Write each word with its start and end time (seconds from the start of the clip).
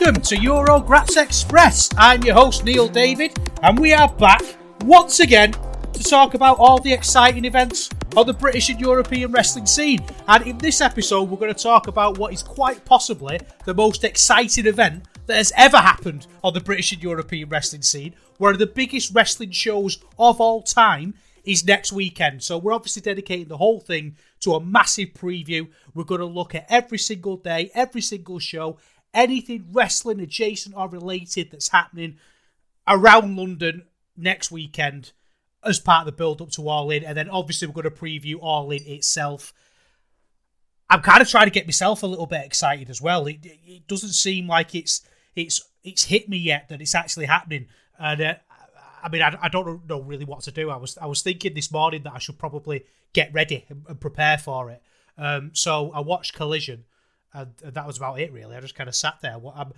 Welcome 0.00 0.22
to 0.22 0.36
Eurograps 0.36 1.22
Express. 1.22 1.90
I'm 1.98 2.22
your 2.22 2.34
host 2.34 2.64
Neil 2.64 2.88
David, 2.88 3.38
and 3.62 3.78
we 3.78 3.92
are 3.92 4.08
back 4.08 4.40
once 4.84 5.20
again 5.20 5.52
to 5.92 6.02
talk 6.02 6.32
about 6.32 6.58
all 6.58 6.80
the 6.80 6.90
exciting 6.90 7.44
events 7.44 7.90
on 8.16 8.26
the 8.26 8.32
British 8.32 8.70
and 8.70 8.80
European 8.80 9.30
wrestling 9.30 9.66
scene. 9.66 10.02
And 10.26 10.46
in 10.46 10.56
this 10.56 10.80
episode, 10.80 11.24
we're 11.24 11.36
going 11.36 11.52
to 11.52 11.62
talk 11.62 11.86
about 11.86 12.16
what 12.16 12.32
is 12.32 12.42
quite 12.42 12.82
possibly 12.86 13.40
the 13.66 13.74
most 13.74 14.02
exciting 14.02 14.66
event 14.66 15.04
that 15.26 15.36
has 15.36 15.52
ever 15.54 15.76
happened 15.76 16.26
on 16.42 16.54
the 16.54 16.60
British 16.60 16.92
and 16.92 17.02
European 17.02 17.50
wrestling 17.50 17.82
scene. 17.82 18.14
One 18.38 18.54
of 18.54 18.58
the 18.58 18.66
biggest 18.66 19.14
wrestling 19.14 19.50
shows 19.50 19.98
of 20.18 20.40
all 20.40 20.62
time 20.62 21.12
is 21.44 21.66
next 21.66 21.92
weekend. 21.92 22.42
So 22.42 22.56
we're 22.56 22.72
obviously 22.72 23.02
dedicating 23.02 23.48
the 23.48 23.58
whole 23.58 23.80
thing 23.80 24.16
to 24.40 24.54
a 24.54 24.64
massive 24.64 25.10
preview. 25.12 25.68
We're 25.92 26.04
going 26.04 26.20
to 26.20 26.26
look 26.26 26.54
at 26.54 26.64
every 26.70 26.98
single 26.98 27.36
day, 27.36 27.70
every 27.74 28.00
single 28.00 28.38
show, 28.38 28.78
anything 29.12 29.66
wrestling 29.72 30.20
adjacent 30.20 30.76
or 30.76 30.88
related 30.88 31.50
that's 31.50 31.68
happening 31.68 32.18
around 32.86 33.36
London 33.36 33.84
next 34.16 34.50
weekend 34.50 35.12
as 35.64 35.78
part 35.78 36.06
of 36.06 36.06
the 36.06 36.16
build 36.16 36.40
up 36.40 36.50
to 36.50 36.68
All 36.68 36.90
In. 36.90 37.04
And 37.04 37.16
then 37.16 37.28
obviously 37.28 37.68
we're 37.68 37.82
going 37.82 37.94
to 37.94 38.02
preview 38.02 38.36
All 38.40 38.70
In 38.70 38.82
itself. 38.84 39.52
I'm 40.88 41.02
kind 41.02 41.22
of 41.22 41.28
trying 41.28 41.46
to 41.46 41.52
get 41.52 41.66
myself 41.66 42.02
a 42.02 42.06
little 42.06 42.26
bit 42.26 42.44
excited 42.44 42.90
as 42.90 43.00
well. 43.00 43.26
It, 43.26 43.38
it 43.44 43.86
doesn't 43.86 44.10
seem 44.10 44.48
like 44.48 44.74
it's 44.74 45.02
it's 45.36 45.62
it's 45.84 46.04
hit 46.04 46.28
me 46.28 46.36
yet 46.36 46.68
that 46.68 46.80
it's 46.80 46.94
actually 46.94 47.26
happening. 47.26 47.66
And 47.98 48.20
uh, 48.20 48.34
I 49.02 49.08
mean, 49.08 49.22
I, 49.22 49.36
I 49.40 49.48
don't 49.48 49.88
know 49.88 50.00
really 50.00 50.24
what 50.24 50.40
to 50.42 50.50
do. 50.50 50.70
I 50.70 50.76
was 50.76 50.98
I 50.98 51.06
was 51.06 51.22
thinking 51.22 51.54
this 51.54 51.70
morning 51.70 52.02
that 52.04 52.14
I 52.14 52.18
should 52.18 52.38
probably 52.38 52.84
get 53.12 53.32
ready 53.32 53.66
and, 53.68 54.00
prepare 54.00 54.38
for 54.38 54.70
it. 54.70 54.82
Um, 55.18 55.50
so 55.52 55.90
I 55.92 56.00
watched 56.00 56.34
Collision, 56.34 56.84
and, 57.32 57.54
that 57.62 57.86
was 57.86 57.96
about 57.96 58.20
it 58.20 58.32
really. 58.32 58.56
I 58.56 58.60
just 58.60 58.74
kind 58.74 58.88
of 58.88 58.94
sat 58.94 59.18
there. 59.22 59.38
What 59.38 59.56
I'm, 59.56 59.72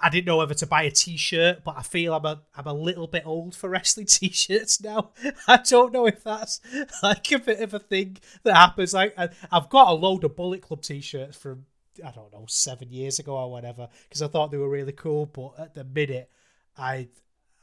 I 0.00 0.10
didn't 0.10 0.26
know 0.26 0.38
whether 0.38 0.54
to 0.54 0.66
buy 0.66 0.82
a 0.82 0.90
T-shirt, 0.90 1.64
but 1.64 1.76
I 1.76 1.82
feel 1.82 2.14
I'm 2.14 2.24
a 2.24 2.42
I'm 2.56 2.66
a 2.66 2.72
little 2.72 3.06
bit 3.06 3.26
old 3.26 3.54
for 3.54 3.68
wrestling 3.68 4.06
T-shirts 4.08 4.82
now. 4.82 5.10
I 5.46 5.58
don't 5.58 5.92
know 5.92 6.06
if 6.06 6.22
that's 6.24 6.60
like 7.02 7.30
a 7.32 7.38
bit 7.38 7.60
of 7.60 7.74
a 7.74 7.78
thing 7.78 8.18
that 8.44 8.56
happens. 8.56 8.94
Like 8.94 9.14
I, 9.18 9.30
I've 9.50 9.68
got 9.68 9.88
a 9.88 9.94
load 9.94 10.24
of 10.24 10.36
Bullet 10.36 10.62
Club 10.62 10.82
T-shirts 10.82 11.36
from 11.36 11.66
I 12.04 12.10
don't 12.12 12.32
know 12.32 12.44
seven 12.48 12.92
years 12.92 13.18
ago 13.18 13.36
or 13.36 13.50
whatever 13.50 13.88
because 14.08 14.22
I 14.22 14.28
thought 14.28 14.50
they 14.50 14.58
were 14.58 14.68
really 14.68 14.92
cool. 14.92 15.26
But 15.26 15.54
at 15.58 15.74
the 15.74 15.84
minute, 15.84 16.30
I 16.76 17.08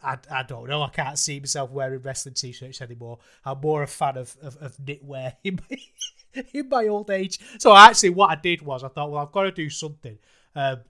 I, 0.05 0.17
I 0.31 0.43
don't 0.43 0.69
know. 0.69 0.83
I 0.83 0.89
can't 0.89 1.17
see 1.17 1.39
myself 1.39 1.71
wearing 1.71 2.01
wrestling 2.01 2.35
t-shirts 2.35 2.81
anymore. 2.81 3.19
I'm 3.43 3.59
more 3.59 3.83
a 3.83 3.87
fan 3.87 4.17
of, 4.17 4.35
of, 4.41 4.55
of 4.57 4.77
knitwear 4.77 5.35
in 5.43 5.59
my, 5.69 6.43
in 6.53 6.69
my 6.69 6.87
old 6.87 7.09
age. 7.09 7.39
So 7.59 7.75
actually, 7.75 8.11
what 8.11 8.29
I 8.29 8.35
did 8.35 8.61
was 8.61 8.83
I 8.83 8.89
thought, 8.89 9.11
well, 9.11 9.21
I've 9.21 9.31
got 9.31 9.43
to 9.43 9.51
do 9.51 9.69
something 9.69 10.17
um, 10.55 10.81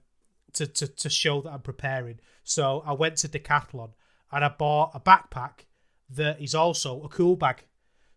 to, 0.54 0.66
to, 0.66 0.86
to 0.86 1.10
show 1.10 1.40
that 1.42 1.52
I'm 1.52 1.62
preparing. 1.62 2.20
So 2.44 2.82
I 2.86 2.92
went 2.92 3.16
to 3.18 3.28
Decathlon 3.28 3.90
and 4.30 4.44
I 4.44 4.48
bought 4.48 4.92
a 4.94 5.00
backpack 5.00 5.64
that 6.10 6.40
is 6.40 6.54
also 6.54 7.02
a 7.02 7.08
cool 7.08 7.36
bag. 7.36 7.64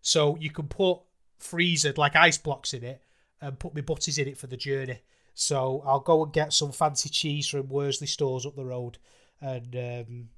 So 0.02 0.36
you 0.36 0.50
can 0.50 0.68
put 0.68 1.00
freezer 1.38 1.94
like 1.96 2.14
ice 2.16 2.38
blocks 2.38 2.74
in 2.74 2.84
it 2.84 3.02
and 3.40 3.58
put 3.58 3.74
my 3.74 3.80
butties 3.80 4.18
in 4.18 4.28
it 4.28 4.38
for 4.38 4.46
the 4.46 4.56
journey. 4.56 5.00
So 5.34 5.82
I'll 5.86 6.00
go 6.00 6.24
and 6.24 6.32
get 6.32 6.52
some 6.52 6.72
fancy 6.72 7.08
cheese 7.08 7.48
from 7.48 7.68
Worsley 7.68 8.06
stores 8.06 8.44
up 8.44 8.56
the 8.56 8.64
road 8.64 8.98
and 9.40 9.74
um, 9.76 10.28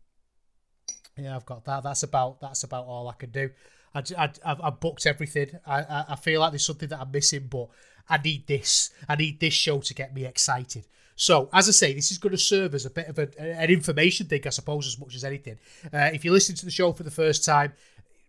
yeah, 1.16 1.36
I've 1.36 1.46
got 1.46 1.64
that. 1.64 1.82
That's 1.82 2.02
about 2.02 2.40
that's 2.40 2.64
about 2.64 2.86
all 2.86 3.08
I 3.08 3.14
can 3.14 3.30
do. 3.30 3.50
I, 3.94 4.02
I, 4.16 4.30
I've, 4.44 4.60
I've 4.62 4.80
booked 4.80 5.06
everything. 5.06 5.58
I, 5.66 5.80
I, 5.80 6.04
I 6.10 6.16
feel 6.16 6.40
like 6.40 6.52
there's 6.52 6.64
something 6.64 6.88
that 6.88 7.00
I'm 7.00 7.10
missing, 7.10 7.48
but 7.50 7.68
I 8.08 8.18
need 8.18 8.46
this. 8.46 8.90
I 9.08 9.16
need 9.16 9.40
this 9.40 9.54
show 9.54 9.80
to 9.80 9.94
get 9.94 10.14
me 10.14 10.24
excited. 10.24 10.86
So, 11.14 11.50
as 11.52 11.68
I 11.68 11.72
say, 11.72 11.92
this 11.92 12.10
is 12.10 12.18
going 12.18 12.32
to 12.32 12.38
serve 12.38 12.74
as 12.74 12.86
a 12.86 12.90
bit 12.90 13.06
of 13.08 13.18
a, 13.18 13.28
an 13.38 13.70
information 13.70 14.26
thing, 14.26 14.42
I 14.46 14.50
suppose, 14.50 14.86
as 14.86 14.98
much 14.98 15.14
as 15.14 15.24
anything. 15.24 15.58
Uh, 15.92 16.10
if 16.12 16.24
you 16.24 16.32
listen 16.32 16.56
to 16.56 16.64
the 16.64 16.70
show 16.70 16.92
for 16.92 17.02
the 17.02 17.10
first 17.10 17.44
time, 17.44 17.74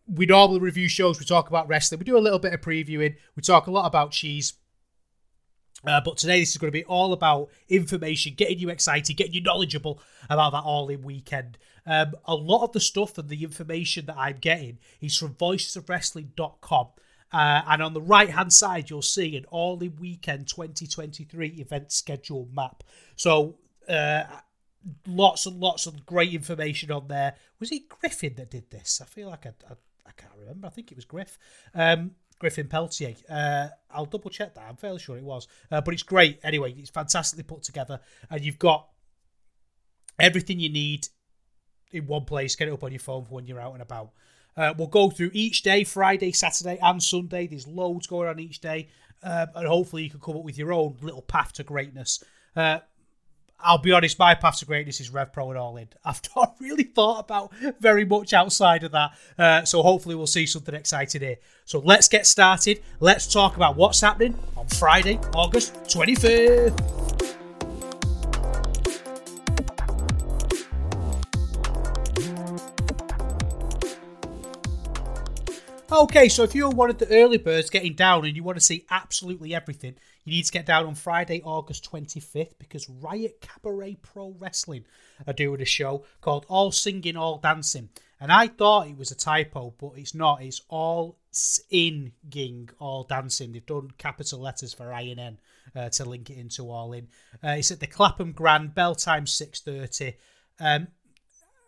we 0.05 0.25
normally 0.25 0.59
review 0.59 0.89
shows. 0.89 1.19
We 1.19 1.25
talk 1.25 1.47
about 1.47 1.67
wrestling. 1.67 1.99
We 1.99 2.05
do 2.05 2.17
a 2.17 2.19
little 2.19 2.39
bit 2.39 2.53
of 2.53 2.61
previewing. 2.61 3.15
We 3.35 3.41
talk 3.41 3.67
a 3.67 3.71
lot 3.71 3.85
about 3.85 4.11
cheese. 4.11 4.53
Uh, 5.85 6.01
but 6.01 6.17
today, 6.17 6.39
this 6.39 6.51
is 6.51 6.57
going 6.57 6.71
to 6.71 6.77
be 6.77 6.85
all 6.85 7.13
about 7.13 7.49
information, 7.67 8.35
getting 8.35 8.59
you 8.59 8.69
excited, 8.69 9.17
getting 9.17 9.33
you 9.33 9.41
knowledgeable 9.41 10.01
about 10.29 10.51
that 10.51 10.63
all 10.63 10.89
in 10.89 11.01
weekend. 11.01 11.57
Um, 11.85 12.13
a 12.25 12.35
lot 12.35 12.63
of 12.63 12.71
the 12.71 12.79
stuff 12.79 13.17
and 13.17 13.29
the 13.29 13.43
information 13.43 14.05
that 14.05 14.17
I'm 14.17 14.37
getting 14.37 14.79
is 15.01 15.17
from 15.17 15.35
voicesofwrestling.com. 15.35 16.87
Uh, 17.31 17.61
and 17.67 17.81
on 17.81 17.93
the 17.93 18.01
right 18.01 18.29
hand 18.29 18.53
side, 18.53 18.89
you'll 18.89 19.01
see 19.01 19.35
an 19.35 19.45
all 19.49 19.81
in 19.81 19.95
weekend 19.99 20.47
2023 20.47 21.47
event 21.49 21.91
schedule 21.91 22.47
map. 22.53 22.83
So, 23.15 23.57
uh, 23.89 24.23
lots 25.07 25.45
and 25.45 25.59
lots 25.59 25.87
of 25.87 26.05
great 26.05 26.33
information 26.33 26.91
on 26.91 27.07
there. 27.07 27.35
Was 27.59 27.71
it 27.71 27.89
Griffin 27.89 28.35
that 28.35 28.51
did 28.51 28.69
this? 28.69 29.01
I 29.01 29.05
feel 29.05 29.29
like 29.29 29.45
I, 29.45 29.53
I, 29.69 29.73
I 30.05 30.11
can't 30.15 30.33
remember. 30.39 30.67
I 30.67 30.69
think 30.69 30.91
it 30.91 30.95
was 30.95 31.05
Griff. 31.05 31.39
Um, 31.73 32.11
Griffin 32.37 32.67
Peltier. 32.67 33.15
Uh, 33.29 33.69
I'll 33.89 34.05
double 34.05 34.29
check 34.29 34.53
that. 34.55 34.65
I'm 34.67 34.75
fairly 34.75 34.99
sure 34.99 35.17
it 35.17 35.23
was. 35.23 35.47
Uh, 35.71 35.81
but 35.81 35.93
it's 35.93 36.03
great. 36.03 36.39
Anyway, 36.43 36.73
it's 36.77 36.89
fantastically 36.89 37.43
put 37.43 37.63
together. 37.63 37.99
And 38.29 38.43
you've 38.43 38.59
got 38.59 38.89
everything 40.19 40.59
you 40.59 40.69
need 40.69 41.07
in 41.93 42.07
one 42.07 42.25
place. 42.25 42.55
Get 42.55 42.67
it 42.67 42.73
up 42.73 42.83
on 42.83 42.91
your 42.91 42.99
phone 42.99 43.23
for 43.23 43.35
when 43.35 43.47
you're 43.47 43.61
out 43.61 43.73
and 43.73 43.81
about. 43.81 44.09
Uh, 44.55 44.73
we'll 44.77 44.87
go 44.87 45.09
through 45.09 45.31
each 45.33 45.63
day 45.63 45.83
Friday, 45.83 46.31
Saturday, 46.31 46.77
and 46.81 47.01
Sunday. 47.01 47.47
There's 47.47 47.67
loads 47.67 48.07
going 48.07 48.27
on 48.27 48.39
each 48.39 48.59
day. 48.59 48.89
Um, 49.23 49.47
and 49.55 49.67
hopefully, 49.67 50.03
you 50.03 50.09
can 50.09 50.19
come 50.19 50.35
up 50.35 50.43
with 50.43 50.57
your 50.57 50.73
own 50.73 50.97
little 51.01 51.21
path 51.21 51.53
to 51.53 51.63
greatness. 51.63 52.23
Uh, 52.55 52.79
I'll 53.63 53.77
be 53.77 53.93
honest, 53.93 54.19
my 54.19 54.35
path 54.35 54.59
to 54.59 54.65
greatness 54.65 54.99
is 54.99 55.09
Rev 55.09 55.31
Pro 55.31 55.49
and 55.49 55.57
All 55.57 55.77
In. 55.77 55.87
I've 56.05 56.21
not 56.35 56.55
really 56.59 56.83
thought 56.83 57.19
about 57.21 57.53
very 57.79 58.03
much 58.05 58.33
outside 58.33 58.83
of 58.83 58.91
that. 58.91 59.11
Uh, 59.39 59.63
so 59.63 59.81
hopefully 59.81 60.15
we'll 60.15 60.27
see 60.27 60.45
something 60.45 60.75
exciting 60.75 61.21
here. 61.21 61.37
So 61.65 61.79
let's 61.79 62.09
get 62.09 62.27
started. 62.27 62.81
Let's 62.99 63.31
talk 63.31 63.55
about 63.55 63.77
what's 63.77 64.01
happening 64.01 64.37
on 64.57 64.67
Friday, 64.67 65.19
August 65.33 65.73
25th. 65.85 67.42
Okay, 75.93 76.27
so 76.27 76.41
if 76.41 76.55
you're 76.55 76.71
one 76.71 76.89
of 76.89 76.97
the 76.97 77.07
early 77.09 77.37
birds 77.37 77.69
getting 77.69 77.93
down 77.93 78.25
and 78.25 78.35
you 78.35 78.41
want 78.41 78.57
to 78.57 78.65
see 78.65 78.83
absolutely 78.89 79.53
everything, 79.53 79.93
you 80.23 80.31
need 80.31 80.45
to 80.45 80.51
get 80.51 80.65
down 80.65 80.87
on 80.87 80.95
Friday, 80.95 81.39
August 81.45 81.87
25th, 81.91 82.57
because 82.57 82.89
Riot 82.89 83.41
Cabaret 83.41 83.99
Pro 84.01 84.33
Wrestling 84.39 84.85
are 85.27 85.33
doing 85.33 85.61
a 85.61 85.65
show 85.65 86.03
called 86.19 86.47
All 86.49 86.71
Singing, 86.71 87.15
All 87.15 87.37
Dancing. 87.37 87.89
And 88.19 88.31
I 88.31 88.47
thought 88.47 88.87
it 88.87 88.97
was 88.97 89.11
a 89.11 89.15
typo, 89.15 89.75
but 89.77 89.91
it's 89.95 90.15
not. 90.15 90.41
It's 90.41 90.63
All 90.67 91.19
Singing, 91.29 92.69
All 92.79 93.03
Dancing. 93.03 93.51
They've 93.51 93.63
done 93.63 93.91
capital 93.99 94.39
letters 94.39 94.73
for 94.73 94.91
I 94.91 95.01
and 95.01 95.19
N 95.19 95.37
uh, 95.75 95.89
to 95.89 96.05
link 96.05 96.31
it 96.31 96.39
into 96.39 96.71
All 96.71 96.93
In. 96.93 97.07
Uh, 97.43 97.57
it's 97.59 97.69
at 97.69 97.79
the 97.79 97.85
Clapham 97.85 98.31
Grand, 98.31 98.73
bell 98.73 98.95
time 98.95 99.25
6.30. 99.25 100.15
Um, 100.59 100.87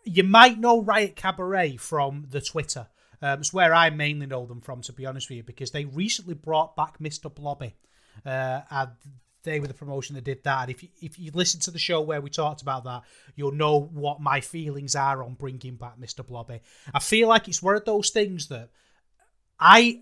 you 0.02 0.24
might 0.24 0.58
know 0.58 0.82
Riot 0.82 1.14
Cabaret 1.14 1.76
from 1.76 2.26
the 2.28 2.40
Twitter. 2.40 2.88
Um, 3.22 3.40
it's 3.40 3.52
where 3.52 3.74
I 3.74 3.90
mainly 3.90 4.26
know 4.26 4.46
them 4.46 4.60
from, 4.60 4.82
to 4.82 4.92
be 4.92 5.06
honest 5.06 5.28
with 5.28 5.36
you, 5.36 5.42
because 5.42 5.70
they 5.70 5.84
recently 5.84 6.34
brought 6.34 6.76
back 6.76 6.98
Mr. 6.98 7.32
Blobby. 7.34 7.74
Uh, 8.24 8.62
and 8.70 8.90
they 9.46 9.60
were 9.60 9.66
the 9.66 9.74
promotion 9.74 10.14
that 10.16 10.24
did 10.24 10.44
that. 10.44 10.62
And 10.62 10.70
if 10.70 10.82
you, 10.82 10.88
if 11.00 11.18
you 11.18 11.30
listen 11.32 11.60
to 11.60 11.70
the 11.70 11.78
show 11.78 12.02
where 12.02 12.20
we 12.20 12.28
talked 12.28 12.60
about 12.60 12.84
that, 12.84 13.02
you'll 13.34 13.52
know 13.52 13.80
what 13.80 14.20
my 14.20 14.40
feelings 14.40 14.94
are 14.94 15.22
on 15.22 15.34
bringing 15.34 15.76
back 15.76 15.98
Mr. 15.98 16.26
Blobby. 16.26 16.60
I 16.92 16.98
feel 16.98 17.28
like 17.28 17.48
it's 17.48 17.62
one 17.62 17.76
of 17.76 17.84
those 17.86 18.10
things 18.10 18.48
that 18.48 18.70
I 19.58 20.00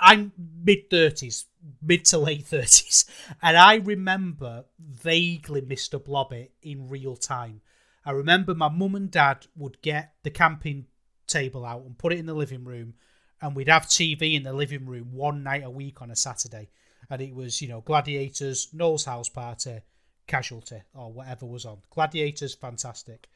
I'm 0.00 0.32
mid 0.64 0.90
thirties, 0.90 1.44
mid 1.82 2.06
to 2.06 2.18
late 2.18 2.46
thirties, 2.46 3.04
and 3.42 3.56
I 3.56 3.76
remember 3.76 4.64
vaguely 4.80 5.60
Mr. 5.60 6.02
Blobby 6.02 6.50
in 6.62 6.88
real 6.88 7.16
time. 7.16 7.60
I 8.04 8.12
remember 8.12 8.54
my 8.54 8.70
mum 8.70 8.94
and 8.94 9.10
dad 9.10 9.46
would 9.56 9.82
get 9.82 10.14
the 10.22 10.30
camping 10.30 10.86
table 11.30 11.64
out 11.64 11.82
and 11.82 11.96
put 11.96 12.12
it 12.12 12.18
in 12.18 12.26
the 12.26 12.34
living 12.34 12.64
room, 12.64 12.94
and 13.40 13.56
we'd 13.56 13.68
have 13.68 13.86
TV 13.86 14.34
in 14.34 14.42
the 14.42 14.52
living 14.52 14.86
room 14.86 15.12
one 15.12 15.42
night 15.42 15.64
a 15.64 15.70
week 15.70 16.02
on 16.02 16.10
a 16.10 16.16
Saturday 16.16 16.68
and 17.10 17.20
it 17.20 17.34
was 17.34 17.60
you 17.60 17.68
know 17.68 17.80
Gladiators, 17.80 18.68
Noel's 18.72 19.04
House 19.04 19.28
Party, 19.28 19.80
Casualty, 20.26 20.82
or 20.94 21.12
whatever 21.12 21.44
was 21.44 21.64
on. 21.64 21.78
Gladiators, 21.90 22.54
fantastic. 22.54 23.28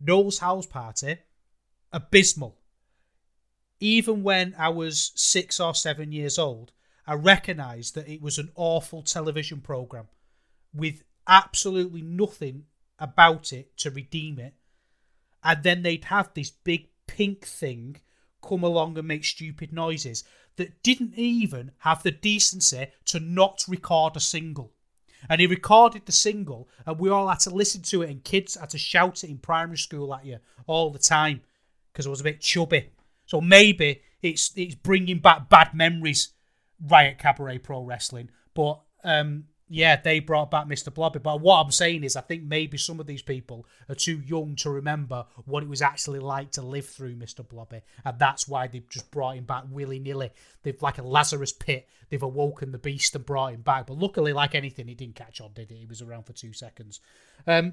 Noel's 0.00 0.38
House 0.38 0.66
Party, 0.66 1.16
abysmal. 1.92 2.58
Even 3.80 4.22
when 4.22 4.54
I 4.58 4.68
was 4.68 5.12
six 5.14 5.60
or 5.60 5.74
seven 5.74 6.12
years 6.12 6.38
old, 6.38 6.72
I 7.06 7.14
recognised 7.14 7.94
that 7.94 8.08
it 8.08 8.22
was 8.22 8.38
an 8.38 8.50
awful 8.54 9.02
television 9.02 9.60
program 9.60 10.08
with 10.74 11.02
absolutely 11.26 12.02
nothing 12.02 12.64
about 12.98 13.52
it 13.52 13.76
to 13.78 13.90
redeem 13.90 14.38
it. 14.38 14.54
And 15.44 15.62
then 15.62 15.82
they'd 15.82 16.04
have 16.04 16.30
this 16.34 16.50
big 16.50 16.88
pink 17.06 17.44
thing 17.44 18.00
come 18.42 18.62
along 18.62 18.96
and 18.98 19.08
make 19.08 19.24
stupid 19.24 19.72
noises 19.72 20.24
that 20.56 20.82
didn't 20.82 21.14
even 21.16 21.72
have 21.78 22.02
the 22.02 22.10
decency 22.10 22.88
to 23.06 23.20
not 23.20 23.64
record 23.68 24.16
a 24.16 24.20
single. 24.20 24.72
And 25.28 25.40
he 25.40 25.46
recorded 25.46 26.06
the 26.06 26.12
single, 26.12 26.68
and 26.84 26.98
we 26.98 27.10
all 27.10 27.28
had 27.28 27.40
to 27.40 27.50
listen 27.50 27.82
to 27.82 28.02
it, 28.02 28.10
and 28.10 28.22
kids 28.22 28.54
had 28.54 28.70
to 28.70 28.78
shout 28.78 29.24
it 29.24 29.30
in 29.30 29.38
primary 29.38 29.78
school 29.78 30.14
at 30.14 30.24
you 30.24 30.38
all 30.66 30.90
the 30.90 30.98
time 30.98 31.40
because 31.92 32.06
it 32.06 32.10
was 32.10 32.20
a 32.20 32.24
bit 32.24 32.40
chubby. 32.40 32.90
So 33.24 33.40
maybe 33.40 34.02
it's 34.22 34.52
it's 34.56 34.74
bringing 34.74 35.18
back 35.18 35.48
bad 35.48 35.74
memories, 35.74 36.30
Riot 36.80 37.18
Cabaret 37.18 37.58
Pro 37.58 37.82
Wrestling. 37.82 38.30
But 38.54 38.80
um, 39.02 39.44
yeah, 39.68 40.00
they 40.00 40.20
brought 40.20 40.50
back 40.50 40.66
Mr. 40.66 40.94
Blobby. 40.94 41.18
But 41.18 41.40
what 41.40 41.60
I'm 41.60 41.72
saying 41.72 42.04
is, 42.04 42.14
I 42.14 42.20
think 42.20 42.44
maybe 42.44 42.78
some 42.78 43.00
of 43.00 43.06
these 43.06 43.22
people 43.22 43.66
are 43.88 43.96
too 43.96 44.20
young 44.20 44.54
to 44.56 44.70
remember 44.70 45.26
what 45.44 45.64
it 45.64 45.68
was 45.68 45.82
actually 45.82 46.20
like 46.20 46.52
to 46.52 46.62
live 46.62 46.86
through 46.86 47.16
Mr. 47.16 47.46
Blobby. 47.46 47.80
And 48.04 48.18
that's 48.18 48.46
why 48.46 48.68
they've 48.68 48.88
just 48.88 49.10
brought 49.10 49.36
him 49.36 49.44
back 49.44 49.64
willy 49.68 49.98
nilly. 49.98 50.30
They've, 50.62 50.80
like 50.80 50.98
a 50.98 51.02
Lazarus 51.02 51.52
pit, 51.52 51.88
they've 52.10 52.22
awoken 52.22 52.70
the 52.70 52.78
beast 52.78 53.16
and 53.16 53.26
brought 53.26 53.54
him 53.54 53.62
back. 53.62 53.88
But 53.88 53.98
luckily, 53.98 54.32
like 54.32 54.54
anything, 54.54 54.86
he 54.86 54.94
didn't 54.94 55.16
catch 55.16 55.40
on, 55.40 55.52
did 55.52 55.70
he? 55.70 55.78
He 55.78 55.86
was 55.86 56.00
around 56.00 56.26
for 56.26 56.32
two 56.32 56.52
seconds. 56.52 57.00
Um, 57.46 57.72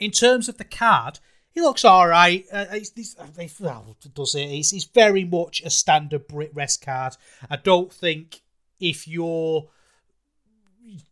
in 0.00 0.10
terms 0.10 0.48
of 0.48 0.58
the 0.58 0.64
card, 0.64 1.20
he 1.52 1.60
looks 1.60 1.84
all 1.84 2.08
right. 2.08 2.44
Uh, 2.50 2.66
it's, 2.72 2.92
it's, 2.96 3.60
well, 3.60 3.96
does 4.14 4.34
it? 4.34 4.46
It's 4.46 4.84
very 4.86 5.24
much 5.24 5.62
a 5.62 5.70
standard 5.70 6.26
Brit 6.26 6.50
Rest 6.52 6.84
card. 6.84 7.16
I 7.48 7.56
don't 7.56 7.92
think 7.92 8.40
if 8.80 9.06
you're 9.06 9.68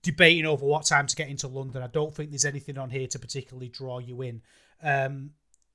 debating 0.03 0.47
over 0.47 0.65
what 0.65 0.87
time 0.87 1.07
to 1.07 1.17
get 1.17 1.29
into 1.29 1.49
London. 1.49 1.83
I 1.83 1.89
don't 1.89 2.15
think 2.15 2.31
there's 2.31 2.45
anything 2.45 2.79
on 2.79 2.91
here 2.91 3.07
to 3.09 3.19
particularly 3.19 3.69
draw 3.69 3.99
you 3.99 4.23
in. 4.23 4.43
Um, 4.83 5.31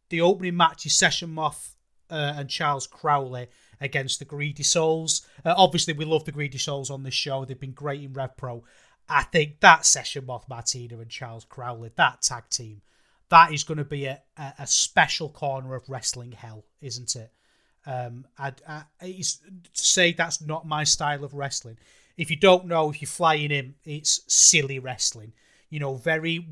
the 0.09 0.21
opening 0.21 0.57
match 0.57 0.85
is 0.85 0.95
Session 0.95 1.31
Moth 1.31 1.75
uh, 2.09 2.33
and 2.37 2.49
Charles 2.49 2.87
Crowley 2.87 3.47
against 3.81 4.19
the 4.19 4.25
Greedy 4.25 4.63
Souls. 4.63 5.25
Uh, 5.43 5.53
obviously, 5.57 5.93
we 5.93 6.05
love 6.05 6.25
the 6.25 6.31
Greedy 6.31 6.57
Souls 6.57 6.89
on 6.89 7.03
this 7.03 7.13
show. 7.13 7.45
They've 7.45 7.59
been 7.59 7.71
great 7.71 8.01
in 8.01 8.13
Rev 8.13 8.37
Pro. 8.37 8.63
I 9.07 9.23
think 9.23 9.59
that 9.59 9.85
Session 9.85 10.25
Moth 10.25 10.49
Martina 10.49 10.99
and 10.99 11.09
Charles 11.09 11.45
Crowley, 11.45 11.91
that 11.95 12.21
tag 12.21 12.49
team, 12.49 12.81
that 13.29 13.53
is 13.53 13.63
going 13.63 13.77
to 13.77 13.85
be 13.85 14.05
a, 14.05 14.21
a, 14.37 14.53
a 14.59 14.67
special 14.67 15.29
corner 15.29 15.75
of 15.75 15.89
wrestling 15.89 16.31
hell, 16.31 16.65
isn't 16.81 17.15
it? 17.15 17.31
Um, 17.87 18.25
I, 18.37 18.53
I, 18.67 18.83
to 19.01 19.23
say 19.73 20.11
that's 20.11 20.41
not 20.41 20.67
my 20.67 20.83
style 20.83 21.23
of 21.23 21.35
wrestling 21.35 21.77
if 22.17 22.29
you 22.29 22.35
don't 22.35 22.65
know, 22.65 22.89
if 22.89 23.01
you're 23.01 23.07
flying 23.07 23.51
in, 23.51 23.75
it's 23.83 24.21
silly 24.27 24.79
wrestling. 24.79 25.33
You 25.69 25.79
know, 25.79 25.95
very. 25.95 26.47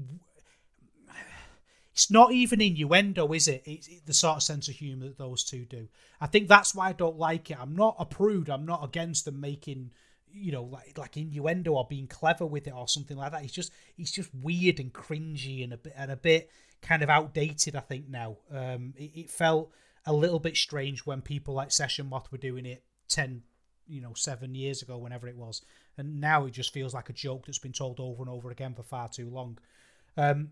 It's 1.94 2.10
not 2.10 2.32
even 2.32 2.60
innuendo, 2.60 3.32
is 3.34 3.48
it? 3.48 3.62
It's 3.66 3.88
the 4.02 4.14
sort 4.14 4.38
of 4.38 4.44
sense 4.44 4.68
of 4.68 4.76
humour 4.76 5.10
that 5.10 5.20
those 5.20 5.44
two 5.44 5.66
do. 5.66 5.88
I 6.20 6.26
think 6.26 6.48
that's 6.48 6.74
why 6.74 6.90
I 6.90 6.94
don't 6.94 7.20
like 7.20 7.52
it. 7.52 7.58
I'm 7.60 7.76
not 7.76 7.96
a 8.00 8.06
prude. 8.06 8.50
I'm 8.50 8.66
not 8.66 8.84
against 8.84 9.26
them 9.26 9.40
making, 9.40 9.92
you 10.32 10.52
know, 10.52 10.64
like 10.64 10.98
like 10.98 11.18
innuendo 11.18 11.74
or 11.74 11.86
being 11.88 12.08
clever 12.08 12.48
with 12.48 12.66
it 12.68 12.74
or 12.74 12.88
something 12.88 13.16
like 13.16 13.32
that. 13.32 13.44
It's 13.44 13.54
just 13.54 13.72
it's 13.98 14.12
just 14.12 14.34
weird 14.34 14.80
and 14.80 14.92
cringy 14.92 15.64
and 15.64 15.74
a 15.74 15.78
bit 15.78 15.94
and 15.96 16.10
a 16.12 16.16
bit 16.16 16.50
kind 16.82 17.04
of 17.04 17.10
outdated. 17.10 17.76
I 17.76 17.82
think 17.82 18.10
now. 18.10 18.38
Um, 18.52 18.96
it, 18.98 19.12
it 19.16 19.30
felt 19.30 19.72
a 20.06 20.14
little 20.14 20.40
bit 20.40 20.58
strange 20.58 21.06
when 21.06 21.22
people 21.22 21.54
like 21.54 21.72
Session 21.72 22.10
Moth 22.10 22.32
were 22.32 22.38
doing 22.38 22.66
it 22.66 22.84
10, 23.10 23.44
you 23.88 24.02
know 24.02 24.14
seven 24.14 24.56
years 24.56 24.82
ago, 24.82 24.98
whenever 24.98 25.28
it 25.28 25.38
was, 25.38 25.62
and 25.98 26.20
now 26.20 26.46
it 26.46 26.52
just 26.52 26.74
feels 26.74 26.94
like 26.94 27.10
a 27.10 27.14
joke 27.14 27.46
that's 27.46 27.60
been 27.60 27.74
told 27.74 28.00
over 28.00 28.22
and 28.24 28.30
over 28.30 28.52
again 28.52 28.74
for 28.74 28.84
far 28.84 29.08
too 29.08 29.30
long. 29.30 29.58
Um, 30.18 30.50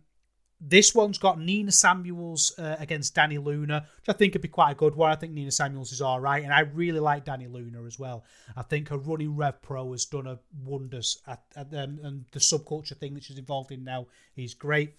this 0.64 0.94
one's 0.94 1.18
got 1.18 1.40
Nina 1.40 1.72
Samuels 1.72 2.54
uh, 2.60 2.76
against 2.78 3.16
Dani 3.16 3.44
Luna, 3.44 3.88
which 3.98 4.16
I 4.16 4.18
think 4.18 4.34
could 4.34 4.44
be 4.44 4.48
quite 4.48 4.72
a 4.72 4.76
good 4.76 4.94
one. 4.94 5.12
I 5.12 5.16
think 5.16 5.34
Nina 5.34 5.50
Samuels 5.50 5.92
is 5.92 6.02
all 6.02 6.20
right, 6.20 6.44
and 6.44 6.54
I 6.54 6.60
really 6.60 7.00
like 7.00 7.26
Dani 7.26 7.52
Luna 7.52 7.84
as 7.86 7.98
well. 7.98 8.24
I 8.56 8.62
think 8.62 8.90
her 8.90 8.98
running 8.98 9.36
Rev 9.36 9.60
Pro 9.64 9.92
has 9.92 10.06
done 10.06 10.28
a 10.28 10.38
wonders, 10.64 11.20
at, 11.26 11.42
at, 11.56 11.74
um, 11.74 12.00
and 12.04 12.26
the 12.32 12.40
subculture 12.40 12.96
thing 12.96 13.16
that 13.16 13.24
she's 13.24 13.40
involved 13.40 13.72
in 13.72 13.84
now 13.84 14.06
is 14.36 14.54
great. 14.54 14.94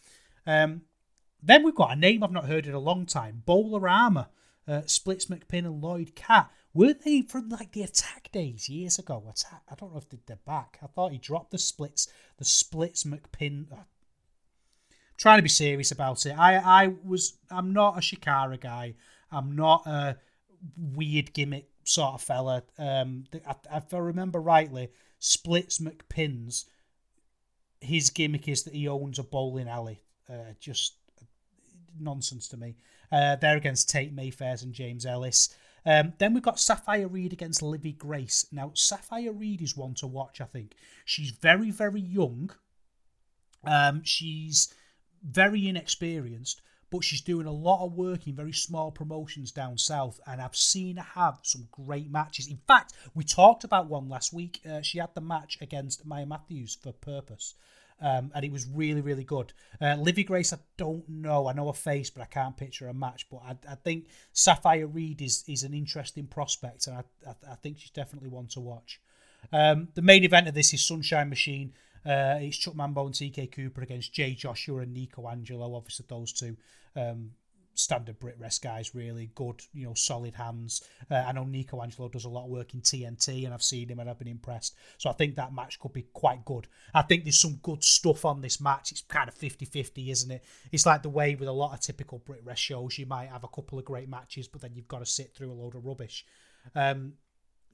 Um, 0.47 0.83
then 1.41 1.65
we've 1.65 1.77
got 1.77 1.93
a 1.93 1.97
name 1.97 2.25
I've 2.25 2.33
not 2.33 2.47
heard 2.47 2.67
in 2.67 2.75
a 2.75 2.81
long 2.81 3.07
time, 3.07 3.43
Bowler 3.45 3.89
Armor, 3.89 4.27
uh, 4.67 4.83
Splits 4.87 5.27
McPin 5.27 5.65
and 5.65 5.81
Lloyd 5.81 6.17
Cat. 6.17 6.51
Weren't 6.75 7.05
they 7.05 7.23
from 7.23 7.51
like 7.51 7.73
the 7.73 7.83
attack 7.83 8.31
days 8.33 8.69
years 8.69 8.99
ago? 8.99 9.23
Attack. 9.29 9.63
I 9.71 9.75
don't 9.75 9.93
know 9.93 9.99
if 9.99 10.27
they're 10.27 10.37
back. 10.47 10.79
I 10.83 10.87
thought 10.87 11.13
he 11.13 11.19
dropped 11.19 11.51
the 11.51 11.59
splits. 11.59 12.09
The 12.39 12.45
splits 12.45 13.05
McPin. 13.05 13.71
Uh, 13.71 13.85
trying 15.19 15.39
to 15.39 15.43
be 15.43 15.49
serious 15.49 15.93
about 15.93 16.25
it. 16.25 16.39
I 16.39 16.57
I 16.57 16.95
was. 17.05 17.35
I'm 17.51 17.73
not 17.73 17.99
a 17.99 18.01
Chikara 18.01 18.59
guy. 18.59 18.95
I'm 19.31 19.55
not 19.55 19.87
a 19.87 20.17
weird 20.77 21.33
gimmick 21.35 21.69
sort 21.85 22.15
of 22.15 22.23
fella. 22.23 22.63
Um, 22.79 23.25
if 23.33 23.95
I 23.95 23.99
remember 23.99 24.41
rightly, 24.41 24.91
splits 25.19 25.79
McPins. 25.79 26.65
His 27.81 28.11
gimmick 28.11 28.49
is 28.49 28.63
that 28.63 28.75
he 28.75 28.89
owns 28.89 29.19
a 29.19 29.25
bowling 29.25 29.69
alley. 29.69 30.03
Uh, 30.29 30.55
just 30.61 30.95
nonsense 31.99 32.49
to 32.49 32.57
me. 32.57 32.77
Uh, 33.11 33.37
they're 33.37 33.57
against 33.57 33.91
Tate 33.91 34.15
Mayfairs 34.15 34.63
and 34.63 34.73
James 34.73 35.05
Ellis. 35.05 35.55
Um, 35.85 36.13
then 36.19 36.35
we've 36.35 36.43
got 36.43 36.61
Sapphire 36.61 37.09
Reed 37.09 37.33
against 37.33 37.63
Livy 37.63 37.93
Grace. 37.93 38.47
Now, 38.53 38.71
Sapphire 38.75 39.33
Reed 39.33 39.61
is 39.61 39.77
one 39.77 39.95
to 39.95 40.07
watch, 40.07 40.41
I 40.41 40.45
think. 40.45 40.75
She's 41.05 41.31
very, 41.31 41.71
very 41.71 42.01
young. 42.01 42.51
Um, 43.65 44.03
she's 44.05 44.73
very 45.25 45.69
inexperienced, 45.69 46.63
but 46.91 47.05
she's 47.05 47.21
doing 47.21 47.47
a 47.47 47.53
lot 47.53 47.85
of 47.85 47.95
work 47.95 48.27
in 48.27 48.35
very 48.35 48.53
small 48.53 48.91
promotions 48.91 49.51
down 49.51 49.79
south, 49.79 50.21
and 50.27 50.41
I've 50.41 50.57
seen 50.57 50.97
her 50.97 51.03
have 51.03 51.39
some 51.43 51.69
great 51.71 52.11
matches. 52.11 52.49
In 52.49 52.59
fact, 52.67 52.93
we 53.15 53.25
talked 53.25 53.65
about 53.65 53.89
one 53.89 54.09
last 54.09 54.33
week. 54.33 54.61
Uh, 54.69 54.83
she 54.83 54.99
had 54.99 55.15
the 55.15 55.21
match 55.21 55.59
against 55.61 56.05
Maya 56.05 56.27
Matthews 56.27 56.77
for 56.81 56.93
Purpose. 56.93 57.55
Um, 58.03 58.33
and 58.35 58.45
it 58.45 58.51
was 58.51 58.67
really, 58.67 59.01
really 59.01 59.23
good. 59.23 59.53
Uh, 59.81 59.95
Livy 59.95 60.25
Grace, 60.25 60.53
I 60.53 60.59
don't 60.77 61.09
know. 61.09 61.47
I 61.47 61.53
know 61.53 61.69
her 61.69 61.73
face, 61.73 62.11
but 62.11 62.21
I 62.21 62.27
can't 62.27 62.57
picture 62.57 62.89
a 62.89 62.95
match. 62.95 63.29
But 63.31 63.43
I, 63.47 63.57
I 63.71 63.77
think 63.77 64.09
Sapphire 64.33 64.89
Reed 64.89 65.23
is 65.23 65.45
is 65.47 65.63
an 65.63 65.73
interesting 65.73 66.27
prospect, 66.27 66.89
and 66.89 66.97
I, 66.97 67.05
I, 67.31 67.53
I 67.53 67.55
think 67.57 67.79
she's 67.79 67.91
definitely 67.91 68.31
one 68.31 68.49
to 68.49 68.61
watch. 68.61 69.01
Um, 69.53 69.89
the 69.95 70.03
main 70.03 70.25
event 70.25 70.49
of 70.49 70.55
this 70.55 70.75
is 70.75 70.85
Sunshine 70.85 71.29
Machine. 71.29 71.75
Uh, 72.05 72.39
it's 72.41 72.57
Chuck 72.57 72.75
Mambo 72.75 73.07
and 73.07 73.15
TK 73.15 73.53
Cooper 73.53 73.83
against 73.83 74.13
Jay 74.13 74.35
Joshua 74.35 74.81
and 74.81 74.93
Nico 74.93 75.29
Angelo. 75.29 75.75
Obviously, 75.75 76.07
those 76.09 76.33
two 76.33 76.57
um, 76.97 77.31
standard 77.75 78.19
Brit 78.19 78.37
Rest 78.39 78.63
guys, 78.63 78.95
really 78.95 79.31
good, 79.35 79.63
you 79.73 79.87
know, 79.87 79.95
solid 79.95 80.35
hands. 80.35 80.83
Uh, 81.11 81.17
I 81.27 81.33
know 81.33 81.45
Nico 81.45 81.83
Angelo 81.83 82.09
does 82.09 82.25
a 82.25 82.29
lot 82.29 82.45
of 82.45 82.51
work 82.51 82.75
in 82.75 82.81
TNT, 82.81 83.45
and 83.45 83.55
I've 83.55 83.63
seen 83.63 83.89
him 83.89 83.99
and 83.99 84.09
I've 84.09 84.19
been 84.19 84.29
impressed. 84.29 84.77
So 84.99 85.11
I 85.11 85.13
think 85.15 85.37
that 85.37 85.55
match 85.55 85.79
could 85.79 85.93
be 85.93 86.07
quite 86.13 86.45
good. 86.45 86.69
I 86.95 87.03
think 87.03 87.25
there's 87.25 87.39
some 87.39 87.59
good 87.63 87.83
stuff 87.83 88.25
on 88.25 88.41
this 88.41 88.61
match. 88.61 88.93
It's 88.93 89.03
kind 89.03 89.29
of 89.29 89.35
50 89.35 89.65
50, 89.65 90.11
isn't 90.11 90.31
it? 90.31 90.45
It's 90.71 90.87
like 90.87 91.03
the 91.03 91.09
way 91.09 91.35
with 91.35 91.49
a 91.49 91.53
lot 91.53 91.75
of 91.75 91.81
typical 91.81 92.19
Brit 92.19 92.45
Rest 92.45 92.63
shows, 92.63 92.99
you 92.99 93.07
might 93.07 93.29
have 93.29 93.45
a 93.45 93.49
couple 93.49 93.79
of 93.79 93.85
great 93.85 94.09
matches, 94.09 94.49
but 94.49 94.61
then 94.61 94.73
you've 94.75 94.89
got 94.89 95.01
to 95.01 95.07
sit 95.07 95.35
through 95.35 95.53
a 95.53 95.55
load 95.55 95.75
of 95.75 95.85
rubbish. 95.85 96.25
Um, 96.75 97.15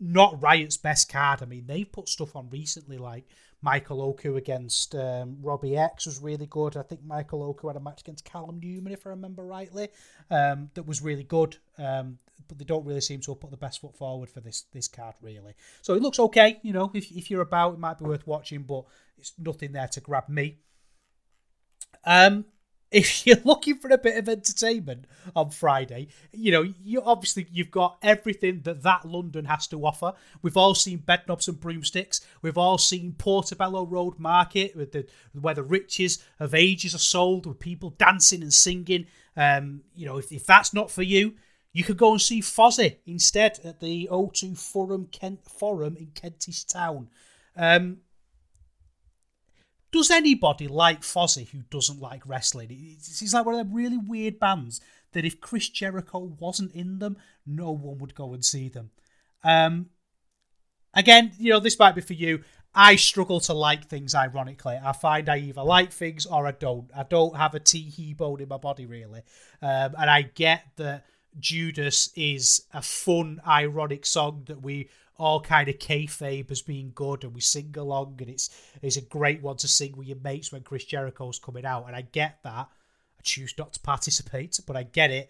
not 0.01 0.41
Riot's 0.43 0.77
best 0.77 1.11
card. 1.11 1.43
I 1.43 1.47
mean, 1.47 1.67
they've 1.67 1.91
put 1.91 2.09
stuff 2.09 2.37
on 2.37 2.49
recently 2.51 2.99
like 2.99 3.25
Michael 3.61 4.03
Oku 4.03 4.37
against 4.37 4.95
um, 4.95 5.39
Robbie 5.43 5.77
X 5.77 6.07
was 6.07 6.21
really 6.21 6.47
good. 6.47 6.77
I 6.77 6.83
think 6.83 7.05
Michael 7.05 7.43
Oku 7.43 7.67
had 7.67 7.77
a 7.77 7.81
match 7.81 8.01
against 8.03 8.25
Callum 8.25 8.61
Newman, 8.61 8.93
if 8.93 9.07
I 9.07 9.11
remember 9.11 9.45
rightly, 9.45 9.89
um, 10.31 10.71
that 10.75 10.87
was 10.87 11.03
really 11.03 11.25
good. 11.25 11.57
Um, 11.77 12.19
but 12.47 12.59
they 12.59 12.65
don't 12.65 12.87
really 12.87 13.01
seem 13.01 13.21
to 13.21 13.33
have 13.33 13.41
put 13.41 13.51
the 13.51 13.57
best 13.57 13.81
foot 13.81 13.97
forward 13.97 14.31
for 14.31 14.41
this 14.41 14.65
this 14.73 14.89
card, 14.89 15.15
really. 15.21 15.55
So 15.83 15.95
it 15.95 16.03
looks 16.03 16.19
okay. 16.19 16.59
You 16.63 16.73
know, 16.73 16.91
if, 16.95 17.11
if 17.11 17.31
you're 17.31 17.43
about, 17.43 17.75
it 17.75 17.79
might 17.79 17.99
be 17.99 18.05
worth 18.05 18.27
watching, 18.27 18.63
but 18.63 18.85
it's 19.19 19.33
nothing 19.39 19.73
there 19.73 19.89
to 19.89 20.01
grab 20.01 20.29
me. 20.29 20.59
Um, 22.05 22.47
if 22.91 23.27
you're 23.27 23.37
looking 23.45 23.77
for 23.77 23.91
a 23.91 23.99
bit 23.99 24.17
of 24.17 24.29
entertainment 24.29 25.07
on 25.35 25.51
Friday, 25.51 26.09
you 26.33 26.53
know, 26.53 26.63
you 26.83 27.03
obviously 27.03 27.47
you've 27.51 27.71
got 27.71 27.99
everything 28.03 28.63
that 28.63 28.83
that 28.83 29.05
London 29.05 29.45
has 29.47 29.67
to 29.69 29.85
offer. 29.85 30.15
We've 30.43 30.57
all 30.57 30.75
seen 30.75 31.01
bedknobs 31.01 31.49
and 31.49 31.61
broomsticks. 31.61 32.21
We've 32.43 32.59
all 32.59 32.79
seen 32.79 33.13
Portobello 33.13 33.85
Road 33.85 34.19
Market 34.19 34.77
with 34.77 34.93
the 34.93 35.07
where 35.33 35.55
the 35.55 35.63
riches 35.63 36.23
of 36.41 36.55
ages 36.55 36.95
are 36.95 36.99
sold 36.99 37.47
with 37.47 37.59
people 37.59 37.91
dancing 37.91 38.43
and 38.43 38.53
singing. 38.53 39.07
Um, 39.37 39.83
you 39.95 40.07
know, 40.07 40.19
if, 40.19 40.33
if 40.33 40.47
that's 40.47 40.75
not 40.75 40.91
for 40.91 41.03
you, 41.03 41.35
you 41.73 41.85
could 41.85 41.97
go 41.97 42.13
and 42.13 42.21
see 42.21 42.41
Fozzy 42.41 42.97
instead 43.07 43.61
at 43.65 43.81
the 43.81 44.09
O2 44.11 44.59
Forum 44.59 45.09
Kent 45.13 45.45
Forum 45.45 45.97
in 45.97 46.09
Kentish 46.15 46.65
Town. 46.65 47.09
Um, 47.57 47.99
does 49.91 50.11
anybody 50.11 50.69
like 50.69 51.01
Fozzy 51.01 51.49
who 51.49 51.63
doesn't 51.71 52.01
like 52.01 52.27
wrestling? 52.27 52.69
It's, 52.71 53.33
like 53.33 53.47
one 53.47 53.55
of 53.55 53.67
them 53.67 53.75
really 53.75 53.99
weird 53.99 54.39
bands 54.39 54.81
that 55.13 55.25
if 55.25 55.41
Chris 55.41 55.69
Jericho 55.69 56.19
wasn't 56.39 56.73
in 56.73 56.99
them, 56.99 57.17
no 57.47 57.71
one 57.71 57.99
would 57.99 58.15
go 58.15 58.35
and 58.35 58.45
see 58.45 58.69
them. 58.69 58.91
Um, 59.43 59.87
again, 60.95 61.33
you 61.39 61.51
know, 61.51 61.61
this 61.61 61.79
might 61.79 61.95
be 61.95 62.03
for 62.03 62.13
you. 62.15 62.43
I 62.75 62.97
struggle 62.97 63.41
to 63.41 63.55
like 63.55 63.87
things 63.87 64.15
ironically. 64.15 64.79
I 64.83 64.93
find 64.93 65.29
I 65.29 65.39
either 65.39 65.63
like 65.63 65.91
things 65.91 66.27
or 66.27 66.47
I 66.47 66.53
don't. 66.53 66.91
I 66.95 67.03
don't 67.03 67.37
have 67.37 67.55
a 67.55 67.61
tee 67.61 68.15
bone 68.17 68.41
in 68.41 68.49
my 68.49 68.59
body 68.59 68.85
really. 68.85 69.23
Um, 69.63 69.95
and 69.99 70.11
I 70.11 70.23
get 70.23 70.65
that 70.77 71.07
Judas 71.41 72.11
is 72.15 72.67
a 72.73 72.83
fun, 72.83 73.41
ironic 73.47 74.05
song 74.05 74.45
that 74.47 74.63
we 74.63 74.91
all 75.19 75.41
kind 75.41 75.69
of 75.69 75.79
kayfabe 75.79 76.51
as 76.51 76.63
being 76.63 76.93
good 76.95 77.25
and 77.25 77.35
we 77.35 77.41
sing 77.41 77.75
along 77.77 78.15
and 78.21 78.31
it's 78.31 78.51
it's 78.83 78.97
a 78.97 79.03
great 79.03 79.43
one 79.43 79.57
to 79.57 79.67
sing 79.67 79.97
with 79.97 80.07
your 80.07 80.19
mates 80.23 80.53
when 80.53 80.63
Chris 80.63 80.85
Jericho's 80.85 81.39
coming 81.39 81.67
out 81.67 81.87
and 81.87 81.97
I 81.97 82.03
get 82.03 82.39
that. 82.45 82.69
I 83.19 83.23
choose 83.23 83.53
not 83.59 83.73
to 83.73 83.81
participate, 83.81 84.61
but 84.67 84.77
I 84.77 84.85
get 84.85 85.11
it. 85.11 85.29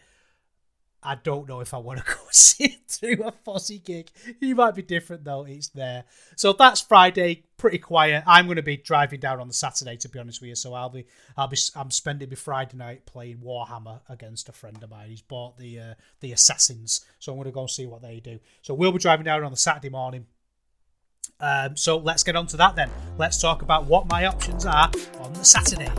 I 1.09 1.15
don't 1.15 1.49
know 1.49 1.61
if 1.61 1.73
I 1.73 1.79
want 1.79 2.01
to 2.01 2.05
go 2.15 2.69
through 2.87 3.25
a 3.25 3.33
Fozzy 3.33 3.83
gig. 3.83 4.11
He 4.41 4.53
might 4.53 4.75
be 4.75 4.83
different 4.83 5.25
though. 5.25 5.47
It's 5.49 5.69
there. 5.69 6.05
So 6.37 6.53
that's 6.53 6.83
Friday. 6.83 7.45
Pretty 7.57 7.79
quiet. 7.79 8.25
I'm 8.27 8.45
going 8.45 8.57
to 8.57 8.63
be 8.63 8.77
driving 8.77 9.19
down 9.19 9.41
on 9.41 9.49
the 9.49 9.55
Saturday 9.55 9.97
to 9.97 10.09
be 10.11 10.19
honest 10.19 10.43
with 10.43 10.49
you. 10.51 10.55
So 10.55 10.75
I'll 10.75 10.91
be, 10.91 11.07
I'll 11.35 11.49
be, 11.49 11.57
I'm 11.75 11.91
spending 11.91 12.29
my 12.29 12.35
Friday 12.35 12.77
night 12.77 13.07
playing 13.07 13.39
Warhammer 13.39 14.01
against 14.11 14.51
a 14.51 14.53
friend 14.53 14.83
of 14.83 14.91
mine. 14.91 15.09
He's 15.09 15.23
bought 15.23 15.57
the 15.57 15.81
uh, 15.81 15.95
the 16.21 16.33
Assassins, 16.33 17.07
so 17.19 17.33
I'm 17.33 17.39
going 17.39 17.47
to 17.47 17.53
go 17.53 17.63
and 17.63 17.71
see 17.71 17.87
what 17.87 18.03
they 18.03 18.21
do. 18.21 18.39
So 18.61 18.75
we'll 18.75 18.93
be 18.93 18.99
driving 18.99 19.25
down 19.25 19.43
on 19.43 19.51
the 19.51 19.57
Saturday 19.57 19.89
morning. 19.89 20.27
Um, 21.41 21.75
so 21.75 21.97
let's 21.97 22.23
get 22.23 22.37
on 22.37 22.47
to 22.49 22.59
that 22.59 22.77
then. 22.77 22.91
Let's 23.17 23.41
talk 23.41 23.63
about 23.63 23.87
what 23.87 24.11
my 24.11 24.27
options 24.27 24.67
are 24.67 24.91
on 25.21 25.33
the 25.33 25.45
Saturday. 25.45 25.91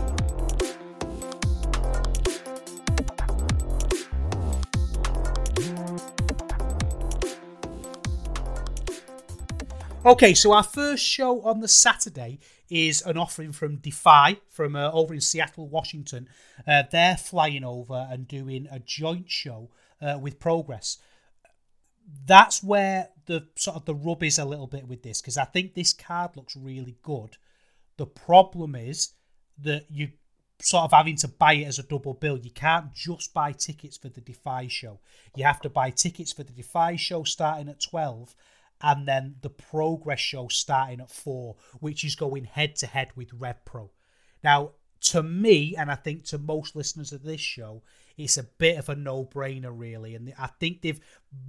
Okay, 10.10 10.34
so 10.34 10.54
our 10.54 10.64
first 10.64 11.06
show 11.06 11.44
on 11.44 11.60
the 11.60 11.68
Saturday 11.68 12.40
is 12.68 13.04
an 13.04 13.16
offering 13.16 13.52
from 13.52 13.76
Defy 13.76 14.38
from 14.50 14.76
uh, 14.76 14.90
over 14.90 15.14
in 15.14 15.22
Seattle, 15.22 15.68
Washington. 15.68 16.28
Uh, 16.68 16.82
they're 16.92 17.16
flying 17.16 17.64
over 17.64 18.08
and 18.10 18.28
doing 18.28 18.68
a 18.72 18.80
joint 18.80 19.30
show 19.30 19.70
uh, 20.02 20.18
with 20.20 20.40
Progress. 20.40 20.98
That's 22.26 22.64
where 22.64 23.10
the 23.28 23.50
sort 23.54 23.78
of 23.78 23.86
the 23.86 23.94
rub 23.94 24.24
is 24.24 24.40
a 24.40 24.46
little 24.46 24.66
bit 24.66 24.88
with 24.88 25.04
this 25.04 25.22
because 25.22 25.38
I 25.38 25.46
think 25.46 25.76
this 25.76 25.94
card 25.94 26.36
looks 26.36 26.56
really 26.56 26.98
good. 27.04 27.38
The 27.98 28.08
problem 28.08 28.74
is 28.74 29.10
that 29.60 29.86
you 29.92 30.10
sort 30.60 30.86
of 30.86 30.92
having 30.92 31.18
to 31.18 31.28
buy 31.28 31.54
it 31.54 31.68
as 31.68 31.78
a 31.78 31.84
double 31.84 32.16
bill. 32.16 32.40
You 32.40 32.50
can't 32.50 32.96
just 32.96 33.32
buy 33.32 33.52
tickets 33.52 33.96
for 33.96 34.10
the 34.10 34.22
Defy 34.22 34.70
show. 34.70 35.02
You 35.36 35.44
have 35.44 35.62
to 35.62 35.70
buy 35.70 35.92
tickets 35.92 36.34
for 36.34 36.42
the 36.42 36.52
Defy 36.52 36.96
show 36.96 37.24
starting 37.26 37.70
at 37.70 37.80
12 37.80 38.34
and 38.82 39.08
then 39.08 39.36
the 39.42 39.50
Progress 39.50 40.20
show 40.20 40.48
starting 40.48 41.02
at 41.02 41.10
four, 41.10 41.56
which 41.80 42.04
is 42.04 42.16
going 42.16 42.46
head 42.46 42.76
to 42.78 42.88
head 42.88 43.10
with 43.16 43.34
Rev 43.34 43.64
Pro. 43.66 43.92
Now, 44.44 44.72
to 45.02 45.24
me, 45.24 45.76
and 45.78 45.90
I 45.90 45.96
think 45.96 46.26
to 46.26 46.38
most 46.38 46.76
listeners 46.76 47.12
of 47.12 47.24
this 47.24 47.42
show, 47.42 47.84
it's 48.18 48.38
a 48.38 48.44
bit 48.44 48.78
of 48.78 48.90
a 48.90 48.96
no-brainer, 48.96 49.72
really. 49.74 50.16
And 50.16 50.34
I 50.38 50.48
think 50.60 50.82
they've 50.82 51.00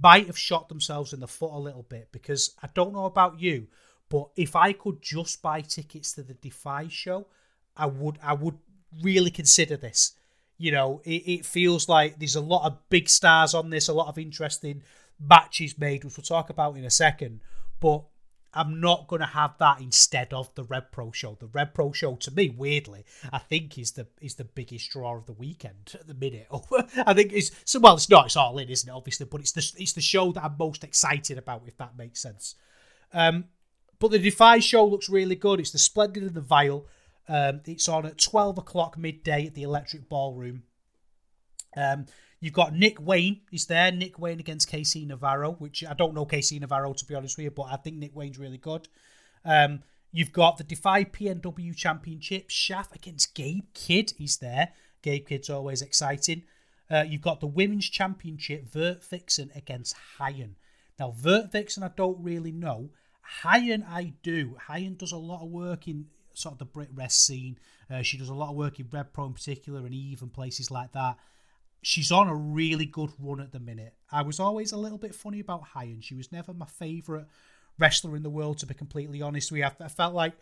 might 0.01 0.27
have 0.27 0.37
shot 0.37 0.69
themselves 0.69 1.11
in 1.13 1.19
the 1.19 1.27
foot 1.27 1.53
a 1.53 1.57
little 1.57 1.83
bit 1.83 2.09
because 2.11 2.55
I 2.63 2.69
don't 2.73 2.93
know 2.93 3.05
about 3.05 3.39
you, 3.41 3.67
but 4.09 4.29
if 4.35 4.55
I 4.55 4.73
could 4.73 5.01
just 5.01 5.41
buy 5.41 5.61
tickets 5.61 6.13
to 6.13 6.23
the 6.23 6.33
Defy 6.33 6.87
show, 6.89 7.27
I 7.75 7.85
would. 7.85 8.19
I 8.21 8.33
would 8.33 8.57
really 9.01 9.31
consider 9.31 9.77
this. 9.77 10.13
You 10.57 10.71
know, 10.71 11.01
it, 11.03 11.23
it 11.25 11.45
feels 11.45 11.89
like 11.89 12.19
there's 12.19 12.35
a 12.35 12.41
lot 12.41 12.65
of 12.65 12.89
big 12.89 13.09
stars 13.09 13.53
on 13.53 13.69
this, 13.69 13.87
a 13.87 13.93
lot 13.93 14.07
of 14.07 14.17
interesting 14.17 14.83
matches 15.21 15.77
made, 15.77 16.03
which 16.03 16.17
we'll 16.17 16.23
talk 16.23 16.49
about 16.49 16.77
in 16.77 16.85
a 16.85 16.89
second. 16.89 17.41
But 17.79 18.03
I'm 18.53 18.81
not 18.81 19.07
going 19.07 19.21
to 19.21 19.27
have 19.27 19.57
that 19.59 19.79
instead 19.79 20.33
of 20.33 20.53
the 20.55 20.63
Rev 20.63 20.91
Pro 20.91 21.11
show. 21.11 21.37
The 21.39 21.47
Rev 21.47 21.73
Pro 21.73 21.91
show, 21.93 22.15
to 22.17 22.31
me, 22.31 22.49
weirdly, 22.49 23.05
I 23.31 23.37
think 23.37 23.77
is 23.77 23.91
the 23.91 24.07
is 24.19 24.35
the 24.35 24.43
biggest 24.43 24.89
draw 24.91 25.15
of 25.15 25.25
the 25.25 25.33
weekend 25.33 25.95
at 25.99 26.07
the 26.07 26.13
minute. 26.13 26.47
I 27.05 27.13
think 27.13 27.31
it's 27.31 27.51
so 27.65 27.79
well. 27.79 27.95
It's 27.95 28.09
not. 28.09 28.25
It's 28.25 28.35
all 28.35 28.57
in, 28.57 28.69
isn't 28.69 28.89
it? 28.89 28.95
Obviously, 28.95 29.25
but 29.25 29.41
it's 29.41 29.53
the 29.53 29.71
it's 29.77 29.93
the 29.93 30.01
show 30.01 30.31
that 30.33 30.43
I'm 30.43 30.55
most 30.59 30.83
excited 30.83 31.37
about, 31.37 31.63
if 31.65 31.77
that 31.77 31.97
makes 31.97 32.21
sense. 32.21 32.55
Um, 33.13 33.45
but 33.99 34.11
the 34.11 34.19
Defy 34.19 34.59
show 34.59 34.85
looks 34.85 35.09
really 35.09 35.35
good. 35.35 35.59
It's 35.59 35.71
the 35.71 35.77
Splendid 35.77 36.23
and 36.23 36.33
the 36.33 36.41
Vile. 36.41 36.87
Um, 37.29 37.61
it's 37.65 37.87
on 37.87 38.05
at 38.05 38.17
12 38.17 38.57
o'clock 38.57 38.97
midday 38.97 39.45
at 39.45 39.53
the 39.53 39.63
Electric 39.63 40.09
Ballroom. 40.09 40.63
Um, 41.77 42.07
You've 42.41 42.53
got 42.53 42.73
Nick 42.73 42.99
Wayne 42.99 43.41
is 43.51 43.67
there. 43.67 43.91
Nick 43.91 44.17
Wayne 44.17 44.39
against 44.39 44.69
KC 44.69 45.05
Navarro, 45.05 45.51
which 45.53 45.85
I 45.85 45.93
don't 45.93 46.15
know 46.15 46.25
KC 46.25 46.59
Navarro 46.59 46.91
to 46.91 47.05
be 47.05 47.13
honest 47.13 47.37
with 47.37 47.43
you, 47.45 47.51
but 47.51 47.67
I 47.71 47.75
think 47.75 47.97
Nick 47.97 48.15
Wayne's 48.15 48.39
really 48.39 48.57
good. 48.57 48.87
Um, 49.45 49.83
you've 50.11 50.33
got 50.33 50.57
the 50.57 50.63
Defy 50.63 51.03
PNW 51.03 51.75
Championship. 51.75 52.49
Shaft 52.49 52.95
against 52.95 53.35
Gabe 53.35 53.65
Kidd. 53.75 54.13
He's 54.17 54.37
there. 54.37 54.69
Gabe 55.03 55.27
Kidd's 55.27 55.51
always 55.51 55.83
exciting. 55.83 56.41
Uh, 56.89 57.05
you've 57.07 57.21
got 57.21 57.41
the 57.41 57.47
Women's 57.47 57.87
Championship. 57.87 58.67
Vert 58.67 59.03
Vixen 59.05 59.51
against 59.55 59.95
Hyan. 60.17 60.55
Now, 60.99 61.11
Vert 61.11 61.51
Vixen, 61.51 61.83
I 61.83 61.91
don't 61.95 62.23
really 62.23 62.51
know. 62.51 62.89
Hyan, 63.43 63.87
I 63.87 64.13
do. 64.23 64.57
Hyan 64.67 64.97
does 64.97 65.11
a 65.11 65.17
lot 65.17 65.43
of 65.43 65.49
work 65.49 65.87
in 65.87 66.07
sort 66.33 66.53
of 66.53 66.59
the 66.59 66.65
Brit 66.65 66.89
Rest 66.93 67.23
scene. 67.23 67.59
Uh, 67.89 68.01
she 68.01 68.17
does 68.17 68.29
a 68.29 68.33
lot 68.33 68.49
of 68.49 68.55
work 68.55 68.79
in 68.79 68.87
Rev 68.91 69.13
Pro 69.13 69.25
in 69.25 69.33
particular 69.33 69.85
and 69.85 69.93
Eve 69.93 70.23
and 70.23 70.33
places 70.33 70.71
like 70.71 70.91
that 70.93 71.17
she's 71.81 72.11
on 72.11 72.27
a 72.27 72.35
really 72.35 72.85
good 72.85 73.11
run 73.19 73.39
at 73.39 73.51
the 73.51 73.59
minute. 73.59 73.93
I 74.11 74.21
was 74.21 74.39
always 74.39 74.71
a 74.71 74.77
little 74.77 74.97
bit 74.97 75.15
funny 75.15 75.39
about 75.39 75.63
Hyan. 75.73 76.03
She 76.03 76.15
was 76.15 76.31
never 76.31 76.53
my 76.53 76.67
favourite 76.67 77.25
wrestler 77.79 78.15
in 78.15 78.23
the 78.23 78.29
world, 78.29 78.59
to 78.59 78.65
be 78.65 78.73
completely 78.73 79.21
honest 79.21 79.51
with 79.51 79.59
you. 79.59 79.65
I, 79.65 79.87
felt 79.87 80.13
like 80.13 80.33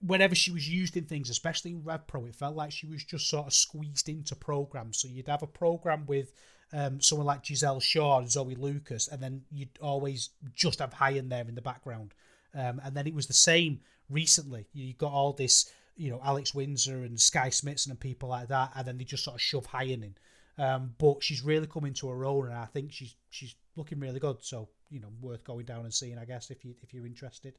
whenever 0.00 0.34
she 0.34 0.50
was 0.50 0.68
used 0.68 0.96
in 0.96 1.04
things, 1.04 1.30
especially 1.30 1.70
in 1.70 1.84
Rev 1.84 2.06
Pro, 2.06 2.26
it 2.26 2.34
felt 2.34 2.56
like 2.56 2.72
she 2.72 2.86
was 2.86 3.04
just 3.04 3.28
sort 3.28 3.46
of 3.46 3.54
squeezed 3.54 4.08
into 4.08 4.34
programs. 4.36 4.98
So 4.98 5.08
you'd 5.08 5.28
have 5.28 5.42
a 5.42 5.46
program 5.46 6.04
with 6.06 6.32
um, 6.72 7.00
someone 7.00 7.26
like 7.26 7.44
Giselle 7.44 7.80
Shaw 7.80 8.18
and 8.18 8.30
Zoe 8.30 8.54
Lucas, 8.54 9.08
and 9.08 9.22
then 9.22 9.42
you'd 9.50 9.78
always 9.80 10.30
just 10.54 10.80
have 10.80 10.92
Hyan 10.94 11.28
there 11.28 11.46
in 11.48 11.54
the 11.54 11.62
background. 11.62 12.14
Um, 12.54 12.80
and 12.84 12.94
then 12.94 13.06
it 13.06 13.14
was 13.14 13.26
the 13.26 13.32
same 13.32 13.80
recently. 14.10 14.66
You 14.74 14.92
got 14.94 15.12
all 15.12 15.32
this, 15.32 15.72
you 15.96 16.10
know, 16.10 16.20
Alex 16.22 16.54
Windsor 16.54 17.04
and 17.04 17.18
Skye 17.18 17.48
Smitson 17.48 17.90
and 17.90 18.00
people 18.00 18.28
like 18.28 18.48
that, 18.48 18.72
and 18.76 18.86
then 18.86 18.98
they 18.98 19.04
just 19.04 19.24
sort 19.24 19.36
of 19.36 19.40
shove 19.40 19.68
Hyan 19.68 20.02
in. 20.02 20.14
Um, 20.62 20.94
but 20.96 21.24
she's 21.24 21.42
really 21.42 21.66
coming 21.66 21.92
to 21.94 22.08
her 22.08 22.24
own, 22.24 22.46
and 22.46 22.54
I 22.54 22.66
think 22.66 22.92
she's 22.92 23.16
she's 23.30 23.56
looking 23.74 23.98
really 23.98 24.20
good. 24.20 24.36
So 24.42 24.68
you 24.90 25.00
know, 25.00 25.08
worth 25.20 25.42
going 25.42 25.64
down 25.64 25.80
and 25.80 25.92
seeing, 25.92 26.18
I 26.18 26.24
guess, 26.24 26.50
if 26.50 26.64
you 26.64 26.76
if 26.82 26.94
you're 26.94 27.04
interested. 27.04 27.54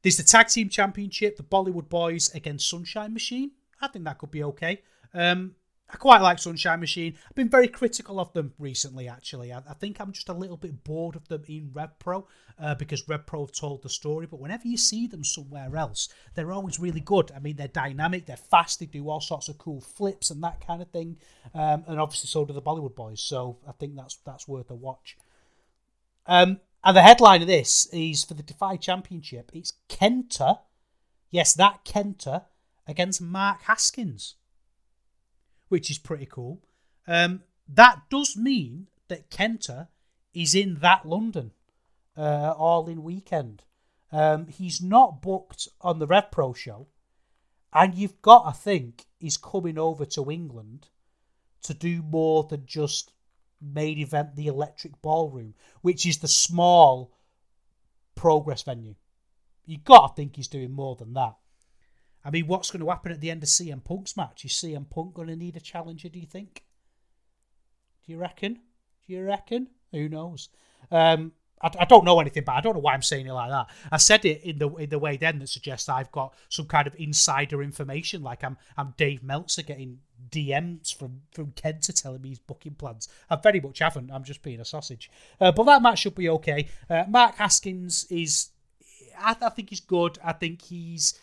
There's 0.00 0.16
the 0.16 0.22
tag 0.22 0.48
team 0.48 0.70
championship, 0.70 1.36
the 1.36 1.42
Bollywood 1.42 1.90
Boys 1.90 2.34
against 2.34 2.70
Sunshine 2.70 3.12
Machine. 3.12 3.50
I 3.78 3.88
think 3.88 4.06
that 4.06 4.16
could 4.16 4.30
be 4.30 4.42
okay. 4.44 4.80
Um, 5.12 5.54
I 5.88 5.96
quite 5.96 6.20
like 6.20 6.38
Sunshine 6.38 6.80
Machine. 6.80 7.14
I've 7.28 7.36
been 7.36 7.48
very 7.48 7.68
critical 7.68 8.18
of 8.18 8.32
them 8.32 8.52
recently, 8.58 9.08
actually. 9.08 9.52
I, 9.52 9.58
I 9.58 9.74
think 9.74 10.00
I'm 10.00 10.12
just 10.12 10.28
a 10.28 10.32
little 10.32 10.56
bit 10.56 10.82
bored 10.82 11.14
of 11.14 11.28
them 11.28 11.44
in 11.46 11.70
Rev 11.72 11.96
Pro 11.98 12.26
uh, 12.58 12.74
because 12.74 13.08
Rev 13.08 13.24
Pro 13.24 13.46
have 13.46 13.52
told 13.52 13.82
the 13.82 13.88
story. 13.88 14.26
But 14.26 14.40
whenever 14.40 14.66
you 14.66 14.76
see 14.76 15.06
them 15.06 15.22
somewhere 15.22 15.76
else, 15.76 16.08
they're 16.34 16.50
always 16.50 16.80
really 16.80 17.00
good. 17.00 17.30
I 17.34 17.38
mean, 17.38 17.56
they're 17.56 17.68
dynamic, 17.68 18.26
they're 18.26 18.36
fast, 18.36 18.80
they 18.80 18.86
do 18.86 19.08
all 19.08 19.20
sorts 19.20 19.48
of 19.48 19.58
cool 19.58 19.80
flips 19.80 20.30
and 20.30 20.42
that 20.42 20.66
kind 20.66 20.82
of 20.82 20.90
thing. 20.90 21.18
Um, 21.54 21.84
and 21.86 22.00
obviously, 22.00 22.28
so 22.28 22.44
do 22.44 22.52
the 22.52 22.60
Bollywood 22.60 22.96
Boys. 22.96 23.20
So 23.20 23.58
I 23.68 23.72
think 23.72 23.94
that's 23.94 24.18
that's 24.26 24.48
worth 24.48 24.70
a 24.70 24.74
watch. 24.74 25.16
Um, 26.26 26.60
And 26.84 26.96
the 26.96 27.02
headline 27.02 27.42
of 27.42 27.48
this 27.48 27.86
is 27.92 28.24
for 28.24 28.34
the 28.34 28.42
Defy 28.44 28.76
Championship. 28.76 29.50
It's 29.52 29.74
Kenta, 29.88 30.60
yes, 31.30 31.52
that 31.54 31.84
Kenta 31.84 32.44
against 32.86 33.20
Mark 33.20 33.62
Haskins, 33.62 34.36
which 35.68 35.90
is 35.90 35.98
pretty 35.98 36.26
cool. 36.26 36.62
Um, 37.06 37.42
that 37.68 38.02
does 38.10 38.36
mean 38.36 38.88
that 39.08 39.30
Kenta 39.30 39.88
is 40.34 40.54
in 40.54 40.76
that 40.76 41.06
London 41.06 41.52
uh, 42.16 42.54
all 42.56 42.88
in 42.88 43.02
weekend. 43.02 43.64
Um, 44.12 44.46
he's 44.46 44.80
not 44.80 45.20
booked 45.22 45.68
on 45.80 45.98
the 45.98 46.06
Rev 46.06 46.30
Pro 46.30 46.52
show, 46.52 46.88
and 47.72 47.94
you've 47.94 48.22
got 48.22 48.44
to 48.46 48.58
think 48.58 49.06
he's 49.18 49.36
coming 49.36 49.78
over 49.78 50.04
to 50.06 50.30
England 50.30 50.88
to 51.62 51.74
do 51.74 52.02
more 52.02 52.44
than 52.44 52.64
just 52.66 53.12
main 53.60 53.98
event 53.98 54.36
the 54.36 54.46
Electric 54.46 55.00
Ballroom, 55.02 55.54
which 55.82 56.06
is 56.06 56.18
the 56.18 56.28
small 56.28 57.12
progress 58.14 58.62
venue. 58.62 58.94
You've 59.64 59.84
got 59.84 60.08
to 60.08 60.14
think 60.14 60.36
he's 60.36 60.48
doing 60.48 60.70
more 60.70 60.94
than 60.94 61.14
that. 61.14 61.34
I 62.26 62.30
mean, 62.30 62.48
what's 62.48 62.72
going 62.72 62.84
to 62.84 62.90
happen 62.90 63.12
at 63.12 63.20
the 63.20 63.30
end 63.30 63.44
of 63.44 63.48
CM 63.48 63.84
Punk's 63.84 64.16
match? 64.16 64.44
Is 64.44 64.50
CM 64.50 64.90
Punk 64.90 65.14
going 65.14 65.28
to 65.28 65.36
need 65.36 65.56
a 65.56 65.60
challenger, 65.60 66.08
do 66.08 66.18
you 66.18 66.26
think? 66.26 66.64
Do 68.04 68.12
you 68.12 68.18
reckon? 68.18 68.54
Do 69.06 69.12
you 69.12 69.22
reckon? 69.22 69.68
Who 69.92 70.08
knows? 70.08 70.48
Um, 70.90 71.32
I, 71.62 71.70
I, 71.78 71.84
don't 71.84 72.04
know 72.04 72.18
anything, 72.18 72.42
but 72.44 72.56
I 72.56 72.60
don't 72.60 72.74
know 72.74 72.80
why 72.80 72.94
I'm 72.94 73.02
saying 73.02 73.28
it 73.28 73.32
like 73.32 73.50
that. 73.50 73.68
I 73.92 73.96
said 73.98 74.24
it 74.24 74.42
in 74.42 74.58
the 74.58 74.68
in 74.74 74.90
the 74.90 74.98
way 74.98 75.16
then 75.16 75.38
that 75.38 75.48
suggests 75.48 75.88
I've 75.88 76.10
got 76.10 76.34
some 76.48 76.66
kind 76.66 76.88
of 76.88 76.96
insider 76.98 77.62
information, 77.62 78.22
like 78.22 78.42
I'm 78.42 78.56
I'm 78.76 78.94
Dave 78.96 79.22
Meltzer 79.22 79.62
getting 79.62 80.00
DMs 80.28 80.94
from 80.94 81.22
from 81.32 81.52
Kenta 81.52 81.94
telling 81.94 82.22
me 82.22 82.30
his 82.30 82.40
booking 82.40 82.74
plans. 82.74 83.08
I 83.30 83.36
very 83.36 83.60
much 83.60 83.78
haven't. 83.78 84.10
I'm 84.10 84.24
just 84.24 84.42
being 84.42 84.60
a 84.60 84.64
sausage. 84.64 85.10
Uh, 85.40 85.52
but 85.52 85.64
that 85.64 85.80
match 85.80 86.00
should 86.00 86.16
be 86.16 86.28
okay. 86.28 86.68
Uh, 86.90 87.04
Mark 87.08 87.36
Haskins 87.36 88.04
is, 88.10 88.48
I, 89.18 89.36
I 89.40 89.48
think 89.50 89.70
he's 89.70 89.80
good. 89.80 90.18
I 90.22 90.32
think 90.32 90.60
he's 90.62 91.18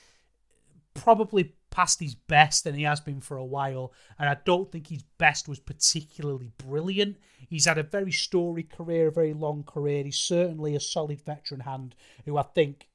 probably 0.94 1.56
past 1.70 2.00
his 2.00 2.14
best 2.14 2.66
and 2.66 2.78
he 2.78 2.84
has 2.84 3.00
been 3.00 3.20
for 3.20 3.38
a 3.38 3.46
while. 3.46 3.94
And 4.20 4.30
I 4.30 4.38
don't 4.46 4.72
think 4.72 4.88
his 4.88 5.04
best 5.18 5.48
was 5.48 5.60
particularly 5.60 6.52
brilliant. 6.58 7.18
He's 7.50 7.66
had 7.66 7.78
a 7.78 7.84
very 7.84 8.12
storied 8.12 8.70
career, 8.70 9.08
a 9.08 9.12
very 9.12 9.34
long 9.34 9.64
career. 9.64 10.04
He's 10.04 10.18
certainly 10.18 10.76
a 10.76 10.80
solid 10.80 11.22
veteran 11.22 11.62
hand 11.62 11.96
who 12.26 12.38
I 12.38 12.44
think 12.44 12.90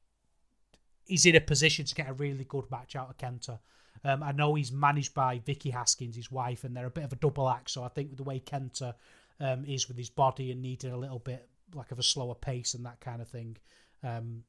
is 1.08 1.26
in 1.26 1.36
a 1.36 1.40
position 1.40 1.84
to 1.86 1.94
get 1.94 2.08
a 2.08 2.12
really 2.12 2.44
good 2.44 2.70
match 2.70 2.94
out 2.94 3.10
of 3.10 3.16
Kenta. 3.16 3.58
Um, 4.04 4.22
I 4.22 4.32
know 4.32 4.54
he's 4.54 4.70
managed 4.70 5.14
by 5.14 5.40
Vicky 5.44 5.70
Haskins, 5.70 6.14
his 6.14 6.30
wife, 6.30 6.64
and 6.64 6.76
they're 6.76 6.86
a 6.86 6.90
bit 6.90 7.04
of 7.04 7.12
a 7.12 7.16
double 7.16 7.48
act. 7.48 7.70
So 7.70 7.82
I 7.82 7.88
think 7.88 8.10
with 8.10 8.18
the 8.18 8.24
way 8.24 8.40
Kenta 8.40 8.94
um, 9.40 9.64
is 9.64 9.88
with 9.88 9.96
his 9.96 10.10
body 10.10 10.52
and 10.52 10.62
needing 10.62 10.92
a 10.92 10.96
little 10.96 11.18
bit 11.18 11.48
like 11.74 11.90
of 11.90 11.98
a 11.98 12.02
slower 12.02 12.34
pace 12.34 12.74
and 12.74 12.86
that 12.86 13.00
kind 13.00 13.20
of 13.20 13.28
thing, 13.28 13.56
um, 14.02 14.44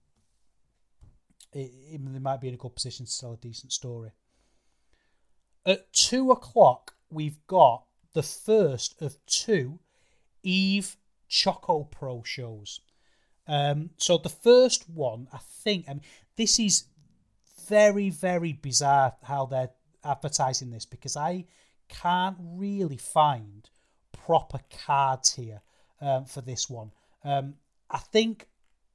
it, 1.54 1.72
it, 1.92 2.14
they 2.14 2.20
might 2.20 2.42
be 2.42 2.48
in 2.48 2.54
a 2.54 2.58
good 2.58 2.76
position 2.76 3.06
to 3.06 3.20
tell 3.20 3.34
a 3.34 3.38
decent 3.38 3.72
story. 3.72 4.12
At 5.66 5.92
two 5.94 6.32
o'clock, 6.32 6.96
we've 7.10 7.46
got 7.48 7.84
the 8.14 8.24
first 8.24 9.02
of 9.02 9.18
two 9.26 9.80
Eve 10.44 10.96
Choco 11.28 11.84
Pro 11.84 12.24
shows. 12.24 12.80
Um, 13.48 13.92
so 13.98 14.18
the 14.18 14.30
first 14.30 14.90
one, 14.90 15.28
I 15.34 15.40
think, 15.64 15.86
I 15.88 15.94
mean, 15.94 16.04
this 16.36 16.60
is 16.60 16.86
very, 17.68 18.10
very 18.10 18.54
bizarre 18.54 19.16
how 19.24 19.46
they're 19.46 19.72
advertising 20.04 20.72
this 20.72 20.86
because 20.86 21.18
I 21.18 21.46
can't 21.88 22.38
really 22.40 22.98
find 22.98 23.70
proper 24.12 24.60
cards 24.86 25.34
here 25.34 25.62
um, 26.02 26.26
for 26.26 26.42
this 26.42 26.70
one. 26.70 26.92
Um, 27.24 27.56
I 27.90 27.98
think, 27.98 28.48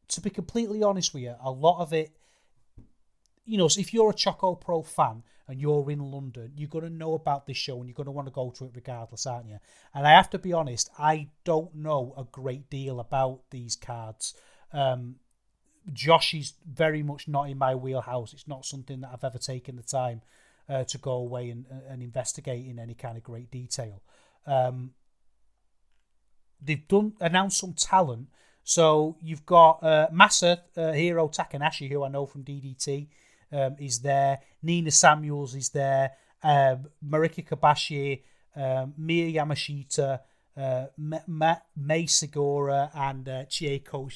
to 0.09 0.21
be 0.21 0.31
completely 0.31 0.83
honest 0.83 1.13
with 1.13 1.25
you, 1.25 1.35
a 1.43 1.51
lot 1.51 1.81
of 1.81 1.93
it 1.93 2.13
you 3.45 3.59
know, 3.59 3.67
if 3.67 3.93
you're 3.93 4.11
a 4.11 4.15
Choco 4.15 4.55
Pro 4.55 4.83
fan 4.83 5.23
and 5.49 5.61
you're 5.61 5.91
in 5.91 5.99
London, 5.99 6.53
you're 6.57 6.69
going 6.69 6.85
to 6.85 6.91
know 6.91 7.15
about 7.15 7.47
this 7.47 7.57
show 7.57 7.79
and 7.79 7.87
you're 7.87 7.95
going 7.95 8.07
to 8.07 8.13
want 8.13 8.27
to 8.27 8.33
go 8.33 8.51
to 8.51 8.65
it 8.65 8.73
regardless, 8.75 9.27
aren't 9.27 9.49
you? 9.49 9.59
And 9.95 10.07
I 10.07 10.13
have 10.13 10.31
to 10.31 10.39
be 10.39 10.53
honest, 10.53 10.91
I 10.99 11.29
don't 11.45 11.75
know 11.75 12.15
a 12.17 12.25
great 12.25 12.71
deal 12.71 13.01
about 13.01 13.41
these 13.51 13.77
cards. 13.77 14.35
Um, 14.73 15.17
Joshi 15.93 16.41
is 16.41 16.55
very 16.67 17.03
much 17.03 17.29
not 17.29 17.51
in 17.51 17.59
my 17.59 17.75
wheelhouse. 17.75 18.33
It's 18.33 18.49
not 18.49 18.65
something 18.65 19.01
that 19.03 19.11
I've 19.13 19.25
ever 19.25 19.39
taken 19.39 19.77
the 19.77 19.83
time 19.83 20.23
uh, 20.69 20.85
to 20.85 20.99
go 20.99 21.13
away 21.13 21.51
and, 21.51 21.67
and 21.89 22.03
investigate 22.03 22.67
in 22.67 22.79
any 22.79 22.95
kind 22.95 23.19
of 23.19 23.23
great 23.23 23.51
detail. 23.51 24.03
Um, 24.47 24.93
they've 26.63 26.89
done 26.89 27.13
announced 27.21 27.59
some 27.59 27.75
talent. 27.75 28.29
So 28.63 29.19
you've 29.21 29.45
got 29.45 29.83
uh, 29.83 30.09
Masa 30.11 30.61
uh, 30.75 30.93
Hiro 30.93 31.29
Takanashi, 31.29 31.91
who 31.91 32.03
I 32.03 32.09
know 32.09 32.25
from 32.25 32.45
DDT 32.45 33.09
um, 33.55 33.77
is 33.79 34.01
there. 34.01 34.41
Nina 34.63 34.91
Samuels 34.91 35.55
is 35.55 35.71
there. 35.71 36.13
Um, 36.43 36.87
Marika 37.07 37.47
Kobashi, 37.47 38.23
um, 38.57 38.95
Mia 38.99 39.41
Yamashita, 39.41 40.21
uh, 40.57 40.87
Mai 40.97 42.05
Segura, 42.07 42.91
and 42.95 43.29
uh, 43.29 43.45
Chieko 43.45 44.11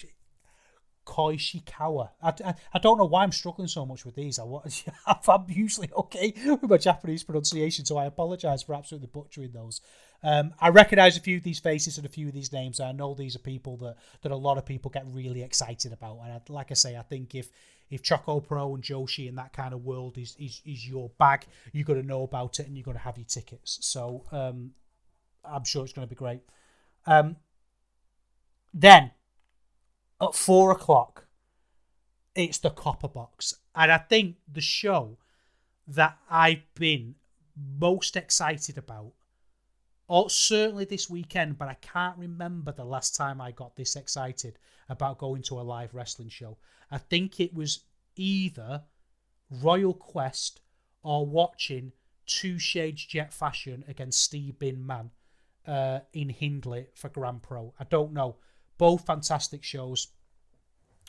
Koishikawa. 1.09 2.11
I, 2.23 2.35
I, 2.45 2.55
I, 2.75 2.79
don't 2.79 2.99
know 2.99 3.07
why 3.07 3.23
I'm 3.23 3.33
struggling 3.33 3.67
so 3.67 3.87
much 3.87 4.05
with 4.05 4.15
these. 4.15 4.39
I, 4.39 4.45
I'm 5.29 5.45
usually 5.49 5.91
okay 5.97 6.35
with 6.45 6.69
my 6.69 6.77
Japanese 6.77 7.25
pronunciation, 7.25 7.87
so 7.87 7.97
I 7.97 8.05
apologise 8.05 8.63
for 8.63 8.75
absolutely 8.75 9.09
butchering 9.11 9.53
those. 9.53 9.81
Um, 10.23 10.53
I 10.61 10.69
recognise 10.69 11.17
a 11.17 11.21
few 11.21 11.39
of 11.39 11.45
these 11.45 11.61
faces 11.61 11.97
and 11.97 12.05
a 12.05 12.11
few 12.11 12.29
of 12.29 12.35
these 12.35 12.53
names. 12.53 12.79
I 12.79 12.93
know 12.93 13.15
these 13.15 13.37
are 13.37 13.41
people 13.41 13.79
that, 13.79 13.97
that 14.23 14.33
a 14.33 14.37
lot 14.37 14.59
of 14.59 14.67
people 14.67 14.91
get 14.91 15.07
really 15.07 15.43
excited 15.43 15.93
about. 15.93 16.19
And 16.25 16.33
I, 16.33 16.41
like 16.51 16.71
I 16.71 16.75
say, 16.75 16.97
I 16.97 17.03
think 17.03 17.35
if 17.35 17.49
if 17.91 18.03
Choco 18.03 18.41
Pro 18.41 18.75
and 18.75 18.85
Joshi 18.85 19.29
in 19.29 19.37
that 19.37 19.53
kind 19.53 19.73
of 19.73 19.85
world 19.85 20.19
is 20.19 20.37
is, 20.39 20.61
is 20.65 20.87
your 20.89 21.11
bag, 21.19 21.47
you're 21.73 21.85
going 21.85 22.01
to 22.01 22.07
know 22.07 22.23
about 22.23 22.61
it 22.61 22.67
and 22.67 22.77
you're 22.77 22.85
going 22.85 22.97
to 22.97 23.03
have 23.03 23.19
your 23.19 23.27
tickets. 23.27 23.79
So 23.83 24.25
um, 24.33 24.73
I'm 25.45 25.65
sure 25.65 25.85
it's 25.85 25.93
going 25.93 26.07
to 26.07 26.11
be 26.11 26.17
great. 26.17 26.41
Um, 27.07 27.37
then 28.75 29.13
at 30.21 30.35
four 30.35 30.71
o'clock, 30.73 31.27
it's 32.35 32.59
the 32.59 32.71
Copper 32.71 33.09
Box, 33.09 33.55
and 33.75 33.91
I 33.91 33.99
think 33.99 34.37
the 34.51 34.61
show 34.61 35.19
that 35.87 36.19
I've 36.31 36.63
been 36.75 37.15
most 37.81 38.17
excited 38.17 38.79
about 38.79 39.13
or 40.09 40.31
certainly 40.31 40.87
this 40.87 41.11
weekend, 41.11 41.59
but 41.59 41.69
I 41.69 41.75
can't 41.75 42.17
remember 42.17 42.73
the 42.73 42.85
last 42.85 43.15
time 43.15 43.41
I 43.41 43.53
got 43.53 43.77
this 43.77 43.95
excited 43.95 44.59
about 44.89 45.19
going 45.19 45.43
to 45.43 45.61
a 45.61 45.63
live 45.63 45.95
wrestling 45.95 46.31
show. 46.31 46.57
I 46.91 46.97
think 46.99 47.39
it 47.39 47.55
was 47.55 47.85
either 48.17 48.83
Royal 49.51 49.95
Quest 49.95 50.61
or 51.03 51.27
watching 51.27 51.93
Two 52.27 52.59
Shades 52.59 53.05
Jet 53.05 53.33
Fashion 53.33 53.85
against 53.87 54.21
Steve 54.21 54.59
Bin 54.59 54.87
Man 54.87 55.11
uh, 55.67 56.01
in 56.13 56.31
Hindley 56.31 56.87
for 56.95 57.09
Grand 57.09 57.43
Pro. 57.43 57.75
I 57.79 57.85
don't 57.85 58.13
know. 58.13 58.37
Both 58.79 59.07
fantastic 59.07 59.63
shows. 59.63 60.09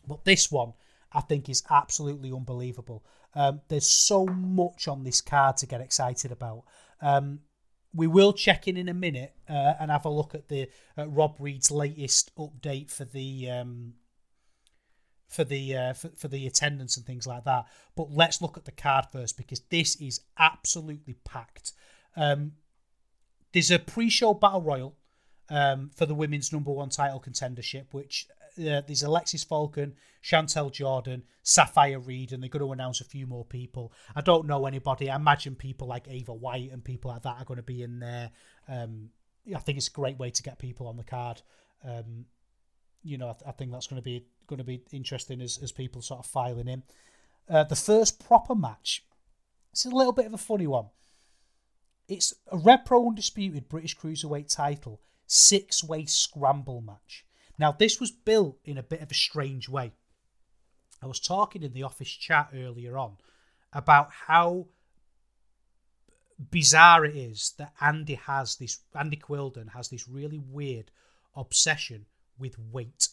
But 0.08 0.26
this 0.26 0.52
one, 0.52 0.74
I 1.12 1.22
think, 1.22 1.50
is 1.50 1.64
absolutely 1.70 2.32
unbelievable. 2.32 3.04
Um, 3.36 3.62
there's 3.68 3.88
so 3.88 4.26
much 4.26 4.88
on 4.88 5.04
this 5.04 5.22
card 5.22 5.58
to 5.58 5.68
get 5.68 5.82
excited 5.82 6.32
about. 6.32 6.64
Um, 7.02 7.40
we 7.94 8.08
will 8.08 8.34
check 8.34 8.68
in 8.68 8.78
in 8.78 8.88
a 8.88 8.94
minute 8.94 9.34
uh, 9.50 9.74
and 9.80 9.90
have 9.90 10.06
a 10.06 10.10
look 10.10 10.36
at 10.36 10.48
the 10.48 10.70
uh, 10.98 11.08
Rob 11.08 11.38
Reed's 11.40 11.72
latest 11.72 12.36
update 12.36 12.92
for 12.92 13.06
the 13.06 13.50
um, 13.50 13.94
for 15.28 15.44
the 15.44 15.76
uh, 15.76 15.94
for, 15.94 16.10
for 16.10 16.28
the 16.28 16.46
attendance 16.46 16.98
and 16.98 17.06
things 17.06 17.26
like 17.26 17.46
that. 17.46 17.66
But 17.96 18.12
let's 18.12 18.42
look 18.42 18.58
at 18.58 18.66
the 18.66 18.72
card 18.72 19.06
first 19.12 19.38
because 19.38 19.62
this 19.70 19.96
is 19.96 20.22
absolutely 20.38 21.16
packed. 21.26 21.74
Um, 22.16 22.54
there's 23.54 23.72
a 23.72 23.80
pre-show 23.80 24.36
battle 24.36 24.62
royal 24.62 24.96
um, 25.50 25.90
for 25.96 26.06
the 26.06 26.14
women's 26.14 26.54
number 26.54 26.72
one 26.72 26.90
title 26.90 27.20
contendership, 27.20 27.86
which 27.92 28.28
uh, 28.60 28.82
there's 28.86 29.04
Alexis 29.04 29.44
Falcon, 29.44 29.96
Chantel 30.24 30.72
Jordan, 30.72 31.24
Sapphire 31.44 32.00
Reed, 32.00 32.32
and 32.32 32.44
they're 32.44 32.50
going 32.50 32.66
to 32.66 32.74
announce 32.74 33.02
a 33.02 33.06
few 33.06 33.26
more 33.26 33.46
people. 33.46 33.94
I 34.16 34.22
don't 34.22 34.48
know 34.48 34.66
anybody. 34.66 35.10
I 35.10 35.16
imagine 35.16 35.56
people 35.56 35.88
like 35.88 36.08
Ava 36.10 36.34
White 36.34 36.72
and 36.72 36.84
people 36.84 37.12
like 37.12 37.24
that 37.24 37.38
are 37.40 37.46
going 37.46 37.58
to 37.58 37.64
be 37.64 37.84
in 37.84 38.00
there. 38.00 38.32
Um, 38.68 39.10
I 39.56 39.60
think 39.60 39.78
it's 39.78 39.88
a 39.88 39.92
great 39.92 40.20
way 40.20 40.30
to 40.30 40.44
get 40.44 40.60
people 40.60 40.88
on 40.88 40.98
the 40.98 41.04
card. 41.04 41.42
Um, 41.84 42.26
you 43.04 43.18
know, 43.18 43.30
I, 43.30 43.34
th- 43.34 43.48
I, 43.48 43.52
think 43.52 43.72
that's 43.72 43.88
going 43.88 44.02
to 44.02 44.04
be 44.04 44.26
going 44.48 44.58
to 44.58 44.66
be 44.66 44.84
interesting 44.92 45.42
as, 45.42 45.58
as 45.64 45.72
people 45.72 46.02
sort 46.02 46.20
of 46.20 46.26
filing 46.26 46.68
in. 46.68 46.84
Uh, 47.50 47.64
the 47.64 47.76
first 47.76 48.24
proper 48.24 48.54
match. 48.54 49.06
It's 49.72 49.86
a 49.86 49.90
little 49.90 50.12
bit 50.12 50.26
of 50.26 50.34
a 50.34 50.38
funny 50.38 50.68
one. 50.68 50.88
It's 52.08 52.34
a 52.52 52.58
Rev 52.58 52.86
Pro 52.86 53.08
Undisputed 53.08 53.70
British 53.70 53.98
Cruiserweight 53.98 54.54
title 54.54 55.00
six 55.26 55.84
way 55.84 56.06
scramble 56.06 56.82
match. 56.82 57.26
Now, 57.60 57.74
this 57.74 58.00
was 58.00 58.10
built 58.10 58.58
in 58.64 58.78
a 58.78 58.84
bit 58.84 59.02
of 59.02 59.12
a 59.12 59.16
strange 59.16 59.68
way. 59.68 59.92
I 61.04 61.08
was 61.08 61.20
talking 61.20 61.62
in 61.62 61.74
the 61.74 61.84
office 61.84 62.10
chat 62.10 62.50
earlier 62.56 62.98
on 62.98 63.18
about 63.74 64.10
how 64.12 64.68
bizarre 66.52 67.06
it 67.06 67.16
is 67.16 67.54
that 67.58 67.74
Andy 67.82 68.16
has 68.16 68.56
this, 68.56 68.80
Andy 68.98 69.18
Quildan 69.18 69.74
has 69.74 69.90
this 69.90 70.08
really 70.08 70.40
weird 70.40 70.90
obsession 71.36 72.06
with 72.38 72.58
weight. 72.58 73.10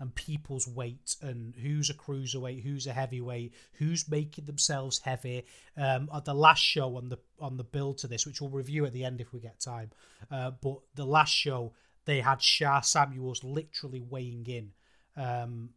and 0.00 0.14
people's 0.14 0.68
weight 0.68 1.16
and 1.22 1.56
who's 1.56 1.90
a 1.90 1.94
cruiserweight, 1.94 2.62
who's 2.62 2.86
a 2.86 2.92
heavyweight, 2.92 3.52
who's 3.74 4.08
making 4.08 4.44
themselves 4.44 5.00
heavy. 5.00 5.44
Um, 5.76 6.08
at 6.14 6.24
the 6.24 6.34
last 6.34 6.62
show 6.62 6.96
on 6.96 7.08
the 7.08 7.18
on 7.40 7.56
the 7.56 7.64
build 7.64 7.98
to 7.98 8.06
this, 8.06 8.24
which 8.24 8.40
we'll 8.40 8.50
review 8.50 8.86
at 8.86 8.92
the 8.92 9.04
end 9.04 9.20
if 9.20 9.32
we 9.32 9.40
get 9.40 9.58
time, 9.58 9.90
uh, 10.30 10.52
but 10.62 10.78
the 10.94 11.04
last 11.04 11.32
show 11.32 11.72
they 12.08 12.22
had 12.22 12.40
Sha 12.40 12.80
Samuels 12.80 13.44
literally 13.44 14.00
weighing 14.00 14.46
in, 14.46 14.70
um, 15.14 15.68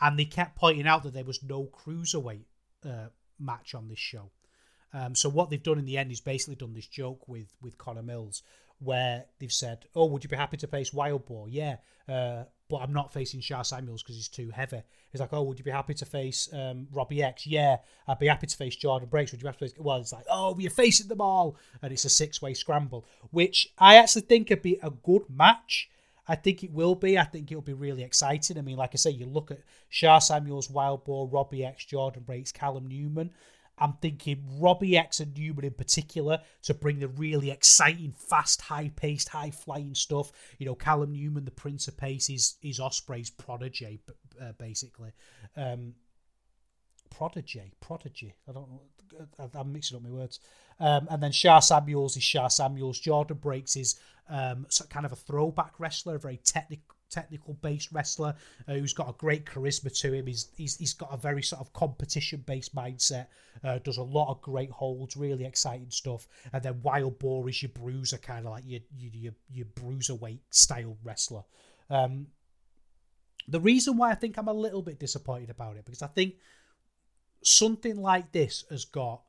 and 0.00 0.18
they 0.18 0.24
kept 0.24 0.56
pointing 0.56 0.86
out 0.86 1.02
that 1.02 1.12
there 1.12 1.22
was 1.22 1.42
no 1.42 1.66
cruiserweight 1.66 2.46
uh, 2.86 3.08
match 3.38 3.74
on 3.74 3.86
this 3.86 3.98
show. 3.98 4.30
Um, 4.94 5.14
so 5.14 5.28
what 5.28 5.50
they've 5.50 5.62
done 5.62 5.78
in 5.78 5.84
the 5.84 5.98
end 5.98 6.10
is 6.10 6.22
basically 6.22 6.54
done 6.54 6.72
this 6.72 6.86
joke 6.86 7.28
with 7.28 7.54
with 7.60 7.76
Connor 7.76 8.02
Mills, 8.02 8.42
where 8.78 9.26
they've 9.38 9.52
said, 9.52 9.84
"Oh, 9.94 10.06
would 10.06 10.24
you 10.24 10.30
be 10.30 10.36
happy 10.36 10.56
to 10.56 10.66
face 10.66 10.94
Wild 10.94 11.26
Boar?" 11.26 11.46
Yeah, 11.46 11.76
uh, 12.08 12.44
but 12.70 12.78
I'm 12.78 12.92
not 12.92 13.12
facing 13.12 13.40
Sha 13.40 13.62
Samuels 13.62 14.02
because 14.02 14.16
he's 14.16 14.28
too 14.28 14.50
heavy. 14.50 14.82
He's 15.10 15.20
like, 15.20 15.32
"Oh, 15.32 15.42
would 15.42 15.58
you 15.58 15.64
be 15.64 15.70
happy 15.70 15.94
to 15.94 16.06
face 16.06 16.48
um, 16.52 16.86
Robbie 16.92 17.22
X?" 17.22 17.46
Yeah, 17.46 17.78
I'd 18.06 18.18
be 18.18 18.28
happy 18.28 18.46
to 18.46 18.56
face 18.56 18.76
Jordan 18.76 19.08
Breaks. 19.08 19.32
Would 19.32 19.42
you 19.42 19.46
have 19.48 19.58
to 19.58 19.68
face? 19.68 19.74
Well, 19.78 19.96
it's 19.96 20.12
like, 20.12 20.26
"Oh, 20.30 20.54
we're 20.54 20.70
facing 20.70 21.08
them 21.08 21.20
all," 21.20 21.56
and 21.82 21.92
it's 21.92 22.04
a 22.04 22.10
six 22.10 22.40
way 22.40 22.54
scramble, 22.54 23.06
which 23.30 23.72
I 23.78 23.96
actually 23.96 24.22
think 24.22 24.50
would 24.50 24.62
be 24.62 24.78
a 24.82 24.90
good 24.90 25.24
match. 25.28 25.90
I 26.28 26.36
think 26.36 26.62
it 26.62 26.72
will 26.72 26.94
be. 26.94 27.18
I 27.18 27.24
think 27.24 27.50
it'll 27.50 27.60
be 27.60 27.72
really 27.72 28.04
exciting. 28.04 28.56
I 28.56 28.62
mean, 28.62 28.76
like 28.76 28.90
I 28.94 28.96
say, 28.96 29.10
you 29.10 29.26
look 29.26 29.50
at 29.50 29.62
Sha 29.88 30.20
Samuels, 30.20 30.70
Wild 30.70 31.04
Boar, 31.04 31.26
Robbie 31.26 31.64
X, 31.64 31.84
Jordan 31.84 32.22
Breaks, 32.22 32.52
Callum 32.52 32.86
Newman. 32.86 33.32
I'm 33.80 33.94
thinking 33.94 34.44
Robbie 34.58 34.96
X 34.96 35.20
and 35.20 35.36
Newman 35.36 35.64
in 35.64 35.72
particular 35.72 36.40
to 36.62 36.74
bring 36.74 37.00
the 37.00 37.08
really 37.08 37.50
exciting, 37.50 38.12
fast, 38.12 38.60
high 38.60 38.90
paced, 38.94 39.30
high 39.30 39.50
flying 39.50 39.94
stuff. 39.94 40.30
You 40.58 40.66
know, 40.66 40.74
Callum 40.74 41.12
Newman, 41.12 41.44
the 41.44 41.50
Prince 41.50 41.88
of 41.88 41.96
Pace, 41.96 42.28
is, 42.28 42.56
is 42.62 42.78
Ospreay's 42.78 43.30
prodigy, 43.30 44.00
uh, 44.40 44.52
basically. 44.58 45.12
Um, 45.56 45.94
prodigy, 47.10 47.72
prodigy. 47.80 48.34
I 48.48 48.52
don't 48.52 48.68
know. 48.70 48.82
I'm 49.54 49.72
mixing 49.72 49.96
up 49.96 50.02
my 50.02 50.10
words. 50.10 50.40
Um, 50.78 51.08
and 51.10 51.22
then 51.22 51.32
Sha 51.32 51.58
Samuels 51.58 52.16
is 52.16 52.22
Sha 52.22 52.48
Samuels. 52.48 53.00
Jordan 53.00 53.38
Breaks 53.38 53.76
is 53.76 53.98
um, 54.28 54.66
kind 54.88 55.04
of 55.04 55.12
a 55.12 55.16
throwback 55.16 55.74
wrestler, 55.78 56.14
a 56.14 56.18
very 56.18 56.38
technical 56.38 56.96
technical 57.10 57.54
based 57.54 57.92
wrestler 57.92 58.34
uh, 58.68 58.72
who's 58.72 58.92
got 58.92 59.08
a 59.08 59.14
great 59.14 59.44
charisma 59.44 59.96
to 60.00 60.12
him. 60.12 60.26
He's 60.26 60.48
he's, 60.56 60.76
he's 60.76 60.94
got 60.94 61.12
a 61.12 61.16
very 61.16 61.42
sort 61.42 61.60
of 61.60 61.72
competition 61.72 62.44
based 62.46 62.74
mindset. 62.74 63.26
Uh, 63.64 63.78
does 63.78 63.98
a 63.98 64.02
lot 64.02 64.30
of 64.30 64.40
great 64.40 64.70
holds, 64.70 65.16
really 65.16 65.44
exciting 65.44 65.90
stuff. 65.90 66.26
And 66.52 66.62
then 66.62 66.80
Wild 66.82 67.18
Boar 67.18 67.48
is 67.48 67.62
your 67.62 67.70
bruiser, 67.70 68.18
kind 68.18 68.46
of 68.46 68.52
like 68.52 68.64
your 68.66 68.80
your 68.96 69.32
your 69.50 69.66
bruiserweight 69.66 70.40
style 70.50 70.96
wrestler. 71.02 71.42
Um, 71.88 72.28
the 73.48 73.60
reason 73.60 73.96
why 73.96 74.10
I 74.10 74.14
think 74.14 74.38
I'm 74.38 74.48
a 74.48 74.52
little 74.52 74.82
bit 74.82 75.00
disappointed 75.00 75.50
about 75.50 75.76
it 75.76 75.84
because 75.84 76.02
I 76.02 76.06
think 76.06 76.34
something 77.42 77.96
like 77.96 78.32
this 78.32 78.64
has 78.70 78.84
got 78.84 79.22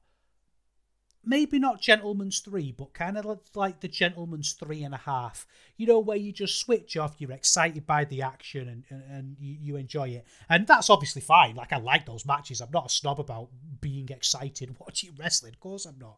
maybe 1.24 1.60
not 1.60 1.82
gentleman's 1.82 2.40
three, 2.40 2.72
but 2.72 2.94
kind 2.94 3.18
of 3.18 3.40
like 3.56 3.80
the 3.80 3.88
gentleman's 3.88 4.54
three 4.54 4.84
and 4.84 4.94
a 4.94 4.98
half. 4.98 5.46
You 5.78 5.88
know, 5.88 6.00
where 6.00 6.18
you 6.18 6.32
just 6.32 6.60
switch 6.60 6.98
off, 6.98 7.16
you're 7.20 7.32
excited 7.32 7.86
by 7.86 8.06
the 8.06 8.22
action 8.22 8.68
and, 8.68 8.84
and, 8.90 9.04
and 9.12 9.36
you, 9.40 9.58
you, 9.62 9.76
enjoy 9.76 10.10
it. 10.10 10.28
And 10.50 10.68
that's 10.68 10.90
obviously 10.90 11.22
fine. 11.22 11.56
Like, 11.56 11.74
I 11.74 11.78
like 11.78 12.06
those 12.06 12.26
matches. 12.26 12.62
I'm 12.62 12.72
not 12.72 12.88
a 12.88 12.90
snob 12.90 13.20
about 13.20 13.50
being 13.80 14.10
excited 14.10 14.76
watching 14.80 15.12
wrestling. 15.18 15.54
Of 15.54 15.60
course, 15.60 15.86
I'm 15.86 16.00
not. 16.00 16.18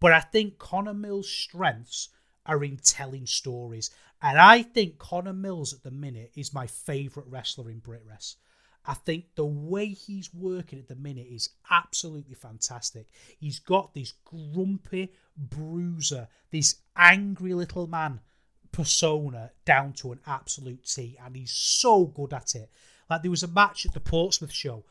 But 0.00 0.12
I 0.12 0.20
think 0.20 0.58
Connor 0.58 0.94
Mills' 0.94 1.28
strengths 1.28 2.10
are 2.46 2.62
in 2.64 2.78
telling 2.78 3.26
stories. 3.26 3.90
And 4.22 4.38
I 4.38 4.62
think 4.62 4.98
Connor 4.98 5.32
Mills 5.32 5.72
at 5.72 5.82
the 5.82 5.90
minute 5.90 6.32
is 6.34 6.54
my 6.54 6.66
favourite 6.66 7.28
wrestler 7.28 7.70
in 7.70 7.78
Brit 7.78 8.02
Rest. 8.08 8.38
I 8.86 8.94
think 8.94 9.34
the 9.34 9.44
way 9.44 9.88
he's 9.88 10.32
working 10.32 10.78
at 10.78 10.88
the 10.88 10.94
minute 10.94 11.26
is 11.30 11.50
absolutely 11.70 12.34
fantastic. 12.34 13.08
He's 13.38 13.58
got 13.58 13.92
this 13.92 14.14
grumpy 14.24 15.12
bruiser, 15.36 16.28
this 16.50 16.76
angry 16.96 17.52
little 17.52 17.86
man 17.86 18.20
persona 18.72 19.50
down 19.64 19.92
to 19.94 20.12
an 20.12 20.20
absolute 20.26 20.84
T, 20.86 21.18
and 21.22 21.36
he's 21.36 21.52
so 21.52 22.06
good 22.06 22.32
at 22.32 22.54
it. 22.54 22.70
Like 23.10 23.22
there 23.22 23.30
was 23.30 23.42
a 23.42 23.48
match 23.48 23.84
at 23.84 23.92
the 23.92 24.00
Portsmouth 24.00 24.52
show 24.52 24.84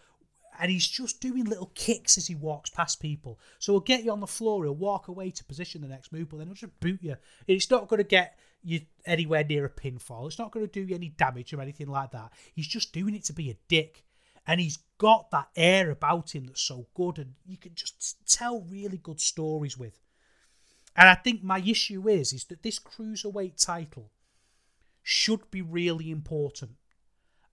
and 0.60 0.72
he's 0.72 0.88
just 0.88 1.22
doing 1.22 1.46
little 1.46 1.72
kicks 1.76 2.18
as 2.18 2.28
he 2.28 2.36
walks 2.36 2.70
past 2.70 3.00
people. 3.00 3.40
So 3.60 3.74
he'll 3.74 3.80
get 3.80 4.04
you 4.04 4.12
on 4.12 4.20
the 4.20 4.28
floor, 4.28 4.64
he'll 4.64 4.74
walk 4.74 5.08
away 5.08 5.30
to 5.32 5.44
position 5.44 5.82
the 5.82 5.88
next 5.88 6.12
move, 6.12 6.30
but 6.30 6.38
then 6.38 6.48
he'll 6.48 6.56
just 6.56 6.80
boot 6.80 7.00
you. 7.02 7.16
It's 7.48 7.70
not 7.70 7.88
going 7.88 8.00
to 8.00 8.04
get 8.04 8.38
you 8.68 8.82
anywhere 9.06 9.44
near 9.44 9.66
a 9.66 9.70
pinfall. 9.70 10.28
It's 10.28 10.38
not 10.38 10.52
going 10.52 10.68
to 10.68 10.72
do 10.72 10.82
you 10.82 10.96
any 10.96 11.10
damage 11.10 11.54
or 11.54 11.62
anything 11.62 11.88
like 11.88 12.12
that. 12.12 12.32
He's 12.54 12.68
just 12.68 12.92
doing 12.92 13.16
it 13.16 13.24
to 13.26 13.34
be 13.34 13.50
a 13.50 13.58
dick. 13.68 14.04
And 14.46 14.60
he's 14.62 14.80
got 14.98 15.32
that 15.32 15.50
air 15.56 15.90
about 15.90 16.34
him 16.34 16.46
that's 16.46 16.62
so 16.62 16.88
good, 16.94 17.18
and 17.18 17.34
you 17.46 17.58
can 17.58 17.76
just 17.76 18.18
tell 18.26 18.62
really 18.62 18.98
good 18.98 19.20
stories 19.20 19.78
with. 19.78 20.00
And 20.96 21.10
I 21.10 21.16
think 21.16 21.44
my 21.44 21.60
issue 21.60 22.08
is 22.08 22.32
is 22.32 22.46
that 22.46 22.64
this 22.64 22.80
cruiserweight 22.80 23.64
title 23.64 24.10
should 25.04 25.52
be 25.52 25.62
really 25.62 26.10
important. 26.10 26.72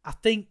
I 0.05 0.13
think 0.13 0.47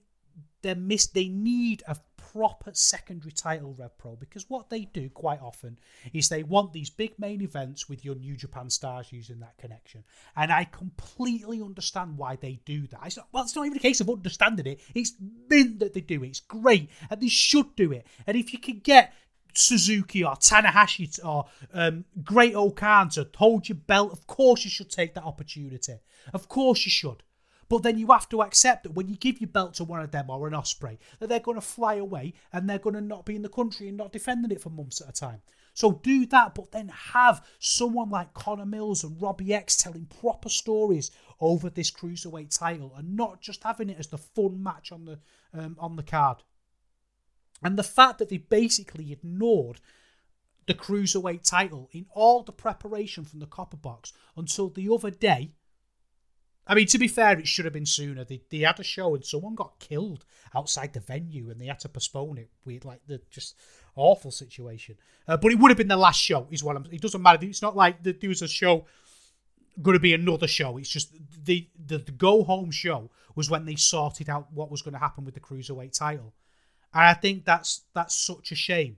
they 0.62 0.76
miss 0.76 1.08
they 1.08 1.28
need 1.28 1.82
a 1.88 1.95
proper 2.34 2.72
secondary 2.74 3.32
title 3.32 3.76
Rev 3.78 3.98
Pro 3.98 4.15
because 4.15 4.50
what 4.50 4.69
they 4.69 4.86
do 4.86 5.10
quite 5.10 5.41
often 5.41 5.78
is 6.13 6.30
they 6.30 6.43
want 6.43 6.74
these 6.74 6.89
big 6.89 7.17
main 7.19 7.41
events 7.41 7.88
with 7.88 8.04
your 8.04 8.15
New 8.15 8.36
Japan 8.36 8.69
stars 8.69 9.12
using 9.12 9.39
that 9.39 9.58
connection. 9.58 10.04
And 10.36 10.52
I 10.52 10.65
completely 10.65 11.62
understand 11.62 12.17
why 12.17 12.36
they 12.36 12.60
do 12.65 12.88
that. 12.88 13.02
It's 13.06 13.17
not, 13.17 13.28
well, 13.32 13.43
it's 13.43 13.56
not 13.56 13.65
even 13.65 13.78
a 13.78 13.82
case 13.82 14.02
of 14.02 14.10
understanding 14.10 14.65
it. 14.65 14.82
It's 14.96 15.13
meant 15.50 15.80
that 15.80 15.93
they 15.93 16.02
do 16.02 16.24
it. 16.24 16.28
It's 16.28 16.39
great. 16.39 16.89
And 17.10 17.22
they 17.22 17.28
should 17.28 17.76
do 17.76 17.91
it. 17.91 18.08
And 18.26 18.36
if 18.36 18.52
you 18.52 18.60
can 18.60 18.80
get 18.80 19.13
Suzuki 19.54 20.24
or 20.24 20.34
Tanahashi 20.34 21.24
or 21.24 21.46
um, 21.74 22.06
Great-O-Khan 22.24 23.10
to 23.10 23.28
hold 23.36 23.69
your 23.69 23.76
belt, 23.76 24.12
of 24.12 24.26
course 24.26 24.65
you 24.65 24.72
should 24.72 24.89
take 24.89 25.13
that 25.13 25.24
opportunity. 25.24 26.00
Of 26.34 26.50
course 26.50 26.86
you 26.86 26.91
should. 26.91 27.24
But 27.73 27.81
then 27.81 27.97
you 27.97 28.12
have 28.12 28.29
to 28.29 28.43
accept 28.43 28.83
that 28.83 28.93
when 28.93 29.07
you 29.07 29.15
give 29.15 29.41
your 29.41 29.47
belt 29.47 29.73
to 29.73 29.83
one 29.83 29.99
of 29.99 30.12
them 30.12 30.29
or 30.29 30.47
an 30.47 30.53
Ospreay, 30.53 30.99
that 31.17 31.27
they're 31.27 31.39
going 31.39 31.57
to 31.57 31.62
fly 31.62 31.95
away 31.95 32.36
and 32.51 32.69
they're 32.69 32.77
going 32.77 32.93
to 32.93 33.01
not 33.01 33.25
be 33.25 33.36
in 33.36 33.41
the 33.41 33.49
country 33.49 33.88
and 33.88 33.97
not 33.97 34.12
defending 34.12 34.51
it 34.51 34.62
for 34.62 34.69
months 34.69 35.01
at 35.01 35.09
a 35.09 35.12
time. 35.12 35.41
So 35.73 35.93
do 36.03 36.27
that, 36.27 36.53
but 36.53 36.71
then 36.71 36.89
have 36.89 37.43
someone 37.57 38.12
like 38.12 38.36
Connor 38.36 38.67
Mills 38.67 39.03
and 39.03 39.19
Robbie 39.19 39.55
X 39.55 39.75
telling 39.75 40.05
proper 40.05 40.49
stories 40.49 41.09
over 41.41 41.67
this 41.67 41.89
cruiserweight 41.89 42.55
title, 42.55 42.93
and 42.95 43.17
not 43.17 43.41
just 43.41 43.63
having 43.63 43.89
it 43.89 43.97
as 43.97 44.05
the 44.05 44.19
fun 44.19 44.62
match 44.62 44.91
on 44.91 45.05
the 45.05 45.17
um, 45.51 45.75
on 45.79 45.95
the 45.95 46.03
card. 46.03 46.43
And 47.63 47.75
the 47.75 47.81
fact 47.81 48.19
that 48.19 48.29
they 48.29 48.38
basically 48.38 49.12
ignored 49.12 49.79
the 50.67 50.75
cruiserweight 50.75 51.41
title 51.41 51.89
in 51.91 52.05
all 52.13 52.43
the 52.43 52.51
preparation 52.51 53.23
from 53.23 53.39
the 53.39 53.47
copper 53.47 53.77
box 53.77 54.13
until 54.38 54.69
the 54.69 54.93
other 54.93 55.09
day 55.09 55.53
I 56.65 56.76
mean, 56.76 56.88
to 56.88 56.97
be 56.97 57.08
fair, 57.08 57.38
it 57.38 57.47
should 57.47 57.65
have 57.65 57.73
been 57.73 57.86
sooner. 57.86 58.23
They, 58.23 58.41
they 58.49 58.60
had 58.60 58.80
a 58.80 58.84
show 58.84 59.15
and 59.15 59.26
someone 59.26 59.56
got 59.56 59.80
killed 59.80 60.26
outside 60.56 60.93
the 60.93 61.02
venue 61.02 61.49
and 61.49 61.60
they 61.60 61.65
had 61.65 61.80
to 61.80 61.89
postpone 61.89 62.38
it. 62.38 62.49
With 62.65 62.86
like 62.86 63.02
the 63.06 63.21
just 63.30 63.56
awful 63.95 64.32
situation. 64.32 64.95
Uh, 65.28 65.38
but 65.38 65.52
it 65.52 65.60
would 65.60 65.71
have 65.71 65.78
been 65.78 65.88
the 65.88 65.97
last 65.97 66.21
show, 66.21 66.47
is 66.52 66.63
what 66.63 66.76
I'm. 66.76 66.86
It 66.91 67.02
doesn't 67.02 67.21
matter. 67.21 67.45
It's 67.45 67.62
not 67.62 67.76
like 67.76 68.02
there 68.04 68.30
was 68.30 68.41
a 68.41 68.47
show 68.47 68.86
going 69.82 69.95
to 69.95 69.99
be 69.99 70.13
another 70.13 70.47
show. 70.47 70.78
It's 70.78 70.89
just 70.89 71.13
the, 71.45 71.67
the 71.86 71.97
the 71.97 72.12
go 72.12 72.43
home 72.43 72.71
show 72.71 73.10
was 73.36 73.49
when 73.49 73.65
they 73.65 73.76
sorted 73.76 74.30
out 74.30 74.52
what 74.54 74.71
was 74.71 74.82
going 74.82 74.93
to 74.93 74.99
happen 74.99 75.26
with 75.26 75.34
the 75.34 75.39
cruiserweight 75.39 75.97
title, 75.97 76.34
and 76.93 77.04
I 77.04 77.13
think 77.13 77.45
that's 77.45 77.82
that's 77.93 78.15
such 78.15 78.52
a 78.52 78.56
shame 78.56 78.97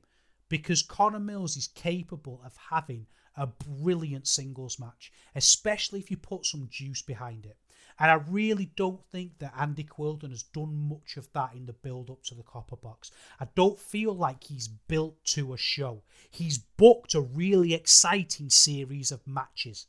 because 0.50 0.82
Connor 0.82 1.20
Mills 1.20 1.58
is 1.58 1.68
capable 1.68 2.42
of 2.46 2.56
having 2.70 3.08
a 3.38 3.48
brilliant 3.48 4.28
singles 4.28 4.80
match, 4.80 5.12
especially 5.36 6.00
if 6.00 6.10
you 6.10 6.18
put 6.18 6.46
some 6.46 6.68
juice 6.70 7.02
behind 7.02 7.46
it. 7.46 7.58
And 7.98 8.12
I 8.12 8.16
really 8.16 8.72
don't 8.76 9.00
think 9.12 9.40
that 9.40 9.54
Andy 9.58 9.84
Quildan 9.84 10.32
has 10.32 10.44
done 10.44 10.90
much 10.90 11.16
of 11.16 11.32
that 11.32 11.52
in 11.56 11.66
the 11.66 11.74
build 11.74 12.10
up 12.10 12.24
to 12.24 12.36
the 12.36 12.44
Copper 12.44 12.76
Box. 12.76 13.10
I 13.40 13.48
don't 13.56 13.80
feel 13.80 14.14
like 14.14 14.44
he's 14.44 14.68
built 14.68 15.24
to 15.26 15.54
a 15.54 15.58
show. 15.58 16.04
He's 16.30 16.58
booked 16.58 17.16
a 17.16 17.22
really 17.22 17.74
exciting 17.74 18.50
series 18.50 19.12
of 19.12 19.26
matches. 19.26 19.88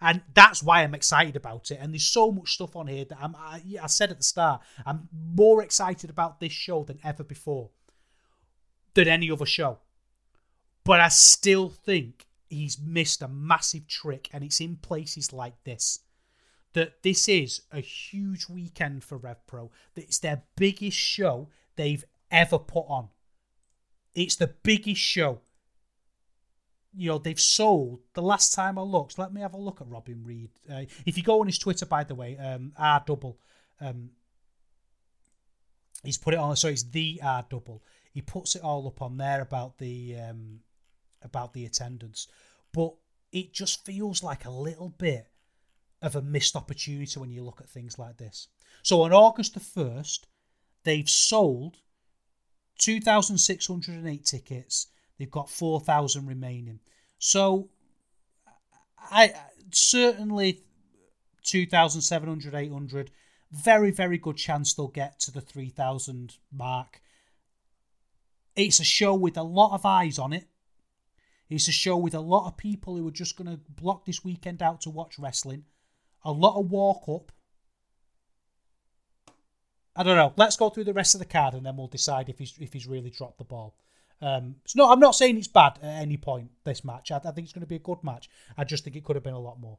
And 0.00 0.22
that's 0.32 0.62
why 0.62 0.82
I'm 0.82 0.94
excited 0.94 1.34
about 1.34 1.72
it. 1.72 1.78
And 1.80 1.92
there's 1.92 2.04
so 2.04 2.30
much 2.30 2.54
stuff 2.54 2.76
on 2.76 2.86
here 2.86 3.04
that 3.06 3.18
I'm, 3.20 3.34
I, 3.34 3.60
I 3.82 3.88
said 3.88 4.12
at 4.12 4.18
the 4.18 4.22
start, 4.24 4.62
I'm 4.86 5.08
more 5.12 5.60
excited 5.60 6.10
about 6.10 6.38
this 6.38 6.52
show 6.52 6.84
than 6.84 7.00
ever 7.02 7.24
before, 7.24 7.70
than 8.94 9.08
any 9.08 9.32
other 9.32 9.46
show. 9.46 9.78
But 10.84 11.00
I 11.00 11.08
still 11.08 11.68
think 11.68 12.27
he's 12.48 12.78
missed 12.78 13.22
a 13.22 13.28
massive 13.28 13.86
trick, 13.86 14.28
and 14.32 14.44
it's 14.44 14.60
in 14.60 14.76
places 14.76 15.32
like 15.32 15.62
this. 15.64 16.00
That 16.74 17.02
this 17.02 17.28
is 17.28 17.62
a 17.72 17.80
huge 17.80 18.48
weekend 18.48 19.04
for 19.04 19.16
Rev 19.18 19.46
Pro. 19.46 19.70
That 19.94 20.04
it's 20.04 20.18
their 20.18 20.42
biggest 20.56 20.96
show 20.96 21.48
they've 21.76 22.04
ever 22.30 22.58
put 22.58 22.84
on. 22.88 23.08
It's 24.14 24.36
the 24.36 24.54
biggest 24.62 25.00
show. 25.00 25.40
You 26.94 27.10
know, 27.10 27.18
they've 27.18 27.40
sold, 27.40 28.00
the 28.14 28.22
last 28.22 28.54
time 28.54 28.78
I 28.78 28.82
looked, 28.82 29.18
let 29.18 29.32
me 29.32 29.40
have 29.42 29.54
a 29.54 29.58
look 29.58 29.80
at 29.80 29.88
Robin 29.88 30.24
Reed. 30.24 30.50
Uh, 30.70 30.84
if 31.06 31.16
you 31.16 31.22
go 31.22 31.40
on 31.40 31.46
his 31.46 31.58
Twitter, 31.58 31.86
by 31.86 32.02
the 32.02 32.14
way, 32.14 32.36
um, 32.38 32.72
R 32.76 33.02
double, 33.06 33.38
um, 33.80 34.10
He's 36.04 36.18
put 36.18 36.34
it 36.34 36.38
on, 36.38 36.54
so 36.56 36.68
it's 36.68 36.84
the 36.84 37.20
R 37.22 37.44
double. 37.48 37.82
He 38.12 38.22
puts 38.22 38.56
it 38.56 38.62
all 38.62 38.86
up 38.86 39.02
on 39.02 39.16
there 39.16 39.42
about 39.42 39.78
the 39.78 40.16
um, 40.16 40.60
about 41.28 41.52
the 41.52 41.64
attendance, 41.64 42.26
but 42.72 42.94
it 43.32 43.52
just 43.52 43.84
feels 43.84 44.22
like 44.22 44.44
a 44.44 44.50
little 44.50 44.88
bit 44.88 45.28
of 46.02 46.16
a 46.16 46.22
missed 46.22 46.56
opportunity 46.56 47.18
when 47.20 47.30
you 47.30 47.42
look 47.42 47.60
at 47.60 47.68
things 47.68 47.98
like 47.98 48.16
this. 48.16 48.48
So 48.82 49.02
on 49.02 49.12
August 49.12 49.54
the 49.54 49.60
first, 49.60 50.26
they've 50.84 51.08
sold 51.08 51.76
two 52.78 53.00
thousand 53.00 53.38
six 53.38 53.66
hundred 53.66 53.96
and 53.96 54.08
eight 54.08 54.24
tickets. 54.24 54.86
They've 55.18 55.30
got 55.30 55.50
four 55.50 55.80
thousand 55.80 56.26
remaining. 56.26 56.80
So 57.18 57.70
I 59.10 59.34
certainly 59.72 60.60
2,700, 61.48 62.54
800. 62.54 63.10
Very, 63.50 63.90
very 63.90 64.18
good 64.18 64.36
chance 64.36 64.74
they'll 64.74 64.88
get 64.88 65.18
to 65.20 65.30
the 65.30 65.40
3,000 65.40 66.36
mark. 66.52 67.00
It's 68.54 68.80
a 68.80 68.84
show 68.84 69.14
with 69.14 69.36
a 69.36 69.42
lot 69.42 69.72
of 69.72 69.86
eyes 69.86 70.18
on 70.18 70.32
it. 70.32 70.46
It's 71.48 71.68
a 71.68 71.72
show 71.72 71.96
with 71.96 72.14
a 72.14 72.20
lot 72.20 72.46
of 72.46 72.56
people 72.56 72.96
who 72.96 73.08
are 73.08 73.12
just 73.12 73.36
going 73.36 73.50
to 73.50 73.60
block 73.68 74.04
this 74.04 74.22
weekend 74.24 74.62
out 74.62 74.82
to 74.82 74.90
watch 74.90 75.18
wrestling. 75.18 75.64
A 76.24 76.32
lot 76.32 76.58
of 76.58 76.70
walk 76.70 77.08
up. 77.08 77.32
I 79.96 80.02
don't 80.02 80.16
know. 80.16 80.32
Let's 80.36 80.56
go 80.56 80.68
through 80.68 80.84
the 80.84 80.92
rest 80.92 81.14
of 81.14 81.18
the 81.18 81.24
card 81.24 81.54
and 81.54 81.64
then 81.64 81.76
we'll 81.76 81.88
decide 81.88 82.28
if 82.28 82.38
he's 82.38 82.54
if 82.60 82.72
he's 82.72 82.86
really 82.86 83.10
dropped 83.10 83.38
the 83.38 83.44
ball. 83.44 83.74
Um, 84.20 84.56
so 84.64 84.74
no, 84.82 84.92
I'm 84.92 85.00
not 85.00 85.14
saying 85.14 85.38
it's 85.38 85.48
bad 85.48 85.78
at 85.82 86.02
any 86.02 86.16
point. 86.16 86.50
This 86.64 86.84
match, 86.84 87.10
I, 87.10 87.16
I 87.16 87.30
think 87.30 87.46
it's 87.46 87.52
going 87.52 87.62
to 87.62 87.66
be 87.66 87.76
a 87.76 87.80
good 87.80 88.02
match. 88.04 88.28
I 88.56 88.64
just 88.64 88.84
think 88.84 88.96
it 88.96 89.04
could 89.04 89.16
have 89.16 89.24
been 89.24 89.34
a 89.34 89.40
lot 89.40 89.60
more. 89.60 89.78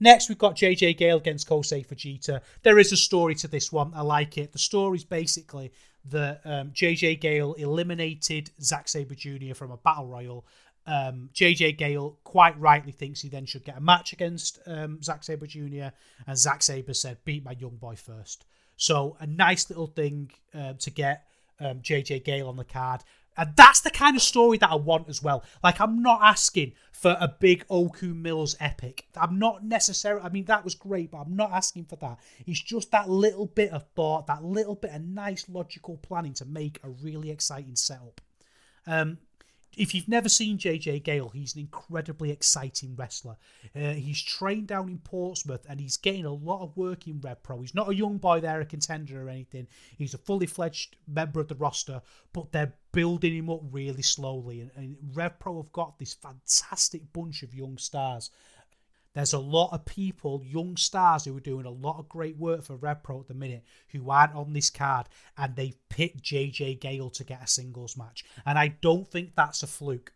Next, 0.00 0.28
we've 0.28 0.38
got 0.38 0.56
JJ 0.56 0.96
Gale 0.96 1.18
against 1.18 1.48
Kosei 1.48 1.86
Fujita. 1.86 2.40
There 2.62 2.78
is 2.78 2.90
a 2.90 2.96
story 2.96 3.34
to 3.36 3.48
this 3.48 3.70
one. 3.70 3.92
I 3.94 4.00
like 4.00 4.38
it. 4.38 4.52
The 4.52 4.58
story 4.58 4.96
is 4.96 5.04
basically 5.04 5.72
that 6.06 6.40
um, 6.44 6.70
JJ 6.70 7.20
Gale 7.20 7.54
eliminated 7.54 8.50
Zack 8.60 8.88
Sabre 8.88 9.14
Jr. 9.14 9.54
from 9.54 9.70
a 9.70 9.76
battle 9.76 10.06
royal. 10.06 10.46
Um, 10.86 11.30
JJ 11.34 11.76
Gale 11.76 12.18
quite 12.24 12.58
rightly 12.58 12.92
thinks 12.92 13.20
he 13.20 13.28
then 13.28 13.46
should 13.46 13.64
get 13.64 13.76
a 13.76 13.80
match 13.80 14.12
against 14.12 14.58
um, 14.66 15.02
Zack 15.02 15.22
Sabre 15.22 15.46
Jr. 15.46 15.88
And 16.26 16.36
Zack 16.36 16.62
Sabre 16.62 16.94
said, 16.94 17.18
"Beat 17.24 17.44
my 17.44 17.52
young 17.52 17.76
boy 17.76 17.96
first. 17.96 18.46
So 18.76 19.16
a 19.20 19.26
nice 19.26 19.68
little 19.68 19.86
thing 19.86 20.30
uh, 20.54 20.72
to 20.78 20.90
get 20.90 21.26
um, 21.60 21.80
JJ 21.80 22.24
Gale 22.24 22.48
on 22.48 22.56
the 22.56 22.64
card. 22.64 23.02
And 23.36 23.50
that's 23.56 23.80
the 23.80 23.90
kind 23.90 24.16
of 24.16 24.22
story 24.22 24.58
that 24.58 24.70
I 24.70 24.74
want 24.74 25.08
as 25.08 25.22
well. 25.22 25.44
Like, 25.62 25.80
I'm 25.80 26.02
not 26.02 26.20
asking 26.22 26.72
for 26.92 27.16
a 27.18 27.28
big 27.28 27.64
Oku 27.70 28.12
Mills 28.12 28.56
epic. 28.60 29.06
I'm 29.16 29.38
not 29.38 29.64
necessarily, 29.64 30.22
I 30.22 30.28
mean, 30.28 30.44
that 30.46 30.64
was 30.64 30.74
great, 30.74 31.10
but 31.10 31.18
I'm 31.18 31.36
not 31.36 31.52
asking 31.52 31.86
for 31.86 31.96
that. 31.96 32.18
It's 32.46 32.60
just 32.60 32.90
that 32.90 33.08
little 33.08 33.46
bit 33.46 33.70
of 33.70 33.86
thought, 33.94 34.26
that 34.26 34.44
little 34.44 34.74
bit 34.74 34.92
of 34.92 35.02
nice 35.02 35.48
logical 35.48 35.96
planning 35.96 36.34
to 36.34 36.44
make 36.44 36.80
a 36.82 36.90
really 36.90 37.30
exciting 37.30 37.76
setup. 37.76 38.20
Um, 38.86 39.18
if 39.76 39.94
you've 39.94 40.08
never 40.08 40.28
seen 40.28 40.58
JJ 40.58 41.04
Gale, 41.04 41.28
he's 41.28 41.54
an 41.54 41.60
incredibly 41.60 42.30
exciting 42.30 42.96
wrestler. 42.96 43.36
Uh, 43.74 43.92
he's 43.92 44.20
trained 44.20 44.66
down 44.66 44.88
in 44.88 44.98
Portsmouth 44.98 45.64
and 45.68 45.80
he's 45.80 45.96
getting 45.96 46.24
a 46.24 46.32
lot 46.32 46.62
of 46.62 46.76
work 46.76 47.06
in 47.06 47.20
Rev 47.20 47.42
Pro. 47.42 47.60
He's 47.60 47.74
not 47.74 47.88
a 47.88 47.94
young 47.94 48.18
boy 48.18 48.40
there, 48.40 48.60
a 48.60 48.66
contender 48.66 49.24
or 49.24 49.28
anything. 49.28 49.68
He's 49.96 50.14
a 50.14 50.18
fully 50.18 50.46
fledged 50.46 50.96
member 51.06 51.40
of 51.40 51.48
the 51.48 51.54
roster, 51.54 52.02
but 52.32 52.52
they're 52.52 52.74
building 52.92 53.34
him 53.34 53.50
up 53.50 53.60
really 53.70 54.02
slowly. 54.02 54.60
And, 54.60 54.70
and 54.74 54.96
Rev 55.14 55.38
Pro 55.38 55.62
have 55.62 55.72
got 55.72 55.98
this 55.98 56.14
fantastic 56.14 57.12
bunch 57.12 57.42
of 57.42 57.54
young 57.54 57.78
stars. 57.78 58.30
There's 59.14 59.32
a 59.32 59.38
lot 59.38 59.72
of 59.72 59.84
people, 59.84 60.42
young 60.44 60.76
stars, 60.76 61.24
who 61.24 61.36
are 61.36 61.40
doing 61.40 61.66
a 61.66 61.70
lot 61.70 61.98
of 61.98 62.08
great 62.08 62.36
work 62.36 62.62
for 62.62 62.76
Rev 62.76 63.02
Pro 63.02 63.20
at 63.20 63.28
the 63.28 63.34
minute 63.34 63.64
who 63.88 64.08
aren't 64.08 64.34
on 64.34 64.52
this 64.52 64.70
card, 64.70 65.08
and 65.36 65.56
they've 65.56 65.76
picked 65.88 66.22
JJ 66.22 66.80
Gale 66.80 67.10
to 67.10 67.24
get 67.24 67.42
a 67.42 67.46
singles 67.46 67.96
match. 67.96 68.24
And 68.46 68.58
I 68.58 68.68
don't 68.68 69.08
think 69.08 69.34
that's 69.34 69.62
a 69.62 69.66
fluke. 69.66 70.12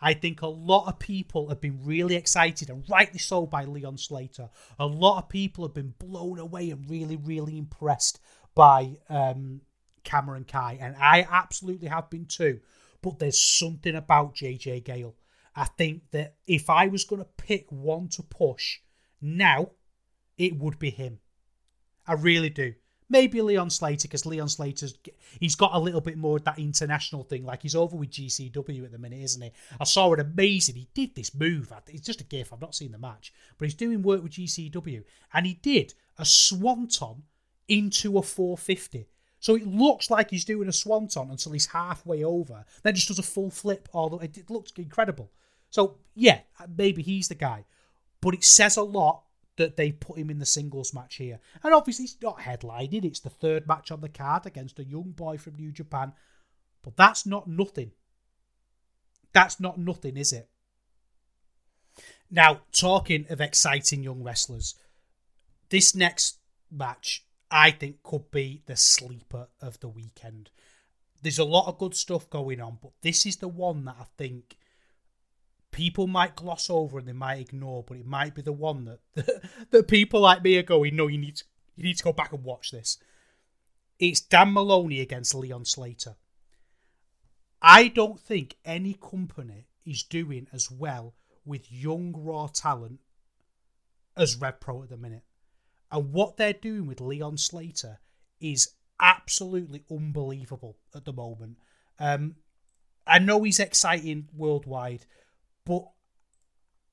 I 0.00 0.14
think 0.14 0.42
a 0.42 0.46
lot 0.46 0.86
of 0.86 1.00
people 1.00 1.48
have 1.48 1.60
been 1.60 1.80
really 1.84 2.14
excited, 2.14 2.70
and 2.70 2.84
rightly 2.88 3.18
so, 3.18 3.44
by 3.46 3.64
Leon 3.64 3.98
Slater. 3.98 4.50
A 4.78 4.86
lot 4.86 5.18
of 5.18 5.28
people 5.28 5.64
have 5.64 5.74
been 5.74 5.94
blown 5.98 6.38
away 6.38 6.70
and 6.70 6.88
really, 6.88 7.16
really 7.16 7.58
impressed 7.58 8.20
by 8.54 8.98
um, 9.08 9.62
Cameron 10.04 10.44
Khai, 10.44 10.78
and 10.80 10.94
I 10.96 11.26
absolutely 11.28 11.88
have 11.88 12.08
been 12.08 12.26
too. 12.26 12.60
But 13.02 13.18
there's 13.18 13.40
something 13.40 13.96
about 13.96 14.36
JJ 14.36 14.84
Gale 14.84 15.16
I 15.58 15.64
think 15.64 16.02
that 16.12 16.36
if 16.46 16.70
I 16.70 16.86
was 16.86 17.04
going 17.04 17.20
to 17.20 17.28
pick 17.36 17.66
one 17.70 18.08
to 18.10 18.22
push 18.22 18.78
now, 19.20 19.70
it 20.36 20.56
would 20.56 20.78
be 20.78 20.90
him. 20.90 21.18
I 22.06 22.12
really 22.12 22.48
do. 22.48 22.74
Maybe 23.10 23.40
Leon 23.40 23.70
Slater, 23.70 24.06
because 24.06 24.26
Leon 24.26 24.50
Slater's 24.50 24.94
he's 25.40 25.54
got 25.54 25.74
a 25.74 25.78
little 25.78 26.00
bit 26.00 26.18
more 26.18 26.36
of 26.36 26.44
that 26.44 26.58
international 26.58 27.24
thing. 27.24 27.44
Like 27.44 27.62
he's 27.62 27.74
over 27.74 27.96
with 27.96 28.10
GCW 28.10 28.84
at 28.84 28.92
the 28.92 28.98
minute, 28.98 29.22
isn't 29.22 29.42
he? 29.42 29.50
I 29.80 29.84
saw 29.84 30.12
it 30.12 30.20
amazing. 30.20 30.76
He 30.76 30.88
did 30.94 31.14
this 31.14 31.34
move. 31.34 31.72
It's 31.88 32.06
just 32.06 32.20
a 32.20 32.24
gif. 32.24 32.52
I've 32.52 32.60
not 32.60 32.74
seen 32.74 32.92
the 32.92 32.98
match, 32.98 33.32
but 33.56 33.64
he's 33.64 33.74
doing 33.74 34.02
work 34.02 34.22
with 34.22 34.32
GCW, 34.32 35.02
and 35.32 35.46
he 35.46 35.54
did 35.54 35.94
a 36.18 36.24
swanton 36.24 37.22
into 37.66 38.18
a 38.18 38.22
450. 38.22 39.08
So 39.40 39.54
it 39.54 39.66
looks 39.66 40.10
like 40.10 40.30
he's 40.30 40.44
doing 40.44 40.68
a 40.68 40.72
swanton 40.72 41.30
until 41.30 41.52
he's 41.52 41.66
halfway 41.66 42.24
over, 42.24 42.64
then 42.82 42.94
just 42.94 43.08
does 43.08 43.18
a 43.18 43.22
full 43.22 43.50
flip. 43.50 43.88
Although 43.94 44.18
it 44.18 44.50
looks 44.50 44.72
incredible. 44.76 45.32
So 45.70 45.98
yeah, 46.14 46.40
maybe 46.76 47.02
he's 47.02 47.28
the 47.28 47.34
guy, 47.34 47.64
but 48.20 48.34
it 48.34 48.44
says 48.44 48.76
a 48.76 48.82
lot 48.82 49.22
that 49.56 49.76
they 49.76 49.92
put 49.92 50.18
him 50.18 50.30
in 50.30 50.38
the 50.38 50.46
singles 50.46 50.94
match 50.94 51.16
here. 51.16 51.40
And 51.62 51.74
obviously, 51.74 52.04
it's 52.04 52.16
not 52.22 52.40
headlining; 52.40 53.04
it's 53.04 53.20
the 53.20 53.30
third 53.30 53.66
match 53.66 53.90
on 53.90 54.00
the 54.00 54.08
card 54.08 54.46
against 54.46 54.78
a 54.78 54.84
young 54.84 55.10
boy 55.10 55.36
from 55.36 55.56
New 55.56 55.72
Japan. 55.72 56.12
But 56.82 56.96
that's 56.96 57.26
not 57.26 57.48
nothing. 57.48 57.92
That's 59.32 59.60
not 59.60 59.78
nothing, 59.78 60.16
is 60.16 60.32
it? 60.32 60.48
Now, 62.30 62.60
talking 62.72 63.26
of 63.28 63.40
exciting 63.40 64.02
young 64.02 64.22
wrestlers, 64.22 64.74
this 65.70 65.94
next 65.94 66.38
match 66.70 67.24
I 67.50 67.70
think 67.70 68.02
could 68.02 68.30
be 68.30 68.62
the 68.66 68.76
sleeper 68.76 69.48
of 69.60 69.80
the 69.80 69.88
weekend. 69.88 70.50
There's 71.22 71.38
a 71.38 71.44
lot 71.44 71.66
of 71.66 71.78
good 71.78 71.94
stuff 71.94 72.28
going 72.30 72.60
on, 72.60 72.78
but 72.80 72.92
this 73.02 73.26
is 73.26 73.36
the 73.36 73.48
one 73.48 73.84
that 73.86 73.96
I 73.98 74.04
think 74.16 74.56
people 75.78 76.08
might 76.08 76.34
gloss 76.34 76.68
over 76.68 76.98
and 76.98 77.06
they 77.06 77.12
might 77.12 77.38
ignore, 77.38 77.84
but 77.84 77.98
it 77.98 78.04
might 78.04 78.34
be 78.34 78.42
the 78.42 78.50
one 78.50 78.84
that 79.14 79.42
that, 79.70 79.86
people 79.86 80.20
like 80.20 80.42
me 80.42 80.56
are 80.58 80.64
going, 80.64 80.96
no, 80.96 81.06
you 81.06 81.18
need 81.18 81.36
to, 81.36 81.44
you 81.76 81.84
need 81.84 81.96
to 81.96 82.02
go 82.02 82.12
back 82.12 82.32
and 82.32 82.42
watch 82.42 82.72
this. 82.72 82.98
It's 84.00 84.20
Dan 84.20 84.52
Moloney 84.52 85.00
against 85.00 85.36
Leon 85.36 85.66
Slater. 85.66 86.16
I 87.62 87.86
don't 87.86 88.18
think 88.18 88.56
any 88.64 88.94
company 88.94 89.68
is 89.86 90.02
doing 90.02 90.48
as 90.52 90.68
well 90.68 91.14
with 91.44 91.70
young 91.70 92.12
raw 92.12 92.48
talent 92.48 92.98
as 94.16 94.36
Rev 94.36 94.58
Pro 94.58 94.82
at 94.82 94.88
the 94.88 94.96
minute. 94.96 95.22
And 95.92 96.12
what 96.12 96.36
they're 96.36 96.52
doing 96.52 96.88
with 96.88 97.00
Leon 97.00 97.36
Slater 97.38 98.00
is 98.40 98.72
absolutely 99.00 99.84
unbelievable 99.88 100.76
at 100.92 101.04
the 101.04 101.12
moment. 101.12 101.58
Um, 102.00 102.34
I 103.06 103.20
know 103.20 103.44
he's 103.44 103.60
exciting 103.60 104.28
worldwide, 104.36 105.06
but 105.68 105.86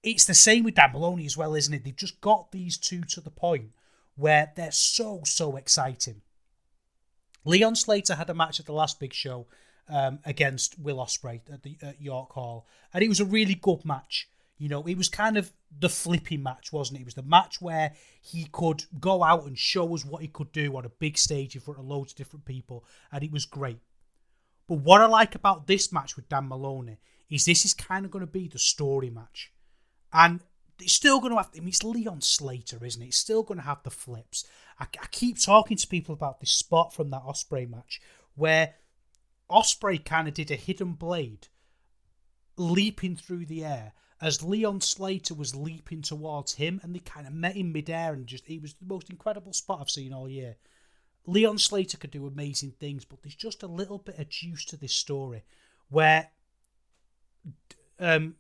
it's 0.04 0.26
the 0.26 0.34
same 0.34 0.66
with 0.66 0.76
Dan 0.76 0.92
Moloney 0.92 1.26
as 1.26 1.38
well, 1.38 1.56
isn't 1.56 1.74
it? 1.74 1.86
They've 1.86 1.96
just 1.96 2.20
got 2.20 2.52
these 2.52 2.78
two 2.78 3.02
to 3.06 3.22
the 3.22 3.32
point 3.32 3.72
where 4.16 4.52
they're 4.56 4.72
so, 4.72 5.22
so 5.24 5.56
exciting. 5.56 6.22
Leon 7.46 7.76
Slater 7.76 8.16
had 8.16 8.30
a 8.30 8.34
match 8.34 8.60
at 8.60 8.66
the 8.66 8.74
last 8.74 9.00
big 9.00 9.14
show 9.14 9.48
um, 9.88 10.20
against 10.26 10.78
Will 10.78 10.98
Ospreay 10.98 11.40
at, 11.52 11.64
the, 11.64 11.78
at 11.82 12.02
York 12.02 12.34
Hall, 12.34 12.68
and 12.94 13.02
it 13.02 13.08
was 13.08 13.22
a 13.22 13.26
really 13.26 13.56
good 13.56 13.86
match. 13.86 14.28
You 14.58 14.68
know, 14.68 14.84
it 14.84 14.98
was 14.98 15.10
kind 15.10 15.38
of 15.38 15.54
the 15.80 15.90
flippy 15.90 16.38
match, 16.38 16.74
wasn't 16.74 17.00
it? 17.00 17.02
It 17.02 17.06
was 17.06 17.16
the 17.16 17.24
match 17.24 17.62
where 17.62 17.94
he 18.22 18.48
could 18.52 18.84
go 19.00 19.24
out 19.24 19.46
and 19.46 19.58
show 19.58 19.94
us 19.96 20.06
what 20.06 20.22
he 20.22 20.28
could 20.28 20.52
do 20.52 20.76
on 20.76 20.86
a 20.86 20.90
big 20.90 21.18
stage 21.18 21.56
in 21.56 21.62
front 21.62 21.80
of 21.80 21.86
loads 21.86 22.12
of 22.12 22.18
different 22.18 22.46
people, 22.46 22.84
and 23.12 23.24
it 23.24 23.32
was 23.32 23.46
great. 23.46 23.80
But 24.68 24.80
what 24.80 25.02
I 25.02 25.06
like 25.06 25.36
about 25.36 25.68
this 25.68 25.94
match 25.94 26.18
with 26.18 26.28
Dan 26.28 26.50
Moloney 26.50 26.98
is 27.30 27.46
this 27.46 27.66
is 27.66 27.74
kind 27.74 28.06
of 28.06 28.12
going 28.12 28.26
to 28.26 28.32
be 28.32 28.48
the 28.48 28.60
story 28.60 29.10
match. 29.10 29.52
And 30.14 30.42
it's 30.80 30.94
still 30.94 31.20
going 31.20 31.32
to 31.32 31.38
have, 31.38 31.50
I 31.56 31.60
mean, 31.60 31.70
it's 31.70 31.84
Leon 31.84 32.22
Slater, 32.22 32.84
isn't 32.84 33.02
it? 33.02 33.08
It's 33.08 33.18
still 33.18 33.44
going 33.44 33.60
to 33.60 33.66
have 33.66 33.84
the 33.84 33.92
flips. 33.92 34.46
I, 34.80 34.84
I 34.84 35.08
keep 35.12 35.40
talking 35.40 35.78
to 35.78 35.88
people 35.88 36.14
about 36.14 36.40
this 36.40 36.52
spot 36.52 36.94
from 36.94 37.10
that 37.12 37.24
Ospreay 37.24 37.70
match 37.70 38.02
where 38.36 38.76
Ospreay 39.50 40.04
kind 40.04 40.28
of 40.28 40.34
did 40.34 40.52
a 40.52 40.56
hidden 40.56 40.94
blade 40.94 41.48
leaping 42.58 43.16
through 43.16 43.46
the 43.46 43.64
air 43.64 43.94
as 44.22 44.44
Leon 44.44 44.82
Slater 44.82 45.34
was 45.34 45.56
leaping 45.56 46.02
towards 46.02 46.56
him 46.56 46.80
and 46.84 46.96
they 46.96 47.00
kind 47.00 47.28
of 47.28 47.34
met 47.34 47.56
in 47.56 47.72
midair 47.72 48.14
and 48.14 48.28
just, 48.28 48.50
it 48.50 48.62
was 48.62 48.74
the 48.76 48.86
most 48.86 49.10
incredible 49.10 49.54
spot 49.54 49.80
I've 49.82 49.90
seen 49.90 50.14
all 50.14 50.30
year. 50.30 50.56
Leon 51.26 51.58
Slater 51.58 51.98
could 51.98 52.12
do 52.12 52.28
amazing 52.28 52.72
things, 52.80 53.04
but 53.04 53.22
there's 53.22 53.36
just 53.36 53.64
a 53.64 53.68
little 53.68 53.98
bit 53.98 54.20
of 54.20 54.30
juice 54.30 54.64
to 54.66 54.78
this 54.78 54.94
story 54.94 55.44
where 55.90 56.30
um, 58.00 58.36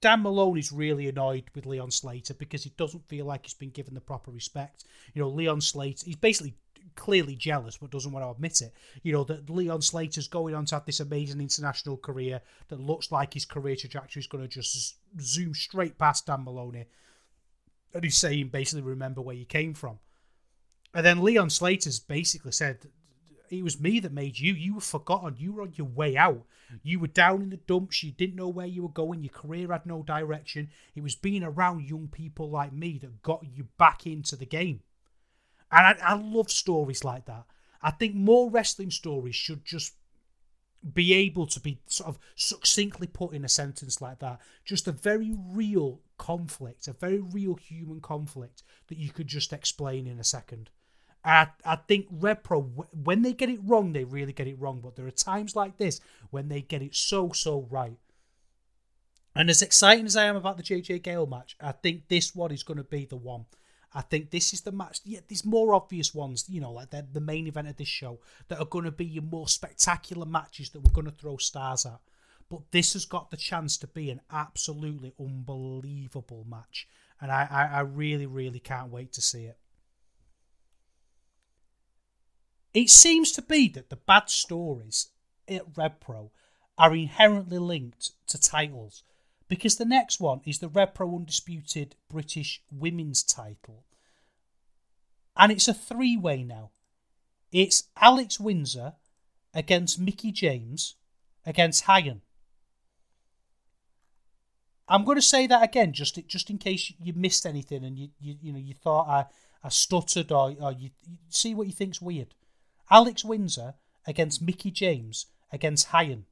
Dan 0.00 0.24
is 0.56 0.72
really 0.72 1.08
annoyed 1.08 1.44
with 1.54 1.66
Leon 1.66 1.90
Slater 1.90 2.34
because 2.34 2.62
he 2.62 2.70
doesn't 2.76 3.08
feel 3.08 3.26
like 3.26 3.44
he's 3.44 3.54
been 3.54 3.70
given 3.70 3.94
the 3.94 4.00
proper 4.00 4.30
respect. 4.30 4.84
You 5.14 5.22
know, 5.22 5.28
Leon 5.28 5.60
Slater, 5.60 6.04
he's 6.06 6.16
basically 6.16 6.54
clearly 6.94 7.34
jealous 7.34 7.76
but 7.76 7.90
doesn't 7.90 8.12
want 8.12 8.24
to 8.24 8.30
admit 8.30 8.60
it. 8.60 8.72
You 9.02 9.12
know, 9.12 9.24
that 9.24 9.50
Leon 9.50 9.82
Slater's 9.82 10.28
going 10.28 10.54
on 10.54 10.66
to 10.66 10.76
have 10.76 10.86
this 10.86 11.00
amazing 11.00 11.40
international 11.40 11.96
career 11.96 12.40
that 12.68 12.80
looks 12.80 13.10
like 13.10 13.34
his 13.34 13.44
career 13.44 13.76
trajectory 13.76 14.20
is 14.20 14.26
going 14.26 14.44
to 14.44 14.48
just 14.48 14.96
zoom 15.20 15.54
straight 15.54 15.98
past 15.98 16.26
Dan 16.26 16.44
Moloney. 16.44 16.86
And 17.94 18.04
he's 18.04 18.16
saying, 18.16 18.48
basically, 18.48 18.82
remember 18.82 19.22
where 19.22 19.36
you 19.36 19.46
came 19.46 19.74
from. 19.74 19.98
And 20.94 21.04
then 21.04 21.22
Leon 21.22 21.50
Slater's 21.50 22.00
basically 22.00 22.52
said, 22.52 22.86
it 23.50 23.62
was 23.62 23.80
me 23.80 24.00
that 24.00 24.12
made 24.12 24.38
you. 24.38 24.52
You 24.54 24.74
were 24.74 24.80
forgotten. 24.80 25.36
You 25.38 25.52
were 25.52 25.62
on 25.62 25.72
your 25.74 25.86
way 25.86 26.16
out. 26.16 26.44
You 26.82 26.98
were 26.98 27.06
down 27.06 27.42
in 27.42 27.50
the 27.50 27.56
dumps. 27.56 28.02
You 28.02 28.12
didn't 28.12 28.36
know 28.36 28.48
where 28.48 28.66
you 28.66 28.82
were 28.82 28.88
going. 28.88 29.22
Your 29.22 29.32
career 29.32 29.68
had 29.70 29.86
no 29.86 30.02
direction. 30.02 30.70
It 30.94 31.02
was 31.02 31.14
being 31.14 31.42
around 31.42 31.88
young 31.88 32.08
people 32.08 32.50
like 32.50 32.72
me 32.72 32.98
that 32.98 33.22
got 33.22 33.44
you 33.44 33.68
back 33.78 34.06
into 34.06 34.36
the 34.36 34.46
game. 34.46 34.80
And 35.70 35.86
I, 35.86 36.12
I 36.12 36.14
love 36.14 36.50
stories 36.50 37.04
like 37.04 37.26
that. 37.26 37.44
I 37.82 37.90
think 37.90 38.14
more 38.14 38.50
wrestling 38.50 38.90
stories 38.90 39.36
should 39.36 39.64
just 39.64 39.94
be 40.92 41.14
able 41.14 41.46
to 41.46 41.60
be 41.60 41.80
sort 41.86 42.08
of 42.08 42.18
succinctly 42.34 43.06
put 43.06 43.32
in 43.32 43.44
a 43.44 43.48
sentence 43.48 44.00
like 44.00 44.20
that. 44.20 44.40
Just 44.64 44.86
a 44.86 44.92
very 44.92 45.34
real 45.48 46.00
conflict, 46.18 46.88
a 46.88 46.92
very 46.92 47.20
real 47.20 47.54
human 47.54 48.00
conflict 48.00 48.62
that 48.88 48.98
you 48.98 49.10
could 49.10 49.26
just 49.26 49.52
explain 49.52 50.06
in 50.06 50.18
a 50.18 50.24
second. 50.24 50.70
I, 51.26 51.48
I 51.64 51.74
think 51.74 52.06
RevPro, 52.20 52.86
when 52.92 53.22
they 53.22 53.32
get 53.32 53.50
it 53.50 53.58
wrong, 53.64 53.92
they 53.92 54.04
really 54.04 54.32
get 54.32 54.46
it 54.46 54.60
wrong. 54.60 54.80
But 54.80 54.94
there 54.94 55.06
are 55.08 55.10
times 55.10 55.56
like 55.56 55.76
this 55.76 56.00
when 56.30 56.48
they 56.48 56.62
get 56.62 56.82
it 56.82 56.94
so, 56.94 57.32
so 57.32 57.66
right. 57.68 57.98
And 59.34 59.50
as 59.50 59.60
exciting 59.60 60.06
as 60.06 60.16
I 60.16 60.26
am 60.26 60.36
about 60.36 60.56
the 60.56 60.62
JJ 60.62 61.02
Gale 61.02 61.26
match, 61.26 61.56
I 61.60 61.72
think 61.72 62.08
this 62.08 62.34
one 62.34 62.52
is 62.52 62.62
going 62.62 62.78
to 62.78 62.84
be 62.84 63.04
the 63.04 63.16
one. 63.16 63.46
I 63.92 64.02
think 64.02 64.30
this 64.30 64.54
is 64.54 64.60
the 64.60 64.72
match. 64.72 65.00
Yeah, 65.04 65.20
there's 65.26 65.44
more 65.44 65.74
obvious 65.74 66.14
ones, 66.14 66.44
you 66.48 66.60
know, 66.60 66.72
like 66.72 66.90
the, 66.90 67.04
the 67.12 67.20
main 67.20 67.46
event 67.48 67.68
of 67.68 67.76
this 67.76 67.88
show 67.88 68.20
that 68.48 68.60
are 68.60 68.66
going 68.66 68.84
to 68.84 68.92
be 68.92 69.04
your 69.04 69.24
more 69.24 69.48
spectacular 69.48 70.26
matches 70.26 70.70
that 70.70 70.80
we're 70.80 70.92
going 70.92 71.06
to 71.06 71.10
throw 71.10 71.38
stars 71.38 71.84
at. 71.86 71.98
But 72.48 72.70
this 72.70 72.92
has 72.92 73.04
got 73.04 73.30
the 73.30 73.36
chance 73.36 73.76
to 73.78 73.88
be 73.88 74.10
an 74.10 74.20
absolutely 74.30 75.12
unbelievable 75.18 76.46
match. 76.48 76.86
And 77.20 77.32
I, 77.32 77.48
I, 77.50 77.78
I 77.78 77.80
really, 77.80 78.26
really 78.26 78.60
can't 78.60 78.92
wait 78.92 79.12
to 79.14 79.22
see 79.22 79.44
it. 79.44 79.58
It 82.76 82.90
seems 82.90 83.32
to 83.32 83.40
be 83.40 83.70
that 83.70 83.88
the 83.88 83.96
bad 83.96 84.28
stories 84.28 85.08
at 85.48 85.72
RevPro 85.72 86.28
are 86.76 86.94
inherently 86.94 87.58
linked 87.58 88.10
to 88.26 88.38
titles 88.38 89.02
because 89.48 89.76
the 89.76 89.86
next 89.86 90.20
one 90.20 90.42
is 90.44 90.58
the 90.58 90.68
RevPro 90.68 91.16
Undisputed 91.16 91.96
British 92.10 92.60
Women's 92.70 93.22
title. 93.22 93.84
And 95.34 95.50
it's 95.50 95.68
a 95.68 95.72
three 95.72 96.18
way 96.18 96.42
now. 96.42 96.72
It's 97.50 97.84
Alex 97.98 98.38
Windsor 98.38 98.92
against 99.54 99.98
Mickie 99.98 100.30
James 100.30 100.96
against 101.46 101.84
Hyan. 101.84 102.20
I'm 104.86 105.06
going 105.06 105.16
to 105.16 105.22
say 105.22 105.46
that 105.46 105.62
again, 105.62 105.94
just 105.94 106.18
just 106.28 106.50
in 106.50 106.58
case 106.58 106.92
you 107.00 107.14
missed 107.14 107.46
anything 107.46 107.86
and 107.86 107.98
you 107.98 108.10
you, 108.20 108.36
you 108.42 108.52
know 108.52 108.58
you 108.58 108.74
thought 108.74 109.08
I, 109.08 109.24
I 109.64 109.70
stuttered 109.70 110.30
or, 110.30 110.54
or 110.60 110.72
you, 110.72 110.90
you 111.08 111.16
see 111.30 111.54
what 111.54 111.68
you 111.68 111.72
think's 111.72 112.02
weird. 112.02 112.34
Alex 112.90 113.24
Windsor 113.24 113.74
against 114.06 114.42
Mickie 114.42 114.70
James 114.70 115.26
against 115.52 115.88
Hyan. 115.88 116.24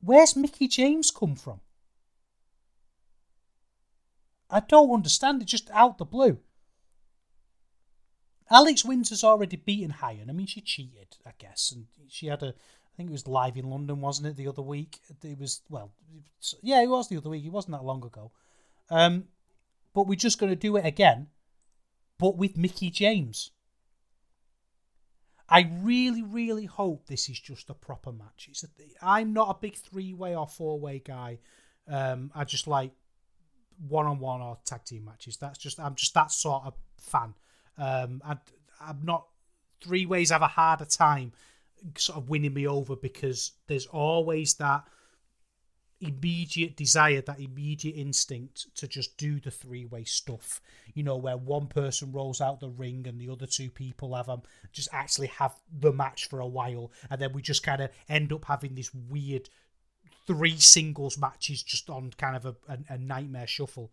Where's 0.00 0.36
Mickie 0.36 0.68
James 0.68 1.10
come 1.10 1.34
from? 1.34 1.60
I 4.50 4.60
don't 4.60 4.92
understand 4.92 5.42
it, 5.42 5.46
just 5.46 5.70
out 5.72 5.98
the 5.98 6.04
blue. 6.04 6.38
Alex 8.50 8.84
Windsor's 8.84 9.24
already 9.24 9.56
beaten 9.56 9.96
Hyan. 10.00 10.30
I 10.30 10.32
mean, 10.32 10.46
she 10.46 10.60
cheated, 10.62 11.16
I 11.26 11.32
guess, 11.38 11.72
and 11.72 11.86
she 12.08 12.28
had 12.28 12.42
a. 12.42 12.48
I 12.48 12.96
think 12.96 13.10
it 13.10 13.12
was 13.12 13.28
live 13.28 13.56
in 13.56 13.70
London, 13.70 14.00
wasn't 14.00 14.28
it? 14.28 14.36
The 14.36 14.48
other 14.48 14.62
week, 14.62 15.00
it 15.22 15.38
was 15.38 15.60
well, 15.68 15.92
yeah, 16.62 16.82
it 16.82 16.88
was 16.88 17.08
the 17.08 17.18
other 17.18 17.30
week. 17.30 17.44
It 17.44 17.52
wasn't 17.52 17.72
that 17.72 17.84
long 17.84 18.04
ago. 18.04 18.32
Um, 18.90 19.24
but 19.94 20.06
we're 20.06 20.16
just 20.16 20.40
going 20.40 20.50
to 20.50 20.56
do 20.56 20.76
it 20.76 20.86
again, 20.86 21.28
but 22.18 22.36
with 22.36 22.56
Mickie 22.56 22.90
James. 22.90 23.50
I 25.48 25.70
really, 25.80 26.22
really 26.22 26.66
hope 26.66 27.06
this 27.06 27.28
is 27.28 27.40
just 27.40 27.70
a 27.70 27.74
proper 27.74 28.12
match. 28.12 28.48
It's 28.50 28.64
a, 28.64 28.68
I'm 29.00 29.32
not 29.32 29.48
a 29.48 29.58
big 29.58 29.76
three 29.76 30.12
way 30.12 30.36
or 30.36 30.46
four 30.46 30.78
way 30.78 31.02
guy. 31.04 31.38
Um, 31.88 32.30
I 32.34 32.44
just 32.44 32.66
like 32.66 32.92
one 33.88 34.06
on 34.06 34.18
one 34.18 34.42
or 34.42 34.58
tag 34.64 34.84
team 34.84 35.04
matches. 35.04 35.36
That's 35.38 35.58
just 35.58 35.80
I'm 35.80 35.94
just 35.94 36.14
that 36.14 36.30
sort 36.30 36.64
of 36.66 36.74
fan. 36.98 37.34
Um, 37.78 38.20
I, 38.24 38.36
I'm 38.80 39.00
not 39.02 39.26
three 39.82 40.06
ways 40.06 40.30
have 40.30 40.42
a 40.42 40.48
harder 40.48 40.84
time 40.84 41.32
sort 41.96 42.18
of 42.18 42.28
winning 42.28 42.54
me 42.54 42.66
over 42.66 42.96
because 42.96 43.52
there's 43.68 43.86
always 43.86 44.54
that 44.54 44.84
immediate 46.00 46.76
desire, 46.76 47.20
that 47.22 47.40
immediate 47.40 47.96
instinct 47.96 48.74
to 48.76 48.86
just 48.86 49.16
do 49.16 49.40
the 49.40 49.50
three 49.50 49.84
way 49.84 50.04
stuff. 50.04 50.60
You 50.94 51.02
know, 51.02 51.16
where 51.16 51.36
one 51.36 51.66
person 51.66 52.12
rolls 52.12 52.40
out 52.40 52.60
the 52.60 52.68
ring 52.68 53.06
and 53.06 53.20
the 53.20 53.30
other 53.30 53.46
two 53.46 53.70
people 53.70 54.14
have 54.14 54.28
um 54.28 54.42
just 54.72 54.88
actually 54.92 55.28
have 55.28 55.54
the 55.80 55.92
match 55.92 56.28
for 56.28 56.40
a 56.40 56.46
while, 56.46 56.92
and 57.10 57.20
then 57.20 57.32
we 57.32 57.42
just 57.42 57.62
kind 57.62 57.82
of 57.82 57.90
end 58.08 58.32
up 58.32 58.44
having 58.44 58.74
this 58.74 58.92
weird 58.94 59.48
three 60.26 60.58
singles 60.58 61.18
matches 61.18 61.62
just 61.62 61.88
on 61.88 62.12
kind 62.18 62.36
of 62.36 62.44
a, 62.44 62.54
a, 62.68 62.78
a 62.90 62.98
nightmare 62.98 63.46
shuffle. 63.46 63.90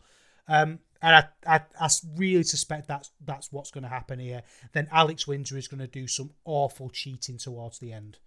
Um, 0.47 0.79
and 1.01 1.15
I, 1.15 1.55
I, 1.55 1.61
I 1.79 1.89
really 2.15 2.43
suspect 2.43 2.87
that's 2.87 3.11
that's 3.25 3.51
what's 3.51 3.71
going 3.71 3.83
to 3.83 3.89
happen 3.89 4.19
here. 4.19 4.43
Then 4.73 4.87
Alex 4.91 5.27
Windsor 5.27 5.57
is 5.57 5.67
going 5.67 5.79
to 5.79 5.87
do 5.87 6.07
some 6.07 6.31
awful 6.43 6.89
cheating 6.89 7.37
towards 7.37 7.79
the 7.79 7.93
end. 7.93 8.17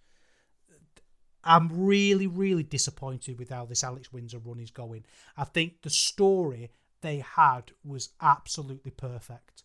I'm 1.43 1.69
really, 1.71 2.27
really 2.27 2.63
disappointed 2.63 3.39
with 3.39 3.49
how 3.49 3.65
this 3.65 3.83
Alex 3.83 4.11
Windsor 4.11 4.39
run 4.39 4.59
is 4.59 4.71
going. 4.71 5.05
I 5.37 5.45
think 5.45 5.81
the 5.81 5.89
story 5.89 6.71
they 7.01 7.19
had 7.19 7.71
was 7.83 8.09
absolutely 8.21 8.91
perfect. 8.91 9.63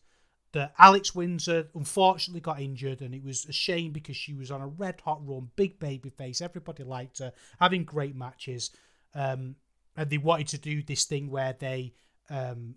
That 0.52 0.72
Alex 0.78 1.14
Windsor 1.16 1.68
unfortunately 1.74 2.40
got 2.40 2.60
injured, 2.60 3.00
and 3.00 3.12
it 3.12 3.24
was 3.24 3.44
a 3.46 3.52
shame 3.52 3.90
because 3.90 4.16
she 4.16 4.34
was 4.34 4.52
on 4.52 4.60
a 4.60 4.68
red 4.68 5.00
hot 5.04 5.20
run, 5.26 5.50
big 5.56 5.80
baby 5.80 6.10
face. 6.10 6.40
Everybody 6.40 6.84
liked 6.84 7.18
her, 7.18 7.32
having 7.58 7.84
great 7.84 8.14
matches. 8.14 8.70
Um, 9.16 9.56
and 9.96 10.10
they 10.10 10.18
wanted 10.18 10.48
to 10.48 10.58
do 10.58 10.82
this 10.82 11.04
thing 11.04 11.28
where 11.28 11.56
they 11.58 11.94
um, 12.30 12.76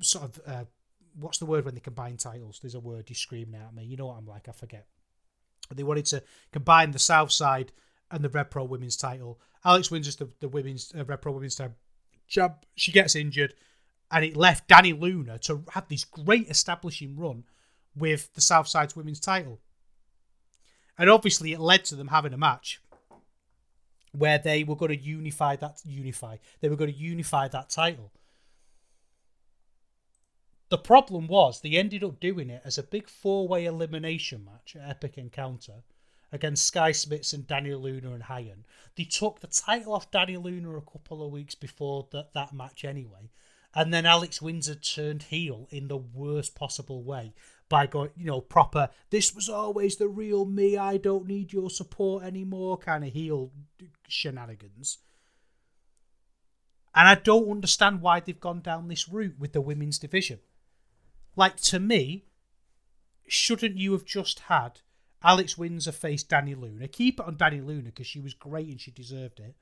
sort 0.00 0.24
of 0.24 0.40
uh, 0.46 0.64
what's 1.18 1.38
the 1.38 1.46
word 1.46 1.64
when 1.64 1.74
they 1.74 1.80
combine 1.80 2.16
titles? 2.16 2.58
There's 2.60 2.74
a 2.74 2.80
word 2.80 3.08
you're 3.08 3.14
screaming 3.14 3.60
at 3.60 3.74
me. 3.74 3.84
You 3.84 3.96
know 3.96 4.06
what 4.06 4.18
I'm 4.18 4.26
like. 4.26 4.48
I 4.48 4.52
forget. 4.52 4.86
They 5.74 5.82
wanted 5.82 6.06
to 6.06 6.22
combine 6.52 6.92
the 6.92 6.98
Southside 6.98 7.72
and 8.10 8.22
the 8.22 8.28
Rev 8.28 8.50
Pro 8.50 8.64
Women's 8.64 8.96
title. 8.96 9.40
Alex 9.64 9.90
wins 9.90 10.14
the, 10.16 10.28
the 10.40 10.48
women's 10.48 10.92
uh, 10.96 11.04
Rev 11.04 11.20
Pro 11.20 11.32
Women's 11.32 11.56
title. 11.56 11.74
She 12.76 12.92
gets 12.92 13.14
injured, 13.14 13.54
and 14.10 14.24
it 14.24 14.36
left 14.36 14.68
Dani 14.68 14.98
Luna 14.98 15.38
to 15.40 15.64
have 15.70 15.88
this 15.88 16.04
great 16.04 16.48
establishing 16.48 17.16
run 17.16 17.44
with 17.96 18.32
the 18.34 18.40
Southside's 18.40 18.96
women's 18.96 19.20
title. 19.20 19.60
And 20.98 21.10
obviously, 21.10 21.52
it 21.52 21.60
led 21.60 21.84
to 21.86 21.96
them 21.96 22.08
having 22.08 22.32
a 22.32 22.38
match 22.38 22.80
where 24.12 24.38
they 24.38 24.64
were 24.64 24.76
going 24.76 24.96
to 24.96 25.04
unify 25.04 25.56
that 25.56 25.80
unify. 25.84 26.36
They 26.60 26.68
were 26.68 26.76
going 26.76 26.92
to 26.92 26.98
unify 26.98 27.48
that 27.48 27.68
title. 27.68 28.12
The 30.68 30.78
problem 30.78 31.28
was 31.28 31.60
they 31.60 31.76
ended 31.76 32.02
up 32.02 32.18
doing 32.18 32.50
it 32.50 32.62
as 32.64 32.76
a 32.76 32.82
big 32.82 33.08
four 33.08 33.46
way 33.46 33.66
elimination 33.66 34.44
match 34.44 34.74
at 34.74 34.88
Epic 34.88 35.16
Encounter 35.16 35.84
against 36.32 36.66
Sky 36.66 36.90
Smiths 36.90 37.32
and 37.32 37.46
Dani 37.46 37.80
Luna 37.80 38.12
and 38.12 38.24
Hyan. 38.24 38.64
They 38.96 39.04
took 39.04 39.38
the 39.40 39.46
title 39.46 39.94
off 39.94 40.10
Dani 40.10 40.42
Luna 40.42 40.76
a 40.76 40.80
couple 40.80 41.24
of 41.24 41.30
weeks 41.30 41.54
before 41.54 42.08
that, 42.10 42.32
that 42.34 42.52
match 42.52 42.84
anyway. 42.84 43.30
And 43.74 43.94
then 43.94 44.06
Alex 44.06 44.42
Windsor 44.42 44.74
turned 44.74 45.24
heel 45.24 45.68
in 45.70 45.86
the 45.86 45.98
worst 45.98 46.56
possible 46.56 47.04
way 47.04 47.32
by 47.68 47.86
going, 47.86 48.10
you 48.16 48.24
know, 48.24 48.40
proper, 48.40 48.90
this 49.10 49.34
was 49.34 49.48
always 49.48 49.96
the 49.96 50.08
real 50.08 50.46
me, 50.46 50.76
I 50.76 50.96
don't 50.96 51.26
need 51.26 51.52
your 51.52 51.70
support 51.70 52.24
anymore 52.24 52.78
kind 52.78 53.04
of 53.04 53.12
heel 53.12 53.52
shenanigans. 54.08 54.98
And 56.94 57.06
I 57.06 57.14
don't 57.14 57.50
understand 57.50 58.00
why 58.00 58.20
they've 58.20 58.40
gone 58.40 58.62
down 58.62 58.88
this 58.88 59.08
route 59.08 59.38
with 59.38 59.52
the 59.52 59.60
women's 59.60 59.98
division. 59.98 60.40
Like, 61.36 61.56
to 61.62 61.78
me, 61.78 62.24
shouldn't 63.28 63.76
you 63.76 63.92
have 63.92 64.04
just 64.04 64.40
had 64.40 64.80
Alex 65.22 65.58
Windsor 65.58 65.92
face 65.92 66.24
Dani 66.24 66.58
Luna? 66.60 66.88
Keep 66.88 67.20
it 67.20 67.26
on 67.26 67.36
Dani 67.36 67.64
Luna 67.64 67.90
because 67.90 68.06
she 68.06 68.20
was 68.20 68.34
great 68.34 68.68
and 68.68 68.80
she 68.80 68.90
deserved 68.90 69.40
it. 69.40 69.54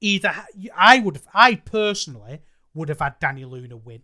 Either 0.00 0.32
I 0.76 0.98
would 0.98 1.16
have, 1.16 1.26
I 1.32 1.54
personally 1.54 2.42
would 2.74 2.90
have 2.90 3.00
had 3.00 3.20
Dani 3.20 3.48
Luna 3.48 3.76
win 3.76 4.02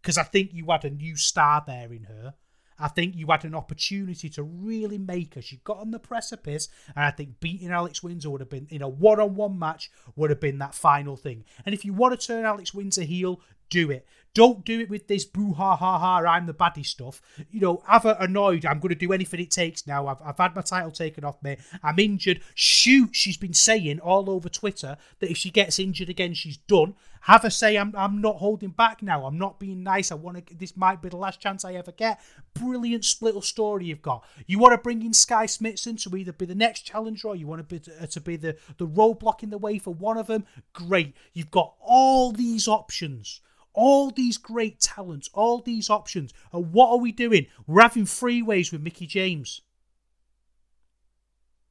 because 0.00 0.16
I 0.16 0.22
think 0.22 0.50
you 0.52 0.66
had 0.70 0.84
a 0.84 0.90
new 0.90 1.16
star 1.16 1.64
there 1.66 1.92
in 1.92 2.04
her. 2.04 2.34
I 2.78 2.88
think 2.88 3.14
you 3.14 3.26
had 3.28 3.44
an 3.44 3.54
opportunity 3.54 4.28
to 4.30 4.42
really 4.42 4.98
make 4.98 5.34
her. 5.34 5.42
She 5.42 5.60
got 5.62 5.78
on 5.78 5.92
the 5.92 6.00
precipice, 6.00 6.68
and 6.96 7.04
I 7.04 7.10
think 7.10 7.38
beating 7.38 7.70
Alex 7.70 8.02
Windsor 8.02 8.30
would 8.30 8.40
have 8.40 8.50
been 8.50 8.66
in 8.70 8.82
a 8.82 8.88
one-on-one 8.88 9.58
match 9.58 9.90
would 10.16 10.30
have 10.30 10.40
been 10.40 10.58
that 10.58 10.74
final 10.74 11.16
thing. 11.16 11.44
And 11.64 11.74
if 11.74 11.84
you 11.84 11.92
want 11.92 12.18
to 12.18 12.26
turn 12.26 12.44
Alex 12.44 12.74
Windsor 12.74 13.02
heel, 13.02 13.40
do 13.68 13.90
it. 13.90 14.06
Don't 14.34 14.64
do 14.64 14.80
it 14.80 14.88
with 14.88 15.08
this 15.08 15.24
boo 15.26 15.52
ha 15.52 15.76
ha 15.76 15.98
ha, 15.98 16.18
I'm 16.18 16.46
the 16.46 16.54
baddie 16.54 16.86
stuff. 16.86 17.20
You 17.50 17.60
know, 17.60 17.82
have 17.86 18.04
her 18.04 18.16
annoyed. 18.18 18.64
I'm 18.64 18.80
going 18.80 18.94
to 18.94 18.94
do 18.94 19.12
anything 19.12 19.40
it 19.40 19.50
takes 19.50 19.86
now. 19.86 20.06
I've, 20.06 20.22
I've 20.24 20.38
had 20.38 20.56
my 20.56 20.62
title 20.62 20.90
taken 20.90 21.22
off 21.22 21.42
me. 21.42 21.58
I'm 21.82 21.98
injured. 21.98 22.40
Shoot, 22.54 23.14
she's 23.14 23.36
been 23.36 23.52
saying 23.52 24.00
all 24.00 24.30
over 24.30 24.48
Twitter 24.48 24.96
that 25.20 25.30
if 25.30 25.36
she 25.36 25.50
gets 25.50 25.78
injured 25.78 26.08
again, 26.08 26.32
she's 26.32 26.56
done. 26.56 26.94
Have 27.26 27.42
her 27.42 27.50
say, 27.50 27.76
I'm, 27.76 27.94
I'm 27.96 28.20
not 28.20 28.36
holding 28.36 28.70
back 28.70 29.02
now. 29.02 29.26
I'm 29.26 29.38
not 29.38 29.60
being 29.60 29.82
nice. 29.82 30.10
I 30.10 30.16
want 30.16 30.44
to, 30.44 30.54
this 30.56 30.76
might 30.76 31.02
be 31.02 31.08
the 31.08 31.16
last 31.16 31.38
chance 31.40 31.64
I 31.64 31.74
ever 31.74 31.92
get. 31.92 32.20
Brilliant 32.54 33.06
little 33.20 33.42
story 33.42 33.84
you've 33.84 34.02
got. 34.02 34.24
You 34.46 34.58
want 34.58 34.72
to 34.72 34.78
bring 34.78 35.02
in 35.02 35.12
Skye 35.12 35.46
Smitson 35.46 36.02
to 36.02 36.16
either 36.16 36.32
be 36.32 36.46
the 36.46 36.54
next 36.54 36.80
challenger 36.80 37.28
or 37.28 37.36
you 37.36 37.46
want 37.46 37.68
to 37.68 37.78
be, 37.78 37.92
uh, 38.00 38.06
to 38.06 38.20
be 38.20 38.36
the, 38.36 38.56
the 38.78 38.88
roadblock 38.88 39.42
in 39.42 39.50
the 39.50 39.58
way 39.58 39.78
for 39.78 39.94
one 39.94 40.18
of 40.18 40.26
them. 40.26 40.46
Great. 40.72 41.14
You've 41.32 41.50
got 41.50 41.74
all 41.80 42.32
these 42.32 42.66
options 42.66 43.40
all 43.74 44.10
these 44.10 44.38
great 44.38 44.80
talents, 44.80 45.30
all 45.32 45.60
these 45.60 45.88
options. 45.88 46.32
And 46.52 46.72
what 46.72 46.90
are 46.90 46.98
we 46.98 47.12
doing? 47.12 47.46
We're 47.66 47.82
having 47.82 48.04
freeways 48.04 48.72
with 48.72 48.82
Mickie 48.82 49.06
James. 49.06 49.62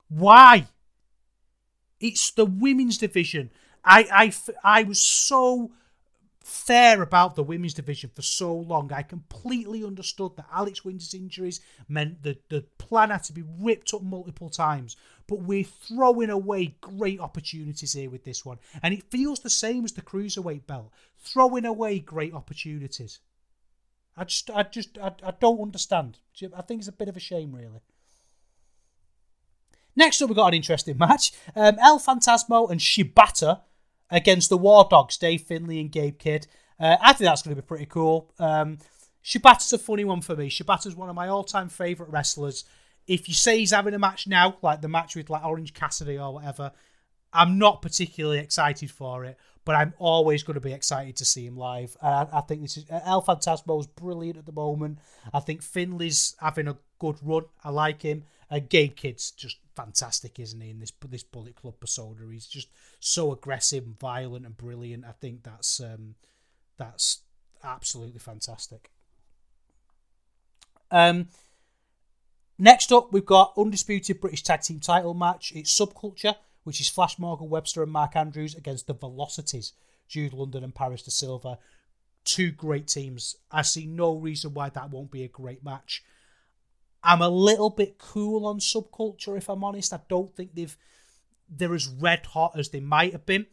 Why? 0.10 0.68
It's 1.99 2.32
the 2.32 2.45
women's 2.45 2.97
division. 2.97 3.52
I, 3.84 4.34
I, 4.64 4.80
I 4.80 4.84
was 4.84 5.02
so 5.02 5.72
fair 6.43 7.01
about 7.01 7.35
the 7.35 7.43
women's 7.43 7.73
division 7.73 8.09
for 8.13 8.21
so 8.21 8.53
long. 8.53 8.91
I 8.91 9.03
completely 9.03 9.83
understood 9.83 10.35
that 10.35 10.47
Alex 10.51 10.83
Windsor's 10.83 11.13
injuries 11.13 11.61
meant 11.87 12.23
that 12.23 12.49
the 12.49 12.61
plan 12.77 13.09
had 13.09 13.23
to 13.23 13.33
be 13.33 13.43
ripped 13.59 13.93
up 13.93 14.01
multiple 14.01 14.49
times. 14.49 14.95
But 15.27 15.43
we're 15.43 15.63
throwing 15.63 16.29
away 16.29 16.75
great 16.81 17.19
opportunities 17.19 17.93
here 17.93 18.09
with 18.09 18.23
this 18.23 18.45
one. 18.45 18.57
And 18.81 18.93
it 18.93 19.09
feels 19.11 19.39
the 19.39 19.49
same 19.49 19.85
as 19.85 19.93
the 19.93 20.01
cruiserweight 20.01 20.65
belt. 20.67 20.91
Throwing 21.17 21.65
away 21.65 21.99
great 21.99 22.33
opportunities. 22.33 23.19
I 24.17 24.25
just 24.25 24.49
I 24.49 24.63
just 24.63 24.97
I, 24.97 25.13
I 25.23 25.31
don't 25.39 25.61
understand. 25.61 26.17
I 26.55 26.61
think 26.61 26.81
it's 26.81 26.87
a 26.87 26.91
bit 26.91 27.07
of 27.07 27.15
a 27.15 27.21
shame 27.21 27.55
really. 27.55 27.81
Next 29.95 30.21
up, 30.21 30.29
we've 30.29 30.35
got 30.35 30.47
an 30.47 30.53
interesting 30.53 30.97
match. 30.97 31.33
Um, 31.55 31.77
El 31.79 31.99
Phantasmo 31.99 32.69
and 32.69 32.79
Shibata 32.79 33.61
against 34.12 34.49
the 34.49 34.57
War 34.57 34.86
Dogs, 34.89 35.18
Dave 35.18 35.41
Finlay 35.41 35.80
and 35.80 35.91
Gabe 35.91 36.20
Kidd. 36.20 36.47
Uh, 36.80 36.97
I 37.01 37.14
think 37.14 37.28
that's 37.28 37.41
going 37.41 37.55
to 37.55 37.62
be 37.62 37.66
pretty 37.66 37.86
cool. 37.86 38.32
Um, 38.38 38.78
Shibata's 39.24 39.74
a 39.74 39.78
funny 39.78 40.03
one 40.03 40.22
for 40.22 40.36
me. 40.36 40.49
Shibata's 40.49 40.95
one 40.95 41.09
of 41.09 41.16
my 41.16 41.28
all-time 41.28 41.70
favourite 41.70 42.12
wrestlers. 42.12 42.66
If 43.07 43.28
you 43.28 43.34
say 43.34 43.59
he's 43.59 43.72
having 43.72 43.93
a 43.93 43.99
match 43.99 44.28
now, 44.28 44.57
like 44.62 44.82
the 44.82 44.88
match 44.88 45.16
with 45.16 45.30
like 45.30 45.45
Orange 45.45 45.74
Cassidy 45.74 46.18
or 46.18 46.34
whatever, 46.34 46.72
I'm 47.34 47.57
not 47.57 47.82
particularly 47.82 48.39
excited 48.39 48.91
for 48.91 49.24
it, 49.26 49.38
but 49.64 49.76
I'm 49.76 49.93
always 49.99 50.43
going 50.43 50.55
to 50.55 50.62
be 50.62 50.74
excited 50.74 51.16
to 51.18 51.26
see 51.26 51.45
him 51.45 51.55
live. 51.55 51.95
I, 52.01 52.28
I 52.34 52.41
think 52.41 52.62
this 52.62 52.78
is 52.78 52.86
El 52.89 53.22
Phantasmo 53.22 53.80
is 53.80 53.88
brilliant 53.88 54.38
at 54.38 54.45
the 54.45 54.51
moment. 54.51 54.99
I 55.34 55.39
think 55.39 55.62
Finlay's 55.62 56.36
having 56.39 56.68
a 56.68 56.78
good 56.99 57.18
run. 57.22 57.43
I 57.64 57.70
like 57.70 58.01
him. 58.01 58.24
Uh, 58.49 58.59
Gabe 58.59 58.95
Kidd's 58.95 59.32
just 59.32 59.57
fantastic, 59.76 60.39
isn't 60.39 60.61
he? 60.61 60.69
In 60.69 60.80
this 60.80 60.91
this 61.07 61.24
Bullet 61.24 61.55
Club 61.55 61.80
persona, 61.80 62.19
he's 62.32 62.47
just 62.47 62.69
so 62.99 63.32
aggressive 63.32 63.86
and 63.86 63.99
violent 63.99 64.45
and 64.45 64.57
brilliant. 64.57 65.05
I 65.05 65.11
think 65.11 65.43
that's 65.43 65.80
um, 65.80 66.15
that's 66.78 67.19
absolutely 67.63 68.19
fantastic. 68.19 68.91
Um, 70.89 71.28
next 72.57 72.91
up, 72.91 73.13
we've 73.13 73.26
got 73.26 73.53
undisputed 73.57 74.19
British 74.19 74.43
Tag 74.43 74.61
Team 74.61 74.80
Title 74.80 75.13
match. 75.13 75.53
It's 75.55 75.78
Subculture, 75.78 76.36
which 76.63 76.82
is 76.82 76.89
Flash 76.89 77.17
Morgan 77.17 77.49
Webster 77.49 77.84
and 77.84 77.91
Mark 77.91 78.15
Andrews 78.15 78.55
against 78.55 78.88
the 78.88 78.93
Velocities, 78.93 79.74
Jude 80.07 80.34
London 80.34 80.63
and 80.63 80.76
Paris 80.76 81.03
De 81.03 81.11
Silva. 81.11 81.57
Two 82.24 82.51
great 82.51 82.88
teams. 82.88 83.36
I 83.51 83.63
see 83.63 83.88
no 83.88 84.15
reason 84.15 84.53
why 84.53 84.69
that 84.69 84.91
won't 84.91 85.11
be 85.11 85.24
a 85.24 85.28
great 85.28 85.63
match. 85.63 86.03
I'm 87.04 87.22
a 87.22 87.30
little 87.30 87.70
bit 87.70 87.97
cool 87.97 88.45
on 88.45 88.60
subculture, 88.60 89.38
if 89.38 89.49
I'm 89.49 89.64
honest. 89.64 89.93
I 89.93 89.99
don't 90.08 90.36
think 90.36 90.56
they've 90.56 90.78
they're 91.49 91.74
as 91.74 91.88
red 91.88 92.26
hot 92.28 92.58
as 92.58 92.70
they 92.70 92.80
might 92.80 93.12
have 93.12 93.26
been. 93.26 93.45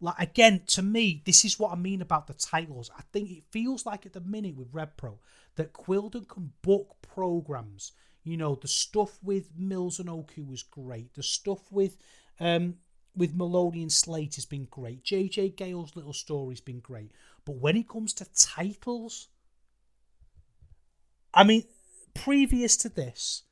Like 0.00 0.18
again, 0.18 0.62
to 0.68 0.82
me, 0.82 1.22
this 1.24 1.44
is 1.44 1.58
what 1.58 1.72
I 1.72 1.76
mean 1.76 2.00
about 2.02 2.26
the 2.26 2.34
titles. 2.34 2.90
I 2.96 3.02
think 3.12 3.30
it 3.30 3.44
feels 3.50 3.84
like 3.86 4.06
at 4.06 4.12
the 4.12 4.20
minute 4.20 4.56
with 4.56 4.72
Rev 4.72 4.96
Pro 4.96 5.18
that 5.56 5.72
Quildan 5.72 6.28
can 6.28 6.52
book 6.62 6.96
programs. 7.02 7.92
You 8.24 8.36
know, 8.36 8.54
the 8.54 8.68
stuff 8.68 9.18
with 9.22 9.50
Mills 9.56 9.98
and 9.98 10.08
Oku 10.08 10.44
was 10.44 10.62
great. 10.62 11.14
The 11.14 11.22
stuff 11.22 11.60
with 11.70 11.96
um 12.40 12.76
with 13.14 13.34
Moloney 13.34 13.82
and 13.82 13.92
Slate 13.92 14.36
has 14.36 14.46
been 14.46 14.66
great. 14.70 15.04
JJ 15.04 15.56
Gale's 15.56 15.96
little 15.96 16.14
story's 16.14 16.60
been 16.60 16.80
great. 16.80 17.12
But 17.44 17.56
when 17.56 17.76
it 17.76 17.88
comes 17.88 18.14
to 18.14 18.26
titles, 18.34 19.28
I 21.34 21.44
mean, 21.44 21.64
previous 22.14 22.76
to 22.78 22.88
this, 22.88 23.44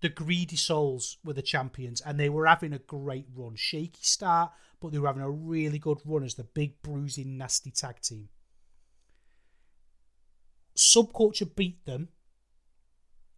the 0.00 0.08
Greedy 0.08 0.56
Souls 0.56 1.18
were 1.24 1.32
the 1.32 1.42
champions 1.42 2.00
and 2.00 2.18
they 2.18 2.28
were 2.28 2.46
having 2.46 2.72
a 2.72 2.78
great 2.78 3.26
run. 3.34 3.54
Shaky 3.56 4.02
start, 4.02 4.52
but 4.80 4.92
they 4.92 4.98
were 4.98 5.06
having 5.06 5.22
a 5.22 5.30
really 5.30 5.78
good 5.78 5.98
run 6.04 6.24
as 6.24 6.34
the 6.34 6.44
big, 6.44 6.82
bruising, 6.82 7.38
nasty 7.38 7.70
tag 7.70 8.00
team. 8.00 8.28
Subculture 10.76 11.54
beat 11.54 11.84
them 11.86 12.08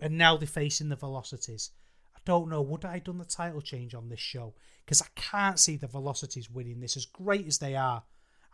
and 0.01 0.19
now 0.19 0.37
they're 0.37 0.47
facing 0.47 0.89
the 0.89 0.97
Velocities. 0.97 1.71
I 2.15 2.21
don't 2.25 2.49
know, 2.49 2.63
would 2.63 2.85
I 2.85 2.95
have 2.95 3.05
done 3.05 3.19
the 3.19 3.25
title 3.25 3.61
change 3.61 3.95
on 3.95 4.09
this 4.09 4.21
show? 4.21 4.55
Because 4.85 5.03
I 5.03 5.07
can't 5.15 5.59
see 5.59 5.77
the 5.77 5.87
Velocities 5.87 6.51
winning 6.51 6.81
this, 6.81 6.97
as 6.97 7.07
great 7.07 7.47
as 7.47 7.59
they 7.59 7.77
are. 7.77 8.03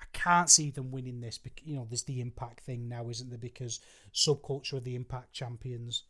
I 0.02 0.04
can't 0.12 0.50
see 0.50 0.70
them 0.70 0.90
winning 0.90 1.20
this. 1.20 1.38
Because, 1.38 1.66
You 1.66 1.76
know, 1.76 1.86
there's 1.88 2.02
the 2.02 2.20
Impact 2.20 2.60
thing 2.60 2.88
now, 2.88 3.08
isn't 3.08 3.30
there? 3.30 3.38
Because 3.38 3.80
Subculture 4.12 4.74
are 4.74 4.80
the 4.80 4.96
Impact 4.96 5.32
champions. 5.32 6.04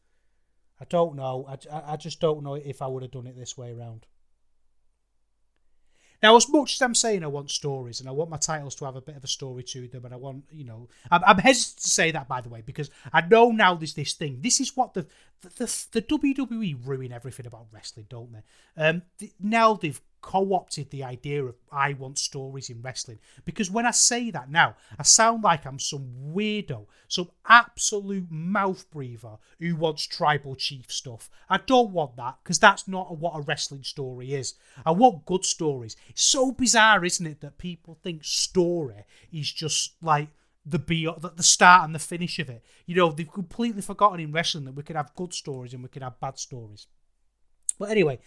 I 0.80 0.84
don't 0.86 1.14
know. 1.14 1.46
I, 1.48 1.92
I 1.92 1.96
just 1.96 2.20
don't 2.20 2.42
know 2.42 2.54
if 2.54 2.82
I 2.82 2.86
would 2.86 3.02
have 3.02 3.12
done 3.12 3.26
it 3.26 3.36
this 3.36 3.56
way 3.56 3.70
around. 3.70 4.06
Now, 6.22 6.36
as 6.36 6.48
much 6.48 6.74
as 6.74 6.82
I'm 6.82 6.94
saying 6.94 7.24
I 7.24 7.28
want 7.28 7.50
stories 7.50 7.98
and 7.98 8.08
I 8.08 8.12
want 8.12 8.30
my 8.30 8.36
titles 8.36 8.76
to 8.76 8.84
have 8.84 8.94
a 8.94 9.00
bit 9.00 9.16
of 9.16 9.24
a 9.24 9.28
story 9.28 9.64
to 9.64 9.88
them, 9.88 10.04
and 10.04 10.14
I 10.14 10.16
want, 10.16 10.44
you 10.50 10.64
know, 10.64 10.88
I'm, 11.10 11.20
I'm 11.26 11.38
hesitant 11.38 11.82
to 11.82 11.90
say 11.90 12.12
that 12.12 12.28
by 12.28 12.40
the 12.40 12.48
way 12.48 12.62
because 12.64 12.90
I 13.12 13.22
know 13.22 13.50
now 13.50 13.74
there's 13.74 13.94
this 13.94 14.12
thing. 14.12 14.38
This 14.40 14.60
is 14.60 14.76
what 14.76 14.94
the 14.94 15.06
the, 15.40 15.48
the, 15.48 15.86
the 15.90 16.02
WWE 16.02 16.86
ruin 16.86 17.12
everything 17.12 17.46
about 17.46 17.66
wrestling, 17.72 18.06
don't 18.08 18.32
they? 18.32 18.42
Um, 18.82 19.02
the, 19.18 19.32
now 19.40 19.74
they've 19.74 20.00
co-opted 20.22 20.90
the 20.90 21.04
idea 21.04 21.44
of 21.44 21.56
I 21.70 21.92
want 21.92 22.18
stories 22.18 22.70
in 22.70 22.80
wrestling 22.80 23.18
because 23.44 23.70
when 23.70 23.84
I 23.84 23.90
say 23.90 24.30
that 24.30 24.50
now, 24.50 24.76
I 24.98 25.02
sound 25.02 25.42
like 25.42 25.66
I'm 25.66 25.78
some 25.78 26.08
weirdo, 26.32 26.86
some 27.08 27.30
absolute 27.46 28.30
mouth 28.30 28.90
breather 28.90 29.36
who 29.58 29.76
wants 29.76 30.06
tribal 30.06 30.54
chief 30.54 30.90
stuff. 30.90 31.28
I 31.50 31.58
don't 31.58 31.90
want 31.90 32.16
that 32.16 32.38
because 32.42 32.58
that's 32.58 32.88
not 32.88 33.18
what 33.18 33.36
a 33.36 33.42
wrestling 33.42 33.82
story 33.82 34.32
is. 34.32 34.54
I 34.86 34.92
want 34.92 35.26
good 35.26 35.44
stories. 35.44 35.96
It's 36.08 36.22
so 36.24 36.52
bizarre, 36.52 37.04
isn't 37.04 37.26
it, 37.26 37.40
that 37.40 37.58
people 37.58 37.98
think 38.02 38.24
story 38.24 39.04
is 39.32 39.52
just 39.52 39.94
like 40.00 40.28
the 40.64 40.78
be 40.78 41.08
the 41.20 41.42
start 41.42 41.84
and 41.84 41.94
the 41.94 41.98
finish 41.98 42.38
of 42.38 42.48
it. 42.48 42.64
You 42.86 42.94
know, 42.94 43.10
they've 43.10 43.30
completely 43.30 43.82
forgotten 43.82 44.20
in 44.20 44.32
wrestling 44.32 44.64
that 44.66 44.74
we 44.74 44.84
can 44.84 44.96
have 44.96 45.14
good 45.16 45.34
stories 45.34 45.74
and 45.74 45.82
we 45.82 45.88
can 45.88 46.02
have 46.02 46.20
bad 46.20 46.38
stories. 46.38 46.86
But 47.78 47.90
anyway, 47.90 48.20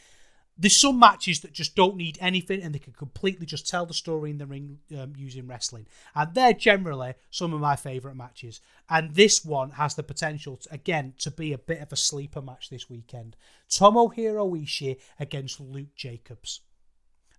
there's 0.58 0.80
some 0.80 0.98
matches 0.98 1.42
that 1.42 1.52
just 1.52 1.76
don't 1.76 1.98
need 1.98 2.18
anything 2.22 2.62
and 2.62 2.74
they 2.74 2.80
can 2.80 2.94
completely 2.94 3.46
just 3.46 3.68
tell 3.68 3.86
the 3.86 3.94
story 3.94 4.30
in 4.30 4.38
the 4.38 4.46
ring 4.46 4.80
um, 4.98 5.14
using 5.18 5.48
wrestling. 5.48 5.86
And 6.14 6.34
they're 6.34 6.54
generally 6.54 7.16
some 7.30 7.54
of 7.54 7.60
my 7.60 7.76
favourite 7.76 8.16
matches. 8.16 8.62
And 8.90 9.16
this 9.16 9.44
one 9.44 9.72
has 9.72 9.96
the 9.96 10.04
potential, 10.04 10.56
to, 10.58 10.74
again, 10.74 11.14
to 11.20 11.30
be 11.30 11.52
a 11.52 11.58
bit 11.58 11.82
of 11.82 11.92
a 11.92 11.98
sleeper 11.98 12.42
match 12.42 12.70
this 12.70 12.90
weekend. 12.90 13.36
Tomohiro 13.70 14.58
Ishii 14.58 14.98
against 15.20 15.60
Luke 15.60 15.94
Jacobs. 15.96 16.62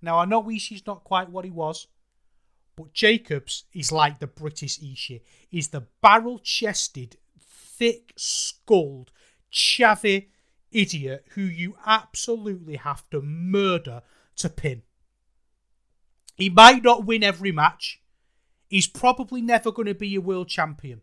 Now, 0.02 0.18
I 0.18 0.26
know 0.26 0.42
Ishii's 0.42 0.86
not 0.86 1.04
quite 1.04 1.30
what 1.30 1.46
he 1.46 1.50
was, 1.50 1.86
but 2.76 2.92
Jacobs 2.92 3.64
is 3.72 3.90
like 3.90 4.18
the 4.18 4.26
British 4.26 4.78
Ishii. 4.78 5.22
He's 5.48 5.68
the 5.68 5.86
barrel 6.02 6.38
chested, 6.38 7.16
thick 7.40 8.12
skulled, 8.16 9.10
chavvy 9.50 10.26
idiot 10.76 11.26
who 11.30 11.40
you 11.40 11.76
absolutely 11.86 12.76
have 12.76 13.08
to 13.10 13.22
murder 13.22 14.02
to 14.36 14.48
pin. 14.50 14.82
He 16.36 16.50
might 16.50 16.84
not 16.84 17.06
win 17.06 17.24
every 17.24 17.50
match. 17.50 18.00
He's 18.68 18.86
probably 18.86 19.40
never 19.40 19.72
going 19.72 19.86
to 19.86 19.94
be 19.94 20.14
a 20.14 20.20
world 20.20 20.48
champion. 20.48 21.00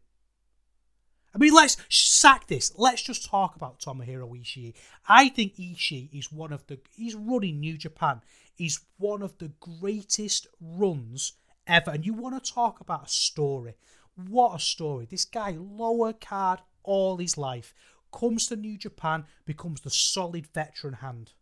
I 1.33 1.39
mean, 1.39 1.53
let's 1.53 1.77
sack 1.89 2.45
this. 2.45 2.71
Let's 2.77 3.01
just 3.01 3.25
talk 3.25 3.55
about 3.55 3.79
Tomohiro 3.79 4.29
Ishii. 4.39 4.75
I 5.07 5.29
think 5.29 5.55
Ishii 5.55 6.09
is 6.13 6.31
one 6.31 6.53
of 6.53 6.67
the. 6.67 6.79
He's 6.95 7.15
running 7.15 7.59
New 7.59 7.75
Japan. 7.75 8.21
He's 8.53 8.81
one 8.97 9.23
of 9.23 9.35
the 9.39 9.51
greatest 9.59 10.45
runs 10.61 11.33
ever. 11.65 11.89
And 11.89 12.05
you 12.05 12.13
want 12.13 12.43
to 12.43 12.53
talk 12.53 12.79
about 12.81 13.07
a 13.07 13.09
story. 13.09 13.73
What 14.15 14.55
a 14.55 14.59
story. 14.59 15.07
This 15.09 15.25
guy, 15.25 15.57
lower 15.57 16.13
card 16.13 16.59
all 16.83 17.17
his 17.17 17.37
life, 17.37 17.73
comes 18.13 18.47
to 18.47 18.55
New 18.55 18.77
Japan, 18.77 19.25
becomes 19.45 19.81
the 19.81 19.89
solid 19.89 20.47
veteran 20.47 20.95
hand. 20.95 21.33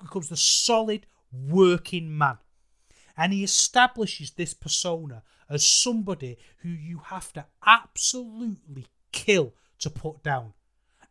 Becomes 0.00 0.28
the 0.28 0.36
solid 0.36 1.06
working 1.32 2.16
man. 2.16 2.38
And 3.16 3.32
he 3.32 3.44
establishes 3.44 4.32
this 4.32 4.52
persona 4.54 5.22
as 5.48 5.66
somebody 5.66 6.36
who 6.58 6.68
you 6.68 6.98
have 7.06 7.32
to 7.34 7.46
absolutely 7.64 8.86
kill 9.12 9.54
to 9.78 9.90
put 9.90 10.22
down. 10.22 10.52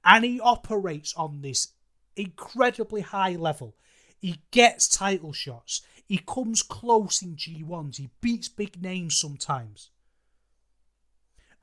And 0.04 0.26
he 0.26 0.40
operates 0.40 1.14
on 1.16 1.42
this 1.42 1.70
incredibly 2.16 3.02
high 3.02 3.36
level. 3.36 3.76
He 4.20 4.42
gets 4.52 4.88
title 4.88 5.34
shots. 5.34 5.82
He 6.06 6.18
comes 6.18 6.62
close 6.62 7.22
in 7.22 7.36
G1s. 7.36 7.98
He 7.98 8.10
beats 8.22 8.50
big 8.50 8.82
names 8.82 9.16
sometimes. 9.16 9.90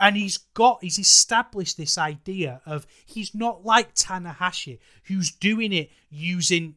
And 0.01 0.17
he's 0.17 0.39
got, 0.39 0.79
he's 0.83 0.99
established 0.99 1.77
this 1.77 1.99
idea 1.99 2.63
of 2.65 2.87
he's 3.05 3.35
not 3.35 3.67
like 3.67 3.95
Tanahashi, 3.95 4.79
who's 5.05 5.31
doing 5.31 5.75
it 5.75 5.91
using 6.09 6.77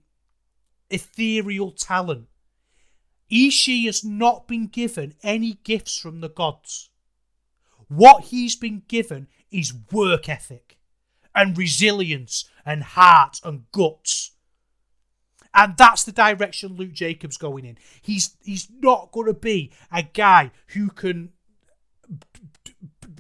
ethereal 0.89 1.71
talent. 1.71 2.27
Ishii 3.31 3.85
has 3.85 4.03
not 4.03 4.47
been 4.47 4.67
given 4.67 5.15
any 5.23 5.57
gifts 5.63 5.97
from 5.97 6.19
the 6.19 6.29
gods. 6.29 6.89
What 7.87 8.25
he's 8.25 8.57
been 8.57 8.83
given 8.89 9.27
is 9.49 9.73
work 9.91 10.27
ethic 10.27 10.77
and 11.33 11.57
resilience 11.57 12.49
and 12.65 12.83
heart 12.83 13.39
and 13.43 13.63
guts. 13.71 14.31
And 15.53 15.77
that's 15.77 16.03
the 16.03 16.11
direction 16.11 16.75
Luke 16.75 16.93
Jacobs 16.93 17.37
going 17.37 17.65
in. 17.65 17.77
He's 18.01 18.35
he's 18.43 18.67
not 18.81 19.11
going 19.11 19.27
to 19.27 19.33
be 19.33 19.71
a 19.91 20.03
guy 20.03 20.51
who 20.67 20.89
can 20.89 21.31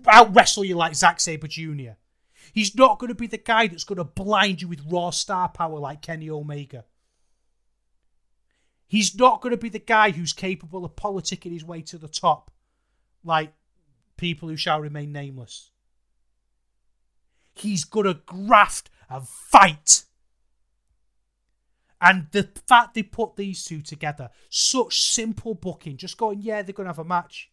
out 0.07 0.35
wrestle 0.35 0.63
you 0.63 0.75
like 0.75 0.95
Zack 0.95 1.19
Sabre 1.19 1.47
Jr. 1.47 1.91
He's 2.53 2.75
not 2.75 2.99
going 2.99 3.09
to 3.09 3.15
be 3.15 3.27
the 3.27 3.37
guy 3.37 3.67
that's 3.67 3.83
going 3.83 3.97
to 3.97 4.03
blind 4.03 4.61
you 4.61 4.67
with 4.67 4.85
raw 4.89 5.09
star 5.09 5.49
power 5.49 5.79
like 5.79 6.01
Kenny 6.01 6.29
Omega. 6.29 6.85
He's 8.87 9.17
not 9.17 9.41
going 9.41 9.51
to 9.51 9.57
be 9.57 9.69
the 9.69 9.79
guy 9.79 10.11
who's 10.11 10.33
capable 10.33 10.85
of 10.85 10.95
politicking 10.95 11.51
his 11.51 11.65
way 11.65 11.81
to 11.81 11.97
the 11.97 12.07
top 12.07 12.51
like 13.23 13.53
people 14.17 14.49
who 14.49 14.57
shall 14.57 14.81
remain 14.81 15.11
nameless. 15.11 15.71
He's 17.53 17.85
going 17.85 18.05
to 18.05 18.19
graft 18.25 18.89
and 19.09 19.27
fight. 19.27 20.03
And 21.99 22.27
the 22.31 22.49
fact 22.67 22.93
they 22.93 23.03
put 23.03 23.35
these 23.35 23.63
two 23.63 23.81
together, 23.81 24.29
such 24.49 25.01
simple 25.01 25.55
booking, 25.55 25.97
just 25.97 26.17
going, 26.17 26.41
yeah, 26.41 26.61
they're 26.61 26.73
going 26.73 26.85
to 26.85 26.89
have 26.89 26.99
a 26.99 27.03
match. 27.03 27.49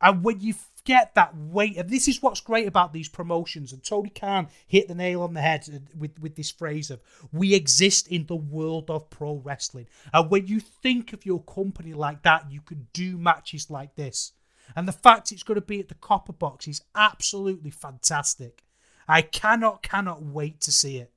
And 0.00 0.24
when 0.24 0.40
you 0.40 0.54
get 0.84 1.14
that 1.14 1.36
weight, 1.36 1.76
and 1.76 1.88
this 1.88 2.08
is 2.08 2.22
what's 2.22 2.40
great 2.40 2.66
about 2.66 2.92
these 2.92 3.08
promotions, 3.08 3.72
and 3.72 3.82
Tony 3.82 4.10
Khan 4.10 4.48
hit 4.66 4.88
the 4.88 4.94
nail 4.94 5.22
on 5.22 5.34
the 5.34 5.40
head 5.40 5.88
with, 5.96 6.18
with 6.20 6.36
this 6.36 6.50
phrase 6.50 6.90
of, 6.90 7.00
we 7.32 7.54
exist 7.54 8.08
in 8.08 8.26
the 8.26 8.36
world 8.36 8.90
of 8.90 9.10
pro 9.10 9.36
wrestling. 9.36 9.86
And 10.12 10.30
when 10.30 10.46
you 10.46 10.60
think 10.60 11.12
of 11.12 11.26
your 11.26 11.42
company 11.42 11.92
like 11.94 12.22
that, 12.22 12.50
you 12.50 12.60
can 12.60 12.88
do 12.92 13.18
matches 13.18 13.70
like 13.70 13.94
this. 13.94 14.32
And 14.76 14.86
the 14.86 14.92
fact 14.92 15.32
it's 15.32 15.42
going 15.42 15.56
to 15.56 15.66
be 15.66 15.80
at 15.80 15.88
the 15.88 15.94
Copper 15.94 16.32
Box 16.32 16.68
is 16.68 16.82
absolutely 16.94 17.70
fantastic. 17.70 18.62
I 19.08 19.22
cannot, 19.22 19.82
cannot 19.82 20.22
wait 20.22 20.60
to 20.62 20.72
see 20.72 20.98
it. 20.98 21.12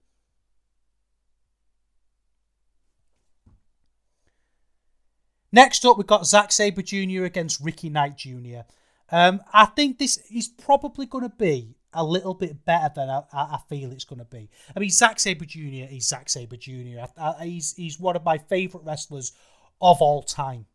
Next 5.51 5.86
up, 5.86 5.97
we've 5.97 6.07
got 6.07 6.26
Zack 6.26 6.51
Sabre 6.51 6.82
Jr. 6.82 7.26
against 7.26 7.61
Ricky 7.61 7.88
Knight 7.88 8.18
Jr. 8.18 8.61
Um, 9.10 9.41
I 9.54 9.66
think 9.66 9.97
this 9.97 10.18
is 10.34 10.47
probably 10.47 11.06
going 11.06 11.24
to 11.24 11.36
be 11.36 11.76
a 11.93 12.04
little 12.04 12.34
bit 12.34 12.66
better 12.66 12.91
than 12.95 13.10
I, 13.10 13.24
I 13.32 13.60
feel 13.70 13.91
it's 13.91 14.06
going 14.06 14.20
to 14.20 14.26
be. 14.26 14.49
I 14.76 14.80
mean, 14.80 14.89
Zack 14.89 15.20
Sabre 15.20 15.45
Jr. 15.45 15.88
is 15.91 16.08
Zack 16.08 16.30
Sabre 16.30 16.58
Jr. 16.58 17.06
I, 17.18 17.34
I, 17.39 17.45
he's 17.45 17.74
he's 17.76 17.99
one 17.99 18.16
of 18.16 18.24
my 18.24 18.38
favourite 18.38 18.86
wrestlers 18.86 19.34
of 19.82 20.01
all 20.01 20.24
time. 20.24 20.66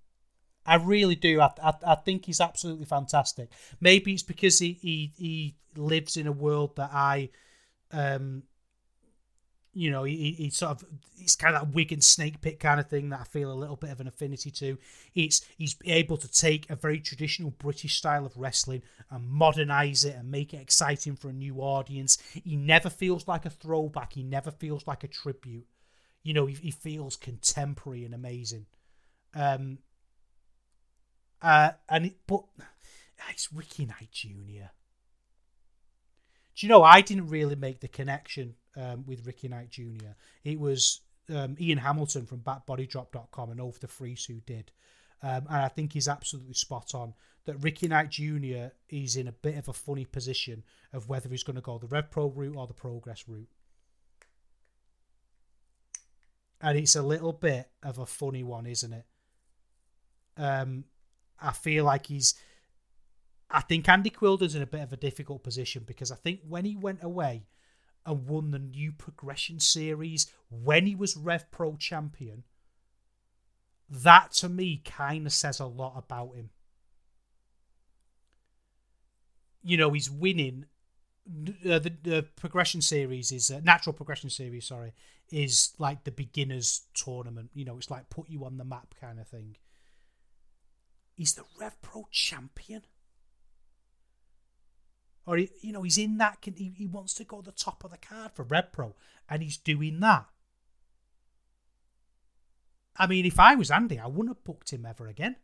I 0.69 0.77
really 0.77 1.15
do. 1.15 1.41
I, 1.41 1.51
I, 1.63 1.73
I 1.87 1.95
think 1.95 2.27
he's 2.27 2.41
absolutely 2.41 2.85
fantastic. 2.85 3.51
Maybe 3.81 4.13
it's 4.13 4.23
because 4.23 4.59
he, 4.59 4.73
he, 4.75 5.13
he 5.17 5.57
lives 5.77 6.19
in 6.19 6.27
a 6.27 6.33
world 6.33 6.77
that 6.77 6.91
I 6.93 7.31
um, 7.91 8.43
you 9.79 9.93
know, 9.93 10.03
he, 10.03 10.33
he 10.33 10.51
sort 10.51 10.73
of 10.73 10.85
it's 11.19 11.37
kind 11.37 11.55
of 11.55 11.63
that 11.63 11.75
Wigan 11.75 12.01
snake 12.01 12.41
pit 12.41 12.59
kind 12.59 12.81
of 12.81 12.89
thing 12.89 13.11
that 13.11 13.21
I 13.21 13.25
feel 13.25 13.53
a 13.53 13.55
little 13.55 13.77
bit 13.77 13.91
of 13.91 14.01
an 14.01 14.09
affinity 14.09 14.51
to. 14.51 14.77
It's 15.15 15.47
he's 15.57 15.77
able 15.85 16.17
to 16.17 16.27
take 16.27 16.69
a 16.69 16.75
very 16.75 16.99
traditional 16.99 17.51
British 17.51 17.97
style 17.97 18.27
of 18.27 18.37
wrestling 18.37 18.83
and 19.09 19.31
modernize 19.31 20.05
it 20.05 20.17
and 20.17 20.33
make 20.33 20.53
it 20.53 20.61
exciting 20.61 21.15
for 21.15 21.29
a 21.29 21.33
new 21.33 21.59
audience. 21.59 22.19
He 22.33 22.57
never 22.57 22.91
feels 22.91 23.29
like 23.29 23.47
a 23.47 23.51
throwback. 23.51 24.15
He 24.15 24.25
never 24.25 24.51
feels 24.51 24.85
like 24.89 25.05
a 25.05 25.09
tribute. 25.09 25.67
You 26.25 26.35
know, 26.35 26.47
he, 26.47 26.55
he 26.55 26.71
feels 26.73 27.15
contemporary 27.15 28.05
and 28.05 28.15
amazing. 28.15 28.67
Um. 29.33 29.79
Uh, 31.41 31.71
and 31.89 32.07
it, 32.07 32.17
but 32.27 32.43
it's 33.31 33.53
Ricky 33.53 33.87
Knight 33.87 34.11
Jr. 34.11 34.71
Do 36.57 36.67
you 36.67 36.69
know 36.69 36.83
I 36.83 37.01
didn't 37.01 37.29
really 37.29 37.55
make 37.55 37.79
the 37.79 37.87
connection 37.87 38.57
um, 38.77 39.05
with 39.07 39.27
Ricky 39.27 39.49
Knight 39.49 39.71
Jr. 39.71 40.15
It 40.45 40.59
was 40.59 41.01
um, 41.35 41.57
Ian 41.61 41.79
Hamilton 41.79 42.27
from 42.27 42.41
BackBodyDrop.com 42.41 43.51
and 43.51 43.61
Over 43.61 43.79
the 43.79 43.89
Freeze 43.89 44.25
who 44.25 44.41
did. 44.41 44.73
Um, 45.23 45.47
and 45.49 45.65
I 45.65 45.69
think 45.69 45.93
he's 45.93 46.09
absolutely 46.09 46.55
spot 46.55 46.95
on 46.95 47.15
that 47.45 47.57
Ricky 47.63 47.89
Knight 47.89 48.11
Jr. 48.11 48.69
is 48.89 49.17
in 49.17 49.27
a 49.27 49.33
bit 49.33 49.57
of 49.57 49.69
a 49.69 49.73
funny 49.73 50.05
position 50.05 50.63
of 50.93 51.09
whether 51.09 51.29
he's 51.29 51.43
going 51.43 51.57
to 51.57 51.63
go 51.63 51.79
the 51.79 51.87
Rev 51.87 52.11
Pro 52.11 52.29
route 52.29 52.57
or 52.57 52.67
the 52.67 52.75
Progress 52.75 53.25
route. 53.27 53.49
And 56.61 56.79
it's 56.79 56.97
a 56.97 57.03
little 57.03 57.33
bit 57.33 57.71
of 57.83 57.99
a 57.99 58.07
funny 58.07 58.43
one, 58.43 58.67
isn't 58.67 58.93
it? 58.93 59.07
Um, 60.37 60.85
I 61.41 61.53
feel 61.53 61.85
like 61.85 62.07
he's. 62.07 62.35
I 63.51 63.61
think 63.63 63.89
Andy 63.89 64.11
Quildan's 64.11 64.55
in 64.55 64.63
a 64.63 64.67
bit 64.67 64.83
of 64.83 64.93
a 64.93 64.97
difficult 64.97 65.43
position 65.43 65.85
because 65.87 66.13
I 66.13 66.17
think 66.17 66.41
when 66.47 66.65
he 66.65 66.77
went 66.77 67.03
away 67.03 67.47
and 68.09 68.27
won 68.27 68.51
the 68.51 68.59
new 68.59 68.91
progression 68.91 69.61
series 69.61 70.31
when 70.51 70.87
he 70.87 70.95
was 70.95 71.17
Rev 71.17 71.51
Pro 71.51 71.77
champion, 71.77 72.45
that 73.89 74.33
to 74.33 74.49
me 74.49 74.83
kind 74.85 75.27
of 75.27 75.33
says 75.33 75.61
a 75.61 75.67
lot 75.67 75.95
about 75.97 76.35
him. 76.35 76.51
You 79.63 79.77
know, 79.77 79.93
he's 79.93 80.11
winning. 80.11 80.65
Uh, 81.29 81.79
the, 81.79 81.93
the 82.03 82.27
progression 82.37 82.81
series 82.81 83.31
is 83.31 83.51
uh, 83.51 83.61
natural 83.63 83.93
progression 83.93 84.31
series. 84.31 84.67
Sorry, 84.67 84.95
is 85.31 85.75
like 85.79 86.05
the 86.05 86.11
beginners 86.11 86.83
tournament. 86.95 87.51
You 87.53 87.67
know, 87.67 87.77
it's 87.77 87.91
like 87.91 88.09
put 88.09 88.31
you 88.31 88.47
on 88.47 88.57
the 88.57 88.65
map 88.65 88.95
kind 88.99 89.21
of 89.21 89.29
thing. 89.29 89.57
He's 91.15 91.35
the 91.35 91.45
Rev 91.61 91.81
Pro 91.83 92.09
champion 92.11 92.83
or 95.29 95.37
he, 95.37 95.51
you 95.61 95.73
know 95.73 95.83
he's 95.83 95.99
in 95.99 96.17
that 96.17 96.39
he, 96.43 96.73
he 96.75 96.87
wants 96.87 97.13
to 97.13 97.23
go 97.23 97.43
the 97.43 97.53
top 97.53 97.85
of 97.85 97.91
the 97.91 97.99
card 97.99 98.33
for 98.33 98.45
Rev 98.45 98.73
Pro 98.73 98.95
and 99.29 99.43
he's 99.43 99.59
doing 99.59 100.01
that. 100.01 100.25
I 102.97 103.07
mean 103.07 103.27
if 103.27 103.39
I 103.39 103.55
was 103.55 103.71
Andy 103.71 103.99
I 103.99 104.07
wouldn't 104.07 104.31
have 104.31 104.45
booked 104.45 104.73
him 104.73 104.87
ever 104.87 105.07
again. 105.07 105.37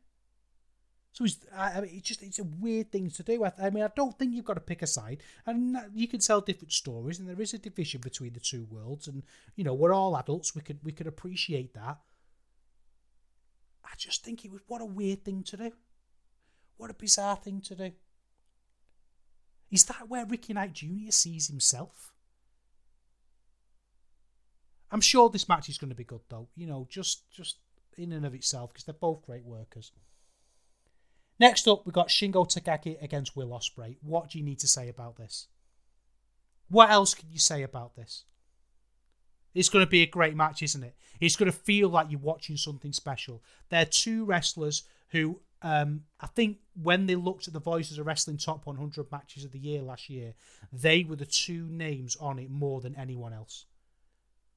So 1.13 1.25
he's 1.25 1.39
I 1.55 1.83
mean 1.83 1.91
it's 1.93 2.09
just 2.09 2.23
it's 2.23 2.39
a 2.39 2.45
weird 2.45 2.91
thing 2.91 3.11
to 3.11 3.23
do. 3.23 3.45
I 3.45 3.69
mean 3.69 3.85
I 3.85 3.91
don't 3.95 4.19
think 4.19 4.33
you've 4.33 4.47
got 4.47 4.55
to 4.55 4.61
pick 4.61 4.81
a 4.81 4.87
side. 4.87 5.23
And 5.45 5.77
you 5.95 6.09
can 6.09 6.21
tell 6.21 6.41
different 6.41 6.73
stories 6.73 7.19
and 7.19 7.29
there 7.29 7.41
is 7.41 7.53
a 7.53 7.59
division 7.59 8.01
between 8.01 8.33
the 8.33 8.41
two 8.41 8.67
worlds 8.71 9.07
and 9.07 9.23
you 9.55 9.65
know 9.65 9.75
we're 9.75 9.93
all 9.93 10.17
adults. 10.17 10.55
We 10.55 10.63
could 10.63 10.79
we 10.83 10.93
could 10.93 11.07
appreciate 11.07 11.75
that. 11.75 11.99
I 13.85 13.91
just 13.99 14.25
think 14.25 14.47
it 14.47 14.51
was 14.51 14.63
what 14.67 14.81
a 14.81 14.87
weird 14.87 15.27
thing 15.27 15.43
to 15.43 15.59
do. 15.59 15.73
What 16.79 16.91
a 16.91 16.95
bizarre 16.95 17.37
thing 17.37 17.61
to 17.61 17.75
do 17.75 17.93
is 19.71 19.85
that 19.85 20.09
where 20.09 20.27
Ricky 20.27 20.53
Knight 20.53 20.73
Jr. 20.73 21.11
sees 21.11 21.49
himself? 21.49 22.13
I'm 24.91 25.01
sure 25.01 25.29
this 25.29 25.49
match 25.49 25.69
is 25.69 25.79
going 25.79 25.89
to 25.91 25.97
be 25.97 26.05
good, 26.05 26.21
though. 26.29 26.49
You 26.55 26.67
know, 26.67 26.87
just 26.89 27.31
just 27.31 27.59
in 27.97 28.13
and 28.13 28.25
of 28.25 28.35
itself, 28.35 28.73
because 28.73 28.85
they're 28.85 28.95
both 28.95 29.27
great 29.27 29.45
workers. 29.45 29.93
Next 31.41 31.67
up, 31.67 31.85
we've 31.85 31.93
got 31.93 32.09
Shingo 32.09 32.47
Takagi 32.47 33.03
against 33.03 33.37
Will 33.37 33.49
Ospreay. 33.49 33.97
What 34.03 34.31
do 34.31 34.39
you 34.39 34.45
need 34.45 34.61
to 34.61 34.69
say 34.69 34.89
about 34.89 35.17
this? 35.17 35.49
What 36.69 36.91
else 36.91 37.15
can 37.15 37.29
you 37.31 37.39
say 37.39 37.63
about 37.63 37.97
this? 37.97 38.25
It's 39.53 39.69
going 39.69 39.85
to 39.85 39.91
be 39.91 40.03
a 40.03 40.07
great 40.07 40.37
match, 40.37 40.63
isn't 40.63 40.83
it? 40.83 40.97
It's 41.21 41.37
going 41.37 41.51
to 41.51 41.57
feel 41.57 41.89
like 41.89 42.09
you're 42.11 42.21
watching 42.21 42.57
something 42.57 42.93
special. 42.93 43.43
They're 43.69 43.85
two 43.85 44.25
wrestlers 44.25 44.85
who 45.09 45.41
um, 45.65 46.03
I 46.21 46.27
think 46.27 46.59
when 46.81 47.07
they 47.07 47.17
looked 47.17 47.49
at 47.49 47.55
the 47.55 47.59
Voices 47.59 47.99
of 47.99 48.07
Wrestling 48.07 48.37
Top 48.37 48.67
100 48.67 49.11
matches 49.11 49.47
of 49.47 49.53
the 49.53 49.59
year 49.59 49.81
last 49.81 50.11
year, 50.11 50.35
they 50.71 51.05
were 51.05 51.17
the 51.17 51.25
two 51.25 51.67
names 51.71 52.17
on 52.17 52.39
it 52.39 52.51
more 52.51 52.83
than 52.83 52.95
anyone 52.97 53.33
else. 53.33 53.65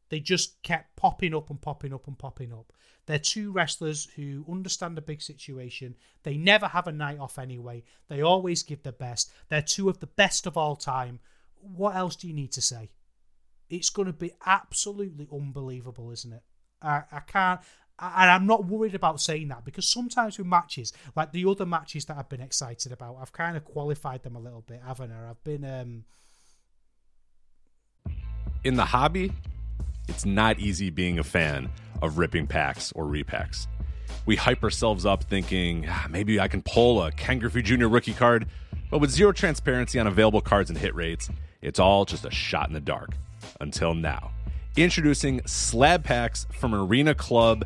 They 0.10 0.20
just 0.20 0.62
kept 0.64 0.98
popping 0.98 1.34
up 1.34 1.50
and 1.50 1.62
popping 1.62 1.94
up 1.94 2.08
and 2.08 2.20
popping 2.20 2.52
up. 2.52 2.74
They're 3.06 3.20
two 3.20 3.54
wrestlers 3.54 4.10
who 4.18 4.46
understand 4.52 4.98
a 4.98 5.02
big 5.02 5.22
situation. 5.22 5.96
They 6.24 6.36
never 6.36 6.68
have 6.68 6.88
a 6.88 6.92
night 6.92 7.20
off 7.20 7.40
anyway. 7.40 7.84
They 8.10 8.22
always 8.22 8.64
give 8.64 8.84
their 8.84 8.92
best. 8.92 9.32
They're 9.48 9.62
two 9.62 9.88
of 9.88 10.00
the 10.00 10.08
best 10.08 10.46
of 10.46 10.58
all 10.58 10.76
time. 10.76 11.20
What 11.62 11.96
else 11.96 12.18
do 12.18 12.28
you 12.28 12.34
need 12.34 12.52
to 12.52 12.62
say? 12.62 12.90
It's 13.70 13.90
going 13.90 14.08
to 14.08 14.14
be 14.14 14.34
absolutely 14.46 15.30
unbelievable, 15.32 16.12
isn't 16.12 16.34
it? 16.34 16.44
I, 16.82 17.04
I 17.12 17.20
can't. 17.22 17.62
And 18.00 18.32
I'm 18.32 18.46
not 18.46 18.66
worried 18.66 18.94
about 18.94 19.20
saying 19.20 19.48
that 19.48 19.66
because 19.66 19.88
sometimes 19.88 20.38
with 20.38 20.48
matches, 20.48 20.94
like 21.16 21.32
the 21.32 21.46
other 21.46 21.66
matches 21.66 22.06
that 22.06 22.18
I've 22.18 22.30
been 22.30 22.42
excited 22.42 22.92
about, 22.92 23.18
I've 23.20 23.32
kind 23.32 23.58
of 23.58 23.66
qualified 23.66 24.24
them 24.24 24.36
a 24.36 24.40
little 24.40 24.62
bit, 24.62 24.82
haven't 24.86 25.12
I? 25.12 25.30
I've 25.30 25.44
been. 25.44 25.66
Um... 25.66 26.04
In 28.64 28.76
the 28.76 28.86
hobby, 28.86 29.32
it's 30.08 30.26
not 30.26 30.60
easy 30.60 30.90
being 30.90 31.20
a 31.20 31.24
fan 31.24 31.70
of 32.02 32.18
ripping 32.18 32.48
packs 32.48 32.92
or 32.92 33.06
repacks. 33.06 33.68
We 34.26 34.36
hype 34.36 34.64
ourselves 34.64 35.06
up 35.06 35.24
thinking 35.24 35.86
ah, 35.90 36.08
maybe 36.10 36.40
I 36.40 36.48
can 36.48 36.62
pull 36.62 37.02
a 37.02 37.12
Ken 37.12 37.40
Griffey 37.40 37.62
Jr. 37.62 37.88
rookie 37.88 38.14
card, 38.14 38.48
but 38.92 39.00
with 39.00 39.10
zero 39.10 39.32
transparency 39.32 40.00
on 40.00 40.06
available 40.06 40.42
cards 40.42 40.70
and 40.70 40.78
hit 40.78 40.94
rates, 40.94 41.30
it's 41.62 41.80
all 41.80 42.06
just 42.06 42.26
a 42.26 42.32
shot 42.32 42.68
in 42.68 42.74
the 42.74 42.80
dark. 42.80 43.12
Until 43.60 43.96
now. 43.96 44.32
Introducing 44.76 45.42
slab 45.48 46.04
packs 46.04 46.46
from 46.52 46.76
Arena 46.76 47.16
Club 47.16 47.66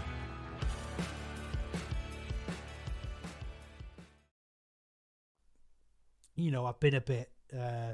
You 6.35 6.51
know, 6.51 6.65
I've 6.65 6.79
been 6.79 6.95
a 6.95 7.01
bit 7.01 7.31
uh, 7.57 7.93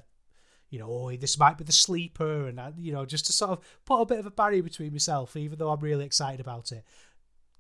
you 0.70 0.80
know, 0.80 0.90
oh, 0.90 1.16
this 1.16 1.40
might 1.40 1.58
be 1.58 1.64
the 1.64 1.72
sleeper, 1.72 2.48
and 2.48 2.60
you 2.78 2.92
know, 2.92 3.06
just 3.06 3.26
to 3.28 3.34
sort 3.34 3.52
of 3.52 3.60
put 3.86 4.02
a 4.02 4.06
bit 4.06 4.20
of 4.20 4.26
a 4.26 4.32
barrier 4.32 4.64
between 4.64 4.92
myself, 4.92 5.36
even 5.36 5.58
though 5.58 5.70
I'm 5.70 5.80
really 5.80 6.06
excited 6.06 6.40
about 6.40 6.72
it. 6.72 6.84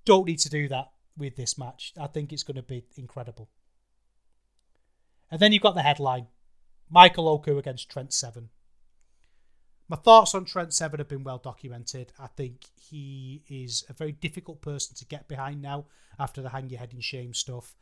Don't 0.05 0.25
need 0.25 0.39
to 0.39 0.49
do 0.49 0.67
that 0.69 0.91
with 1.17 1.35
this 1.35 1.57
match. 1.57 1.93
I 1.99 2.07
think 2.07 2.31
it's 2.31 2.43
going 2.43 2.55
to 2.55 2.63
be 2.63 2.85
incredible. 2.95 3.49
And 5.31 5.39
then 5.39 5.51
you've 5.51 5.63
got 5.63 5.75
the 5.75 5.81
headline 5.81 6.27
Michael 6.89 7.27
Oku 7.27 7.57
against 7.57 7.89
Trent 7.89 8.13
Seven. 8.13 8.49
My 9.89 9.97
thoughts 9.97 10.35
on 10.35 10.43
Trent 10.43 10.73
Seven 10.73 10.99
have 10.99 11.07
been 11.07 11.23
well 11.23 11.37
documented. 11.37 12.11
I 12.19 12.27
think 12.27 12.65
he 12.75 13.43
is 13.47 13.85
a 13.89 13.93
very 13.93 14.11
difficult 14.11 14.61
person 14.61 14.95
to 14.97 15.05
get 15.05 15.29
behind 15.29 15.61
now 15.61 15.85
after 16.19 16.41
the 16.41 16.49
hang 16.49 16.69
your 16.69 16.79
head 16.79 16.93
in 16.93 16.99
shame 16.99 17.33
stuff. 17.33 17.75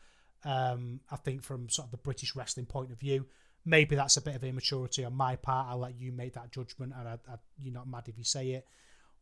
Um, 0.46 1.00
I 1.12 1.16
think 1.16 1.42
from 1.42 1.70
sort 1.70 1.88
of 1.88 1.92
the 1.92 1.98
British 1.98 2.36
wrestling 2.36 2.68
point 2.68 2.92
of 2.92 3.00
view, 3.00 3.26
maybe 3.66 3.96
that's 3.96 4.18
a 4.18 4.22
bit 4.22 4.36
of 4.36 4.44
immaturity 4.44 5.04
on 5.04 5.14
my 5.16 5.36
part. 5.36 5.68
I'll 5.70 5.80
let 5.80 6.00
you 6.00 6.12
make 6.12 6.34
that 6.34 6.52
judgment, 6.52 6.94
and 6.98 7.08
I, 7.08 7.14
I, 7.28 7.36
you're 7.62 7.74
not 7.74 7.90
mad 7.90 8.08
if 8.08 8.18
you 8.18 8.24
say 8.24 8.52
it. 8.52 8.68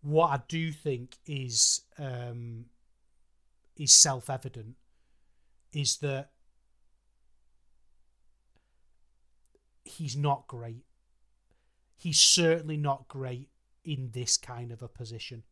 What 0.02 0.28
I 0.28 0.42
do 0.50 0.72
think 0.72 1.18
is 1.26 1.82
um, 1.98 2.66
is 3.78 3.94
self 3.94 4.30
evident 4.30 4.76
is 5.72 5.98
that 5.98 6.32
he's 9.86 10.16
not 10.16 10.48
great. 10.48 10.84
He's 11.96 12.20
certainly 12.20 12.78
not 12.78 13.08
great 13.08 13.50
in 13.86 14.10
this 14.12 14.38
kind 14.38 14.72
of 14.72 14.82
a 14.82 14.88
position. 14.88 15.44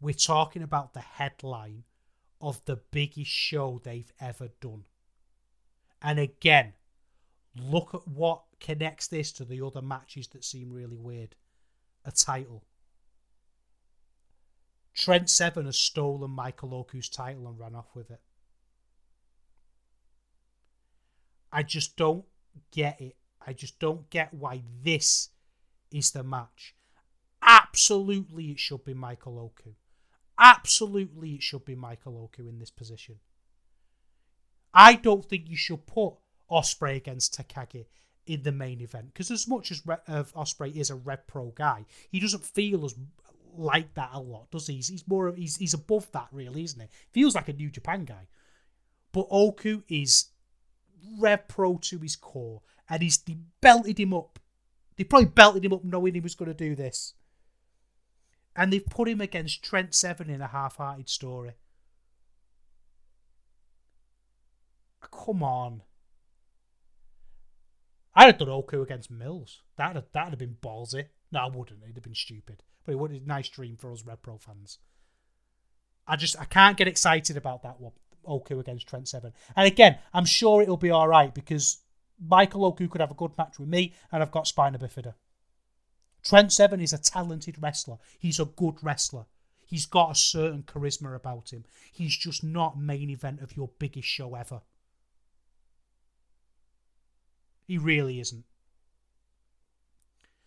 We're 0.00 0.14
talking 0.14 0.62
about 0.62 0.92
the 0.92 1.00
headline 1.00 1.84
of 2.40 2.64
the 2.64 2.76
biggest 2.76 3.30
show 3.30 3.80
they've 3.82 4.12
ever 4.20 4.48
done. 4.60 4.84
And 6.02 6.18
again, 6.18 6.74
Look 7.58 7.94
at 7.94 8.06
what 8.06 8.42
connects 8.60 9.08
this 9.08 9.32
to 9.32 9.44
the 9.44 9.64
other 9.64 9.82
matches 9.82 10.28
that 10.28 10.44
seem 10.44 10.72
really 10.72 10.96
weird. 10.96 11.34
A 12.04 12.12
title. 12.12 12.64
Trent 14.94 15.28
Seven 15.28 15.66
has 15.66 15.76
stolen 15.76 16.30
Michael 16.30 16.74
Oku's 16.74 17.08
title 17.08 17.48
and 17.48 17.58
ran 17.58 17.74
off 17.74 17.94
with 17.94 18.10
it. 18.10 18.20
I 21.52 21.62
just 21.62 21.96
don't 21.96 22.24
get 22.70 23.00
it. 23.00 23.16
I 23.46 23.52
just 23.52 23.78
don't 23.78 24.08
get 24.10 24.34
why 24.34 24.62
this 24.82 25.30
is 25.90 26.10
the 26.10 26.22
match. 26.22 26.74
Absolutely, 27.42 28.50
it 28.50 28.58
should 28.58 28.84
be 28.84 28.94
Michael 28.94 29.38
Oku. 29.38 29.70
Absolutely, 30.38 31.34
it 31.34 31.42
should 31.42 31.64
be 31.64 31.74
Michael 31.74 32.18
Oku 32.18 32.48
in 32.48 32.58
this 32.58 32.70
position. 32.70 33.16
I 34.74 34.94
don't 34.94 35.24
think 35.24 35.48
you 35.48 35.56
should 35.56 35.86
put 35.86 36.14
Ospreay 36.50 36.96
against 36.96 37.38
Takagi 37.38 37.86
in 38.26 38.42
the 38.42 38.52
main 38.52 38.80
event 38.80 39.06
because 39.12 39.30
as 39.30 39.48
much 39.48 39.70
as 39.70 39.86
Re- 39.86 39.96
Ospreay 40.08 40.76
is 40.76 40.90
a 40.90 40.94
Rev 40.96 41.26
Pro 41.26 41.46
guy, 41.54 41.86
he 42.10 42.20
doesn't 42.20 42.44
feel 42.44 42.84
as 42.84 42.94
like 43.56 43.94
that 43.94 44.10
a 44.12 44.20
lot, 44.20 44.50
does 44.50 44.66
he? 44.66 44.74
He's, 44.74 44.88
he's 44.88 45.08
more 45.08 45.32
he's 45.34 45.56
he's 45.56 45.74
above 45.74 46.10
that 46.12 46.28
really, 46.32 46.62
isn't 46.64 46.80
he? 46.80 46.88
Feels 47.12 47.34
like 47.34 47.48
a 47.48 47.54
New 47.54 47.70
Japan 47.70 48.04
guy, 48.04 48.28
but 49.12 49.26
Oku 49.30 49.82
is 49.88 50.26
Rev 51.18 51.48
Pro 51.48 51.78
to 51.78 51.98
his 51.98 52.16
core, 52.16 52.60
and 52.88 53.02
he's 53.02 53.18
belted 53.60 53.98
him 53.98 54.12
up. 54.12 54.38
They 54.96 55.04
probably 55.04 55.28
belted 55.28 55.64
him 55.64 55.72
up 55.72 55.84
knowing 55.84 56.14
he 56.14 56.20
was 56.20 56.34
going 56.34 56.50
to 56.50 56.54
do 56.54 56.74
this, 56.74 57.14
and 58.56 58.72
they've 58.72 58.84
put 58.84 59.08
him 59.08 59.20
against 59.20 59.62
Trent 59.62 59.94
Seven 59.94 60.30
in 60.30 60.40
a 60.40 60.46
half-hearted 60.48 61.08
story. 61.08 61.52
Come 65.00 65.42
on. 65.42 65.82
I'd 68.14 68.26
have 68.26 68.38
done 68.38 68.48
Oku 68.48 68.82
against 68.82 69.10
Mills. 69.10 69.62
That'd 69.76 69.96
have, 69.96 70.06
that'd 70.12 70.30
have 70.30 70.38
been 70.38 70.56
ballsy. 70.62 71.06
No, 71.30 71.40
I 71.40 71.48
wouldn't. 71.48 71.82
It'd 71.82 71.96
have 71.96 72.02
been 72.02 72.14
stupid. 72.14 72.62
But 72.84 72.92
it 72.92 72.98
would 72.98 73.10
have 73.10 73.20
been 73.20 73.30
a 73.30 73.34
nice 73.34 73.48
dream 73.48 73.76
for 73.76 73.92
us 73.92 74.04
Rev 74.04 74.22
Pro 74.22 74.38
fans. 74.38 74.78
I 76.06 76.16
just 76.16 76.38
I 76.40 76.44
can't 76.44 76.76
get 76.76 76.88
excited 76.88 77.36
about 77.36 77.62
that 77.62 77.80
one. 77.80 77.92
Oku 78.26 78.58
against 78.58 78.88
Trent 78.88 79.08
Seven. 79.08 79.32
And 79.54 79.66
again, 79.66 79.98
I'm 80.14 80.24
sure 80.24 80.62
it'll 80.62 80.76
be 80.76 80.90
all 80.90 81.08
right 81.08 81.34
because 81.34 81.78
Michael 82.24 82.64
Oku 82.64 82.88
could 82.88 83.00
have 83.00 83.10
a 83.10 83.14
good 83.14 83.36
match 83.36 83.58
with 83.58 83.68
me, 83.68 83.92
and 84.10 84.22
I've 84.22 84.30
got 84.30 84.46
Spina 84.46 84.78
Bifida. 84.78 85.14
Trent 86.26 86.52
Seven 86.52 86.80
is 86.80 86.92
a 86.92 86.98
talented 86.98 87.62
wrestler. 87.62 87.98
He's 88.18 88.40
a 88.40 88.46
good 88.46 88.82
wrestler. 88.82 89.26
He's 89.64 89.86
got 89.86 90.10
a 90.10 90.14
certain 90.16 90.64
charisma 90.64 91.14
about 91.14 91.52
him. 91.52 91.64
He's 91.92 92.16
just 92.16 92.42
not 92.42 92.76
main 92.76 93.10
event 93.10 93.40
of 93.42 93.56
your 93.56 93.70
biggest 93.78 94.08
show 94.08 94.34
ever. 94.34 94.62
He 97.64 97.78
really 97.78 98.18
isn't. 98.18 98.44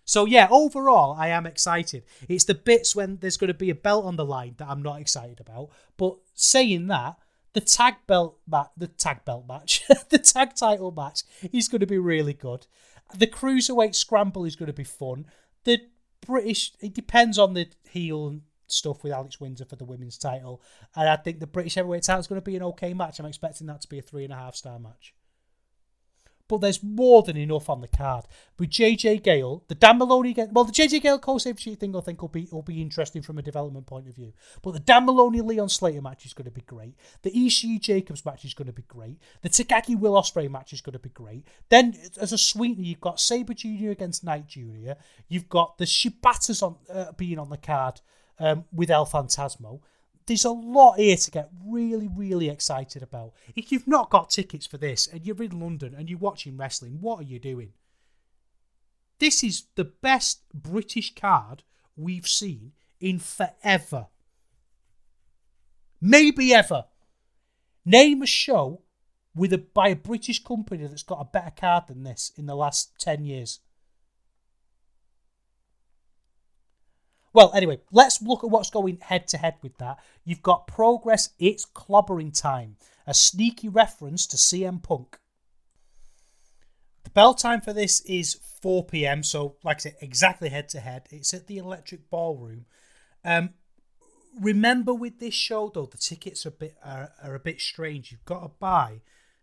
So 0.04 0.26
yeah, 0.26 0.50
overall, 0.52 1.16
I 1.18 1.30
am 1.30 1.46
excited. 1.46 2.04
It's 2.28 2.44
the 2.44 2.56
bits 2.56 2.94
when 2.94 3.18
there's 3.18 3.38
going 3.38 3.48
to 3.50 3.54
be 3.54 3.70
a 3.70 3.76
belt 3.76 4.06
on 4.06 4.18
the 4.18 4.26
line 4.26 4.56
that 4.58 4.68
I'm 4.68 4.82
not 4.82 5.00
excited 5.00 5.40
about. 5.40 5.70
But 5.96 6.18
saying 6.34 6.88
that, 6.88 7.20
the 7.54 7.62
tag 7.62 7.96
belt 8.06 8.38
match, 8.46 8.68
the 8.76 8.88
tag 8.88 9.24
belt 9.24 9.46
match, 9.48 9.84
the 10.10 10.20
tag 10.20 10.56
title 10.56 10.92
match 10.92 11.24
is 11.54 11.70
going 11.70 11.80
to 11.82 11.88
be 11.88 11.98
really 11.98 12.34
good. 12.34 12.68
The 13.16 13.28
cruiserweight 13.28 13.96
scramble 13.96 14.44
is 14.44 14.58
going 14.58 14.68
to 14.68 14.74
be 14.74 14.84
fun. 14.84 15.26
The 15.64 15.82
British, 16.22 16.74
it 16.80 16.93
depends 16.93 17.38
on 17.38 17.53
the 17.53 17.68
heel 17.89 18.39
stuff 18.68 19.03
with 19.03 19.14
Alex 19.14 19.39
Windsor 19.39 19.66
for 19.66 19.76
the 19.76 19.86
women's 19.86 20.18
title, 20.18 20.62
and 20.95 21.10
I 21.10 21.16
think 21.16 21.39
the 21.39 21.47
British 21.47 21.76
heavyweight 21.76 22.03
title 22.03 22.20
is 22.20 22.28
going 22.28 22.41
to 22.41 22.45
be 22.45 22.55
an 22.55 22.64
okay 22.64 22.93
match. 22.93 23.20
I'm 23.20 23.26
expecting 23.26 23.68
that 23.68 23.82
to 23.82 23.89
be 23.89 23.99
a 23.99 24.01
three 24.01 24.24
and 24.24 24.34
a 24.34 24.38
half 24.38 24.55
star 24.55 24.80
match 24.80 25.14
but 26.50 26.62
there's 26.62 26.84
more 26.84 27.22
than 27.24 27.38
enough 27.38 27.70
on 27.70 27.80
the 27.80 27.88
card. 27.88 28.26
With 28.58 28.72
JJ 28.72 29.24
Gale, 29.24 29.64
the 29.68 29.76
Dan 29.76 30.00
Moloney 30.00 30.32
again. 30.32 30.50
Well, 30.52 30.66
the 30.66 30.74
JJ 30.74 31.02
Gale 31.04 31.20
Cole 31.20 31.39
Save 31.39 31.60
Sheet 31.60 31.80
thing 31.80 31.95
I 31.95 32.02
think 32.02 32.22
will 32.22 32.28
be 32.28 32.50
will 32.52 32.64
be 32.64 32.82
interesting 32.82 33.22
from 33.22 33.38
a 33.38 33.41
development 33.41 33.86
point 33.86 34.10
of 34.10 34.16
view. 34.16 34.34
But 34.62 34.72
the 34.72 34.80
Dan 34.80 35.06
Moloney 35.06 35.41
Leon 35.41 35.70
Slater 35.70 36.02
match 36.02 36.26
is 36.26 36.34
going 36.34 36.45
to 36.45 36.52
be 36.52 36.62
great. 36.62 36.95
The 37.22 37.32
Ishii 37.32 37.80
Jacobs 37.80 38.26
match 38.26 38.43
is 38.43 38.56
going 38.56 38.66
to 38.66 38.74
be 38.74 38.82
great. 38.82 39.20
The 39.43 39.50
Takagi 39.50 39.97
Will 39.97 40.14
Ospreay 40.14 40.50
match 40.50 40.74
is 40.74 40.82
going 40.82 40.93
to 40.93 41.00
be 41.00 41.10
great. 41.10 41.47
Then 41.70 41.95
as 42.20 42.34
a 42.34 42.38
sweetener, 42.38 42.84
you've 42.84 43.00
got 43.00 43.20
Sabre 43.20 43.54
Junior 43.54 43.91
against 43.91 44.24
Knight 44.24 44.47
Junior. 44.47 44.97
You've 45.28 45.50
got 45.50 45.78
the 45.78 45.86
Shibatas 45.86 46.64
on 46.64 46.78
uh, 46.91 47.12
being 47.14 47.38
on 47.38 47.50
the 47.50 47.58
card 47.58 48.02
um, 48.39 48.66
with 48.74 48.89
El 48.89 49.06
Phantasmo 49.06 49.82
there's 50.30 50.46
a 50.46 50.52
lot 50.52 51.00
here 51.00 51.18
to 51.18 51.32
get 51.32 51.50
really, 51.66 52.08
really 52.08 52.50
excited 52.50 53.02
about. 53.02 53.34
If 53.56 53.72
you've 53.72 53.88
not 53.88 54.12
got 54.12 54.30
tickets 54.30 54.68
for 54.68 54.78
this 54.78 55.08
and 55.08 55.26
you're 55.26 55.42
in 55.42 55.60
London 55.60 55.96
and 55.98 56.08
you're 56.08 56.20
watching 56.20 56.56
wrestling, 56.56 57.00
what 57.02 57.20
are 57.20 57.24
you 57.24 57.40
doing? 57.40 57.74
This 59.18 59.44
is 59.44 59.64
the 59.74 59.86
best 59.86 60.44
British 60.54 61.16
card 61.16 61.64
we've 61.98 62.28
seen 62.28 62.74
in 63.02 63.18
forever. 63.18 64.08
Maybe 66.00 66.54
ever. 66.54 66.86
Name 67.84 68.22
a 68.22 68.28
show 68.28 68.84
with 69.36 69.52
a 69.52 69.58
by 69.58 69.90
a 69.90 69.96
British 69.96 70.44
company 70.44 70.86
that's 70.86 71.02
got 71.02 71.22
a 71.22 71.26
better 71.26 71.54
card 71.60 71.88
than 71.88 72.04
this 72.04 72.32
in 72.38 72.46
the 72.46 72.56
last 72.56 72.94
10 73.00 73.26
years. 73.26 73.62
Well, 77.34 77.52
anyway, 77.54 77.80
let's 77.92 78.22
look 78.22 78.44
at 78.44 78.50
what's 78.50 78.70
going 78.70 79.00
head 79.02 79.28
to 79.30 79.38
head 79.38 79.56
with 79.62 79.78
that. 79.78 80.00
You've 80.26 80.42
got 80.42 80.68
Progress, 80.68 81.30
It's 81.38 81.66
Clobbering 81.66 82.40
Time, 82.40 82.78
a 83.06 83.14
sneaky 83.14 83.70
reference 83.70 84.26
to 84.28 84.38
CM 84.38 84.82
Punk. 84.82 85.20
The 87.04 87.12
bell 87.12 87.34
time 87.34 87.62
for 87.62 87.74
this 87.74 88.02
is 88.02 88.40
4 88.62 88.86
pm, 88.86 89.24
so 89.24 89.56
like 89.64 89.78
I 89.78 89.80
said, 89.80 89.96
exactly 90.02 90.50
head 90.50 90.70
to 90.70 90.80
head. 90.80 91.08
It's 91.12 91.34
at 91.34 91.48
the 91.48 91.58
Electric 91.58 92.10
Ballroom. 92.10 92.66
Um, 93.24 93.52
remember 94.40 94.94
with 94.94 95.20
this 95.20 95.34
show 95.34 95.72
though, 95.74 95.86
the 95.86 95.98
tickets 95.98 96.46
are 96.46 96.50
a 96.50 96.52
bit 96.52 96.78
are, 96.84 97.12
are 97.24 97.36
a 97.36 97.40
bit 97.40 97.62
strange. 97.62 98.12
You've 98.12 98.26
got 98.26 98.42
to 98.42 98.52
buy 98.60 99.02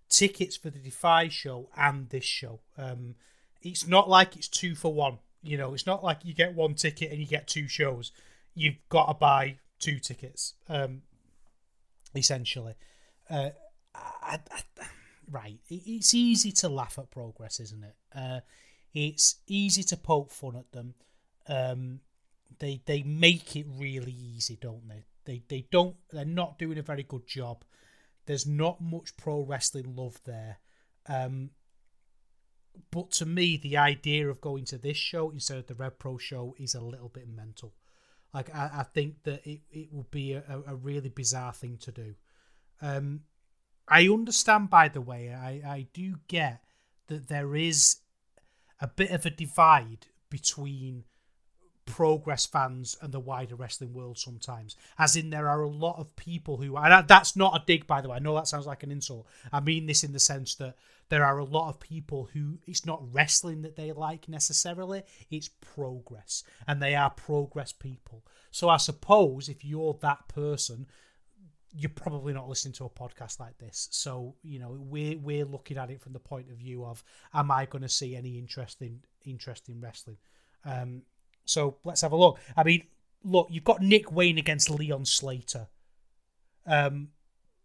tickets 0.09 0.57
for 0.57 0.71
the 0.71 0.79
Defy 0.79 1.29
show 1.29 1.69
and 1.77 2.09
this 2.11 2.25
show. 2.25 2.61
Um, 2.77 3.15
it's 3.63 3.87
not 3.87 4.09
like 4.09 4.37
it's 4.37 4.49
two 4.49 4.75
for 4.75 4.93
one. 4.93 5.19
You 5.47 5.57
know, 5.57 5.75
it's 5.75 5.87
not 5.87 6.03
like 6.03 6.19
you 6.25 6.35
get 6.35 6.55
one 6.55 6.75
ticket 6.75 7.11
and 7.11 7.21
you 7.21 7.27
get 7.27 7.47
two 7.47 7.69
shows. 7.69 8.13
You've 8.55 8.79
got 8.89 9.07
to 9.07 9.15
buy 9.15 9.59
two 9.79 9.99
tickets, 9.99 10.55
um, 10.69 11.03
essentially. 12.15 12.75
Uh, 13.29 13.51
I, 13.95 14.39
I, 14.51 14.61
right, 15.31 15.59
it's 15.69 16.15
easy 16.15 16.53
to 16.53 16.69
laugh 16.69 16.99
at 16.99 17.11
progress, 17.11 17.61
isn't 17.61 17.85
it? 17.85 17.97
Uh, 18.15 18.41
it's 18.93 19.37
easy 19.47 19.83
to 19.85 19.97
poke 19.97 20.31
fun 20.31 20.57
at 20.57 20.73
them. 20.73 20.95
Um, 21.49 22.01
they 22.59 22.81
they 22.87 23.03
make 23.03 23.57
it 23.57 23.67
really 23.69 24.13
easy, 24.13 24.57
don't 24.61 24.89
they? 24.89 25.05
They 25.25 25.43
they 25.49 25.67
don't. 25.71 25.97
They're 26.11 26.25
not 26.25 26.59
doing 26.59 26.79
a 26.79 26.83
very 26.83 27.03
good 27.03 27.27
job. 27.27 27.65
There's 28.27 28.47
not 28.47 28.81
much 28.81 29.17
pro 29.17 29.43
wrestling 29.43 29.95
love 29.95 30.21
there. 30.25 30.59
Um, 31.09 31.51
but 32.91 33.11
to 33.13 33.27
me, 33.27 33.57
the 33.57 33.77
idea 33.77 34.29
of 34.29 34.41
going 34.41 34.65
to 34.67 34.79
this 34.79 34.97
show 34.97 35.31
instead 35.31 35.59
of 35.59 35.67
the 35.67 35.75
Rev 35.75 35.99
Pro 35.99 36.19
show 36.19 36.55
is 36.59 36.75
a 36.75 36.81
little 36.81 37.09
bit 37.09 37.29
mental. 37.29 37.75
Like 38.33 38.55
I, 38.55 38.71
I 38.79 38.83
think 38.83 39.23
that 39.25 39.47
it, 39.47 39.61
it 39.71 39.89
would 39.93 40.11
be 40.11 40.33
a, 40.35 40.63
a 40.67 40.75
really 40.75 41.09
bizarre 41.09 41.53
thing 41.53 41.79
to 41.79 41.93
do. 41.93 42.15
Um, 42.83 43.21
I 43.89 44.09
understand, 44.09 44.71
by 44.71 44.89
the 44.89 45.01
way, 45.01 45.33
I, 45.33 45.63
I 45.67 45.87
do 45.93 46.17
get 46.29 46.63
that 47.07 47.29
there 47.29 47.55
is 47.55 47.97
a 48.81 48.89
bit 48.89 49.11
of 49.11 49.25
a 49.25 49.31
divide 49.31 50.07
between 50.29 51.05
progress 51.87 52.45
fans 52.45 52.97
and 53.01 53.13
the 53.13 53.21
wider 53.21 53.55
wrestling 53.55 53.95
world 53.95 54.19
sometimes. 54.19 54.77
As 54.99 55.17
in, 55.17 55.31
there 55.31 55.49
are 55.49 55.63
a 55.63 55.69
lot 55.69 55.99
of 55.99 56.15
people 56.17 56.59
who, 56.59 56.77
and 56.77 57.09
that's 57.09 57.37
not 57.37 57.57
a 57.57 57.65
dig, 57.65 57.87
by 57.87 58.01
the 58.01 58.09
way. 58.09 58.17
I 58.17 58.21
know 58.21 58.35
that 58.35 58.49
sounds 58.49 58.67
like 58.67 58.83
an 58.83 58.91
insult. 58.91 59.27
I 59.53 59.61
mean 59.61 59.87
this 59.87 60.05
in 60.05 60.13
the 60.13 60.19
sense 60.19 60.57
that 60.57 60.77
there 61.09 61.25
are 61.25 61.39
a 61.39 61.45
lot 61.45 61.69
of 61.69 61.81
people 61.81 62.29
who 62.33 62.59
it's 62.67 62.85
not 62.85 63.03
wrestling 63.13 63.63
that 63.63 63.77
they 63.77 63.93
like 63.93 64.29
necessarily, 64.29 65.05
it's 65.31 65.49
progress. 65.49 66.43
And 66.67 66.83
they 66.83 66.95
are 66.95 67.11
progress 67.11 67.73
people. 67.73 68.25
So 68.51 68.69
I 68.69 68.77
suppose 68.77 69.49
if 69.49 69.65
you're 69.65 69.97
that 70.03 70.27
person, 70.29 70.87
you're 71.73 71.91
probably 71.91 72.33
not 72.33 72.49
listening 72.49 72.73
to 72.75 72.85
a 72.85 72.91
podcast 72.91 73.39
like 73.39 73.59
this. 73.59 73.89
So, 73.93 74.35
you 74.43 74.59
know, 74.59 74.77
we're 74.81 75.19
we're 75.19 75.45
looking 75.45 75.79
at 75.79 75.91
it 75.91 76.01
from 76.01 76.15
the 76.15 76.19
point 76.19 76.51
of 76.51 76.57
view 76.57 76.85
of 76.85 77.05
am 77.33 77.51
I 77.51 77.67
going 77.67 77.83
to 77.83 77.89
see 77.89 78.17
any 78.17 78.39
interesting 78.39 79.03
interesting 79.25 79.81
wrestling? 79.81 80.17
Um, 80.65 81.03
so 81.47 81.77
let's 81.85 82.03
have 82.03 82.13
a 82.13 82.17
look. 82.17 82.39
I 82.57 82.65
mean, 82.65 82.83
look, 83.25 83.49
you've 83.51 83.65
got 83.65 83.81
Nick 83.81 84.13
Wayne 84.13 84.37
against 84.37 84.69
Leon 84.69 85.07
Slater, 85.07 85.69
um, 86.67 87.09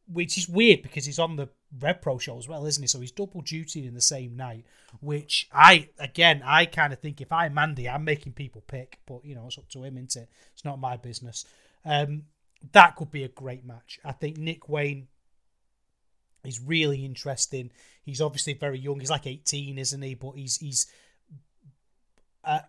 which 0.08 0.38
is 0.38 0.48
weird 0.48 0.82
because 0.82 1.06
he's 1.06 1.20
on 1.20 1.36
the 1.36 1.50
Rev 1.80 2.02
Pro 2.02 2.18
show 2.18 2.38
as 2.38 2.48
well, 2.48 2.66
isn't 2.66 2.84
he? 2.84 2.88
So 2.88 3.00
he's 3.00 3.12
double 3.12 3.42
duty 3.42 3.86
in 3.86 3.94
the 3.94 4.02
same 4.02 4.38
night. 4.38 4.66
Which 5.02 5.50
I, 5.52 5.90
again, 6.00 6.42
I 6.46 6.66
kind 6.66 6.94
of 6.94 7.00
think 7.00 7.22
if 7.22 7.32
I'm 7.32 7.58
Andy, 7.58 7.90
I'm 7.90 8.04
making 8.04 8.34
people 8.34 8.64
pick, 8.68 9.00
but 9.06 9.26
you 9.26 9.36
know, 9.36 9.48
it's 9.48 9.58
up 9.58 9.70
to 9.70 9.84
him, 9.84 9.98
isn't 9.98 10.24
it? 10.24 10.30
It's 10.54 10.66
not 10.66 10.80
my 10.80 10.98
business. 10.98 11.46
Um, 11.84 12.24
that 12.74 12.96
could 12.96 13.12
be 13.12 13.24
a 13.24 13.30
great 13.30 13.66
match. 13.66 14.00
I 14.06 14.12
think 14.12 14.38
Nick 14.38 14.70
Wayne 14.70 15.08
is 16.44 16.60
really 16.60 17.06
interesting. 17.06 17.72
He's 18.04 18.22
obviously 18.22 18.54
very 18.54 18.80
young. 18.80 19.00
He's 19.00 19.10
like 19.10 19.28
18, 19.28 19.78
isn't 19.78 20.02
he? 20.02 20.16
But 20.16 20.34
he's 20.34 20.58
he's 20.58 20.88
a, 22.44 22.62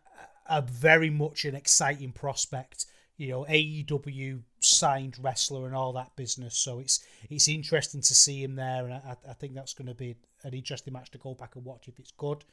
a 0.49 0.62
very 0.62 1.11
much 1.11 1.45
an 1.45 1.55
exciting 1.55 2.12
prospect. 2.12 2.86
You 3.16 3.28
know, 3.28 3.47
AEW 3.49 4.40
signed 4.61 5.18
wrestler 5.20 5.66
and 5.66 5.74
all 5.74 5.93
that 5.93 6.16
business. 6.16 6.57
So 6.57 6.78
it's 6.78 7.05
it's 7.30 7.49
interesting 7.49 8.01
to 8.01 8.14
see 8.14 8.43
him 8.43 8.57
there, 8.57 8.84
and 8.84 8.95
I, 8.95 9.16
I 9.28 9.32
think 9.34 9.55
that's 9.55 9.74
going 9.74 9.88
to 9.88 9.95
be 9.95 10.16
an 10.45 10.55
interesting 10.55 10.93
match 10.93 11.11
to 11.12 11.18
go 11.18 11.34
back 11.34 11.57
and 11.57 11.64
watch 11.64 11.88
if 11.88 11.99
it's 11.99 12.12
good. 12.12 12.45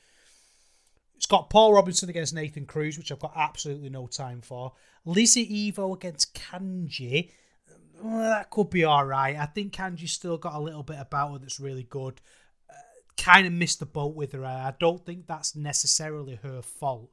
It's 1.15 1.25
got 1.25 1.49
Paul 1.49 1.73
Robinson 1.73 2.09
against 2.09 2.33
Nathan 2.33 2.65
Cruz, 2.65 2.97
which 2.97 3.11
I've 3.11 3.19
got 3.19 3.33
absolutely 3.35 3.89
no 3.89 4.07
time 4.07 4.39
for. 4.39 4.71
Lizzie 5.03 5.71
Evo 5.71 5.93
against 5.93 6.33
Kanji. 6.33 7.31
Well, 8.01 8.19
that 8.19 8.49
could 8.49 8.69
be 8.69 8.85
all 8.85 9.05
right. 9.05 9.35
I 9.35 9.45
think 9.45 9.73
Kanji's 9.73 10.13
still 10.13 10.37
got 10.37 10.55
a 10.55 10.61
little 10.61 10.83
bit 10.83 10.95
about 10.97 11.33
her 11.33 11.39
that's 11.39 11.59
really 11.59 11.83
good. 11.83 12.21
Uh, 12.69 12.73
kind 13.17 13.45
of 13.45 13.51
missed 13.51 13.81
the 13.81 13.85
boat 13.85 14.15
with 14.15 14.31
her. 14.31 14.45
I 14.45 14.73
don't 14.79 15.05
think 15.05 15.27
that's 15.27 15.57
necessarily 15.57 16.35
her 16.35 16.61
fault. 16.61 17.11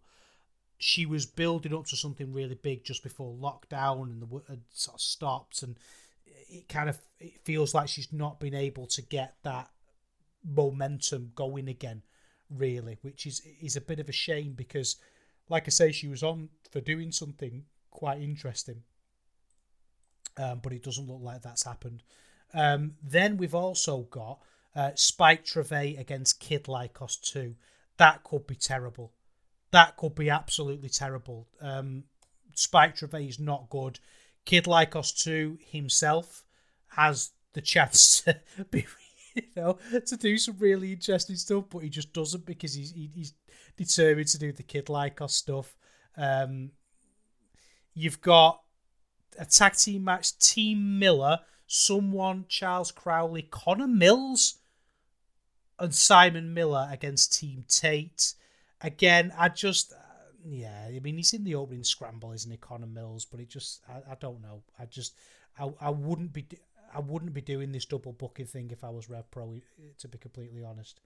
She 0.78 1.06
was 1.06 1.26
building 1.26 1.74
up 1.74 1.86
to 1.86 1.96
something 1.96 2.32
really 2.32 2.54
big 2.54 2.84
just 2.84 3.02
before 3.02 3.34
lockdown, 3.34 4.02
and 4.04 4.22
the 4.22 4.42
had 4.48 4.62
sort 4.72 4.96
of 4.96 5.00
stopped, 5.00 5.62
and 5.62 5.78
it 6.26 6.68
kind 6.68 6.88
of 6.88 6.98
it 7.18 7.40
feels 7.44 7.74
like 7.74 7.88
she's 7.88 8.12
not 8.12 8.40
been 8.40 8.54
able 8.54 8.86
to 8.86 9.02
get 9.02 9.36
that 9.42 9.70
momentum 10.44 11.32
going 11.34 11.68
again 11.68 12.02
really, 12.50 12.98
which 13.02 13.26
is 13.26 13.42
is 13.60 13.76
a 13.76 13.80
bit 13.80 14.00
of 14.00 14.08
a 14.08 14.12
shame 14.12 14.52
because, 14.52 14.96
like 15.48 15.64
I 15.66 15.70
say, 15.70 15.92
she 15.92 16.08
was 16.08 16.22
on 16.22 16.50
for 16.70 16.80
doing 16.80 17.12
something 17.12 17.64
quite 17.90 18.20
interesting, 18.20 18.82
um, 20.36 20.60
but 20.62 20.72
it 20.72 20.82
doesn't 20.82 21.08
look 21.08 21.22
like 21.22 21.42
that's 21.42 21.64
happened. 21.64 22.02
Um, 22.54 22.94
then 23.02 23.36
we've 23.36 23.54
also 23.54 24.02
got 24.02 24.40
uh, 24.74 24.90
Spike 24.94 25.44
Trivet 25.44 25.98
against 25.98 26.40
Kid 26.40 26.64
Lykos 26.64 27.20
2. 27.20 27.54
That 27.96 28.22
could 28.22 28.46
be 28.46 28.54
terrible. 28.54 29.12
That 29.76 29.98
could 29.98 30.14
be 30.14 30.30
absolutely 30.30 30.88
terrible. 30.88 31.46
Um, 31.60 32.04
Spike 32.54 32.96
is 33.02 33.38
not 33.38 33.68
good. 33.68 34.00
Kid 34.46 34.64
Lykos 34.64 35.22
2 35.22 35.58
himself 35.70 36.46
has 36.86 37.32
the 37.52 37.60
chance 37.60 38.20
to 38.22 38.40
be 38.70 38.86
you 39.34 39.42
know, 39.54 39.78
to 40.06 40.16
do 40.16 40.38
some 40.38 40.56
really 40.58 40.94
interesting 40.94 41.36
stuff, 41.36 41.64
but 41.68 41.80
he 41.80 41.90
just 41.90 42.14
doesn't 42.14 42.46
because 42.46 42.72
he's 42.72 42.92
he, 42.92 43.10
he's 43.14 43.34
determined 43.76 44.28
to 44.28 44.38
do 44.38 44.50
the 44.50 44.62
Kid 44.62 44.86
Lykos 44.86 45.32
stuff. 45.32 45.76
Um, 46.16 46.70
you've 47.92 48.22
got 48.22 48.62
a 49.38 49.44
tag 49.44 49.74
team 49.74 50.04
match: 50.04 50.38
Team 50.38 50.98
Miller, 50.98 51.40
someone, 51.66 52.46
Charles 52.48 52.92
Crowley, 52.92 53.42
Connor 53.42 53.88
Mills, 53.88 54.54
and 55.78 55.94
Simon 55.94 56.54
Miller 56.54 56.88
against 56.90 57.38
Team 57.38 57.66
Tate. 57.68 58.32
Again, 58.80 59.32
I 59.36 59.48
just. 59.48 59.92
Yeah, 60.48 60.86
I 60.88 61.00
mean 61.00 61.16
he's 61.16 61.32
in 61.32 61.42
the 61.42 61.56
opening 61.56 61.82
scramble, 61.82 62.32
isn't 62.32 62.50
he, 62.50 62.56
Connor 62.56 62.86
Mills? 62.86 63.24
But 63.24 63.40
it 63.40 63.48
just, 63.48 63.82
I, 63.88 64.12
I 64.12 64.14
don't 64.20 64.40
know. 64.42 64.62
I 64.78 64.84
just, 64.84 65.14
I, 65.58 65.70
I 65.80 65.90
wouldn't 65.90 66.32
be. 66.32 66.46
I 66.94 67.00
wouldn't 67.00 67.34
be 67.34 67.40
doing 67.40 67.72
this 67.72 67.84
double 67.84 68.12
booking 68.12 68.46
thing 68.46 68.70
if 68.70 68.84
I 68.84 68.90
was 68.90 69.10
Rev 69.10 69.30
Pro, 69.30 69.60
to 69.98 70.08
be 70.08 70.18
completely 70.18 70.64
honest. 70.64 71.00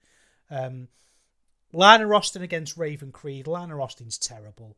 Um, 0.49 0.87
Lana 1.73 2.07
Austin 2.13 2.41
against 2.41 2.77
Raven 2.77 3.11
Creed. 3.11 3.47
Lana 3.47 3.81
Austin's 3.81 4.17
terrible. 4.17 4.77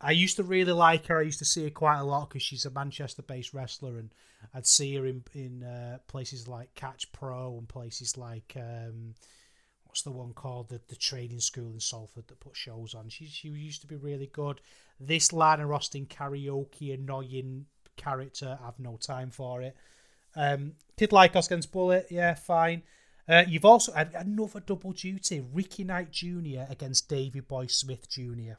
I 0.00 0.12
used 0.12 0.36
to 0.36 0.42
really 0.42 0.72
like 0.72 1.06
her. 1.06 1.18
I 1.18 1.22
used 1.22 1.40
to 1.40 1.44
see 1.44 1.64
her 1.64 1.70
quite 1.70 1.98
a 1.98 2.04
lot 2.04 2.28
because 2.28 2.42
she's 2.42 2.64
a 2.64 2.70
Manchester-based 2.70 3.52
wrestler, 3.52 3.98
and 3.98 4.10
I'd 4.54 4.66
see 4.66 4.94
her 4.94 5.04
in 5.06 5.24
in 5.34 5.62
uh, 5.62 5.98
places 6.08 6.48
like 6.48 6.74
Catch 6.74 7.12
Pro 7.12 7.58
and 7.58 7.68
places 7.68 8.16
like 8.16 8.56
um, 8.56 9.14
what's 9.90 10.02
the 10.02 10.10
one 10.12 10.32
called 10.32 10.68
the 10.68 10.80
the 10.86 10.94
training 10.94 11.40
school 11.40 11.72
in 11.72 11.80
Salford 11.80 12.28
that 12.28 12.38
put 12.38 12.56
shows 12.56 12.94
on. 12.94 13.08
She 13.08 13.26
she 13.26 13.48
used 13.48 13.80
to 13.80 13.88
be 13.88 13.96
really 13.96 14.28
good. 14.32 14.60
This 15.00 15.32
Lana 15.32 15.68
Austin 15.68 16.06
karaoke 16.06 16.94
annoying 16.94 17.66
character, 17.96 18.56
I've 18.64 18.78
no 18.78 18.98
time 18.98 19.30
for 19.30 19.62
it. 19.62 19.76
Um, 20.36 20.74
Kid 20.96 21.10
Lykos 21.10 21.46
against 21.46 21.72
Bullet, 21.72 22.06
yeah, 22.08 22.34
fine. 22.34 22.84
Uh, 23.28 23.42
you've 23.48 23.64
also 23.64 23.92
had 23.92 24.12
another 24.14 24.60
double 24.60 24.92
duty, 24.92 25.40
Ricky 25.52 25.82
Knight 25.82 26.12
Jr. 26.12 26.70
against 26.70 27.08
Davy 27.08 27.40
Boy 27.40 27.66
Smith 27.66 28.08
Jr. 28.08 28.58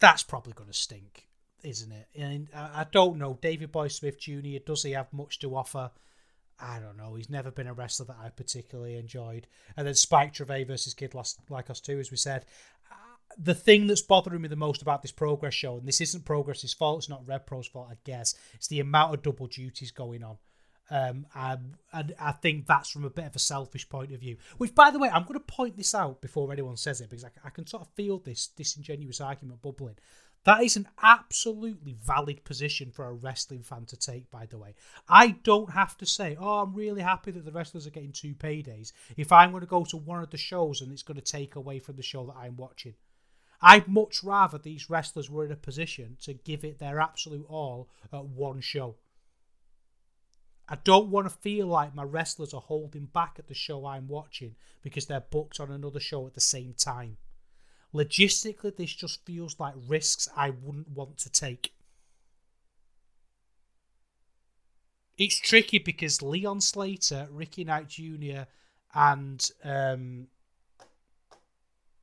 That's 0.00 0.22
probably 0.22 0.52
going 0.52 0.68
to 0.70 0.76
stink, 0.76 1.28
isn't 1.62 1.92
it? 1.92 2.08
And 2.14 2.48
I, 2.54 2.80
I 2.80 2.86
don't 2.92 3.16
know. 3.16 3.38
David 3.40 3.72
Boy 3.72 3.88
Smith 3.88 4.18
Jr. 4.20 4.58
Does 4.66 4.82
he 4.82 4.90
have 4.90 5.10
much 5.14 5.38
to 5.38 5.56
offer? 5.56 5.90
I 6.60 6.78
don't 6.78 6.96
know. 6.96 7.14
He's 7.14 7.30
never 7.30 7.50
been 7.50 7.66
a 7.66 7.72
wrestler 7.72 8.06
that 8.06 8.16
I 8.22 8.28
particularly 8.28 8.96
enjoyed. 8.96 9.46
And 9.76 9.86
then 9.86 9.94
Spike 9.94 10.32
Trivet 10.34 10.66
versus 10.66 10.94
Kid 10.94 11.12
Lykos 11.12 11.82
2, 11.82 11.98
as 11.98 12.10
we 12.10 12.16
said 12.16 12.44
the 13.38 13.54
thing 13.54 13.86
that's 13.86 14.02
bothering 14.02 14.42
me 14.42 14.48
the 14.48 14.56
most 14.56 14.82
about 14.82 15.02
this 15.02 15.12
progress 15.12 15.54
show, 15.54 15.76
and 15.78 15.86
this 15.86 16.00
isn't 16.00 16.24
progress's 16.24 16.74
fault, 16.74 16.98
it's 16.98 17.08
not 17.08 17.26
Rev 17.26 17.46
Pro's 17.46 17.66
fault, 17.66 17.88
I 17.90 17.96
guess, 18.04 18.34
it's 18.54 18.68
the 18.68 18.80
amount 18.80 19.14
of 19.14 19.22
double 19.22 19.46
duties 19.46 19.90
going 19.90 20.22
on. 20.22 20.38
Um, 20.92 21.26
and, 21.36 21.76
and 21.92 22.14
I 22.20 22.32
think 22.32 22.66
that's 22.66 22.90
from 22.90 23.04
a 23.04 23.10
bit 23.10 23.26
of 23.26 23.36
a 23.36 23.38
selfish 23.38 23.88
point 23.88 24.12
of 24.12 24.18
view. 24.18 24.38
Which, 24.58 24.74
by 24.74 24.90
the 24.90 24.98
way, 24.98 25.08
I'm 25.08 25.22
going 25.22 25.34
to 25.34 25.40
point 25.40 25.76
this 25.76 25.94
out 25.94 26.20
before 26.20 26.52
anyone 26.52 26.76
says 26.76 27.00
it 27.00 27.08
because 27.08 27.24
I, 27.24 27.30
I 27.44 27.50
can 27.50 27.64
sort 27.68 27.84
of 27.84 27.94
feel 27.94 28.18
this 28.18 28.48
disingenuous 28.48 29.20
argument 29.20 29.62
bubbling. 29.62 29.98
That 30.44 30.62
is 30.62 30.76
an 30.76 30.88
absolutely 31.02 31.96
valid 32.02 32.44
position 32.44 32.90
for 32.90 33.04
a 33.06 33.12
wrestling 33.12 33.62
fan 33.62 33.84
to 33.86 33.96
take, 33.96 34.30
by 34.30 34.46
the 34.46 34.56
way. 34.56 34.74
I 35.06 35.32
don't 35.42 35.72
have 35.72 35.98
to 35.98 36.06
say, 36.06 36.36
oh, 36.40 36.60
I'm 36.60 36.74
really 36.74 37.02
happy 37.02 37.30
that 37.32 37.44
the 37.44 37.52
wrestlers 37.52 37.86
are 37.86 37.90
getting 37.90 38.12
two 38.12 38.34
paydays 38.34 38.92
if 39.18 39.32
I'm 39.32 39.50
going 39.50 39.60
to 39.60 39.66
go 39.66 39.84
to 39.84 39.98
one 39.98 40.22
of 40.22 40.30
the 40.30 40.38
shows 40.38 40.80
and 40.80 40.92
it's 40.92 41.02
going 41.02 41.20
to 41.20 41.22
take 41.22 41.56
away 41.56 41.78
from 41.78 41.96
the 41.96 42.02
show 42.02 42.24
that 42.26 42.36
I'm 42.38 42.56
watching. 42.56 42.94
I'd 43.60 43.88
much 43.88 44.24
rather 44.24 44.56
these 44.56 44.88
wrestlers 44.88 45.28
were 45.28 45.44
in 45.44 45.52
a 45.52 45.56
position 45.56 46.16
to 46.22 46.32
give 46.32 46.64
it 46.64 46.78
their 46.78 47.00
absolute 47.00 47.44
all 47.46 47.90
at 48.10 48.24
one 48.24 48.62
show. 48.62 48.96
I 50.66 50.76
don't 50.84 51.10
want 51.10 51.28
to 51.28 51.36
feel 51.36 51.66
like 51.66 51.94
my 51.94 52.04
wrestlers 52.04 52.54
are 52.54 52.60
holding 52.60 53.06
back 53.06 53.36
at 53.38 53.48
the 53.48 53.54
show 53.54 53.84
I'm 53.84 54.08
watching 54.08 54.54
because 54.82 55.04
they're 55.04 55.20
booked 55.20 55.60
on 55.60 55.70
another 55.70 56.00
show 56.00 56.26
at 56.26 56.34
the 56.34 56.40
same 56.40 56.74
time. 56.74 57.18
Logistically, 57.94 58.76
this 58.76 58.94
just 58.94 59.24
feels 59.24 59.58
like 59.58 59.74
risks 59.88 60.28
I 60.36 60.50
wouldn't 60.50 60.90
want 60.90 61.18
to 61.18 61.30
take. 61.30 61.72
It's 65.18 65.38
tricky 65.38 65.78
because 65.78 66.22
Leon 66.22 66.60
Slater, 66.60 67.28
Ricky 67.30 67.64
Knight 67.64 67.88
Jr., 67.88 68.42
and 68.94 69.50
um, 69.64 70.28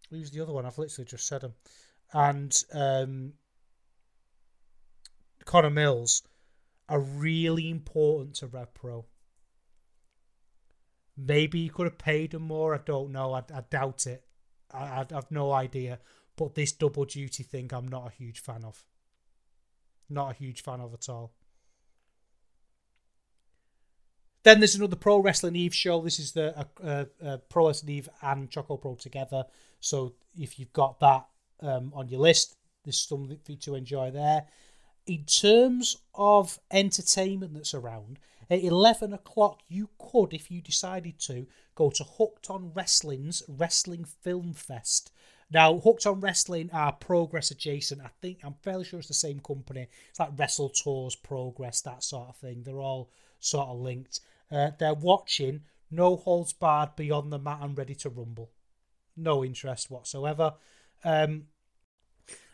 who's 0.10 0.32
the 0.32 0.42
other 0.42 0.54
one? 0.54 0.66
I've 0.66 0.78
literally 0.78 1.08
just 1.08 1.26
said 1.26 1.42
him, 1.42 1.54
and 2.14 2.64
um, 2.74 3.34
Connor 5.46 5.70
Mills 5.70 6.24
are 6.90 7.00
really 7.00 7.70
important 7.70 8.36
to 8.36 8.48
Rev 8.48 8.74
Pro. 8.74 9.06
Maybe 11.18 11.60
you 11.60 11.72
could 11.72 11.88
have 11.88 11.98
paid 11.98 12.32
them 12.32 12.44
more. 12.44 12.76
I 12.76 12.80
don't 12.86 13.12
know. 13.12 13.34
I, 13.34 13.40
I 13.54 13.62
doubt 13.70 14.06
it. 14.06 14.27
I, 14.74 15.02
I 15.02 15.06
have 15.12 15.32
no 15.32 15.52
idea. 15.52 16.00
But 16.36 16.56
this 16.56 16.72
double 16.72 17.06
duty 17.06 17.44
thing, 17.44 17.70
I'm 17.74 17.88
not 17.88 18.08
a 18.08 18.16
huge 18.16 18.40
fan 18.40 18.64
of. 18.64 18.84
Not 20.10 20.32
a 20.32 20.36
huge 20.36 20.62
fan 20.62 20.80
of 20.80 20.94
at 20.94 21.10
all. 21.10 21.34
Then 24.44 24.60
there's 24.60 24.76
another 24.76 24.96
Pro 24.96 25.18
Wrestling 25.18 25.56
Eve 25.56 25.76
show. 25.76 26.00
This 26.00 26.20
is 26.20 26.32
the 26.32 26.58
uh, 26.58 26.64
uh, 26.82 27.06
uh, 27.26 27.38
Pro 27.50 27.68
Wrestling 27.68 27.96
Eve 27.96 28.10
and 28.22 28.50
Choco 28.50 28.78
Pro 28.78 28.96
together. 28.96 29.44
So 29.80 30.14
if 30.38 30.58
you've 30.58 30.72
got 30.72 31.00
that 31.02 31.26
um, 31.62 31.92
on 31.94 32.08
your 32.08 32.22
list, 32.22 32.56
there's 32.86 32.98
something 33.00 33.40
for 33.44 33.52
you 33.52 33.58
to 33.58 33.76
enjoy 33.76 34.12
there. 34.12 34.46
In 35.06 35.26
terms 35.26 35.98
of 36.14 36.60
entertainment 36.72 37.56
that's 37.56 37.74
around, 37.74 38.20
at 38.50 38.64
11 38.64 39.14
o'clock, 39.14 39.62
you 39.68 39.90
could, 39.98 40.34
if 40.34 40.50
you 40.50 40.62
decided 40.62 41.20
to, 41.22 41.48
go 41.76 41.90
to 41.90 42.04
Hooked 42.04 42.50
on 42.50 42.72
Wrestling's 42.74 43.44
Wrestling 43.48 44.06
Film 44.06 44.54
Fest. 44.54 45.12
Now, 45.52 45.80
Hooked 45.80 46.06
on 46.06 46.20
Wrestling 46.20 46.70
are 46.74 46.92
Progress 46.92 47.52
adjacent. 47.52 48.02
I 48.02 48.10
think, 48.22 48.40
I'm 48.44 48.56
fairly 48.64 48.84
sure 48.84 49.00
it's 49.00 49.08
the 49.08 49.14
same 49.14 49.40
company. 49.40 49.88
It's 50.10 50.20
like 50.20 50.38
Wrestle 50.38 50.70
Tours, 50.70 51.16
Progress, 51.16 51.82
that 51.82 52.04
sort 52.04 52.30
of 52.30 52.38
thing. 52.38 52.64
They're 52.64 52.80
all 52.80 53.12
sort 53.40 53.70
of 53.70 53.80
linked. 53.80 54.20
Uh, 54.52 54.72
they're 54.78 54.94
watching 54.94 55.62
No 55.90 56.18
Holds 56.18 56.54
Barred 56.54 56.96
Beyond 56.96 57.32
the 57.32 57.40
Mat 57.40 57.60
and 57.62 57.78
Ready 57.78 57.96
to 57.96 58.10
Rumble. 58.10 58.52
No 59.16 59.44
interest 59.44 59.90
whatsoever. 59.90 60.56
Um, 61.04 61.48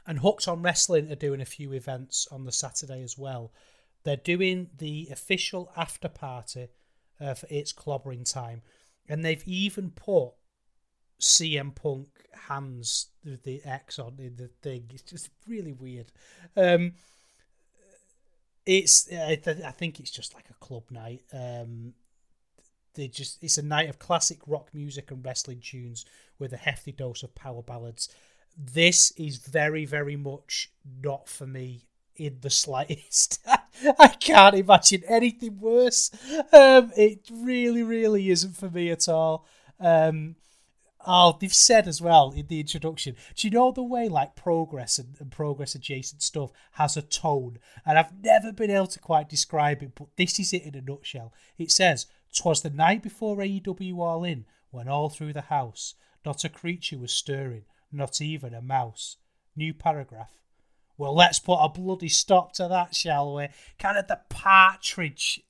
and 0.05 0.19
Hooked 0.19 0.47
on 0.47 0.61
Wrestling 0.61 1.11
are 1.11 1.15
doing 1.15 1.41
a 1.41 1.45
few 1.45 1.73
events 1.73 2.27
on 2.31 2.45
the 2.45 2.51
Saturday 2.51 3.01
as 3.03 3.17
well. 3.17 3.51
They're 4.03 4.15
doing 4.17 4.69
the 4.77 5.07
official 5.11 5.71
after 5.77 6.09
party 6.09 6.67
uh, 7.19 7.33
for 7.33 7.47
It's 7.49 7.73
Clobbering 7.73 8.31
Time. 8.31 8.61
And 9.07 9.23
they've 9.23 9.43
even 9.45 9.91
put 9.91 10.33
CM 11.19 11.73
Punk 11.73 12.07
hands 12.47 13.07
the, 13.23 13.39
the 13.41 13.61
X 13.65 13.99
on 13.99 14.15
in 14.19 14.35
the 14.35 14.49
thing. 14.61 14.89
It's 14.93 15.03
just 15.03 15.29
really 15.47 15.73
weird. 15.73 16.11
Um, 16.55 16.93
it's 18.65 19.11
I, 19.11 19.39
I 19.45 19.71
think 19.71 19.99
it's 19.99 20.11
just 20.11 20.33
like 20.33 20.49
a 20.49 20.65
club 20.65 20.83
night. 20.89 21.23
Um, 21.33 21.93
they 22.95 23.07
just 23.07 23.43
it's 23.43 23.57
a 23.57 23.63
night 23.63 23.89
of 23.89 23.99
classic 23.99 24.39
rock 24.47 24.69
music 24.73 25.11
and 25.11 25.25
wrestling 25.25 25.59
tunes 25.61 26.05
with 26.39 26.53
a 26.53 26.57
hefty 26.57 26.91
dose 26.91 27.23
of 27.23 27.35
power 27.35 27.61
ballads. 27.61 28.09
This 28.57 29.11
is 29.11 29.37
very 29.37 29.85
very 29.85 30.15
much 30.15 30.71
not 31.01 31.27
for 31.27 31.47
me 31.47 31.87
in 32.15 32.37
the 32.41 32.49
slightest. 32.49 33.39
I 33.47 33.59
can't 34.19 34.55
imagine 34.55 35.03
anything 35.07 35.59
worse. 35.59 36.11
Um, 36.51 36.91
it 36.95 37.27
really 37.31 37.83
really 37.83 38.29
isn't 38.29 38.55
for 38.55 38.69
me 38.69 38.91
at 38.91 39.09
all. 39.09 39.45
Um, 39.79 40.35
Oh, 41.05 41.37
they've 41.39 41.53
said 41.53 41.87
as 41.87 42.01
well 42.01 42.31
in 42.31 42.47
the 42.47 42.61
introduction. 42.61 43.15
Do 43.35 43.47
you 43.47 43.51
know 43.51 43.71
the 43.71 43.83
way 43.83 44.07
like 44.07 44.35
progress 44.35 44.97
and, 44.99 45.17
and, 45.19 45.29
progress 45.31 45.75
adjacent 45.75 46.21
stuff 46.21 46.51
has 46.73 46.95
a 46.95 47.01
tone? 47.01 47.59
And 47.85 47.99
I've 47.99 48.23
never 48.23 48.53
been 48.53 48.71
able 48.71 48.87
to 48.87 48.99
quite 48.99 49.27
describe 49.27 49.83
it, 49.83 49.95
but 49.95 50.15
this 50.15 50.39
is 50.39 50.53
it 50.53 50.63
in 50.63 50.75
a 50.75 50.81
nutshell. 50.81 51.33
It 51.57 51.71
says, 51.71 52.05
"Twas 52.33 52.61
the 52.61 52.69
night 52.69 53.03
before 53.03 53.35
AEW 53.37 53.99
All 53.99 54.23
In, 54.23 54.45
when 54.71 54.87
all 54.87 55.09
through 55.09 55.33
the 55.33 55.41
house 55.41 55.95
not 56.25 56.45
a 56.45 56.49
creature 56.49 56.97
was 56.97 57.11
stirring, 57.11 57.65
not 57.91 58.21
even 58.21 58.53
a 58.53 58.61
mouse." 58.61 59.17
New 59.57 59.73
paragraph. 59.73 60.39
Well, 61.03 61.15
let's 61.15 61.37
put 61.37 61.57
a 61.61 61.67
bloody 61.67 62.07
stop 62.07 62.53
to 62.53 62.69
that, 62.69 62.95
shall 62.95 63.35
we? 63.35 63.49
Kind 63.77 63.97
of 63.97 64.07
the 64.07 64.21
partridge 64.29 65.43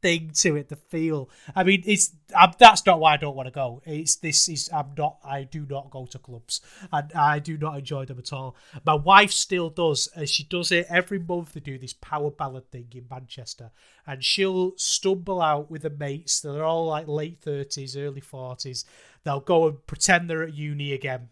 thing 0.00 0.30
to 0.32 0.56
it, 0.56 0.70
the 0.70 0.76
feel. 0.76 1.28
I 1.54 1.62
mean, 1.62 1.82
it's 1.84 2.12
I'm, 2.34 2.52
that's 2.58 2.86
not 2.86 2.98
why 2.98 3.12
I 3.12 3.16
don't 3.18 3.36
want 3.36 3.48
to 3.48 3.52
go. 3.52 3.82
It's 3.84 4.16
this 4.16 4.48
is 4.48 4.70
I'm 4.72 4.92
not. 4.96 5.18
I 5.22 5.42
do 5.42 5.66
not 5.68 5.90
go 5.90 6.06
to 6.06 6.18
clubs, 6.18 6.62
and 6.90 7.12
I 7.12 7.38
do 7.38 7.58
not 7.58 7.76
enjoy 7.76 8.06
them 8.06 8.18
at 8.18 8.32
all. 8.32 8.56
My 8.86 8.94
wife 8.94 9.30
still 9.30 9.68
does, 9.68 10.08
and 10.16 10.26
she 10.26 10.44
does 10.44 10.72
it 10.72 10.86
every 10.88 11.18
month. 11.18 11.52
They 11.52 11.60
do 11.60 11.76
this 11.76 11.92
power 11.92 12.30
ballad 12.30 12.70
thing 12.70 12.86
in 12.94 13.04
Manchester, 13.10 13.70
and 14.06 14.24
she'll 14.24 14.72
stumble 14.78 15.42
out 15.42 15.70
with 15.70 15.82
the 15.82 15.90
mates. 15.90 16.40
They're 16.40 16.64
all 16.64 16.86
like 16.86 17.08
late 17.08 17.42
thirties, 17.42 17.94
early 17.94 18.22
forties. 18.22 18.86
They'll 19.24 19.40
go 19.40 19.68
and 19.68 19.86
pretend 19.86 20.30
they're 20.30 20.44
at 20.44 20.54
uni 20.54 20.94
again. 20.94 21.28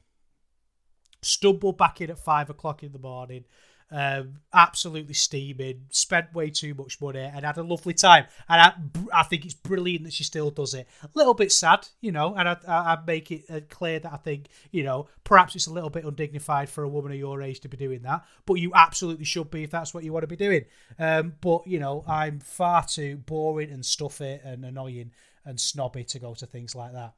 Stumble 1.26 1.72
back 1.72 2.00
in 2.00 2.10
at 2.10 2.18
five 2.18 2.50
o'clock 2.50 2.82
in 2.82 2.92
the 2.92 2.98
morning 2.98 3.44
um, 3.90 4.40
absolutely 4.52 5.14
steaming, 5.14 5.86
spent 5.90 6.34
way 6.34 6.50
too 6.50 6.74
much 6.74 7.00
money, 7.00 7.20
and 7.20 7.44
had 7.44 7.56
a 7.56 7.62
lovely 7.62 7.94
time. 7.94 8.26
And 8.48 8.60
I, 8.60 9.20
I 9.20 9.22
think 9.22 9.44
it's 9.44 9.54
brilliant 9.54 10.04
that 10.04 10.12
she 10.12 10.24
still 10.24 10.50
does 10.50 10.74
it. 10.74 10.88
A 11.02 11.08
little 11.14 11.34
bit 11.34 11.52
sad, 11.52 11.86
you 12.00 12.12
know, 12.12 12.34
and 12.34 12.48
I, 12.48 12.56
I, 12.66 12.98
make 13.06 13.30
it 13.30 13.44
uh, 13.48 13.60
clear 13.68 14.00
that 14.00 14.12
I 14.12 14.16
think, 14.16 14.48
you 14.72 14.82
know, 14.82 15.08
perhaps 15.24 15.54
it's 15.54 15.66
a 15.66 15.72
little 15.72 15.90
bit 15.90 16.04
undignified 16.04 16.68
for 16.68 16.82
a 16.82 16.88
woman 16.88 17.12
of 17.12 17.18
your 17.18 17.42
age 17.42 17.60
to 17.60 17.68
be 17.68 17.76
doing 17.76 18.02
that, 18.02 18.24
but 18.44 18.54
you 18.54 18.72
absolutely 18.74 19.24
should 19.24 19.50
be 19.50 19.62
if 19.62 19.70
that's 19.70 19.94
what 19.94 20.04
you 20.04 20.12
want 20.12 20.24
to 20.24 20.28
be 20.28 20.36
doing. 20.36 20.64
Um, 20.98 21.34
but, 21.40 21.66
you 21.66 21.78
know, 21.78 22.04
I'm 22.08 22.40
far 22.40 22.84
too 22.84 23.18
boring 23.18 23.70
and 23.70 23.86
stuffy 23.86 24.40
and 24.42 24.64
annoying 24.64 25.12
and 25.44 25.60
snobby 25.60 26.02
to 26.04 26.18
go 26.18 26.34
to 26.34 26.46
things 26.46 26.74
like 26.74 26.92
that. 26.92 27.14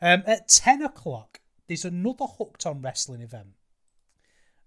Um, 0.00 0.22
at 0.26 0.48
10 0.48 0.82
o'clock, 0.82 1.40
there's 1.68 1.84
another 1.84 2.24
Hooked 2.24 2.66
on 2.66 2.82
Wrestling 2.82 3.20
event. 3.20 3.54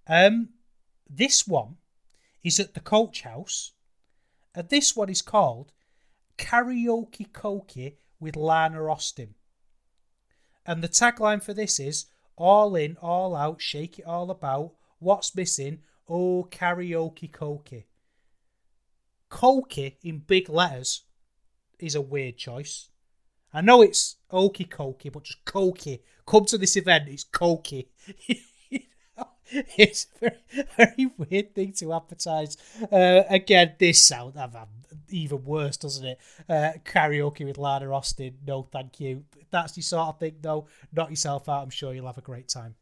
Um, 0.08 0.50
this 1.10 1.48
one 1.48 1.76
is 2.44 2.60
at 2.60 2.74
the 2.74 2.80
Coach 2.80 3.22
House, 3.22 3.74
this 4.70 4.96
one 4.96 5.10
is 5.10 5.22
called 5.22 5.72
Karaoke 6.38 7.32
Koki 7.34 7.98
with 8.20 8.36
Lana 8.36 8.86
Austin. 8.86 9.36
And 10.66 10.84
the 10.84 10.90
tagline 10.90 11.44
for 11.44 11.54
this 11.54 11.80
is 11.80 12.06
All 12.38 12.76
in, 12.76 12.98
all 13.02 13.36
out, 13.36 13.62
shake 13.62 14.00
it 14.00 14.06
all 14.06 14.32
about. 14.32 14.74
What's 15.00 15.36
missing? 15.36 15.80
Oh, 16.08 16.48
karaoke 16.50 17.32
Koki. 17.32 17.88
Koki 19.30 19.98
in 20.04 20.20
big 20.20 20.50
letters 20.50 21.04
is 21.80 21.96
a 21.96 22.02
weird 22.02 22.38
choice. 22.38 22.91
I 23.54 23.62
know 23.62 23.82
it's 23.82 24.18
Okie 24.32 24.70
Koki, 24.70 25.10
but 25.10 25.24
just 25.24 25.44
Koki. 25.46 26.02
Come 26.26 26.46
to 26.46 26.58
this 26.58 26.78
event, 26.78 27.10
it's 27.10 27.26
Koki. 27.26 27.90
it's 29.52 30.08
a 30.22 30.32
very, 30.56 30.68
very 30.78 31.12
weird 31.18 31.54
thing 31.54 31.74
to 31.74 31.94
advertise. 31.94 32.58
Uh, 32.92 33.24
again, 33.30 33.76
this 33.80 34.02
sound 34.02 34.36
even 35.10 35.44
worse, 35.44 35.78
doesn't 35.78 36.06
it? 36.06 36.20
Uh, 36.48 36.72
karaoke 36.86 37.46
with 37.46 37.58
Lana 37.58 37.92
Austin. 37.92 38.38
No, 38.46 38.68
thank 38.72 39.00
you. 39.00 39.26
That's 39.50 39.76
your 39.76 39.84
sort 39.84 40.08
of 40.08 40.20
thing, 40.20 40.36
though, 40.42 40.68
knock 40.94 41.10
yourself 41.10 41.50
out. 41.50 41.64
I'm 41.64 41.70
sure 41.70 41.94
you'll 41.94 42.08
have 42.08 42.18
a 42.18 42.22
great 42.22 42.48
time. 42.48 42.76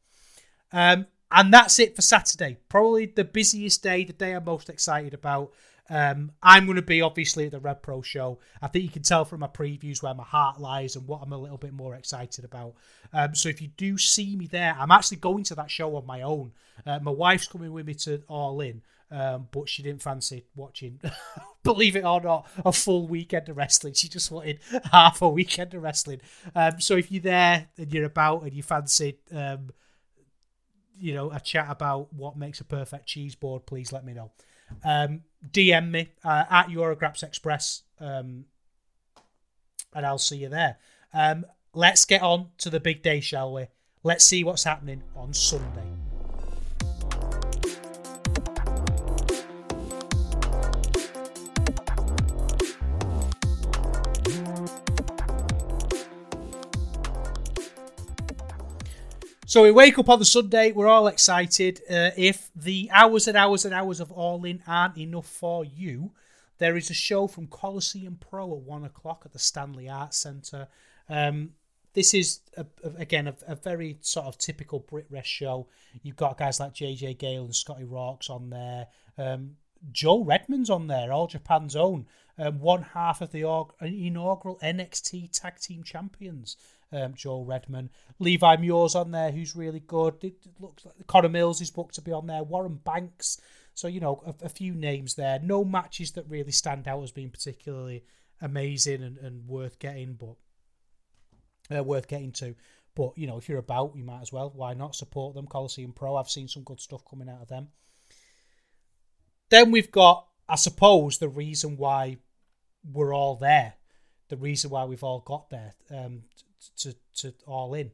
Um, 0.72 1.07
and 1.32 1.53
that's 1.53 1.80
it 1.80 1.95
for 1.95 2.01
Saturday. 2.01 2.57
Probably 2.70 3.05
the 3.07 3.24
busiest 3.24 3.84
day, 3.84 4.03
the 4.03 4.13
day 4.13 4.34
I'm 4.34 4.45
most 4.45 4.70
excited 4.70 5.13
about. 5.13 5.51
Um, 5.89 6.31
I'm 6.43 6.65
going 6.65 6.75
to 6.75 6.81
be 6.81 7.01
obviously 7.01 7.45
at 7.45 7.51
the 7.51 7.59
Rev 7.59 7.81
Pro 7.81 8.01
show. 8.01 8.39
I 8.61 8.67
think 8.67 8.83
you 8.83 8.91
can 8.91 9.01
tell 9.01 9.25
from 9.25 9.39
my 9.39 9.47
previews 9.47 10.03
where 10.03 10.13
my 10.13 10.23
heart 10.23 10.59
lies 10.59 10.95
and 10.95 11.07
what 11.07 11.21
I'm 11.23 11.33
a 11.33 11.37
little 11.37 11.57
bit 11.57 11.73
more 11.73 11.95
excited 11.95 12.45
about. 12.45 12.75
Um, 13.11 13.33
so 13.33 13.49
if 13.49 13.61
you 13.61 13.69
do 13.69 13.97
see 13.97 14.35
me 14.35 14.47
there, 14.47 14.75
I'm 14.77 14.91
actually 14.91 15.17
going 15.17 15.43
to 15.45 15.55
that 15.55 15.71
show 15.71 15.95
on 15.95 16.05
my 16.05 16.21
own. 16.21 16.51
Uh, 16.85 16.99
my 17.01 17.11
wife's 17.11 17.47
coming 17.47 17.73
with 17.73 17.87
me 17.87 17.95
to 17.95 18.21
All 18.27 18.61
In, 18.61 18.81
um, 19.11 19.47
but 19.51 19.67
she 19.67 19.81
didn't 19.81 20.03
fancy 20.03 20.45
watching, 20.55 20.99
believe 21.63 21.95
it 21.95 22.05
or 22.05 22.21
not, 22.21 22.47
a 22.63 22.71
full 22.71 23.07
weekend 23.07 23.49
of 23.49 23.57
wrestling. 23.57 23.93
She 23.93 24.07
just 24.07 24.31
wanted 24.31 24.59
half 24.91 25.21
a 25.21 25.29
weekend 25.29 25.73
of 25.73 25.81
wrestling. 25.81 26.21
Um, 26.55 26.79
so 26.79 26.95
if 26.95 27.11
you're 27.11 27.21
there 27.21 27.67
and 27.77 27.91
you're 27.91 28.05
about 28.05 28.43
and 28.43 28.53
you 28.53 28.61
fancy, 28.61 29.17
um, 29.31 29.71
you 30.99 31.13
know, 31.13 31.31
a 31.31 31.39
chat 31.39 31.67
about 31.69 32.13
what 32.13 32.37
makes 32.37 32.59
a 32.59 32.65
perfect 32.65 33.07
cheese 33.07 33.33
board, 33.33 33.65
please 33.65 33.91
let 33.91 34.05
me 34.05 34.13
know. 34.13 34.31
Um, 34.84 35.22
DM 35.51 35.91
me 35.91 36.09
uh, 36.24 36.45
at 36.49 36.67
Eurograps 36.67 37.24
Express, 37.24 37.84
um, 37.99 38.45
and 39.93 40.05
I'll 40.05 40.17
see 40.17 40.38
you 40.38 40.49
there. 40.49 40.78
Um, 41.13 41.45
let's 41.74 42.05
get 42.05 42.22
on 42.22 42.49
to 42.59 42.70
the 42.70 42.80
big 42.80 43.01
day, 43.01 43.20
shall 43.22 43.53
we? 43.53 43.67
Let's 44.03 44.26
see 44.26 44.43
what's 44.43 44.63
happening 44.63 45.03
on 45.15 45.34
Sunday. 45.34 45.98
So 59.49 59.63
we 59.63 59.71
wake 59.71 59.97
up 59.97 60.09
on 60.09 60.19
the 60.19 60.25
Sunday, 60.25 60.71
we're 60.73 60.85
all 60.85 61.07
excited. 61.07 61.81
Uh, 61.89 62.11
if 62.15 62.51
the 62.55 62.87
hours 62.93 63.27
and 63.27 63.35
hours 63.35 63.65
and 63.65 63.73
hours 63.73 63.99
of 63.99 64.11
All 64.11 64.45
In 64.45 64.61
aren't 64.67 64.95
enough 64.95 65.25
for 65.25 65.65
you, 65.65 66.11
there 66.59 66.77
is 66.77 66.91
a 66.91 66.93
show 66.93 67.25
from 67.25 67.47
Coliseum 67.47 68.19
Pro 68.19 68.55
at 68.55 68.61
one 68.61 68.83
o'clock 68.83 69.23
at 69.25 69.33
the 69.33 69.39
Stanley 69.39 69.89
Arts 69.89 70.17
Centre. 70.17 70.67
Um, 71.09 71.53
this 71.93 72.13
is 72.13 72.41
a, 72.57 72.65
a, 72.83 72.89
again 72.99 73.27
a, 73.27 73.35
a, 73.47 73.55
very 73.55 73.97
sort 74.01 74.27
of 74.27 74.37
typical 74.37 74.81
Brit 74.81 75.07
Wres 75.09 75.25
show. 75.25 75.65
You've 76.03 76.15
got 76.15 76.37
guys 76.37 76.59
like 76.59 76.75
JJ 76.75 77.17
Gale 77.17 77.45
and 77.45 77.55
Scotty 77.55 77.85
Rocks 77.85 78.29
on 78.29 78.51
there. 78.51 78.85
Um, 79.17 79.55
Joel 79.91 80.25
Redman's 80.25 80.69
on 80.69 80.85
there, 80.85 81.11
All 81.11 81.25
Japan's 81.25 81.75
own. 81.75 82.05
Um, 82.37 82.59
one 82.59 82.83
half 82.83 83.19
of 83.19 83.31
the 83.31 83.39
inaugural 83.81 84.59
NXT 84.61 85.31
Tag 85.31 85.59
Team 85.59 85.83
Champions 85.83 86.55
um, 86.91 87.13
Joel 87.13 87.45
Redman. 87.45 87.89
Levi 88.19 88.57
Muir's 88.57 88.95
on 88.95 89.11
there, 89.11 89.31
who's 89.31 89.55
really 89.55 89.79
good. 89.79 90.15
It, 90.21 90.35
looks 90.59 90.85
like 90.85 91.07
Connor 91.07 91.29
Mills 91.29 91.61
is 91.61 91.71
booked 91.71 91.95
to 91.95 92.01
be 92.01 92.11
on 92.11 92.27
there. 92.27 92.43
Warren 92.43 92.79
Banks. 92.83 93.39
So, 93.73 93.87
you 93.87 93.99
know, 93.99 94.21
a, 94.25 94.45
a, 94.45 94.49
few 94.49 94.73
names 94.73 95.15
there. 95.15 95.39
No 95.41 95.63
matches 95.63 96.11
that 96.11 96.29
really 96.29 96.51
stand 96.51 96.87
out 96.87 97.03
as 97.03 97.11
being 97.11 97.29
particularly 97.29 98.03
amazing 98.41 99.03
and, 99.03 99.17
and 99.19 99.47
worth 99.47 99.79
getting, 99.79 100.13
but 100.13 100.35
uh, 101.75 101.83
worth 101.83 102.07
getting 102.07 102.31
to. 102.33 102.55
But, 102.95 103.17
you 103.17 103.27
know, 103.27 103.37
if 103.37 103.47
you're 103.47 103.59
about, 103.59 103.95
you 103.95 104.03
might 104.03 104.21
as 104.21 104.33
well. 104.33 104.51
Why 104.53 104.73
not 104.73 104.95
support 104.95 105.35
them? 105.35 105.47
Coliseum 105.47 105.93
Pro. 105.93 106.17
I've 106.17 106.29
seen 106.29 106.47
some 106.47 106.63
good 106.63 106.81
stuff 106.81 107.03
coming 107.09 107.29
out 107.29 107.41
of 107.41 107.47
them. 107.47 107.69
Then 109.49 109.71
we've 109.71 109.91
got, 109.91 110.27
I 110.47 110.55
suppose, 110.55 111.17
the 111.17 111.29
reason 111.29 111.77
why 111.77 112.17
we're 112.83 113.13
all 113.13 113.35
there. 113.35 113.75
The 114.29 114.37
reason 114.37 114.69
why 114.69 114.85
we've 114.85 115.03
all 115.03 115.21
got 115.21 115.49
there. 115.49 115.73
Um, 115.89 116.23
to 116.78 116.95
to 117.16 117.34
all 117.45 117.74
in. 117.74 117.91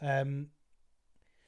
Um, 0.00 0.48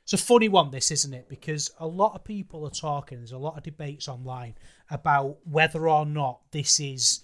it's 0.02 0.12
a 0.12 0.26
funny 0.26 0.48
one, 0.48 0.72
this 0.72 0.90
isn't 0.90 1.14
it? 1.14 1.28
Because 1.28 1.70
a 1.78 1.86
lot 1.86 2.14
of 2.14 2.24
people 2.24 2.66
are 2.66 2.70
talking. 2.70 3.18
There's 3.18 3.32
a 3.32 3.38
lot 3.38 3.56
of 3.56 3.62
debates 3.62 4.08
online 4.08 4.56
about 4.90 5.38
whether 5.44 5.88
or 5.88 6.04
not 6.04 6.40
this 6.50 6.80
is 6.80 7.20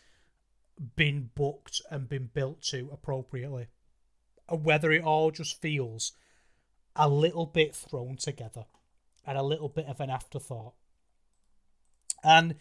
been 0.95 1.31
booked 1.35 1.81
and 1.91 2.09
been 2.09 2.31
built 2.33 2.63
to 2.63 2.89
appropriately, 2.93 3.67
or 4.49 4.59
whether 4.59 4.93
it 4.93 5.03
all 5.03 5.31
just 5.31 5.61
feels 5.61 6.13
a 6.95 7.09
little 7.09 7.47
bit 7.47 7.75
thrown 7.75 8.17
together 8.17 8.67
and 9.27 9.37
a 9.37 9.43
little 9.43 9.69
bit 9.69 9.87
of 9.87 10.01
an 10.01 10.11
afterthought. 10.11 10.75
And 12.23 12.55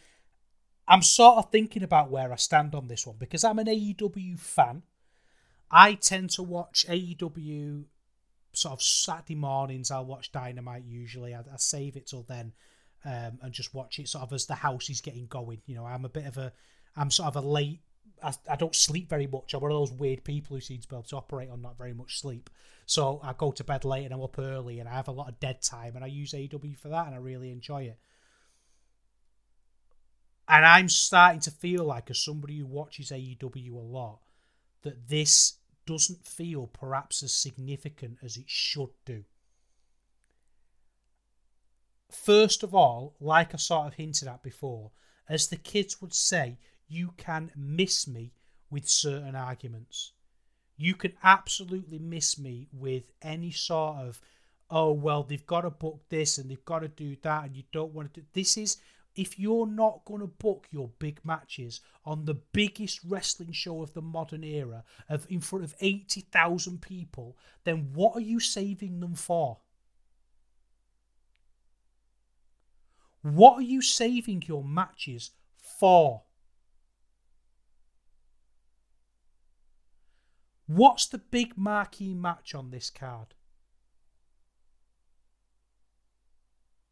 I'm 0.87 1.01
sort 1.01 1.37
of 1.37 1.51
thinking 1.51 1.83
about 1.83 2.11
where 2.11 2.31
I 2.31 2.35
stand 2.35 2.75
on 2.75 2.87
this 2.87 3.05
one 3.05 3.17
because 3.19 3.43
I'm 3.43 3.59
an 3.59 3.67
AEW 3.67 4.39
fan. 4.39 4.83
I 5.71 5.95
tend 5.95 6.29
to 6.31 6.43
watch 6.43 6.85
AEW 6.87 7.85
sort 8.53 8.73
of 8.73 8.81
Saturday 8.81 9.35
mornings. 9.35 9.91
I'll 9.91 10.05
watch 10.05 10.31
Dynamite 10.31 10.85
usually. 10.85 11.33
I, 11.33 11.39
I 11.39 11.57
save 11.57 11.95
it 11.95 12.07
till 12.07 12.23
then 12.23 12.53
um, 13.03 13.39
and 13.41 13.53
just 13.53 13.73
watch 13.73 13.99
it 13.99 14.07
sort 14.07 14.23
of 14.23 14.33
as 14.33 14.45
the 14.45 14.55
house 14.55 14.89
is 14.89 15.01
getting 15.01 15.27
going. 15.27 15.61
You 15.65 15.75
know, 15.75 15.85
I'm 15.85 16.05
a 16.05 16.09
bit 16.09 16.25
of 16.25 16.37
a, 16.37 16.51
I'm 16.95 17.11
sort 17.11 17.27
of 17.27 17.43
a 17.43 17.47
late. 17.47 17.81
I, 18.23 18.33
I 18.49 18.55
don't 18.55 18.75
sleep 18.75 19.09
very 19.09 19.27
much. 19.27 19.53
I'm 19.53 19.61
one 19.61 19.71
of 19.71 19.77
those 19.77 19.91
weird 19.91 20.23
people 20.23 20.55
who 20.55 20.61
seems 20.61 20.85
to 20.85 20.89
be 20.89 20.95
able 20.95 21.03
to 21.03 21.17
operate 21.17 21.49
on 21.49 21.61
not 21.61 21.77
very 21.77 21.93
much 21.93 22.19
sleep. 22.19 22.49
So 22.85 23.19
I 23.23 23.33
go 23.33 23.51
to 23.51 23.63
bed 23.63 23.83
late 23.85 24.05
and 24.05 24.13
I'm 24.13 24.21
up 24.21 24.39
early 24.39 24.79
and 24.79 24.87
I 24.87 24.93
have 24.93 25.07
a 25.07 25.11
lot 25.11 25.29
of 25.29 25.39
dead 25.39 25.61
time 25.61 25.95
and 25.95 26.03
I 26.03 26.07
use 26.07 26.33
AEW 26.33 26.77
for 26.77 26.89
that 26.89 27.07
and 27.07 27.15
I 27.15 27.19
really 27.19 27.51
enjoy 27.51 27.83
it. 27.83 27.99
And 30.47 30.63
I'm 30.63 30.89
starting 30.89 31.39
to 31.41 31.51
feel 31.51 31.83
like, 31.83 32.11
as 32.11 32.23
somebody 32.23 32.59
who 32.59 32.67
watches 32.67 33.09
AEW 33.09 33.73
a 33.73 33.79
lot, 33.79 34.19
that 34.85 35.09
this 35.09 35.57
doesn't 35.85 36.25
feel 36.25 36.67
perhaps 36.67 37.21
as 37.21 37.33
significant 37.33 38.17
as 38.23 38.37
it 38.37 38.45
should 38.47 38.89
do. 39.05 39.25
First 42.09 42.63
of 42.63 42.73
all, 42.73 43.15
like 43.19 43.53
I 43.53 43.57
sort 43.57 43.87
of 43.87 43.95
hinted 43.95 44.29
at 44.29 44.41
before, 44.41 44.91
as 45.27 45.47
the 45.47 45.57
kids 45.57 46.01
would 46.01 46.13
say, 46.13 46.57
you 46.87 47.13
can 47.17 47.51
miss 47.55 48.07
me 48.07 48.31
with 48.69 48.87
certain 48.87 49.35
arguments. 49.35 50.13
You 50.77 50.95
can 50.95 51.13
absolutely 51.23 51.99
miss 51.99 52.39
me 52.39 52.67
with 52.71 53.03
any 53.21 53.51
sort 53.51 53.97
of, 53.97 54.21
oh, 54.69 54.91
well, 54.91 55.23
they've 55.23 55.45
got 55.45 55.61
to 55.61 55.69
book 55.69 56.01
this 56.09 56.37
and 56.37 56.49
they've 56.49 56.65
got 56.65 56.79
to 56.79 56.87
do 56.87 57.17
that, 57.23 57.45
and 57.45 57.55
you 57.55 57.63
don't 57.71 57.93
want 57.93 58.13
to 58.13 58.21
do 58.21 58.27
this. 58.33 58.57
Is 58.57 58.77
if 59.15 59.39
you're 59.39 59.67
not 59.67 60.03
going 60.05 60.21
to 60.21 60.27
book 60.27 60.67
your 60.71 60.89
big 60.99 61.19
matches 61.23 61.81
on 62.05 62.25
the 62.25 62.33
biggest 62.33 62.99
wrestling 63.07 63.51
show 63.51 63.81
of 63.81 63.93
the 63.93 64.01
modern 64.01 64.43
era 64.43 64.83
of 65.09 65.25
in 65.29 65.39
front 65.39 65.63
of 65.63 65.75
80,000 65.79 66.81
people, 66.81 67.37
then 67.63 67.91
what 67.93 68.15
are 68.15 68.21
you 68.21 68.39
saving 68.39 68.99
them 68.99 69.15
for? 69.15 69.59
What 73.21 73.57
are 73.57 73.63
you 73.63 73.81
saving 73.81 74.43
your 74.47 74.63
matches 74.63 75.31
for? 75.57 76.23
What's 80.67 81.05
the 81.05 81.19
big 81.19 81.57
marquee 81.57 82.15
match 82.15 82.55
on 82.55 82.71
this 82.71 82.89
card? 82.89 83.34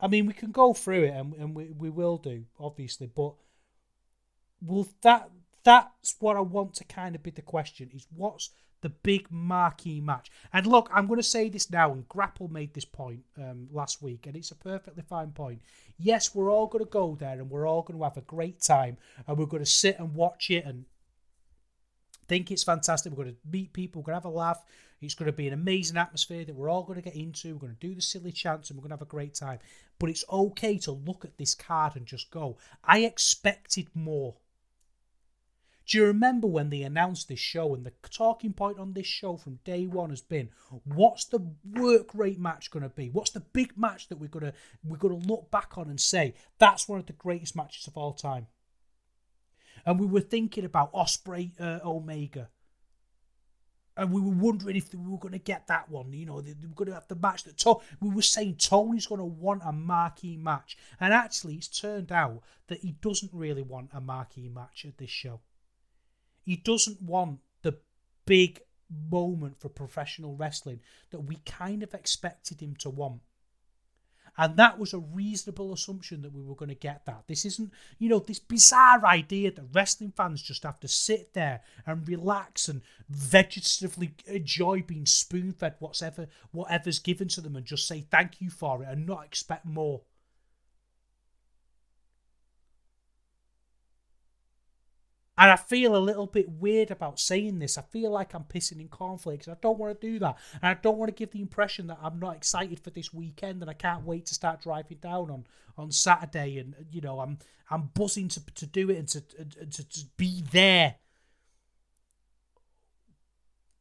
I 0.03 0.07
mean, 0.07 0.25
we 0.25 0.33
can 0.33 0.51
go 0.51 0.73
through 0.73 1.05
it, 1.05 1.13
and, 1.13 1.33
and 1.35 1.55
we, 1.55 1.71
we 1.71 1.89
will 1.89 2.17
do, 2.17 2.43
obviously, 2.59 3.07
but 3.07 3.35
will 4.61 4.89
that 5.01 5.29
that's 5.63 6.17
what 6.19 6.35
I 6.35 6.41
want 6.41 6.73
to 6.75 6.83
kind 6.83 7.15
of 7.15 7.23
be 7.23 7.31
the 7.31 7.41
question 7.41 7.89
is 7.93 8.05
what's 8.13 8.49
the 8.81 8.89
big 8.89 9.31
marquee 9.31 10.01
match? 10.01 10.29
And 10.51 10.67
look, 10.67 10.89
I'm 10.93 11.07
going 11.07 11.21
to 11.21 11.23
say 11.23 11.47
this 11.47 11.71
now, 11.71 11.93
and 11.93 12.07
Grapple 12.09 12.49
made 12.49 12.73
this 12.73 12.83
point 12.83 13.21
um, 13.37 13.69
last 13.71 14.01
week, 14.01 14.27
and 14.27 14.35
it's 14.35 14.51
a 14.51 14.55
perfectly 14.55 15.03
fine 15.07 15.31
point. 15.31 15.61
Yes, 15.97 16.35
we're 16.35 16.51
all 16.51 16.67
going 16.67 16.83
to 16.83 16.91
go 16.91 17.15
there, 17.17 17.39
and 17.39 17.49
we're 17.49 17.65
all 17.65 17.83
going 17.83 17.97
to 17.97 18.03
have 18.03 18.17
a 18.17 18.21
great 18.21 18.61
time, 18.61 18.97
and 19.25 19.37
we're 19.37 19.45
going 19.45 19.63
to 19.63 19.69
sit 19.69 19.99
and 19.99 20.13
watch 20.13 20.51
it 20.51 20.65
and 20.65 20.83
think 22.27 22.51
it's 22.51 22.63
fantastic. 22.63 23.13
We're 23.13 23.23
going 23.23 23.35
to 23.35 23.49
meet 23.49 23.71
people, 23.71 24.01
we're 24.01 24.07
going 24.07 24.19
to 24.19 24.27
have 24.27 24.33
a 24.33 24.37
laugh, 24.37 24.65
it's 25.03 25.15
going 25.15 25.31
to 25.31 25.35
be 25.35 25.47
an 25.47 25.53
amazing 25.53 25.97
atmosphere 25.97 26.45
that 26.45 26.55
we're 26.55 26.69
all 26.69 26.83
going 26.83 27.01
to 27.01 27.09
get 27.09 27.15
into. 27.15 27.53
We're 27.53 27.67
going 27.67 27.77
to 27.79 27.87
do 27.87 27.95
the 27.95 28.01
silly 28.01 28.31
chants 28.31 28.69
and 28.69 28.77
we're 28.77 28.83
going 28.83 28.89
to 28.89 28.95
have 28.95 29.01
a 29.01 29.05
great 29.05 29.33
time. 29.33 29.59
But 29.99 30.09
it's 30.09 30.25
okay 30.31 30.77
to 30.79 30.91
look 30.91 31.25
at 31.25 31.37
this 31.37 31.55
card 31.55 31.95
and 31.95 32.05
just 32.05 32.31
go, 32.31 32.57
I 32.83 32.99
expected 32.99 33.87
more. 33.93 34.35
Do 35.85 35.97
you 35.97 36.05
remember 36.05 36.47
when 36.47 36.69
they 36.69 36.83
announced 36.83 37.27
this 37.27 37.39
show 37.39 37.75
and 37.75 37.85
the 37.85 37.91
talking 38.09 38.53
point 38.53 38.79
on 38.79 38.93
this 38.93 39.05
show 39.05 39.35
from 39.35 39.59
day 39.65 39.85
one 39.85 40.11
has 40.11 40.21
been 40.21 40.49
what's 40.85 41.25
the 41.25 41.45
work 41.73 42.09
rate 42.13 42.39
match 42.39 42.71
going 42.71 42.83
to 42.83 42.89
be? 42.89 43.09
What's 43.09 43.31
the 43.31 43.41
big 43.41 43.77
match 43.77 44.07
that 44.07 44.17
we're 44.17 44.27
going 44.27 44.45
to 44.45 44.53
we're 44.85 44.97
going 44.97 45.19
to 45.19 45.27
look 45.27 45.51
back 45.51 45.77
on 45.77 45.89
and 45.89 45.99
say 45.99 46.35
that's 46.57 46.87
one 46.87 46.99
of 46.99 47.05
the 47.05 47.13
greatest 47.13 47.55
matches 47.55 47.85
of 47.87 47.97
all 47.97 48.13
time? 48.13 48.47
And 49.85 49.99
we 49.99 50.05
were 50.05 50.21
thinking 50.21 50.63
about 50.63 50.93
Ospreay 50.93 51.51
uh, 51.59 51.79
Omega 51.83 52.49
and 53.95 54.11
we 54.11 54.21
were 54.21 54.31
wondering 54.31 54.75
if 54.75 54.93
we 54.93 55.09
were 55.09 55.17
going 55.17 55.33
to 55.33 55.39
get 55.39 55.67
that 55.67 55.89
one. 55.89 56.11
You 56.13 56.25
know, 56.25 56.41
they, 56.41 56.53
were 56.53 56.75
going 56.75 56.89
to 56.89 56.93
have 56.93 57.07
the 57.07 57.15
match 57.15 57.43
that 57.43 57.57
to- 57.59 57.79
we 58.01 58.09
were 58.09 58.21
saying 58.21 58.55
Tony's 58.55 59.07
going 59.07 59.19
to 59.19 59.25
want 59.25 59.61
a 59.65 59.71
marquee 59.71 60.37
match, 60.37 60.77
and 60.99 61.13
actually, 61.13 61.55
it's 61.55 61.67
turned 61.67 62.11
out 62.11 62.41
that 62.67 62.79
he 62.79 62.95
doesn't 63.01 63.33
really 63.33 63.61
want 63.61 63.89
a 63.93 64.01
marquee 64.01 64.49
match 64.49 64.85
at 64.87 64.97
this 64.97 65.09
show. 65.09 65.41
He 66.41 66.57
doesn't 66.57 67.01
want 67.01 67.39
the 67.61 67.77
big 68.25 68.61
moment 68.89 69.59
for 69.59 69.69
professional 69.69 70.35
wrestling 70.35 70.81
that 71.11 71.21
we 71.21 71.37
kind 71.45 71.83
of 71.83 71.93
expected 71.93 72.61
him 72.61 72.75
to 72.77 72.89
want. 72.89 73.21
And 74.37 74.57
that 74.57 74.79
was 74.79 74.93
a 74.93 74.99
reasonable 74.99 75.73
assumption 75.73 76.21
that 76.23 76.33
we 76.33 76.41
were 76.41 76.55
going 76.55 76.69
to 76.69 76.75
get 76.75 77.05
that. 77.05 77.23
This 77.27 77.45
isn't, 77.45 77.71
you 77.99 78.09
know, 78.09 78.19
this 78.19 78.39
bizarre 78.39 79.05
idea 79.05 79.51
that 79.51 79.65
wrestling 79.73 80.13
fans 80.15 80.41
just 80.41 80.63
have 80.63 80.79
to 80.79 80.87
sit 80.87 81.33
there 81.33 81.61
and 81.85 82.07
relax 82.07 82.67
and 82.67 82.81
vegetatively 83.11 84.11
enjoy 84.25 84.81
being 84.81 85.05
spoon 85.05 85.51
fed 85.51 85.75
whatever 85.79 86.27
whatever's 86.51 86.99
given 86.99 87.27
to 87.27 87.41
them 87.41 87.55
and 87.55 87.65
just 87.65 87.87
say 87.87 88.01
thank 88.09 88.41
you 88.41 88.49
for 88.49 88.81
it 88.81 88.89
and 88.89 89.05
not 89.05 89.25
expect 89.25 89.65
more. 89.65 90.01
And 95.35 95.49
I 95.49 95.55
feel 95.55 95.95
a 95.95 95.97
little 95.97 96.27
bit 96.27 96.47
weird 96.47 96.91
about 96.91 97.19
saying 97.19 97.57
this. 97.57 97.77
I 97.77 97.81
feel 97.81 98.11
like 98.11 98.35
I'm 98.35 98.43
pissing 98.43 98.79
in 98.79 98.87
cornflakes. 98.87 99.47
I 99.47 99.55
don't 99.61 99.79
want 99.79 99.99
to 99.99 100.07
do 100.07 100.19
that. 100.19 100.37
And 100.61 100.69
I 100.69 100.75
don't 100.75 100.97
want 100.97 101.09
to 101.09 101.15
give 101.15 101.31
the 101.31 101.41
impression 101.41 101.87
that 101.87 101.97
I'm 102.03 102.19
not 102.19 102.35
excited 102.35 102.79
for 102.79 102.91
this 102.91 103.11
weekend 103.11 103.61
and 103.61 103.69
I 103.69 103.73
can't 103.73 104.05
wait 104.05 104.27
to 104.27 104.35
start 104.35 104.61
driving 104.61 104.99
down 105.01 105.31
on, 105.31 105.45
on 105.75 105.91
Saturday. 105.91 106.59
And, 106.59 106.75
you 106.91 107.01
know, 107.01 107.19
I'm 107.19 107.39
I'm 107.71 107.89
buzzing 107.95 108.27
to, 108.29 108.45
to 108.55 108.67
do 108.67 108.91
it 108.91 108.97
and 108.97 109.07
to, 109.07 109.21
to, 109.21 109.89
to 109.89 110.05
be 110.17 110.43
there. 110.51 110.95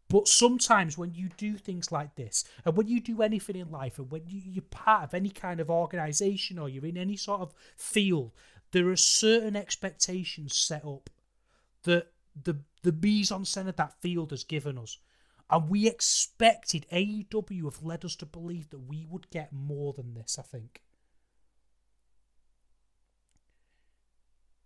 But 0.09 0.29
sometimes 0.29 0.97
when 0.97 1.13
you 1.15 1.29
do 1.37 1.57
things 1.57 1.93
like 1.93 2.17
this, 2.17 2.45
and 2.65 2.77
when 2.77 2.87
you 2.87 3.01
do 3.01 3.23
anything 3.23 3.57
in 3.57 3.71
life, 3.71 3.99
and 3.99 4.11
when 4.11 4.23
you, 4.27 4.41
you're 4.45 4.63
part 4.63 5.05
of 5.05 5.15
any 5.15 5.31
kind 5.31 5.61
of 5.61 5.71
organization 5.71 6.59
or 6.59 6.69
you're 6.69 6.87
in 6.87 6.97
any 6.97 7.17
sort 7.17 7.41
of 7.41 7.55
field, 7.77 8.33
there 8.73 8.89
are 8.89 8.97
certain 8.97 9.57
expectations 9.57 10.57
set 10.57 10.85
up 10.85 11.11
that 11.85 12.13
the 12.41 12.59
the 12.83 12.91
en 12.91 13.45
scène 13.45 13.69
of 13.69 13.77
that 13.77 14.01
field 14.01 14.31
has 14.31 14.45
given 14.45 14.79
us. 14.79 14.99
And 15.51 15.69
we 15.69 15.87
expected 15.87 16.87
AEW 16.91 17.65
have 17.65 17.83
led 17.83 18.05
us 18.05 18.17
to 18.17 18.27
believe 18.27 18.71
that 18.71 18.89
we 18.89 19.07
would 19.09 19.31
get 19.31 19.53
more 19.53 19.93
than 19.93 20.15
this, 20.15 20.39
I 20.39 20.43
think. 20.43 20.83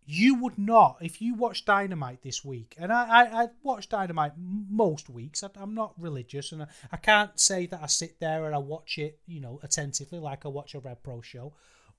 You 0.08 0.36
would 0.36 0.56
not, 0.56 0.98
if 1.00 1.20
you 1.20 1.34
watch 1.34 1.64
Dynamite 1.64 2.22
this 2.22 2.44
week, 2.44 2.76
and 2.78 2.92
I, 2.92 3.08
I, 3.08 3.42
I 3.42 3.48
watch 3.64 3.88
Dynamite 3.88 4.34
most 4.38 5.10
weeks. 5.10 5.42
I, 5.42 5.48
am 5.60 5.74
not 5.74 5.94
religious, 5.98 6.52
and 6.52 6.62
I, 6.62 6.66
I 6.92 6.96
can't 6.96 7.40
say 7.40 7.66
that 7.66 7.82
I 7.82 7.86
sit 7.86 8.20
there 8.20 8.46
and 8.46 8.54
I 8.54 8.58
watch 8.58 8.98
it, 8.98 9.18
you 9.26 9.40
know, 9.40 9.58
attentively 9.64 10.20
like 10.20 10.46
I 10.46 10.48
watch 10.48 10.76
a 10.76 10.78
Rev 10.78 11.02
Pro 11.02 11.20
show, 11.20 11.54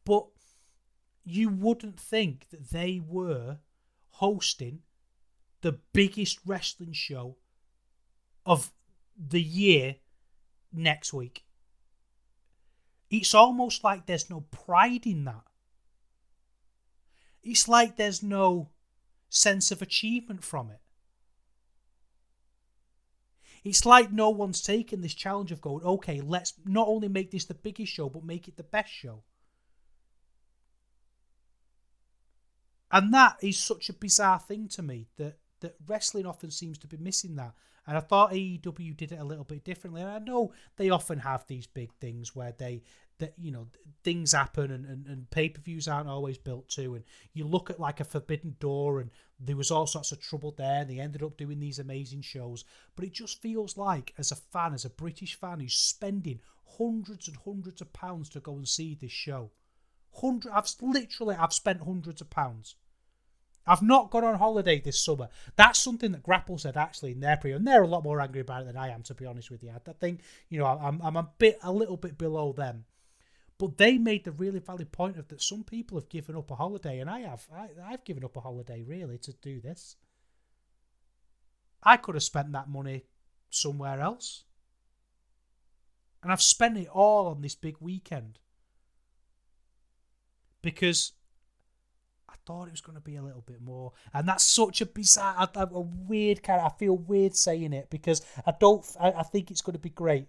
but 0.05 0.25
you 1.25 1.49
wouldn't 1.49 1.99
think 1.99 2.47
that 2.51 2.69
they 2.69 3.01
were 3.05 3.57
hosting 4.11 4.83
the 5.61 5.79
biggest 5.93 6.39
wrestling 6.45 6.93
show 6.93 7.37
of 8.45 8.71
the 9.17 9.41
year 9.41 9.95
next 10.71 11.13
week. 11.13 11.43
It's 13.09 13.33
almost 13.33 13.83
like 13.83 14.05
there's 14.05 14.29
no 14.29 14.41
pride 14.51 15.05
in 15.05 15.25
that. 15.25 15.43
It's 17.43 17.67
like 17.67 17.95
there's 17.95 18.21
no 18.21 18.69
sense 19.29 19.71
of 19.71 19.81
achievement 19.81 20.43
from 20.43 20.69
it. 20.69 20.79
It's 23.63 23.85
like 23.85 24.11
no 24.11 24.29
one's 24.29 24.61
taken 24.61 25.01
this 25.01 25.13
challenge 25.13 25.51
of 25.51 25.61
going, 25.61 25.83
okay, 25.83 26.21
let's 26.21 26.53
not 26.65 26.87
only 26.87 27.07
make 27.07 27.31
this 27.31 27.45
the 27.45 27.53
biggest 27.53 27.91
show, 27.91 28.09
but 28.09 28.23
make 28.23 28.47
it 28.47 28.55
the 28.55 28.63
best 28.63 28.91
show. 28.91 29.23
And 32.91 33.13
that 33.13 33.37
is 33.41 33.57
such 33.57 33.89
a 33.89 33.93
bizarre 33.93 34.39
thing 34.39 34.67
to 34.69 34.81
me 34.81 35.07
that, 35.17 35.37
that 35.61 35.75
wrestling 35.87 36.25
often 36.25 36.51
seems 36.51 36.77
to 36.79 36.87
be 36.87 36.97
missing 36.97 37.35
that. 37.35 37.53
And 37.85 37.95
I 37.95 38.01
thought 38.01 38.33
AEW 38.33 38.97
did 38.97 39.13
it 39.13 39.19
a 39.19 39.23
little 39.23 39.45
bit 39.45 39.63
differently. 39.63 40.01
And 40.01 40.11
I 40.11 40.19
know 40.19 40.51
they 40.75 40.89
often 40.89 41.19
have 41.19 41.45
these 41.47 41.67
big 41.67 41.93
things 41.93 42.35
where 42.35 42.53
they 42.57 42.83
that 43.19 43.33
you 43.37 43.51
know 43.51 43.67
things 44.03 44.33
happen 44.33 44.71
and, 44.71 44.85
and, 44.85 45.07
and 45.07 45.29
pay-per-views 45.31 45.87
aren't 45.87 46.09
always 46.09 46.37
built 46.37 46.69
to 46.69 46.95
and 46.95 47.03
you 47.33 47.45
look 47.45 47.69
at 47.69 47.79
like 47.79 47.99
a 47.99 48.05
forbidden 48.05 48.55
door 48.59 48.99
and 48.99 49.09
there 49.39 49.55
was 49.55 49.71
all 49.71 49.87
sorts 49.87 50.11
of 50.11 50.21
trouble 50.21 50.51
there 50.51 50.81
and 50.81 50.89
they 50.89 50.99
ended 50.99 51.23
up 51.23 51.37
doing 51.37 51.59
these 51.59 51.79
amazing 51.79 52.21
shows 52.21 52.63
but 52.95 53.05
it 53.05 53.13
just 53.13 53.41
feels 53.41 53.77
like 53.77 54.13
as 54.17 54.31
a 54.31 54.35
fan 54.35 54.73
as 54.73 54.85
a 54.85 54.89
british 54.89 55.35
fan 55.35 55.59
who's 55.59 55.73
spending 55.73 56.39
hundreds 56.77 57.27
and 57.27 57.37
hundreds 57.45 57.81
of 57.81 57.91
pounds 57.93 58.29
to 58.29 58.39
go 58.39 58.53
and 58.53 58.67
see 58.67 58.95
this 58.95 59.11
show 59.11 59.51
hundred 60.13 60.51
i've 60.53 60.69
literally 60.81 61.35
i've 61.35 61.53
spent 61.53 61.81
hundreds 61.81 62.21
of 62.21 62.29
pounds 62.29 62.75
I've 63.67 63.81
not 63.81 64.09
gone 64.09 64.23
on 64.23 64.35
holiday 64.35 64.79
this 64.79 64.99
summer. 64.99 65.27
That's 65.57 65.77
something 65.77 66.13
that 66.13 66.23
Grapple 66.23 66.57
said 66.57 66.77
actually 66.77 67.11
in 67.11 67.19
their 67.19 67.37
pre, 67.37 67.51
and 67.51 67.67
they're 67.67 67.83
a 67.83 67.87
lot 67.87 68.03
more 68.03 68.21
angry 68.21 68.39
about 68.39 68.61
it 68.61 68.67
than 68.67 68.77
I 68.77 68.89
am, 68.89 69.03
to 69.03 69.13
be 69.13 69.25
honest 69.25 69.51
with 69.51 69.61
you. 69.61 69.71
I 69.71 69.91
think 69.93 70.21
you 70.49 70.59
know 70.59 70.65
I'm 70.65 71.01
I'm 71.01 71.17
a 71.17 71.29
bit 71.37 71.59
a 71.61 71.71
little 71.71 71.97
bit 71.97 72.17
below 72.17 72.53
them, 72.53 72.85
but 73.57 73.77
they 73.77 73.97
made 73.97 74.23
the 74.23 74.31
really 74.31 74.59
valid 74.59 74.91
point 74.91 75.17
of 75.17 75.27
that 75.27 75.41
some 75.41 75.63
people 75.63 75.99
have 75.99 76.09
given 76.09 76.35
up 76.35 76.49
a 76.49 76.55
holiday, 76.55 76.99
and 76.99 77.09
I 77.09 77.21
have. 77.21 77.45
I, 77.53 77.67
I've 77.85 78.05
given 78.05 78.23
up 78.23 78.37
a 78.37 78.41
holiday 78.41 78.83
really 78.83 79.17
to 79.19 79.33
do 79.33 79.59
this. 79.59 79.97
I 81.83 81.97
could 81.97 82.15
have 82.15 82.23
spent 82.23 82.51
that 82.53 82.69
money 82.69 83.03
somewhere 83.49 83.99
else, 83.99 84.45
and 86.23 86.31
I've 86.31 86.41
spent 86.41 86.77
it 86.77 86.87
all 86.87 87.27
on 87.27 87.41
this 87.41 87.55
big 87.55 87.75
weekend 87.81 88.39
because 90.61 91.13
thought 92.45 92.67
it 92.67 92.71
was 92.71 92.81
going 92.81 92.97
to 92.97 93.03
be 93.03 93.15
a 93.15 93.21
little 93.21 93.43
bit 93.45 93.61
more. 93.61 93.93
And 94.13 94.27
that's 94.27 94.43
such 94.43 94.81
a 94.81 94.85
bizarre, 94.85 95.49
a, 95.55 95.67
a 95.71 95.81
weird 95.81 96.43
kind 96.43 96.61
of, 96.61 96.71
I 96.71 96.77
feel 96.77 96.97
weird 96.97 97.35
saying 97.35 97.73
it 97.73 97.89
because 97.89 98.21
I 98.45 98.53
don't, 98.59 98.85
I, 98.99 99.11
I 99.11 99.23
think 99.23 99.49
it's 99.49 99.61
going 99.61 99.75
to 99.75 99.79
be 99.79 99.89
great. 99.89 100.27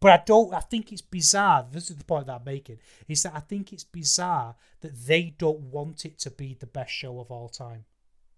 But 0.00 0.20
I 0.20 0.22
don't, 0.24 0.52
I 0.52 0.60
think 0.60 0.92
it's 0.92 1.00
bizarre. 1.00 1.66
This 1.70 1.90
is 1.90 1.96
the 1.96 2.04
point 2.04 2.26
that 2.26 2.34
I'm 2.34 2.44
making 2.44 2.78
is 3.08 3.22
that 3.22 3.32
I 3.34 3.40
think 3.40 3.72
it's 3.72 3.84
bizarre 3.84 4.54
that 4.82 5.06
they 5.06 5.34
don't 5.38 5.60
want 5.60 6.04
it 6.04 6.18
to 6.20 6.30
be 6.30 6.54
the 6.54 6.66
best 6.66 6.92
show 6.92 7.20
of 7.20 7.30
all 7.30 7.48
time 7.48 7.86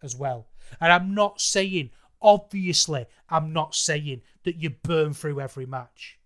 as 0.03 0.15
well. 0.15 0.47
And 0.81 0.93
I'm 0.93 1.15
not 1.15 1.41
saying, 1.41 1.91
obviously, 2.23 3.07
I'm 3.29 3.53
not 3.53 3.75
saying 3.75 4.23
that 4.45 4.57
you 4.57 4.71
burn 4.71 5.13
through 5.13 5.41
every 5.41 5.67
match. 5.67 6.19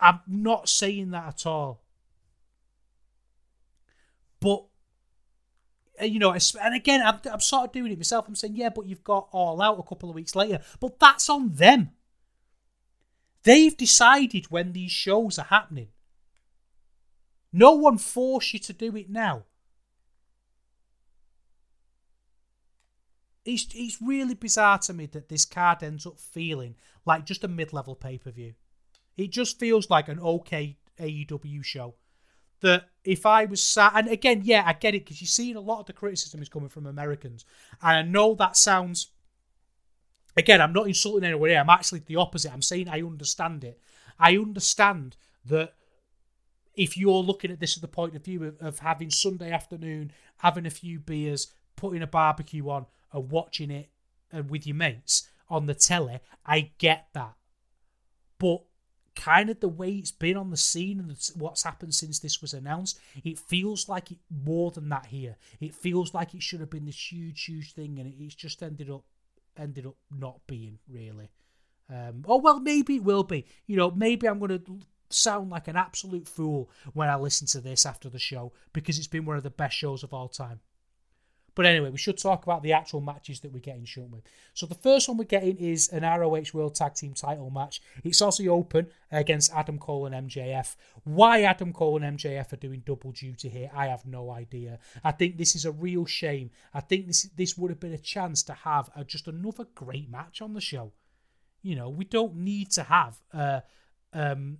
I'm 0.00 0.20
not 0.26 0.68
saying 0.68 1.12
that 1.12 1.28
at 1.28 1.46
all. 1.46 1.82
But 4.42 4.64
uh, 6.00 6.04
you 6.04 6.18
know, 6.18 6.32
and 6.60 6.74
again, 6.74 7.00
I'm, 7.00 7.20
I'm 7.32 7.40
sort 7.40 7.66
of 7.66 7.72
doing 7.72 7.92
it 7.92 7.98
myself. 7.98 8.26
I'm 8.26 8.34
saying, 8.34 8.56
yeah, 8.56 8.70
but 8.70 8.86
you've 8.86 9.04
got 9.04 9.28
All 9.30 9.62
Out 9.62 9.78
a 9.78 9.88
couple 9.88 10.08
of 10.08 10.16
weeks 10.16 10.34
later. 10.34 10.60
But 10.80 10.98
that's 10.98 11.30
on 11.30 11.50
them. 11.54 11.92
They've 13.44 13.76
decided 13.76 14.50
when 14.50 14.72
these 14.72 14.90
shows 14.90 15.38
are 15.38 15.46
happening. 15.46 15.88
No 17.52 17.72
one 17.72 17.98
forced 17.98 18.52
you 18.52 18.58
to 18.60 18.72
do 18.72 18.96
it 18.96 19.10
now. 19.10 19.44
It's, 23.44 23.66
it's 23.74 23.98
really 24.00 24.34
bizarre 24.34 24.78
to 24.78 24.92
me 24.92 25.06
that 25.06 25.28
this 25.28 25.44
card 25.44 25.82
ends 25.82 26.06
up 26.06 26.18
feeling 26.18 26.76
like 27.04 27.26
just 27.26 27.44
a 27.44 27.48
mid 27.48 27.72
level 27.72 27.94
pay 27.94 28.18
per 28.18 28.30
view. 28.30 28.54
It 29.16 29.30
just 29.30 29.58
feels 29.58 29.90
like 29.90 30.08
an 30.08 30.20
okay 30.20 30.78
AEW 30.98 31.64
show 31.64 31.94
that 32.62 32.88
if 33.04 33.26
I 33.26 33.44
was 33.44 33.62
sat, 33.62 33.92
and 33.94 34.08
again, 34.08 34.42
yeah, 34.44 34.62
I 34.64 34.72
get 34.72 34.94
it 34.94 35.04
because 35.04 35.20
you're 35.20 35.26
seeing 35.26 35.56
a 35.56 35.60
lot 35.60 35.80
of 35.80 35.86
the 35.86 35.92
criticism 35.92 36.40
is 36.40 36.48
coming 36.48 36.68
from 36.68 36.86
Americans, 36.86 37.44
and 37.82 37.96
I 37.96 38.02
know 38.02 38.34
that 38.34 38.56
sounds. 38.56 39.08
Again, 40.34 40.62
I'm 40.62 40.72
not 40.72 40.86
insulting 40.86 41.24
anyone 41.24 41.50
here. 41.50 41.60
I'm 41.60 41.68
actually 41.68 42.00
the 42.06 42.16
opposite. 42.16 42.52
I'm 42.52 42.62
saying 42.62 42.88
I 42.88 43.02
understand 43.02 43.64
it. 43.64 43.78
I 44.18 44.36
understand 44.36 45.16
that 45.44 45.74
if 46.74 46.96
you're 46.96 47.22
looking 47.22 47.50
at 47.50 47.60
this 47.60 47.76
at 47.76 47.82
the 47.82 47.88
point 47.88 48.16
of 48.16 48.24
view 48.24 48.44
of, 48.44 48.56
of 48.60 48.78
having 48.78 49.10
Sunday 49.10 49.52
afternoon, 49.52 50.10
having 50.38 50.64
a 50.64 50.70
few 50.70 50.98
beers, 51.00 51.52
putting 51.76 52.02
a 52.02 52.06
barbecue 52.06 52.66
on, 52.70 52.86
and 53.12 53.30
watching 53.30 53.70
it 53.70 53.90
uh, 54.32 54.42
with 54.42 54.66
your 54.66 54.76
mates 54.76 55.28
on 55.50 55.66
the 55.66 55.74
telly, 55.74 56.20
I 56.46 56.70
get 56.78 57.08
that. 57.12 57.34
But 58.38 58.62
kind 59.14 59.50
of 59.50 59.60
the 59.60 59.68
way 59.68 59.90
it's 59.90 60.12
been 60.12 60.36
on 60.36 60.50
the 60.50 60.56
scene 60.56 60.98
and 60.98 61.16
what's 61.36 61.62
happened 61.62 61.94
since 61.94 62.18
this 62.18 62.40
was 62.40 62.54
announced, 62.54 62.98
it 63.24 63.38
feels 63.38 63.88
like 63.88 64.10
it 64.10 64.18
more 64.44 64.70
than 64.70 64.88
that 64.88 65.06
here. 65.06 65.36
It 65.60 65.74
feels 65.74 66.14
like 66.14 66.34
it 66.34 66.42
should 66.42 66.60
have 66.60 66.70
been 66.70 66.86
this 66.86 67.12
huge, 67.12 67.44
huge 67.44 67.74
thing, 67.74 67.98
and 67.98 68.12
it's 68.18 68.34
just 68.34 68.62
ended 68.62 68.90
up 68.90 69.04
ended 69.56 69.86
up 69.86 69.96
not 70.10 70.40
being 70.46 70.78
really. 70.88 71.30
Um, 71.90 72.24
oh 72.26 72.38
well, 72.38 72.60
maybe 72.60 72.96
it 72.96 73.04
will 73.04 73.24
be. 73.24 73.44
You 73.66 73.76
know, 73.76 73.90
maybe 73.90 74.26
I'm 74.26 74.38
going 74.38 74.58
to 74.58 74.80
sound 75.10 75.50
like 75.50 75.68
an 75.68 75.76
absolute 75.76 76.26
fool 76.26 76.70
when 76.94 77.08
I 77.08 77.16
listen 77.16 77.46
to 77.48 77.60
this 77.60 77.84
after 77.84 78.08
the 78.08 78.18
show 78.18 78.52
because 78.72 78.98
it's 78.98 79.06
been 79.06 79.26
one 79.26 79.36
of 79.36 79.42
the 79.42 79.50
best 79.50 79.76
shows 79.76 80.02
of 80.02 80.14
all 80.14 80.28
time. 80.28 80.60
But 81.54 81.66
anyway, 81.66 81.90
we 81.90 81.98
should 81.98 82.18
talk 82.18 82.44
about 82.44 82.62
the 82.62 82.72
actual 82.72 83.00
matches 83.00 83.40
that 83.40 83.52
we're 83.52 83.60
getting, 83.60 83.84
shouldn't 83.84 84.12
we? 84.12 84.22
So 84.54 84.66
the 84.66 84.74
first 84.74 85.08
one 85.08 85.18
we're 85.18 85.24
getting 85.24 85.56
is 85.58 85.88
an 85.88 86.02
ROH 86.02 86.54
World 86.54 86.74
Tag 86.74 86.94
Team 86.94 87.12
title 87.12 87.50
match. 87.50 87.82
It's 88.02 88.22
Aussie 88.22 88.48
Open 88.48 88.86
against 89.10 89.52
Adam 89.52 89.78
Cole 89.78 90.06
and 90.06 90.28
MJF. 90.28 90.76
Why 91.04 91.42
Adam 91.42 91.72
Cole 91.72 92.02
and 92.02 92.18
MJF 92.18 92.52
are 92.52 92.56
doing 92.56 92.82
double 92.84 93.12
duty 93.12 93.48
here, 93.48 93.70
I 93.74 93.86
have 93.88 94.06
no 94.06 94.30
idea. 94.30 94.78
I 95.04 95.12
think 95.12 95.36
this 95.36 95.54
is 95.54 95.64
a 95.64 95.72
real 95.72 96.06
shame. 96.06 96.50
I 96.72 96.80
think 96.80 97.06
this 97.06 97.22
this 97.36 97.58
would 97.58 97.70
have 97.70 97.80
been 97.80 97.92
a 97.92 97.98
chance 97.98 98.42
to 98.44 98.54
have 98.54 98.90
a, 98.96 99.04
just 99.04 99.28
another 99.28 99.66
great 99.74 100.10
match 100.10 100.40
on 100.40 100.54
the 100.54 100.60
show. 100.60 100.92
You 101.62 101.76
know, 101.76 101.90
we 101.90 102.04
don't 102.04 102.36
need 102.36 102.70
to 102.72 102.82
have 102.82 103.20
uh, 103.32 103.60
um, 104.12 104.58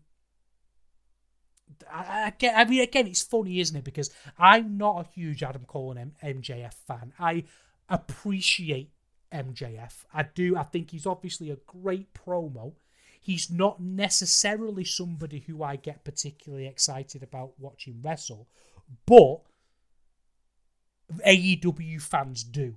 I, 1.91 2.27
I, 2.27 2.33
get. 2.37 2.57
I 2.57 2.65
mean, 2.65 2.83
again, 2.83 3.07
it's 3.07 3.23
funny, 3.23 3.61
isn't 3.61 3.77
it? 3.77 3.85
Because 3.85 4.11
I'm 4.39 4.77
not 4.77 5.07
a 5.07 5.09
huge 5.09 5.43
Adam 5.43 5.65
Cole 5.67 5.93
and 5.93 6.13
M- 6.23 6.43
MJF 6.43 6.75
fan. 6.87 7.13
I 7.19 7.45
appreciate 7.89 8.91
MJF. 9.33 10.05
I 10.13 10.25
do. 10.35 10.57
I 10.57 10.63
think 10.63 10.91
he's 10.91 11.07
obviously 11.07 11.51
a 11.51 11.57
great 11.67 12.13
promo. 12.15 12.75
He's 13.21 13.51
not 13.51 13.81
necessarily 13.81 14.85
somebody 14.85 15.41
who 15.47 15.63
I 15.63 15.77
get 15.77 16.05
particularly 16.05 16.67
excited 16.67 17.23
about 17.23 17.53
watching 17.59 18.01
wrestle, 18.03 18.49
but 19.07 19.43
AEW 21.25 22.03
fans 22.03 22.43
do. 22.43 22.75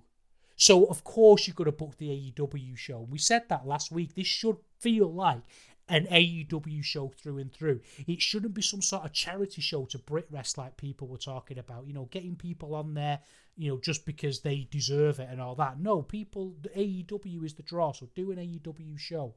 So 0.56 0.86
of 0.86 1.04
course 1.04 1.48
you've 1.48 1.56
got 1.56 1.66
to 1.66 1.72
book 1.72 1.98
the 1.98 2.10
AEW 2.10 2.78
show. 2.78 3.08
We 3.10 3.18
said 3.18 3.50
that 3.50 3.66
last 3.68 3.92
week. 3.92 4.16
This 4.16 4.28
should 4.28 4.58
feel 4.80 5.12
like 5.12 5.42
an 5.88 6.08
AEW 6.08 6.84
show 6.84 7.10
through 7.10 7.38
and 7.38 7.54
through. 7.54 7.82
It 8.08 8.22
shouldn't 8.22 8.54
be 8.54 8.62
some 8.62 8.82
sort 8.82 9.06
of 9.06 9.14
charity 9.14 9.62
show 9.62 9.86
to 9.86 10.00
Brit 10.00 10.28
Wres 10.32 10.58
like 10.58 10.78
people 10.78 11.08
were 11.08 11.18
talking 11.18 11.60
about, 11.60 11.86
you 11.88 11.94
know, 11.94 12.08
getting 12.12 12.36
people 12.36 12.74
on 12.74 12.94
there, 12.94 13.20
you 13.56 13.70
know, 13.70 13.80
just 13.80 14.06
because 14.06 14.40
they 14.40 14.68
deserve 14.72 15.20
it 15.20 15.30
and 15.30 15.40
all 15.40 15.56
that. 15.56 15.80
No, 15.80 16.02
people, 16.02 16.56
the 16.62 16.70
AEW 16.70 17.46
is 17.46 17.54
the 17.54 17.64
draw, 17.64 17.92
so 17.92 18.10
do 18.16 18.32
an 18.32 18.38
AEW 18.38 18.98
show. 18.98 19.36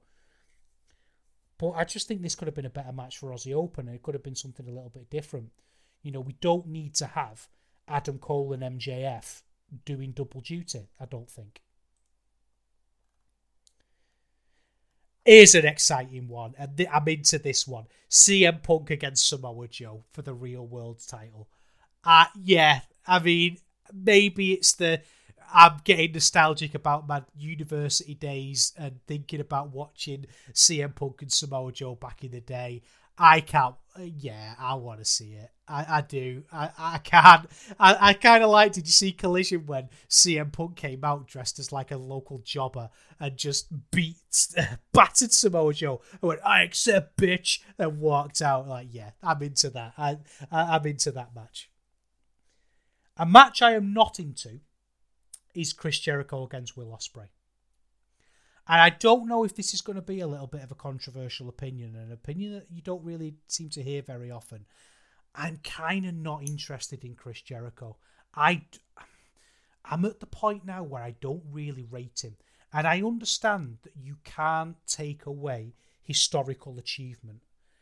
But 1.59 1.73
I 1.73 1.85
just 1.85 2.09
think 2.09 2.23
this 2.23 2.35
could 2.35 2.49
have 2.49 2.55
been 2.55 2.67
a 2.67 2.71
better 2.71 2.93
match 2.93 3.19
for 3.19 3.31
Aussie 3.31 3.55
Open, 3.55 3.89
it 3.89 4.03
could 4.03 4.15
have 4.15 4.23
been 4.23 4.37
something 4.37 4.67
a 4.67 4.73
little 4.73 4.91
bit 4.91 5.11
different. 5.11 5.51
You 6.03 6.13
know, 6.13 6.21
we 6.21 6.37
don't 6.41 6.69
need 6.69 6.95
to 6.97 7.07
have 7.07 7.49
Adam 7.87 8.19
Cole 8.19 8.53
and 8.53 8.63
MJF 8.63 9.43
doing 9.85 10.13
double 10.13 10.41
duty, 10.41 10.89
I 10.99 11.05
don't 11.05 11.31
think. 11.31 11.61
Here's 15.29 15.55
an 15.55 15.67
exciting 15.67 16.27
one, 16.27 16.55
and 16.57 16.75
th- 16.75 16.89
I'm 16.91 17.07
into 17.07 17.39
this 17.39 17.69
one. 17.69 17.85
CM 18.09 18.63
Punk 18.63 18.89
against 18.89 19.29
Samoa 19.29 19.69
Joe 19.69 20.03
for 20.11 20.23
the 20.23 20.33
real 20.33 20.67
world 20.67 21.03
title. 21.07 21.51
Uh, 22.03 22.25
yeah, 22.43 22.81
I 23.07 23.19
mean, 23.19 23.59
maybe 23.93 24.55
it's 24.55 24.73
the 24.73 25.03
I'm 25.53 25.83
getting 25.85 26.13
nostalgic 26.13 26.75
about 26.75 27.07
my 27.07 27.25
university 27.37 28.15
days 28.15 28.73
and 28.79 29.01
thinking 29.07 29.41
about 29.41 29.71
watching 29.71 30.25
CM 30.55 30.95
Punk 30.95 31.21
and 31.21 31.31
Samoa 31.31 31.73
Joe 31.73 31.95
back 31.95 32.25
in 32.25 32.31
the 32.31 32.41
day. 32.41 32.81
I 33.19 33.41
can't. 33.41 33.75
Yeah, 34.01 34.55
I 34.59 34.75
want 34.75 35.01
to 35.01 35.05
see 35.05 35.33
it. 35.33 35.51
I, 35.67 35.99
I 35.99 36.01
do. 36.03 36.45
I, 36.53 36.71
I 36.79 36.99
can't. 36.99 37.47
I, 37.81 37.97
I 38.11 38.13
kind 38.13 38.45
of 38.45 38.51
like. 38.51 38.73
Did 38.73 38.87
you 38.87 38.93
see 38.93 39.11
Collision 39.11 39.67
when 39.67 39.89
CM 40.09 40.53
Punk 40.53 40.77
came 40.77 41.05
out 41.05 41.27
dressed 41.27 41.59
as 41.59 41.73
like 41.73 41.91
a 41.91 41.97
local 41.97 42.39
jobber 42.39 42.91
and 43.19 43.37
just 43.37 43.67
beat, 43.91 44.17
battered 44.93 45.33
Samoa 45.33 45.75
Joe? 45.75 46.01
I 46.23 46.27
went, 46.27 46.41
I 46.45 46.63
accept, 46.63 47.17
bitch, 47.17 47.59
and 47.77 47.99
walked 47.99 48.41
out. 48.41 48.69
Like, 48.69 48.89
yeah, 48.93 49.11
I'm 49.23 49.43
into 49.43 49.71
that. 49.71 49.95
I, 49.99 50.19
I 50.51 50.77
I'm 50.77 50.87
into 50.87 51.11
that 51.13 51.35
match. 51.35 51.69
A 53.17 53.27
match 53.27 53.63
I 53.63 53.73
am 53.73 53.93
not 53.93 54.21
into 54.21 54.61
is 55.55 55.73
Chris 55.73 55.99
Jericho 55.99 56.45
against 56.45 56.77
Will 56.77 56.97
Ospreay. 56.97 57.29
And 58.69 58.81
I 58.81 58.91
don't 58.91 59.27
know 59.27 59.45
if 59.45 59.57
this 59.57 59.73
is 59.73 59.81
going 59.81 59.97
to 59.97 60.03
be 60.03 60.21
a 60.21 60.27
little 60.27 60.47
bit 60.47 60.63
of 60.63 60.71
a 60.71 60.77
controversial 60.77 61.49
opinion, 61.49 61.97
an 61.97 62.13
opinion 62.13 62.53
that 62.53 62.67
you 62.71 62.83
don't 62.83 63.05
really 63.05 63.35
seem 63.47 63.71
to 63.71 63.83
hear 63.83 64.03
very 64.03 64.31
often. 64.31 64.67
I'm 65.35 65.59
kind 65.65 66.05
of 66.05 66.15
not 66.15 66.43
interested 66.43 67.05
in 67.05 67.15
Chris 67.15 67.41
Jericho. 67.41 67.97
I, 68.35 68.63
I'm 69.85 70.05
at 70.05 70.21
the 70.21 70.27
point 70.27 70.67
now 70.67 70.83
where 70.83 71.03
I 71.03 71.15
don't 71.21 71.43
really 71.51 71.87
rate 71.91 72.21
him. 72.23 72.37
And 72.73 72.87
I 72.87 73.01
understand 73.01 73.79
that 73.85 73.97
you 73.97 74.17
can't 74.25 74.77
take 74.87 75.25
away 75.25 75.73
historical 76.03 76.79
achievement. 76.79 77.41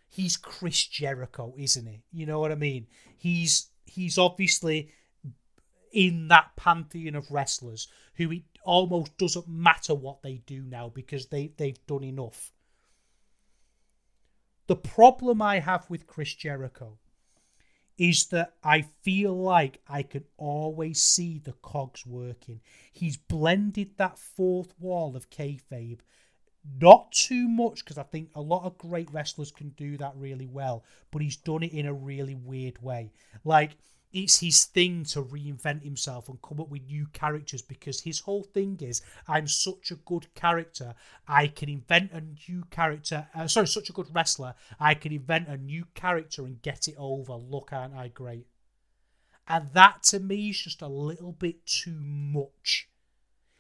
He's 0.09 0.37
Chris 0.37 0.87
Jericho, 0.87 1.55
isn't 1.59 1.87
he? 1.87 2.03
You 2.13 2.27
know 2.27 2.39
what 2.39 2.53
I 2.53 2.55
mean? 2.55 2.87
He's 3.17 3.69
he's 3.85 4.19
obviously 4.19 4.91
in 5.93 6.29
that 6.29 6.55
pantheon 6.57 7.15
of 7.15 7.31
wrestlers 7.31 7.89
who 8.15 8.31
it 8.31 8.43
almost 8.67 9.17
doesn't 9.17 9.49
matter 9.49 9.95
what 9.95 10.23
they 10.23 10.43
do 10.47 10.63
now 10.63 10.91
because 10.93 11.27
they, 11.27 11.53
they've 11.57 11.87
done 11.87 12.05
enough. 12.05 12.53
The 14.67 14.77
problem 14.77 15.41
I 15.41 15.61
have 15.61 15.89
with 15.89 16.07
Chris 16.07 16.35
Jericho 16.35 16.99
is 17.97 18.27
that 18.27 18.55
I 18.63 18.83
feel 19.03 19.35
like 19.35 19.81
I 19.89 20.03
can 20.03 20.25
always 20.37 21.01
see 21.01 21.39
the 21.39 21.55
cogs 21.63 22.05
working. 22.05 22.61
He's 22.93 23.17
blended 23.17 23.97
that 23.97 24.19
fourth 24.19 24.75
wall 24.79 25.17
of 25.17 25.31
kayfabe. 25.31 26.01
Not 26.81 27.13
too 27.13 27.49
much, 27.49 27.85
because 27.85 27.97
I 27.97 28.03
think 28.03 28.31
a 28.35 28.41
lot 28.41 28.65
of 28.65 28.77
great 28.77 29.11
wrestlers 29.13 29.53
can 29.53 29.71
do 29.71 29.97
that 29.99 30.13
really 30.17 30.49
well, 30.49 30.85
but 31.13 31.23
he's 31.23 31.37
done 31.37 31.63
it 31.63 31.73
in 31.73 31.87
a 31.87 31.95
really 31.95 32.35
weird 32.35 32.83
way. 32.83 33.13
Like, 33.45 33.77
it's 34.17 34.41
his 34.41 34.65
thing 34.65 35.05
to 35.05 35.23
reinvent 35.23 35.83
himself 35.83 36.31
and 36.31 36.41
come 36.41 36.59
up 36.59 36.71
with 36.71 36.87
new 36.87 37.07
characters 37.13 37.61
because 37.61 38.01
his 38.01 38.21
whole 38.21 38.43
thing 38.43 38.79
is 38.81 39.03
I'm 39.29 39.47
such 39.47 39.91
a 39.91 39.97
good 39.97 40.33
character 40.35 40.95
I 41.29 41.49
can 41.49 41.69
invent 41.69 42.13
a 42.13 42.23
new 42.49 42.65
character 42.71 43.29
uh, 43.35 43.47
sorry 43.47 43.67
such 43.67 43.91
a 43.91 43.93
good 43.93 44.09
wrestler 44.15 44.55
I 44.81 44.95
can 44.95 45.13
invent 45.13 45.49
a 45.49 45.59
new 45.59 45.85
character 45.95 46.47
and 46.47 46.63
get 46.63 46.89
it 46.89 46.95
over. 46.97 47.35
Look 47.35 47.75
aren't 47.75 47.95
I 47.95 48.09
great? 48.09 48.47
And 49.47 49.69
that 49.75 50.03
to 50.05 50.19
me 50.19 50.49
is 50.49 50.61
just 50.61 50.81
a 50.81 50.89
little 50.89 51.33
bit 51.33 51.67
too 51.67 52.01
much. 52.01 52.89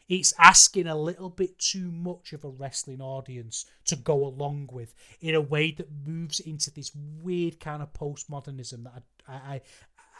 It's 0.08 0.32
asking 0.38 0.86
a 0.86 0.96
little 0.96 1.30
bit 1.30 1.58
too 1.58 1.90
much 1.90 2.32
of 2.32 2.44
a 2.44 2.48
wrestling 2.48 3.02
audience 3.02 3.66
to 3.86 3.96
go 3.96 4.24
along 4.24 4.70
with 4.72 4.94
in 5.20 5.34
a 5.34 5.40
way 5.40 5.72
that 5.72 5.88
moves 6.06 6.40
into 6.40 6.70
this 6.70 6.92
weird 6.94 7.60
kind 7.60 7.82
of 7.82 7.92
postmodernism 7.92 8.84
that 8.84 9.02
I, 9.28 9.32
I, 9.32 9.60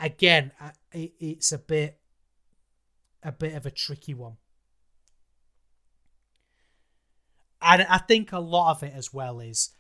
again, 0.01 0.52
it's 0.93 1.52
a 1.52 1.59
bit 1.59 1.98
a 3.23 3.32
bit 3.32 3.55
of 3.55 3.66
a 3.66 3.70
tricky 3.70 4.14
one. 4.14 4.36
And 7.60 7.82
I 7.82 7.98
think 7.98 8.32
a 8.32 8.39
lot 8.39 8.70
of 8.70 8.82
it 8.85 8.93
as 8.94 9.12
well 9.12 9.40
is 9.40 9.70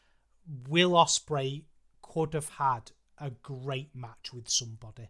Will 0.68 0.92
Ospreay 0.92 1.62
could 2.02 2.34
have 2.34 2.48
had 2.48 2.90
a 3.18 3.30
great 3.30 3.94
match 3.94 4.32
with 4.32 4.48
somebody. 4.48 5.08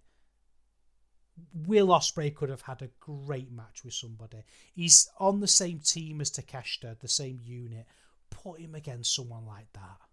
Will 1.66 1.88
Ospreay 1.88 2.34
could 2.34 2.50
have 2.50 2.62
had 2.62 2.82
a 2.82 2.90
great 3.00 3.50
match 3.50 3.84
with 3.84 3.94
somebody. 3.94 4.42
He's 4.74 5.08
on 5.18 5.40
the 5.40 5.48
same 5.48 5.78
team 5.78 6.20
as 6.20 6.30
Takeshita, 6.30 6.98
the 6.98 7.08
same 7.08 7.40
unit. 7.42 7.86
Put 8.28 8.60
him 8.60 8.74
against 8.74 9.14
someone 9.14 9.46
like 9.46 9.72
that 9.72 10.05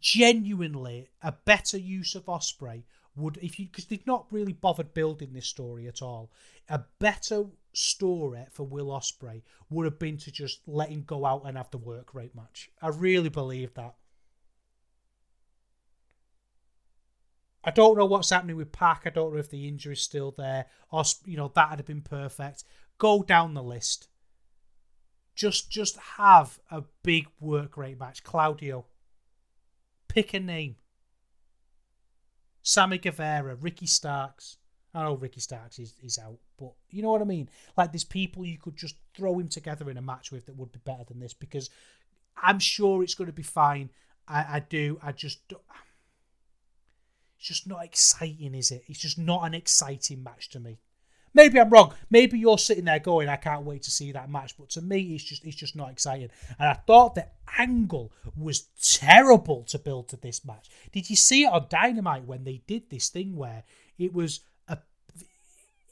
genuinely 0.00 1.08
a 1.22 1.32
better 1.32 1.78
use 1.78 2.14
of 2.14 2.26
Ospreay 2.26 2.82
would 3.16 3.38
if 3.42 3.58
you 3.58 3.66
because 3.66 3.86
they've 3.86 4.06
not 4.06 4.26
really 4.30 4.52
bothered 4.52 4.94
building 4.94 5.32
this 5.32 5.46
story 5.46 5.86
at 5.88 6.02
all. 6.02 6.30
A 6.68 6.82
better 6.98 7.44
story 7.72 8.44
for 8.52 8.64
Will 8.64 8.88
Ospreay 8.88 9.42
would 9.70 9.84
have 9.84 9.98
been 9.98 10.16
to 10.18 10.30
just 10.30 10.60
let 10.66 10.90
him 10.90 11.02
go 11.06 11.24
out 11.24 11.42
and 11.44 11.56
have 11.56 11.70
the 11.70 11.78
work 11.78 12.14
rate 12.14 12.34
match. 12.34 12.70
I 12.80 12.88
really 12.88 13.28
believe 13.28 13.74
that. 13.74 13.94
I 17.64 17.70
don't 17.70 17.98
know 17.98 18.06
what's 18.06 18.30
happening 18.30 18.56
with 18.56 18.72
Pac. 18.72 19.02
I 19.04 19.10
don't 19.10 19.32
know 19.32 19.38
if 19.38 19.50
the 19.50 19.68
injury's 19.68 20.00
still 20.00 20.32
there. 20.36 20.66
Or 20.90 21.04
you 21.24 21.36
know 21.36 21.50
that 21.54 21.70
would 21.70 21.78
have 21.80 21.86
been 21.86 22.02
perfect. 22.02 22.64
Go 22.98 23.22
down 23.22 23.54
the 23.54 23.62
list. 23.62 24.08
Just 25.34 25.70
just 25.70 25.98
have 26.16 26.58
a 26.70 26.84
big 27.02 27.26
work 27.40 27.76
rate 27.76 27.98
match. 27.98 28.24
Claudio, 28.24 28.86
Pick 30.08 30.34
a 30.34 30.40
name. 30.40 30.76
Sammy 32.62 32.98
Guevara, 32.98 33.54
Ricky 33.54 33.86
Starks. 33.86 34.56
I 34.94 35.04
know 35.04 35.14
Ricky 35.14 35.40
Starks 35.40 35.78
is, 35.78 35.94
is 36.02 36.18
out, 36.18 36.38
but 36.58 36.72
you 36.90 37.02
know 37.02 37.10
what 37.10 37.20
I 37.20 37.24
mean? 37.24 37.48
Like, 37.76 37.92
there's 37.92 38.04
people 38.04 38.44
you 38.44 38.58
could 38.58 38.76
just 38.76 38.96
throw 39.14 39.38
him 39.38 39.48
together 39.48 39.90
in 39.90 39.96
a 39.98 40.02
match 40.02 40.32
with 40.32 40.46
that 40.46 40.56
would 40.56 40.72
be 40.72 40.80
better 40.84 41.04
than 41.04 41.20
this 41.20 41.34
because 41.34 41.70
I'm 42.42 42.58
sure 42.58 43.02
it's 43.02 43.14
going 43.14 43.26
to 43.26 43.32
be 43.32 43.42
fine. 43.42 43.90
I, 44.26 44.56
I 44.56 44.60
do. 44.60 44.98
I 45.02 45.12
just. 45.12 45.52
It's 47.38 47.46
just 47.46 47.68
not 47.68 47.84
exciting, 47.84 48.54
is 48.54 48.70
it? 48.70 48.82
It's 48.88 48.98
just 48.98 49.18
not 49.18 49.44
an 49.44 49.54
exciting 49.54 50.22
match 50.22 50.48
to 50.50 50.60
me. 50.60 50.78
Maybe 51.38 51.60
I'm 51.60 51.70
wrong. 51.70 51.94
Maybe 52.10 52.36
you're 52.36 52.58
sitting 52.58 52.86
there 52.86 52.98
going, 52.98 53.28
I 53.28 53.36
can't 53.36 53.62
wait 53.62 53.82
to 53.84 53.92
see 53.92 54.10
that 54.10 54.28
match. 54.28 54.58
But 54.58 54.70
to 54.70 54.82
me, 54.82 55.14
it's 55.14 55.22
just 55.22 55.44
it's 55.44 55.54
just 55.54 55.76
not 55.76 55.88
exciting. 55.88 56.30
And 56.58 56.68
I 56.68 56.74
thought 56.74 57.14
the 57.14 57.28
angle 57.56 58.12
was 58.36 58.62
terrible 58.82 59.62
to 59.68 59.78
build 59.78 60.08
to 60.08 60.16
this 60.16 60.44
match. 60.44 60.68
Did 60.90 61.08
you 61.08 61.14
see 61.14 61.44
it 61.44 61.52
on 61.52 61.66
Dynamite 61.70 62.24
when 62.24 62.42
they 62.42 62.60
did 62.66 62.90
this 62.90 63.08
thing 63.08 63.36
where 63.36 63.62
it 63.98 64.12
was 64.12 64.40
a 64.66 64.78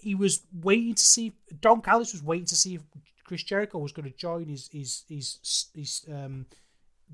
he 0.00 0.16
was 0.16 0.40
waiting 0.52 0.96
to 0.96 1.04
see 1.04 1.32
Don 1.60 1.80
Callis 1.80 2.12
was 2.12 2.24
waiting 2.24 2.46
to 2.46 2.56
see 2.56 2.74
if 2.74 2.82
Chris 3.22 3.44
Jericho 3.44 3.78
was 3.78 3.92
going 3.92 4.10
to 4.10 4.16
join 4.16 4.48
his 4.48 4.68
his 4.72 5.04
his 5.08 5.68
his 5.76 6.04
um 6.12 6.46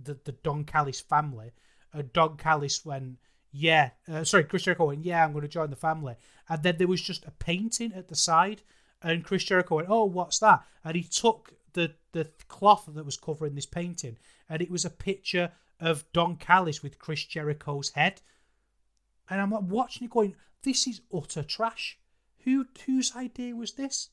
the 0.03 0.19
the 0.25 0.33
Don 0.33 0.65
Callis 0.65 1.03
family. 1.03 1.51
And 1.93 2.11
Don 2.15 2.39
Callis 2.39 2.83
went 2.83 3.19
yeah, 3.53 3.91
uh, 4.11 4.25
sorry, 4.25 4.45
Chris 4.45 4.63
Jericho 4.63 4.87
went, 4.87 5.05
yeah, 5.05 5.23
I'm 5.23 5.33
going 5.33 5.43
to 5.43 5.49
join 5.49 5.71
the 5.71 5.77
family. 5.77 6.17
And 6.49 6.63
then 6.63 6.77
there 6.79 6.89
was 6.89 7.03
just 7.03 7.27
a 7.27 7.31
painting 7.31 7.93
at 7.95 8.09
the 8.09 8.17
side, 8.17 8.63
and 9.03 9.25
Chris 9.25 9.45
Jericho 9.45 9.77
went, 9.77 9.89
oh, 9.91 10.05
what's 10.05 10.39
that? 10.39 10.63
And 10.85 10.97
he 10.97 11.03
took 11.03 11.53
the, 11.75 11.93
the 12.13 12.31
cloth 12.49 12.89
that 12.89 13.05
was 13.05 13.17
covering 13.17 13.55
this 13.55 13.67
painting, 13.67 14.17
and 14.49 14.63
it 14.63 14.71
was 14.71 14.85
a 14.85 14.91
picture 14.91 15.53
of 15.79 16.11
Don 16.13 16.37
Callis 16.37 16.83
with 16.83 16.99
Chris 16.99 17.25
Jericho's 17.25 17.91
head. 17.91 18.23
And 19.29 19.41
I'm 19.41 19.51
like 19.51 19.65
watching 19.65 20.07
it 20.07 20.11
going, 20.11 20.35
this 20.63 20.87
is 20.87 21.03
utter 21.15 21.43
trash. 21.43 21.99
Who 22.45 22.67
whose 22.87 23.15
idea 23.15 23.55
was 23.55 23.73
this? 23.73 24.11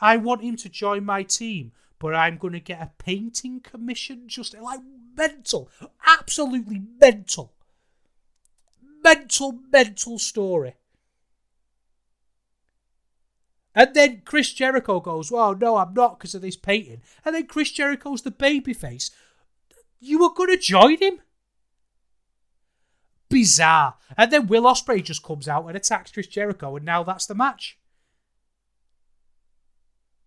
I 0.00 0.16
want 0.16 0.42
him 0.42 0.56
to 0.56 0.68
join 0.68 1.04
my 1.04 1.22
team, 1.22 1.72
but 1.98 2.14
I'm 2.14 2.36
going 2.36 2.54
to 2.54 2.60
get 2.60 2.80
a 2.80 2.90
painting 3.02 3.60
commission 3.60 4.24
just 4.26 4.58
like 4.58 4.80
mental, 5.16 5.70
absolutely 6.06 6.82
mental 7.00 7.52
mental, 9.02 9.58
mental 9.70 10.18
story. 10.18 10.74
And 13.74 13.94
then 13.94 14.22
Chris 14.24 14.52
Jericho 14.52 15.00
goes, 15.00 15.30
Well, 15.30 15.54
no, 15.54 15.76
I'm 15.76 15.94
not 15.94 16.18
because 16.18 16.34
of 16.34 16.42
this 16.42 16.56
painting. 16.56 17.02
And 17.24 17.34
then 17.34 17.46
Chris 17.46 17.70
Jericho's 17.70 18.22
the 18.22 18.30
babyface. 18.30 19.10
You 19.98 20.18
were 20.18 20.34
going 20.34 20.50
to 20.50 20.56
join 20.56 20.98
him? 20.98 21.20
Bizarre. 23.30 23.94
And 24.16 24.30
then 24.30 24.46
Will 24.46 24.64
Ospreay 24.64 25.02
just 25.02 25.22
comes 25.22 25.48
out 25.48 25.66
and 25.66 25.76
attacks 25.76 26.12
Chris 26.12 26.26
Jericho, 26.26 26.76
and 26.76 26.84
now 26.84 27.02
that's 27.02 27.26
the 27.26 27.34
match. 27.34 27.78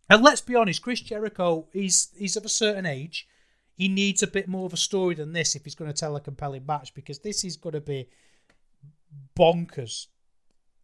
And 0.10 0.24
let's 0.24 0.42
be 0.42 0.56
honest, 0.56 0.82
Chris 0.82 1.02
Jericho, 1.02 1.68
he's, 1.74 2.10
he's 2.18 2.38
of 2.38 2.46
a 2.46 2.50
certain 2.50 2.86
age. 2.86 3.28
He 3.76 3.90
needs 3.90 4.24
a 4.24 4.28
bit 4.28 4.48
more 4.48 4.66
of 4.66 4.74
a 4.74 4.78
story 4.78 5.16
than 5.16 5.34
this 5.34 5.56
if 5.56 5.66
he's 5.66 5.76
going 5.76 5.92
to 5.92 5.98
tell 5.98 6.16
a 6.16 6.22
compelling 6.22 6.66
match 6.66 6.94
because 6.94 7.20
this 7.20 7.44
is 7.44 7.58
going 7.58 7.74
to 7.74 7.82
be 7.82 8.08
bonkers. 9.38 10.08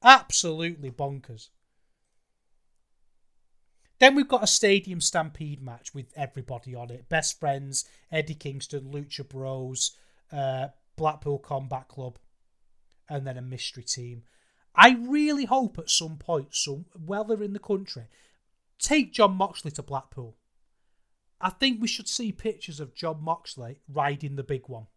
Absolutely 0.04 0.92
bonkers. 0.92 1.50
Then 4.00 4.16
we've 4.16 4.28
got 4.28 4.44
a 4.44 4.48
stadium 4.48 5.00
stampede 5.00 5.62
match 5.62 5.94
with 5.94 6.12
everybody 6.16 6.74
on 6.74 6.90
it. 6.90 7.08
Best 7.08 7.40
friends, 7.40 7.86
Eddie 8.12 8.34
Kingston, 8.34 8.92
Lucha 8.92 9.28
Bros, 9.28 9.96
uh, 10.32 10.70
Blackpool 10.96 11.38
Combat 11.38 11.88
Club, 11.88 12.18
and 13.08 13.28
then 13.28 13.38
a 13.38 13.44
mystery 13.44 13.84
team. 13.84 14.24
I 14.74 14.98
really 15.00 15.46
hope 15.46 15.78
at 15.78 15.90
some 15.90 16.18
point, 16.18 16.56
some 16.56 16.86
while 16.94 17.26
they're 17.26 17.44
in 17.44 17.54
the 17.54 17.60
country, 17.60 18.06
take 18.80 19.14
Jon 19.14 19.36
Moxley 19.36 19.72
to 19.72 19.84
Blackpool. 19.84 20.36
I 21.40 21.50
think 21.50 21.82
we 21.82 21.88
should 21.88 22.08
see 22.08 22.32
pictures 22.32 22.80
of 22.80 22.96
Jon 22.96 23.24
Moxley 23.24 23.82
riding 23.88 24.36
the 24.36 24.44
big 24.44 24.68
one. 24.68 24.88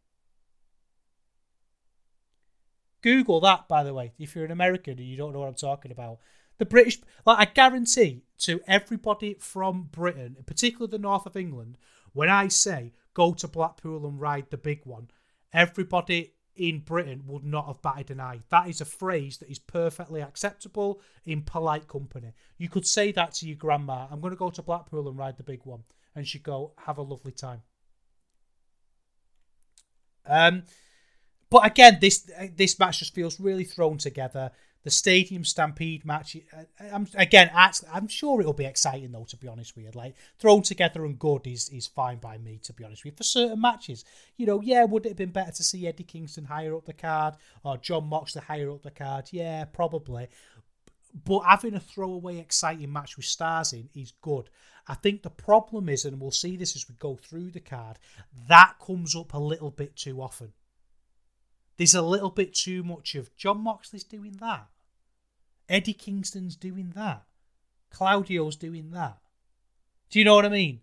Google 3.04 3.38
that, 3.40 3.68
by 3.68 3.84
the 3.84 3.92
way, 3.92 4.14
if 4.18 4.34
you're 4.34 4.46
an 4.46 4.50
American 4.50 4.98
and 4.98 5.06
you 5.06 5.14
don't 5.14 5.34
know 5.34 5.40
what 5.40 5.48
I'm 5.48 5.54
talking 5.54 5.92
about. 5.92 6.20
The 6.56 6.64
British, 6.64 6.98
like 7.26 7.38
I 7.38 7.52
guarantee 7.52 8.22
to 8.38 8.62
everybody 8.66 9.34
from 9.38 9.90
Britain, 9.92 10.38
particularly 10.46 10.90
the 10.90 10.98
north 10.98 11.26
of 11.26 11.36
England, 11.36 11.76
when 12.14 12.30
I 12.30 12.48
say 12.48 12.94
go 13.12 13.34
to 13.34 13.46
Blackpool 13.46 14.06
and 14.06 14.18
ride 14.18 14.46
the 14.48 14.56
big 14.56 14.80
one, 14.84 15.10
everybody 15.52 16.32
in 16.56 16.78
Britain 16.78 17.24
would 17.26 17.44
not 17.44 17.66
have 17.66 17.82
batted 17.82 18.10
an 18.10 18.20
eye. 18.20 18.40
That 18.48 18.68
is 18.68 18.80
a 18.80 18.86
phrase 18.86 19.36
that 19.36 19.50
is 19.50 19.58
perfectly 19.58 20.22
acceptable 20.22 21.02
in 21.26 21.42
polite 21.42 21.86
company. 21.88 22.32
You 22.56 22.70
could 22.70 22.86
say 22.86 23.12
that 23.12 23.34
to 23.34 23.46
your 23.46 23.56
grandma. 23.56 24.06
I'm 24.10 24.22
going 24.22 24.32
to 24.32 24.38
go 24.38 24.48
to 24.48 24.62
Blackpool 24.62 25.08
and 25.10 25.18
ride 25.18 25.36
the 25.36 25.42
big 25.42 25.60
one, 25.64 25.82
and 26.14 26.26
she'd 26.26 26.42
go, 26.42 26.72
"Have 26.86 26.96
a 26.96 27.02
lovely 27.02 27.32
time." 27.32 27.60
Um, 30.24 30.62
but 31.54 31.64
again, 31.64 31.98
this 32.00 32.28
this 32.56 32.80
match 32.80 32.98
just 32.98 33.14
feels 33.14 33.38
really 33.38 33.62
thrown 33.62 33.96
together. 33.96 34.50
The 34.82 34.90
Stadium 34.90 35.44
Stampede 35.44 36.04
match, 36.04 36.36
uh, 36.52 36.64
I'm, 36.92 37.06
again, 37.14 37.48
I'm 37.54 38.08
sure 38.08 38.40
it'll 38.40 38.52
be 38.52 38.64
exciting 38.64 39.12
though. 39.12 39.24
To 39.28 39.36
be 39.36 39.46
honest 39.46 39.76
with 39.76 39.84
you, 39.84 39.92
like 39.94 40.16
thrown 40.40 40.62
together 40.62 41.04
and 41.04 41.16
good 41.16 41.46
is 41.46 41.68
is 41.68 41.86
fine 41.86 42.18
by 42.18 42.38
me. 42.38 42.58
To 42.64 42.72
be 42.72 42.82
honest 42.82 43.04
with 43.04 43.12
you, 43.12 43.16
for 43.16 43.22
certain 43.22 43.60
matches, 43.60 44.04
you 44.36 44.46
know, 44.46 44.60
yeah, 44.62 44.82
would 44.82 45.06
it 45.06 45.10
have 45.10 45.16
been 45.16 45.30
better 45.30 45.52
to 45.52 45.62
see 45.62 45.86
Eddie 45.86 46.02
Kingston 46.02 46.46
higher 46.46 46.74
up 46.74 46.86
the 46.86 46.92
card 46.92 47.36
or 47.62 47.76
Jon 47.76 48.08
Moxley 48.08 48.42
higher 48.42 48.72
up 48.72 48.82
the 48.82 48.90
card? 48.90 49.28
Yeah, 49.30 49.64
probably. 49.66 50.26
But 51.24 51.42
having 51.42 51.74
a 51.74 51.80
throwaway 51.80 52.38
exciting 52.38 52.92
match 52.92 53.16
with 53.16 53.26
stars 53.26 53.72
in 53.72 53.90
is 53.94 54.12
good. 54.22 54.50
I 54.88 54.94
think 54.94 55.22
the 55.22 55.30
problem 55.30 55.88
is, 55.88 56.04
and 56.04 56.20
we'll 56.20 56.32
see 56.32 56.56
this 56.56 56.74
as 56.74 56.88
we 56.88 56.96
go 56.96 57.14
through 57.14 57.52
the 57.52 57.60
card, 57.60 58.00
that 58.48 58.74
comes 58.84 59.14
up 59.14 59.34
a 59.34 59.38
little 59.38 59.70
bit 59.70 59.94
too 59.94 60.20
often. 60.20 60.52
There's 61.76 61.94
a 61.94 62.02
little 62.02 62.30
bit 62.30 62.54
too 62.54 62.82
much 62.82 63.14
of 63.14 63.34
Jon 63.36 63.60
Moxley's 63.60 64.04
doing 64.04 64.36
that. 64.40 64.68
Eddie 65.68 65.94
Kingston's 65.94 66.56
doing 66.56 66.92
that. 66.94 67.24
Claudio's 67.90 68.56
doing 68.56 68.90
that. 68.90 69.18
Do 70.10 70.18
you 70.18 70.24
know 70.24 70.34
what 70.34 70.44
I 70.44 70.50
mean? 70.50 70.80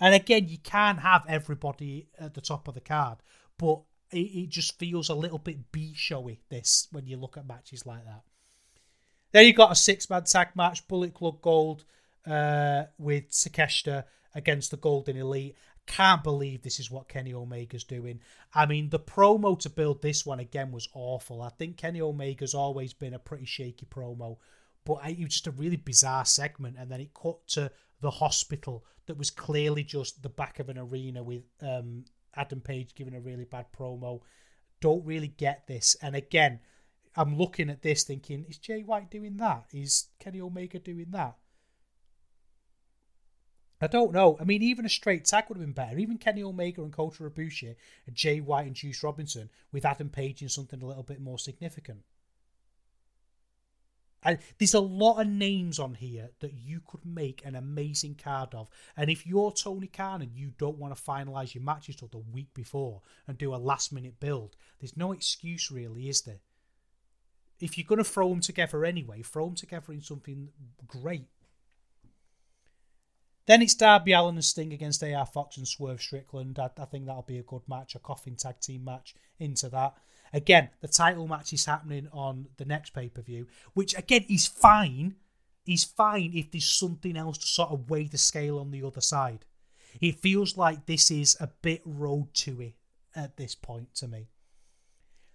And 0.00 0.14
again, 0.14 0.48
you 0.48 0.58
can't 0.58 1.00
have 1.00 1.24
everybody 1.28 2.08
at 2.18 2.34
the 2.34 2.40
top 2.40 2.68
of 2.68 2.74
the 2.74 2.80
card, 2.80 3.18
but 3.58 3.82
it, 4.10 4.18
it 4.18 4.48
just 4.48 4.78
feels 4.78 5.08
a 5.08 5.14
little 5.14 5.38
bit 5.38 5.72
B 5.72 5.92
showy, 5.94 6.40
this, 6.48 6.88
when 6.90 7.06
you 7.06 7.16
look 7.16 7.36
at 7.36 7.46
matches 7.46 7.86
like 7.86 8.04
that. 8.04 8.22
Then 9.32 9.46
you've 9.46 9.56
got 9.56 9.72
a 9.72 9.76
six 9.76 10.08
man 10.10 10.24
tag 10.24 10.48
match, 10.54 10.86
Bullet 10.88 11.14
Club 11.14 11.40
Gold 11.40 11.84
uh, 12.26 12.84
with 12.98 13.30
Takeshita 13.30 14.04
against 14.34 14.70
the 14.70 14.76
Golden 14.76 15.16
Elite. 15.16 15.56
Can't 15.86 16.24
believe 16.24 16.62
this 16.62 16.80
is 16.80 16.90
what 16.90 17.08
Kenny 17.08 17.34
Omega's 17.34 17.84
doing. 17.84 18.20
I 18.54 18.66
mean, 18.66 18.88
the 18.88 18.98
promo 18.98 19.58
to 19.60 19.70
build 19.70 20.00
this 20.00 20.24
one 20.24 20.40
again 20.40 20.72
was 20.72 20.88
awful. 20.94 21.42
I 21.42 21.50
think 21.50 21.76
Kenny 21.76 22.00
Omega's 22.00 22.54
always 22.54 22.92
been 22.92 23.14
a 23.14 23.18
pretty 23.18 23.44
shaky 23.44 23.86
promo, 23.86 24.38
but 24.84 24.98
it 25.06 25.18
was 25.18 25.34
just 25.34 25.46
a 25.46 25.52
really 25.52 25.76
bizarre 25.76 26.24
segment. 26.24 26.76
And 26.78 26.90
then 26.90 27.00
it 27.00 27.12
cut 27.14 27.46
to 27.48 27.70
the 28.00 28.10
hospital 28.10 28.84
that 29.06 29.18
was 29.18 29.30
clearly 29.30 29.84
just 29.84 30.22
the 30.22 30.28
back 30.28 30.58
of 30.58 30.68
an 30.68 30.78
arena 30.78 31.22
with 31.22 31.42
um, 31.60 32.04
Adam 32.34 32.60
Page 32.60 32.94
giving 32.94 33.14
a 33.14 33.20
really 33.20 33.44
bad 33.44 33.66
promo. 33.76 34.20
Don't 34.80 35.04
really 35.04 35.28
get 35.28 35.66
this. 35.66 35.96
And 36.02 36.16
again, 36.16 36.60
I'm 37.16 37.36
looking 37.36 37.70
at 37.70 37.82
this 37.82 38.04
thinking, 38.04 38.44
is 38.48 38.58
Jay 38.58 38.82
White 38.82 39.10
doing 39.10 39.36
that? 39.36 39.66
Is 39.72 40.06
Kenny 40.18 40.40
Omega 40.40 40.78
doing 40.78 41.06
that? 41.10 41.36
I 43.80 43.86
don't 43.86 44.12
know. 44.12 44.36
I 44.40 44.44
mean, 44.44 44.62
even 44.62 44.86
a 44.86 44.88
straight 44.88 45.24
tag 45.24 45.44
would 45.48 45.58
have 45.58 45.66
been 45.66 45.72
better. 45.72 45.98
Even 45.98 46.16
Kenny 46.16 46.42
Omega 46.42 46.82
and 46.82 46.92
Kota 46.92 47.24
Ibushi 47.24 47.74
and 48.06 48.14
Jay 48.14 48.40
White 48.40 48.66
and 48.66 48.74
Juice 48.74 49.02
Robinson 49.02 49.50
with 49.72 49.84
Adam 49.84 50.08
Page 50.08 50.42
in 50.42 50.48
something 50.48 50.82
a 50.82 50.86
little 50.86 51.02
bit 51.02 51.20
more 51.20 51.38
significant. 51.38 52.00
And 54.24 54.38
there's 54.58 54.72
a 54.72 54.80
lot 54.80 55.20
of 55.20 55.26
names 55.28 55.78
on 55.78 55.94
here 55.94 56.30
that 56.40 56.54
you 56.54 56.80
could 56.86 57.04
make 57.04 57.44
an 57.44 57.54
amazing 57.54 58.14
card 58.14 58.54
of. 58.54 58.68
And 58.96 59.10
if 59.10 59.26
you're 59.26 59.52
Tony 59.52 59.86
Khan 59.86 60.22
and 60.22 60.34
you 60.34 60.52
don't 60.56 60.78
want 60.78 60.96
to 60.96 61.02
finalise 61.02 61.54
your 61.54 61.62
matches 61.62 61.96
till 61.96 62.08
the 62.08 62.18
week 62.18 62.54
before 62.54 63.02
and 63.28 63.36
do 63.36 63.54
a 63.54 63.56
last 63.56 63.92
minute 63.92 64.18
build, 64.18 64.56
there's 64.80 64.96
no 64.96 65.12
excuse 65.12 65.70
really, 65.70 66.08
is 66.08 66.22
there? 66.22 66.40
If 67.60 67.76
you're 67.76 67.86
going 67.86 67.98
to 67.98 68.04
throw 68.04 68.30
them 68.30 68.40
together 68.40 68.84
anyway, 68.84 69.20
throw 69.22 69.44
them 69.44 69.56
together 69.56 69.92
in 69.92 70.00
something 70.00 70.48
great. 70.86 71.28
Then 73.46 73.60
it's 73.60 73.74
Darby 73.74 74.12
Allin 74.12 74.36
and 74.36 74.44
Sting 74.44 74.72
against 74.72 75.02
AR 75.02 75.26
Fox 75.26 75.56
and 75.56 75.68
Swerve 75.68 76.00
Strickland. 76.00 76.58
I, 76.58 76.70
I, 76.78 76.86
think 76.86 77.06
that'll 77.06 77.22
be 77.22 77.38
a 77.38 77.42
good 77.42 77.62
match, 77.68 77.94
a 77.94 77.98
coffin 77.98 78.36
tag 78.36 78.60
team 78.60 78.84
match 78.84 79.14
into 79.38 79.68
that. 79.68 79.94
Again, 80.32 80.70
the 80.80 80.88
title 80.88 81.28
match 81.28 81.52
is 81.52 81.66
happening 81.66 82.08
on 82.12 82.46
the 82.56 82.64
next 82.64 82.90
pay 82.90 83.08
per 83.08 83.22
view, 83.22 83.46
which 83.74 83.96
again 83.96 84.24
is 84.28 84.46
fine. 84.46 85.16
Is 85.66 85.84
fine 85.84 86.32
if 86.34 86.50
there's 86.50 86.68
something 86.68 87.16
else 87.16 87.38
to 87.38 87.46
sort 87.46 87.70
of 87.70 87.88
weigh 87.88 88.06
the 88.06 88.18
scale 88.18 88.58
on 88.58 88.70
the 88.70 88.82
other 88.82 89.00
side. 89.00 89.46
It 90.00 90.20
feels 90.20 90.58
like 90.58 90.84
this 90.84 91.10
is 91.10 91.36
a 91.40 91.46
bit 91.46 91.80
road 91.84 92.34
to 92.34 92.60
it 92.60 92.74
at 93.14 93.36
this 93.36 93.54
point 93.54 93.94
to 93.96 94.08
me. 94.08 94.28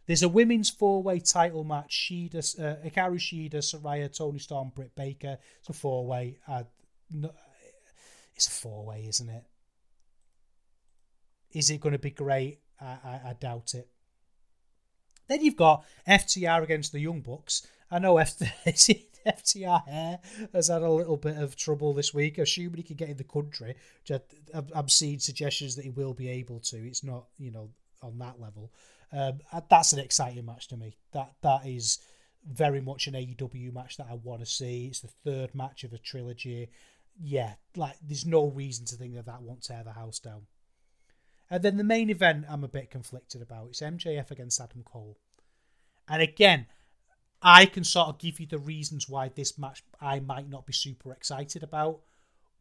There's 0.06 0.24
a 0.24 0.30
women's 0.30 0.70
four 0.70 1.02
way 1.02 1.20
title 1.20 1.64
match 1.64 2.10
Shida, 2.10 2.60
uh, 2.60 2.88
Hikaru 2.88 3.16
Shida, 3.16 3.56
Saraya, 3.56 4.16
Toni 4.16 4.40
Storm, 4.40 4.72
Britt 4.76 4.96
Baker. 4.96 5.38
It's 5.60 5.70
a 5.70 5.74
four 5.74 6.06
way. 6.06 6.38
Uh, 6.48 6.64
it's 8.40 8.48
a 8.48 8.52
four 8.52 8.86
way, 8.86 9.06
isn't 9.06 9.30
it? 9.30 9.44
Is 11.52 11.70
it 11.70 11.82
going 11.82 11.92
to 11.92 12.00
be 12.00 12.12
great? 12.12 12.62
I, 12.80 12.86
I, 12.86 13.22
I, 13.26 13.36
doubt 13.38 13.74
it. 13.74 13.90
Then 15.28 15.44
you've 15.44 15.58
got 15.58 15.84
FTR 16.08 16.64
against 16.64 16.94
the 16.94 17.02
Young 17.02 17.20
Bucks. 17.20 17.68
I 17.92 18.00
know 18.00 18.16
FTR 18.16 19.86
hair 19.86 20.20
has 20.54 20.70
had 20.70 20.84
a 20.84 20.90
little 20.90 21.18
bit 21.18 21.36
of 21.36 21.58
trouble 21.58 21.94
this 21.94 22.14
week, 22.14 22.38
assuming 22.38 22.78
he 22.78 22.84
can 22.84 22.96
get 22.96 23.10
in 23.10 23.18
the 23.18 23.26
country. 23.26 23.76
I'm 24.74 24.88
seeing 24.88 25.20
suggestions 25.20 25.76
that 25.76 25.84
he 25.84 25.90
will 25.90 26.14
be 26.14 26.30
able 26.30 26.62
to. 26.62 26.78
It's 26.78 27.04
not, 27.04 27.26
you 27.38 27.52
know, 27.52 27.72
on 28.02 28.18
that 28.20 28.40
level. 28.40 28.72
Um, 29.12 29.40
that's 29.70 29.92
an 29.92 30.00
exciting 30.00 30.46
match 30.46 30.70
to 30.70 30.78
me. 30.78 30.96
That 31.12 31.34
that 31.42 31.66
is 31.66 32.00
very 32.50 32.80
much 32.80 33.08
an 33.08 33.16
AEW 33.16 33.74
match 33.74 33.98
that 33.98 34.08
I 34.10 34.14
want 34.14 34.40
to 34.40 34.46
see. 34.46 34.86
It's 34.86 35.02
the 35.02 35.10
third 35.26 35.54
match 35.54 35.84
of 35.84 35.92
a 35.92 35.98
trilogy 35.98 36.70
yeah, 37.22 37.54
like 37.76 37.96
there's 38.02 38.26
no 38.26 38.48
reason 38.48 38.86
to 38.88 38.96
think 38.96 39.16
that 39.16 39.26
that 39.26 39.42
won't 39.42 39.64
tear 39.64 39.84
the 39.84 39.94
house 39.94 40.20
down. 40.20 40.44
And 41.50 41.64
then 41.64 41.78
the 41.78 41.84
main 41.84 42.10
event, 42.10 42.46
I'm 42.48 42.64
a 42.64 42.68
bit 42.68 42.92
conflicted 42.92 43.42
about. 43.42 43.70
It's 43.70 43.82
MJF 43.82 44.32
against 44.32 44.62
Adam 44.62 44.84
Cole, 44.84 45.18
and 46.08 46.22
again, 46.22 46.68
I 47.42 47.66
can 47.66 47.84
sort 47.84 48.10
of 48.10 48.18
give 48.18 48.40
you 48.40 48.48
the 48.48 48.60
reasons 48.60 49.08
why 49.08 49.30
this 49.30 49.58
match 49.58 49.84
I 50.02 50.20
might 50.20 50.50
not 50.50 50.66
be 50.66 50.74
super 50.74 51.12
excited 51.12 51.64
about, 51.64 52.02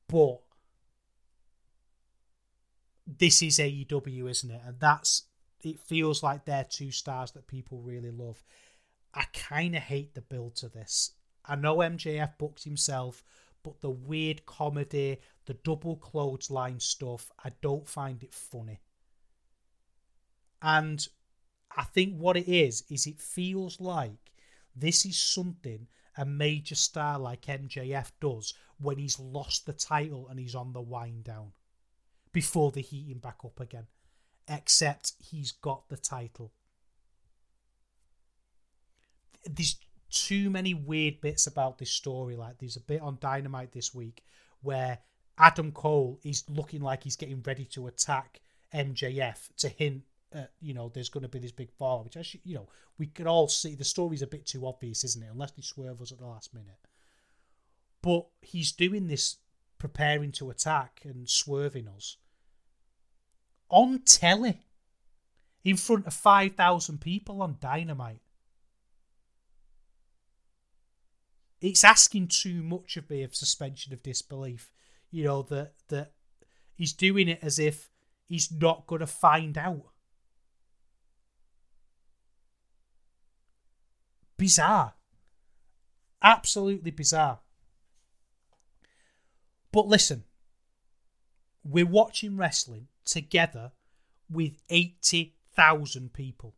but 0.09 0.39
this 3.07 3.43
is 3.43 3.59
AEW, 3.59 4.31
isn't 4.31 4.51
it? 4.51 4.61
And 4.65 4.79
that's 4.79 5.25
it. 5.63 5.81
Feels 5.81 6.23
like 6.23 6.45
they're 6.45 6.67
two 6.69 6.91
stars 6.91 7.33
that 7.33 7.49
people 7.49 7.81
really 7.81 8.11
love. 8.11 8.43
I 9.15 9.25
kind 9.33 9.75
of 9.75 9.83
hate 9.83 10.15
the 10.15 10.21
build 10.21 10.57
to 10.57 10.69
this. 10.69 11.13
I 11.45 11.57
know 11.57 11.79
MJF 11.79 12.39
booked 12.39 12.65
himself 12.65 13.25
but 13.69 13.83
the 13.83 13.91
weird 13.91 14.47
comedy, 14.47 15.19
the 15.45 15.55
double 15.55 15.97
clothesline 15.97 16.81
stuff, 16.81 17.31
I 17.45 17.53
don't 17.61 17.87
find 17.87 18.23
it 18.23 18.33
funny. 18.33 18.81
And 20.63 21.07
I 21.77 21.85
think 21.85 22.17
what 22.17 22.37
it 22.39 22.49
is, 22.49 22.85
is 22.89 23.07
it 23.07 23.21
feels 23.21 23.79
like 23.79 24.33
this 24.75 25.05
is 25.05 25.19
something 25.19 25.87
a 26.17 26.25
major 26.25 26.75
star 26.75 27.19
like 27.19 27.43
MJF 27.43 28.11
does 28.21 28.55
when 28.81 28.97
he's 28.97 29.21
lost 29.21 29.67
the 29.67 29.73
title 29.73 30.29
and 30.29 30.39
he's 30.39 30.55
on 30.55 30.73
the 30.73 30.81
wind 30.81 31.25
down 31.25 31.53
before 32.33 32.73
they 32.73 32.81
heat 32.81 33.11
him 33.11 33.19
back 33.19 33.39
up 33.45 33.61
again. 33.61 33.87
Except 34.49 35.13
he's 35.19 35.53
got 35.53 35.89
the 35.89 35.97
title. 35.99 36.53
There's 39.45 39.77
too 40.11 40.51
many 40.51 40.75
weird 40.75 41.21
bits 41.21 41.47
about 41.47 41.79
this 41.79 41.91
story. 41.91 42.37
Like 42.37 42.59
there's 42.59 42.77
a 42.77 42.81
bit 42.81 43.01
on 43.01 43.19
Dynamite 43.21 43.73
this 43.73 43.95
week 43.95 44.23
where 44.63 44.99
Adam 45.39 45.73
Cole 45.73 46.19
is 46.25 46.45
looking 46.49 46.81
like 46.81 47.05
he's 47.05 47.17
getting 47.17 47.43
ready 47.43 47.65
to 47.67 47.87
attack 47.87 48.41
MJF 48.75 49.49
to 49.59 49.69
hint 49.69 50.03
at, 50.33 50.51
you 50.61 50.75
know, 50.75 50.91
there's 50.93 51.09
going 51.09 51.23
to 51.23 51.29
be 51.29 51.39
this 51.39 51.53
big 51.53 51.71
fall, 51.73 52.05
which 52.05 52.17
actually, 52.17 52.43
you 52.45 52.55
know, 52.55 52.69
we 52.99 53.07
can 53.07 53.27
all 53.27 53.49
see 53.49 53.75
the 53.75 53.85
story's 53.85 54.23
a 54.23 54.27
bit 54.27 54.45
too 54.47 54.67
obvious, 54.67 55.05
isn't 55.05 55.23
it? 55.23 55.31
Unless 55.33 55.53
they 55.53 55.63
swerve 55.63 56.03
us 56.03 56.13
at 56.13 56.19
the 56.19 56.27
last 56.27 56.53
minute. 56.53 56.79
But 58.03 58.27
he's 58.43 58.73
doing 58.73 59.07
this 59.07 59.37
preparing 59.79 60.33
to 60.33 60.51
attack 60.51 61.03
and 61.05 61.29
swerving 61.29 61.89
us 61.89 62.17
on 63.71 64.01
telly 64.01 64.67
in 65.65 65.77
front 65.77 66.07
of 66.07 66.15
5,000 66.15 67.01
people 67.01 67.43
on 67.43 67.57
Dynamite. 67.61 68.21
It's 71.61 71.85
asking 71.85 72.29
too 72.29 72.63
much 72.63 72.97
of 72.97 73.11
me 73.11 73.23
of 73.23 73.35
suspension 73.35 73.93
of 73.93 74.03
disbelief. 74.03 74.73
You 75.11 75.25
know, 75.25 75.43
that, 75.43 75.73
that 75.89 76.13
he's 76.75 76.93
doing 76.93 77.29
it 77.29 77.41
as 77.43 77.59
if 77.59 77.91
he's 78.27 78.53
not 78.53 78.87
going 78.87 79.01
to 79.01 79.07
find 79.07 79.57
out. 79.57 79.87
Bizarre. 84.37 84.95
Absolutely 86.23 86.91
bizarre. 86.91 87.41
But 89.73 89.87
listen, 89.87 90.25
we're 91.65 91.87
watching 91.87 92.37
wrestling 92.37 92.89
together 93.05 93.73
with 94.31 94.63
80,000 94.69 96.13
people. 96.13 96.55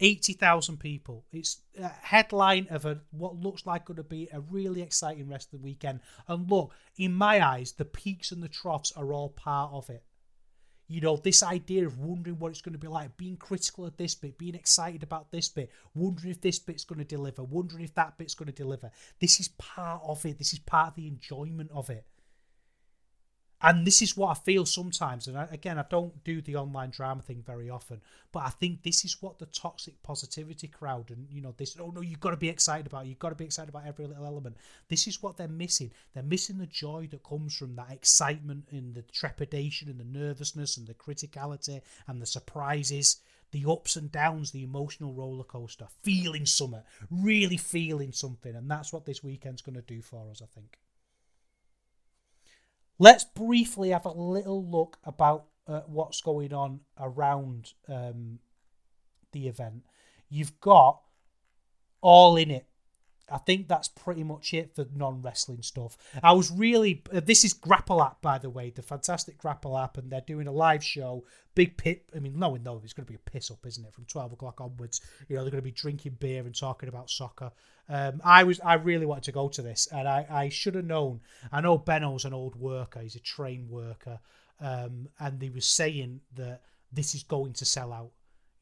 80,000 0.00 0.78
people. 0.78 1.24
It's 1.32 1.62
a 1.80 1.88
headline 1.88 2.66
of 2.70 2.84
a 2.84 3.00
what 3.10 3.36
looks 3.36 3.66
like 3.66 3.86
going 3.86 3.96
to 3.96 4.02
be 4.02 4.28
a 4.32 4.40
really 4.40 4.82
exciting 4.82 5.28
rest 5.28 5.52
of 5.52 5.60
the 5.60 5.64
weekend. 5.64 6.00
And 6.28 6.50
look, 6.50 6.72
in 6.96 7.14
my 7.14 7.44
eyes, 7.44 7.72
the 7.72 7.84
peaks 7.84 8.32
and 8.32 8.42
the 8.42 8.48
troughs 8.48 8.92
are 8.96 9.12
all 9.12 9.30
part 9.30 9.72
of 9.72 9.88
it. 9.90 10.04
You 10.88 11.00
know, 11.00 11.16
this 11.16 11.42
idea 11.42 11.84
of 11.84 11.98
wondering 11.98 12.38
what 12.38 12.50
it's 12.50 12.60
going 12.60 12.74
to 12.74 12.78
be 12.78 12.86
like, 12.86 13.16
being 13.16 13.36
critical 13.36 13.86
of 13.86 13.96
this 13.96 14.14
bit, 14.14 14.38
being 14.38 14.54
excited 14.54 15.02
about 15.02 15.32
this 15.32 15.48
bit, 15.48 15.70
wondering 15.94 16.30
if 16.30 16.40
this 16.40 16.60
bit's 16.60 16.84
going 16.84 17.00
to 17.00 17.04
deliver, 17.04 17.42
wondering 17.42 17.82
if 17.82 17.94
that 17.94 18.16
bit's 18.16 18.36
going 18.36 18.46
to 18.46 18.52
deliver. 18.52 18.92
This 19.20 19.40
is 19.40 19.48
part 19.58 20.02
of 20.04 20.24
it. 20.24 20.38
This 20.38 20.52
is 20.52 20.60
part 20.60 20.90
of 20.90 20.94
the 20.94 21.08
enjoyment 21.08 21.70
of 21.72 21.90
it 21.90 22.06
and 23.62 23.86
this 23.86 24.02
is 24.02 24.16
what 24.16 24.30
I 24.30 24.34
feel 24.34 24.66
sometimes. 24.66 25.26
And 25.26 25.38
I, 25.38 25.48
again, 25.50 25.78
I 25.78 25.84
don't 25.88 26.22
do 26.24 26.42
the 26.42 26.56
online 26.56 26.90
drama 26.90 27.22
thing 27.22 27.42
very 27.44 27.70
often, 27.70 28.02
but 28.32 28.40
I 28.40 28.50
think 28.50 28.82
this 28.82 29.04
is 29.04 29.22
what 29.22 29.38
the 29.38 29.46
toxic 29.46 30.02
positivity 30.02 30.68
crowd 30.68 31.10
and 31.10 31.26
you 31.30 31.40
know 31.40 31.54
this. 31.56 31.76
Oh 31.80 31.90
no, 31.90 32.02
you've 32.02 32.20
got 32.20 32.30
to 32.30 32.36
be 32.36 32.50
excited 32.50 32.86
about. 32.86 33.06
It. 33.06 33.08
You've 33.08 33.18
got 33.18 33.30
to 33.30 33.34
be 33.34 33.46
excited 33.46 33.70
about 33.70 33.86
every 33.86 34.06
little 34.06 34.26
element. 34.26 34.56
This 34.88 35.06
is 35.06 35.22
what 35.22 35.36
they're 35.36 35.48
missing. 35.48 35.90
They're 36.12 36.22
missing 36.22 36.58
the 36.58 36.66
joy 36.66 37.08
that 37.10 37.24
comes 37.24 37.56
from 37.56 37.76
that 37.76 37.92
excitement 37.92 38.66
and 38.70 38.94
the 38.94 39.02
trepidation 39.02 39.88
and 39.88 39.98
the 39.98 40.18
nervousness 40.18 40.76
and 40.76 40.86
the 40.86 40.94
criticality 40.94 41.80
and 42.06 42.20
the 42.20 42.26
surprises. 42.26 43.16
The 43.52 43.64
ups 43.70 43.94
and 43.94 44.10
downs, 44.10 44.50
the 44.50 44.64
emotional 44.64 45.14
roller 45.14 45.44
coaster, 45.44 45.86
feeling 46.02 46.46
something, 46.46 46.82
really 47.10 47.56
feeling 47.56 48.12
something, 48.12 48.56
and 48.56 48.68
that's 48.68 48.92
what 48.92 49.06
this 49.06 49.22
weekend's 49.22 49.62
going 49.62 49.76
to 49.76 49.82
do 49.82 50.02
for 50.02 50.28
us, 50.30 50.42
I 50.42 50.46
think. 50.52 50.80
Let's 52.98 53.24
briefly 53.24 53.90
have 53.90 54.04
a 54.06 54.10
little 54.10 54.64
look 54.64 54.98
about 55.04 55.46
uh, 55.66 55.80
what's 55.86 56.20
going 56.20 56.52
on 56.52 56.80
around 56.98 57.72
um, 57.88 58.38
the 59.32 59.48
event. 59.48 59.84
You've 60.28 60.58
got 60.60 61.00
All 62.00 62.36
In 62.36 62.50
It 62.50 62.66
I 63.30 63.38
think 63.38 63.66
that's 63.66 63.88
pretty 63.88 64.22
much 64.22 64.54
it 64.54 64.74
for 64.74 64.86
non 64.94 65.20
wrestling 65.20 65.62
stuff. 65.62 65.96
I 66.22 66.32
was 66.32 66.50
really. 66.50 67.02
Uh, 67.12 67.20
this 67.20 67.44
is 67.44 67.52
Grapple 67.52 68.02
App, 68.02 68.20
by 68.22 68.38
the 68.38 68.50
way, 68.50 68.70
the 68.70 68.82
fantastic 68.82 69.38
Grapple 69.38 69.76
App, 69.76 69.98
and 69.98 70.10
they're 70.10 70.20
doing 70.20 70.46
a 70.46 70.52
live 70.52 70.84
show. 70.84 71.24
Big 71.54 71.76
pit. 71.76 72.04
I 72.14 72.20
mean, 72.20 72.38
no 72.38 72.50
one 72.50 72.60
it's 72.84 72.92
going 72.92 73.06
to 73.06 73.10
be 73.10 73.16
a 73.16 73.30
piss 73.30 73.50
up, 73.50 73.66
isn't 73.66 73.84
it? 73.84 73.94
From 73.94 74.04
12 74.04 74.34
o'clock 74.34 74.60
onwards. 74.60 75.00
You 75.28 75.36
know, 75.36 75.42
they're 75.42 75.50
going 75.50 75.62
to 75.62 75.64
be 75.64 75.72
drinking 75.72 76.18
beer 76.20 76.42
and 76.44 76.54
talking 76.54 76.88
about 76.88 77.10
soccer. 77.10 77.50
Um, 77.88 78.20
I 78.24 78.44
was, 78.44 78.60
I 78.60 78.74
really 78.74 79.06
wanted 79.06 79.24
to 79.24 79.32
go 79.32 79.48
to 79.48 79.62
this, 79.62 79.88
and 79.90 80.06
I, 80.06 80.26
I 80.28 80.48
should 80.48 80.74
have 80.74 80.84
known. 80.84 81.20
I 81.50 81.60
know 81.60 81.78
Benno's 81.78 82.24
an 82.24 82.34
old 82.34 82.56
worker, 82.56 83.00
he's 83.00 83.14
a 83.14 83.20
train 83.20 83.68
worker, 83.68 84.20
um, 84.60 85.08
and 85.18 85.40
he 85.40 85.50
was 85.50 85.66
saying 85.66 86.20
that 86.36 86.62
this 86.92 87.14
is 87.14 87.22
going 87.22 87.52
to 87.54 87.64
sell 87.64 87.92
out. 87.92 88.10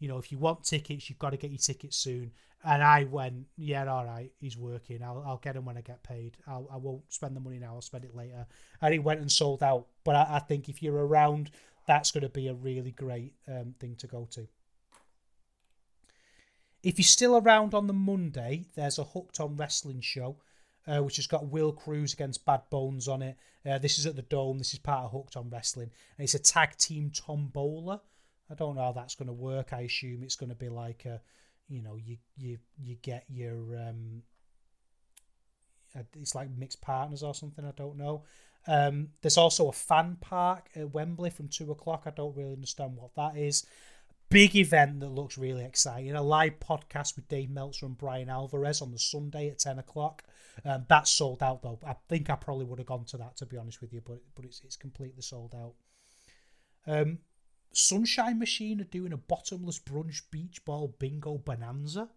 You 0.04 0.10
know, 0.10 0.18
if 0.18 0.30
you 0.30 0.36
want 0.36 0.64
tickets, 0.64 1.08
you've 1.08 1.18
got 1.18 1.30
to 1.30 1.38
get 1.38 1.50
your 1.50 1.56
tickets 1.56 1.96
soon. 1.96 2.32
And 2.62 2.82
I 2.82 3.04
went, 3.04 3.46
yeah, 3.56 3.90
all 3.90 4.04
right, 4.04 4.30
he's 4.38 4.54
working. 4.54 5.02
I'll, 5.02 5.24
I'll 5.26 5.38
get 5.38 5.56
him 5.56 5.64
when 5.64 5.78
I 5.78 5.80
get 5.80 6.02
paid. 6.02 6.36
I'll, 6.46 6.68
I 6.70 6.76
won't 6.76 7.10
spend 7.10 7.34
the 7.34 7.40
money 7.40 7.58
now. 7.58 7.72
I'll 7.74 7.80
spend 7.80 8.04
it 8.04 8.14
later. 8.14 8.46
And 8.82 8.92
he 8.92 8.98
went 8.98 9.20
and 9.20 9.32
sold 9.32 9.62
out. 9.62 9.86
But 10.04 10.14
I, 10.16 10.26
I 10.32 10.38
think 10.40 10.68
if 10.68 10.82
you're 10.82 11.06
around, 11.06 11.52
that's 11.86 12.10
going 12.10 12.20
to 12.20 12.28
be 12.28 12.48
a 12.48 12.52
really 12.52 12.90
great 12.90 13.32
um, 13.48 13.74
thing 13.80 13.96
to 13.96 14.06
go 14.06 14.28
to. 14.32 14.46
If 16.82 16.98
you're 16.98 17.04
still 17.04 17.38
around 17.38 17.72
on 17.72 17.86
the 17.86 17.94
Monday, 17.94 18.66
there's 18.74 18.98
a 18.98 19.04
Hooked 19.04 19.40
on 19.40 19.56
Wrestling 19.56 20.02
show, 20.02 20.36
uh, 20.86 20.98
which 20.98 21.16
has 21.16 21.26
got 21.26 21.48
Will 21.48 21.72
Kroos 21.72 22.12
against 22.12 22.44
Bad 22.44 22.60
Bones 22.68 23.08
on 23.08 23.22
it. 23.22 23.38
Uh, 23.64 23.78
this 23.78 23.98
is 23.98 24.04
at 24.04 24.16
the 24.16 24.22
Dome. 24.22 24.58
This 24.58 24.74
is 24.74 24.80
part 24.80 25.06
of 25.06 25.12
Hooked 25.12 25.38
on 25.38 25.48
Wrestling. 25.48 25.90
And 26.18 26.24
it's 26.24 26.34
a 26.34 26.38
tag 26.38 26.76
team 26.76 27.10
tombola. 27.10 28.02
I 28.50 28.54
don't 28.54 28.76
know 28.76 28.82
how 28.82 28.92
that's 28.92 29.14
going 29.14 29.28
to 29.28 29.32
work. 29.32 29.72
I 29.72 29.80
assume 29.80 30.22
it's 30.22 30.36
going 30.36 30.50
to 30.50 30.56
be 30.56 30.68
like 30.68 31.04
a 31.04 31.20
you 31.68 31.82
know 31.82 31.96
you 31.96 32.18
you 32.36 32.58
you 32.78 32.96
get 33.02 33.24
your 33.28 33.76
um 33.76 34.22
it's 36.14 36.34
like 36.34 36.50
mixed 36.50 36.80
partners 36.80 37.22
or 37.22 37.34
something 37.34 37.64
i 37.64 37.70
don't 37.76 37.96
know. 37.96 38.24
Um 38.66 39.10
there's 39.20 39.38
also 39.38 39.68
a 39.68 39.72
fan 39.72 40.16
park 40.20 40.68
at 40.74 40.92
wembley 40.92 41.30
from 41.30 41.48
two 41.48 41.70
o'clock. 41.70 42.04
I 42.06 42.10
don't 42.10 42.36
really 42.36 42.54
understand 42.54 42.96
what 42.96 43.14
that 43.14 43.36
is. 43.36 43.66
Big 44.30 44.56
event 44.56 45.00
that 45.00 45.10
looks 45.10 45.36
really 45.38 45.64
exciting. 45.64 46.14
A 46.14 46.22
live 46.22 46.58
podcast 46.58 47.14
with 47.14 47.28
dave 47.28 47.50
meltzer 47.50 47.86
and 47.86 47.96
Bryan 47.96 48.30
alvarez 48.30 48.80
on 48.80 48.90
the 48.90 48.98
sunday 48.98 49.48
at 49.50 49.58
10 49.58 49.78
o'clock. 49.78 50.24
Um, 50.64 50.86
that's 50.88 51.10
sold 51.10 51.42
out 51.42 51.62
though. 51.62 51.78
I 51.86 51.94
think 52.08 52.30
i 52.30 52.36
probably 52.36 52.64
would 52.64 52.78
have 52.78 52.88
gone 52.88 53.04
to 53.06 53.18
that 53.18 53.36
to 53.38 53.46
be 53.46 53.58
honest 53.58 53.80
with 53.80 53.92
you 53.92 54.02
but 54.04 54.20
but 54.34 54.44
it's, 54.44 54.62
it's 54.64 54.76
completely 54.76 55.22
sold 55.22 55.54
out. 55.54 55.74
Um 56.86 57.18
Sunshine 57.76 58.38
Machine 58.38 58.80
are 58.80 58.84
doing 58.84 59.12
a 59.12 59.16
bottomless 59.16 59.78
brunch 59.80 60.22
beach 60.30 60.64
ball 60.64 60.94
bingo 60.98 61.38
bonanza. 61.38 62.08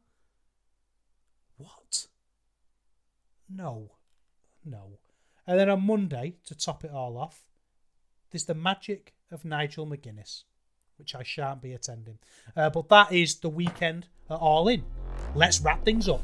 What? 1.57 2.07
No. 3.49 3.91
No. 4.63 4.99
And 5.47 5.59
then 5.59 5.69
on 5.69 5.81
Monday, 5.81 6.35
to 6.45 6.55
top 6.55 6.83
it 6.83 6.91
all 6.91 7.17
off, 7.17 7.45
there's 8.31 8.45
the 8.45 8.53
magic 8.53 9.15
of 9.31 9.45
Nigel 9.45 9.87
McGuinness, 9.87 10.43
which 10.97 11.15
I 11.15 11.23
shan't 11.23 11.61
be 11.61 11.73
attending. 11.73 12.19
Uh, 12.55 12.69
but 12.69 12.89
that 12.89 13.11
is 13.11 13.35
the 13.35 13.49
weekend 13.49 14.07
at 14.29 14.37
All 14.37 14.67
In. 14.67 14.83
Let's 15.33 15.61
wrap 15.61 15.83
things 15.83 16.07
up. 16.09 16.21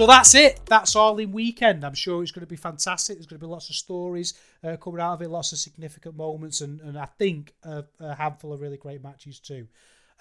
So 0.00 0.06
that's 0.06 0.34
it. 0.34 0.60
That's 0.64 0.96
all 0.96 1.18
in 1.18 1.30
weekend. 1.30 1.84
I'm 1.84 1.92
sure 1.92 2.22
it's 2.22 2.32
going 2.32 2.40
to 2.40 2.46
be 2.46 2.56
fantastic. 2.56 3.18
There's 3.18 3.26
going 3.26 3.38
to 3.38 3.46
be 3.46 3.50
lots 3.50 3.68
of 3.68 3.76
stories 3.76 4.32
uh, 4.64 4.78
coming 4.78 4.98
out 4.98 5.12
of 5.12 5.20
it, 5.20 5.28
lots 5.28 5.52
of 5.52 5.58
significant 5.58 6.16
moments, 6.16 6.62
and, 6.62 6.80
and 6.80 6.98
I 6.98 7.04
think 7.04 7.52
a, 7.64 7.84
a 8.00 8.14
handful 8.14 8.54
of 8.54 8.62
really 8.62 8.78
great 8.78 9.04
matches 9.04 9.38
too. 9.38 9.68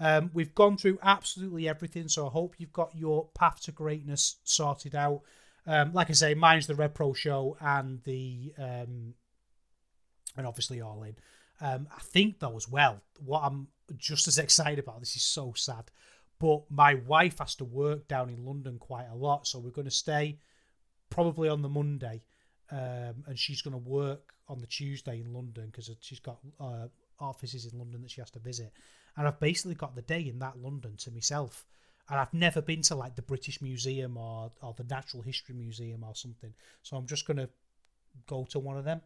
Um, 0.01 0.31
we've 0.34 0.53
gone 0.53 0.76
through 0.76 0.99
absolutely 1.01 1.69
everything, 1.69 2.10
so 2.10 2.27
I 2.27 2.30
hope 2.30 2.56
you've 2.57 2.73
got 2.73 2.93
your 2.93 3.30
path 3.34 3.61
to 3.61 3.72
greatness 3.72 4.35
sorted 4.43 4.95
out. 4.95 5.22
Um, 5.65 5.93
like 5.93 6.10
I 6.10 6.14
say, 6.14 6.34
mine's 6.34 6.68
the 6.68 6.76
Rev 6.76 6.93
Pro 6.93 7.14
show 7.14 7.56
and 7.61 8.03
the 8.03 8.51
um, 8.57 9.14
and 10.35 10.45
obviously 10.45 10.81
all 10.81 11.03
in. 11.03 11.15
Um, 11.61 11.88
I 11.95 12.01
think 12.01 12.39
though 12.39 12.57
as 12.57 12.68
well, 12.68 12.99
what 13.23 13.43
I'm 13.45 13.69
just 13.97 14.27
as 14.27 14.39
excited 14.39 14.80
about. 14.80 14.99
This 14.99 15.15
is 15.15 15.22
so 15.22 15.53
sad. 15.56 15.89
But 16.40 16.64
my 16.70 16.95
wife 16.95 17.40
has 17.40 17.56
to 17.56 17.66
work 17.66 18.07
down 18.07 18.30
in 18.30 18.45
London 18.45 18.80
quite 18.80 19.07
a 19.11 19.16
lot, 19.16 19.45
so 19.45 19.60
we're 19.60 19.72
going 19.72 19.86
to 19.86 19.91
stay 19.91 20.40
probably 21.10 21.49
on 21.49 21.61
the 21.61 21.70
Monday, 21.70 22.24
um, 22.72 23.24
and 23.28 23.38
she's 23.38 23.61
going 23.61 23.74
to 23.74 23.90
work 23.90 24.34
on 24.48 24.60
the 24.60 24.68
Tuesday 24.68 25.20
in 25.20 25.34
London 25.34 25.66
because 25.68 25.91
she's 25.99 26.20
got 26.20 26.38
uh, 26.60 26.88
offices 27.20 27.66
in 27.72 27.78
London 27.78 28.02
that 28.02 28.11
she 28.11 28.22
has 28.22 28.32
to 28.32 28.40
visit, 28.40 28.72
and 29.18 29.28
I've 29.28 29.40
basically 29.40 29.76
got 29.76 29.95
the 29.95 30.02
day 30.02 30.22
in 30.22 30.40
that 30.40 30.57
London 30.57 30.95
to 30.98 31.11
myself. 31.11 31.66
And 32.11 32.20
I've 32.20 32.34
never 32.34 32.60
been 32.60 32.82
to 32.84 32.95
like 32.95 33.16
the 33.16 33.22
British 33.22 33.61
Museum 33.61 34.18
or 34.18 34.52
or 34.61 34.74
the 34.76 34.84
Natural 34.84 35.22
History 35.22 35.53
Museum 35.56 36.03
or 36.03 36.16
something, 36.16 36.53
so 36.82 36.98
I'm 36.98 37.06
just 37.06 37.28
going 37.28 37.38
to 37.38 37.49
go 38.28 38.45
to 38.49 38.60
one 38.60 38.78
of 38.78 38.86
them 38.86 39.02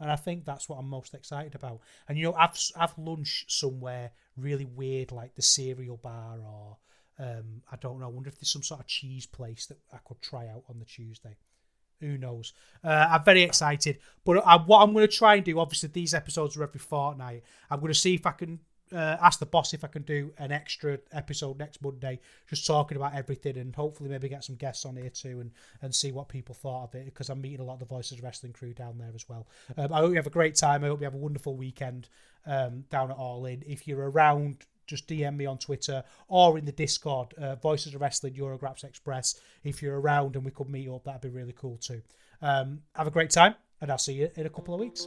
and 0.00 0.10
I 0.10 0.16
think 0.16 0.44
that's 0.44 0.68
what 0.68 0.78
I'm 0.78 0.88
most 0.88 1.14
excited 1.14 1.54
about. 1.54 1.80
And 2.08 2.18
you 2.18 2.24
know, 2.24 2.34
I've 2.34 2.58
I've 2.76 2.96
lunch 2.98 3.44
somewhere 3.48 4.12
really 4.36 4.64
weird, 4.64 5.12
like 5.12 5.34
the 5.34 5.42
cereal 5.42 5.98
bar, 5.98 6.38
or 6.40 6.78
um, 7.18 7.62
I 7.70 7.76
don't 7.76 8.00
know. 8.00 8.06
I 8.06 8.08
wonder 8.08 8.28
if 8.28 8.38
there's 8.38 8.50
some 8.52 8.62
sort 8.62 8.80
of 8.80 8.86
cheese 8.86 9.26
place 9.26 9.66
that 9.66 9.78
I 9.92 9.98
could 10.04 10.20
try 10.22 10.48
out 10.48 10.64
on 10.68 10.78
the 10.78 10.86
Tuesday. 10.86 11.36
Who 12.00 12.16
knows? 12.16 12.54
Uh, 12.82 13.08
I'm 13.10 13.24
very 13.24 13.42
excited. 13.42 13.98
But 14.24 14.38
I, 14.38 14.56
what 14.56 14.80
I'm 14.80 14.94
going 14.94 15.06
to 15.06 15.12
try 15.12 15.34
and 15.34 15.44
do, 15.44 15.60
obviously, 15.60 15.90
these 15.92 16.14
episodes 16.14 16.56
are 16.56 16.62
every 16.62 16.80
fortnight. 16.80 17.42
I'm 17.70 17.80
going 17.80 17.92
to 17.92 17.98
see 17.98 18.14
if 18.14 18.24
I 18.24 18.30
can 18.32 18.60
uh, 18.92 19.16
ask 19.20 19.38
the 19.38 19.46
boss 19.46 19.72
if 19.74 19.84
I 19.84 19.88
can 19.88 20.02
do 20.02 20.32
an 20.38 20.52
extra 20.52 20.98
episode 21.12 21.58
next 21.58 21.82
Monday, 21.82 22.20
just 22.48 22.66
talking 22.66 22.96
about 22.96 23.14
everything, 23.14 23.56
and 23.58 23.74
hopefully 23.74 24.10
maybe 24.10 24.28
get 24.28 24.44
some 24.44 24.56
guests 24.56 24.84
on 24.84 24.96
here 24.96 25.10
too, 25.10 25.40
and 25.40 25.50
and 25.82 25.94
see 25.94 26.12
what 26.12 26.28
people 26.28 26.54
thought 26.54 26.84
of 26.84 26.94
it 26.94 27.06
because 27.06 27.28
I'm 27.28 27.40
meeting 27.40 27.60
a 27.60 27.64
lot 27.64 27.74
of 27.74 27.80
the 27.80 27.86
Voices 27.86 28.22
Wrestling 28.22 28.52
crew 28.52 28.74
down 28.74 28.98
there 28.98 29.12
as 29.14 29.28
well. 29.28 29.46
Um, 29.76 29.92
I 29.92 29.98
hope 29.98 30.10
you 30.10 30.16
have 30.16 30.26
a 30.26 30.30
great 30.30 30.56
time. 30.56 30.84
I 30.84 30.88
hope 30.88 31.00
you 31.00 31.04
have 31.04 31.14
a 31.14 31.18
wonderful 31.18 31.56
weekend 31.56 32.08
um, 32.46 32.84
down 32.90 33.10
at 33.10 33.16
All 33.16 33.44
In. 33.46 33.62
If 33.66 33.86
you're 33.86 34.10
around 34.10 34.66
just 34.90 35.06
DM 35.06 35.36
me 35.36 35.46
on 35.46 35.56
Twitter 35.56 36.02
or 36.26 36.58
in 36.58 36.64
the 36.64 36.72
Discord, 36.72 37.32
uh, 37.34 37.54
Voices 37.54 37.94
of 37.94 38.00
Wrestling, 38.00 38.34
Eurograps 38.34 38.82
Express. 38.82 39.40
If 39.62 39.82
you're 39.82 40.00
around 40.00 40.34
and 40.34 40.44
we 40.44 40.50
could 40.50 40.68
meet 40.68 40.88
up, 40.88 41.04
that'd 41.04 41.20
be 41.20 41.28
really 41.28 41.54
cool 41.56 41.76
too. 41.76 42.02
Um, 42.42 42.80
have 42.96 43.06
a 43.06 43.10
great 43.10 43.30
time, 43.30 43.54
and 43.80 43.90
I'll 43.90 43.98
see 43.98 44.14
you 44.14 44.30
in 44.34 44.46
a 44.46 44.50
couple 44.50 44.74
of 44.74 44.80
weeks. 44.80 45.06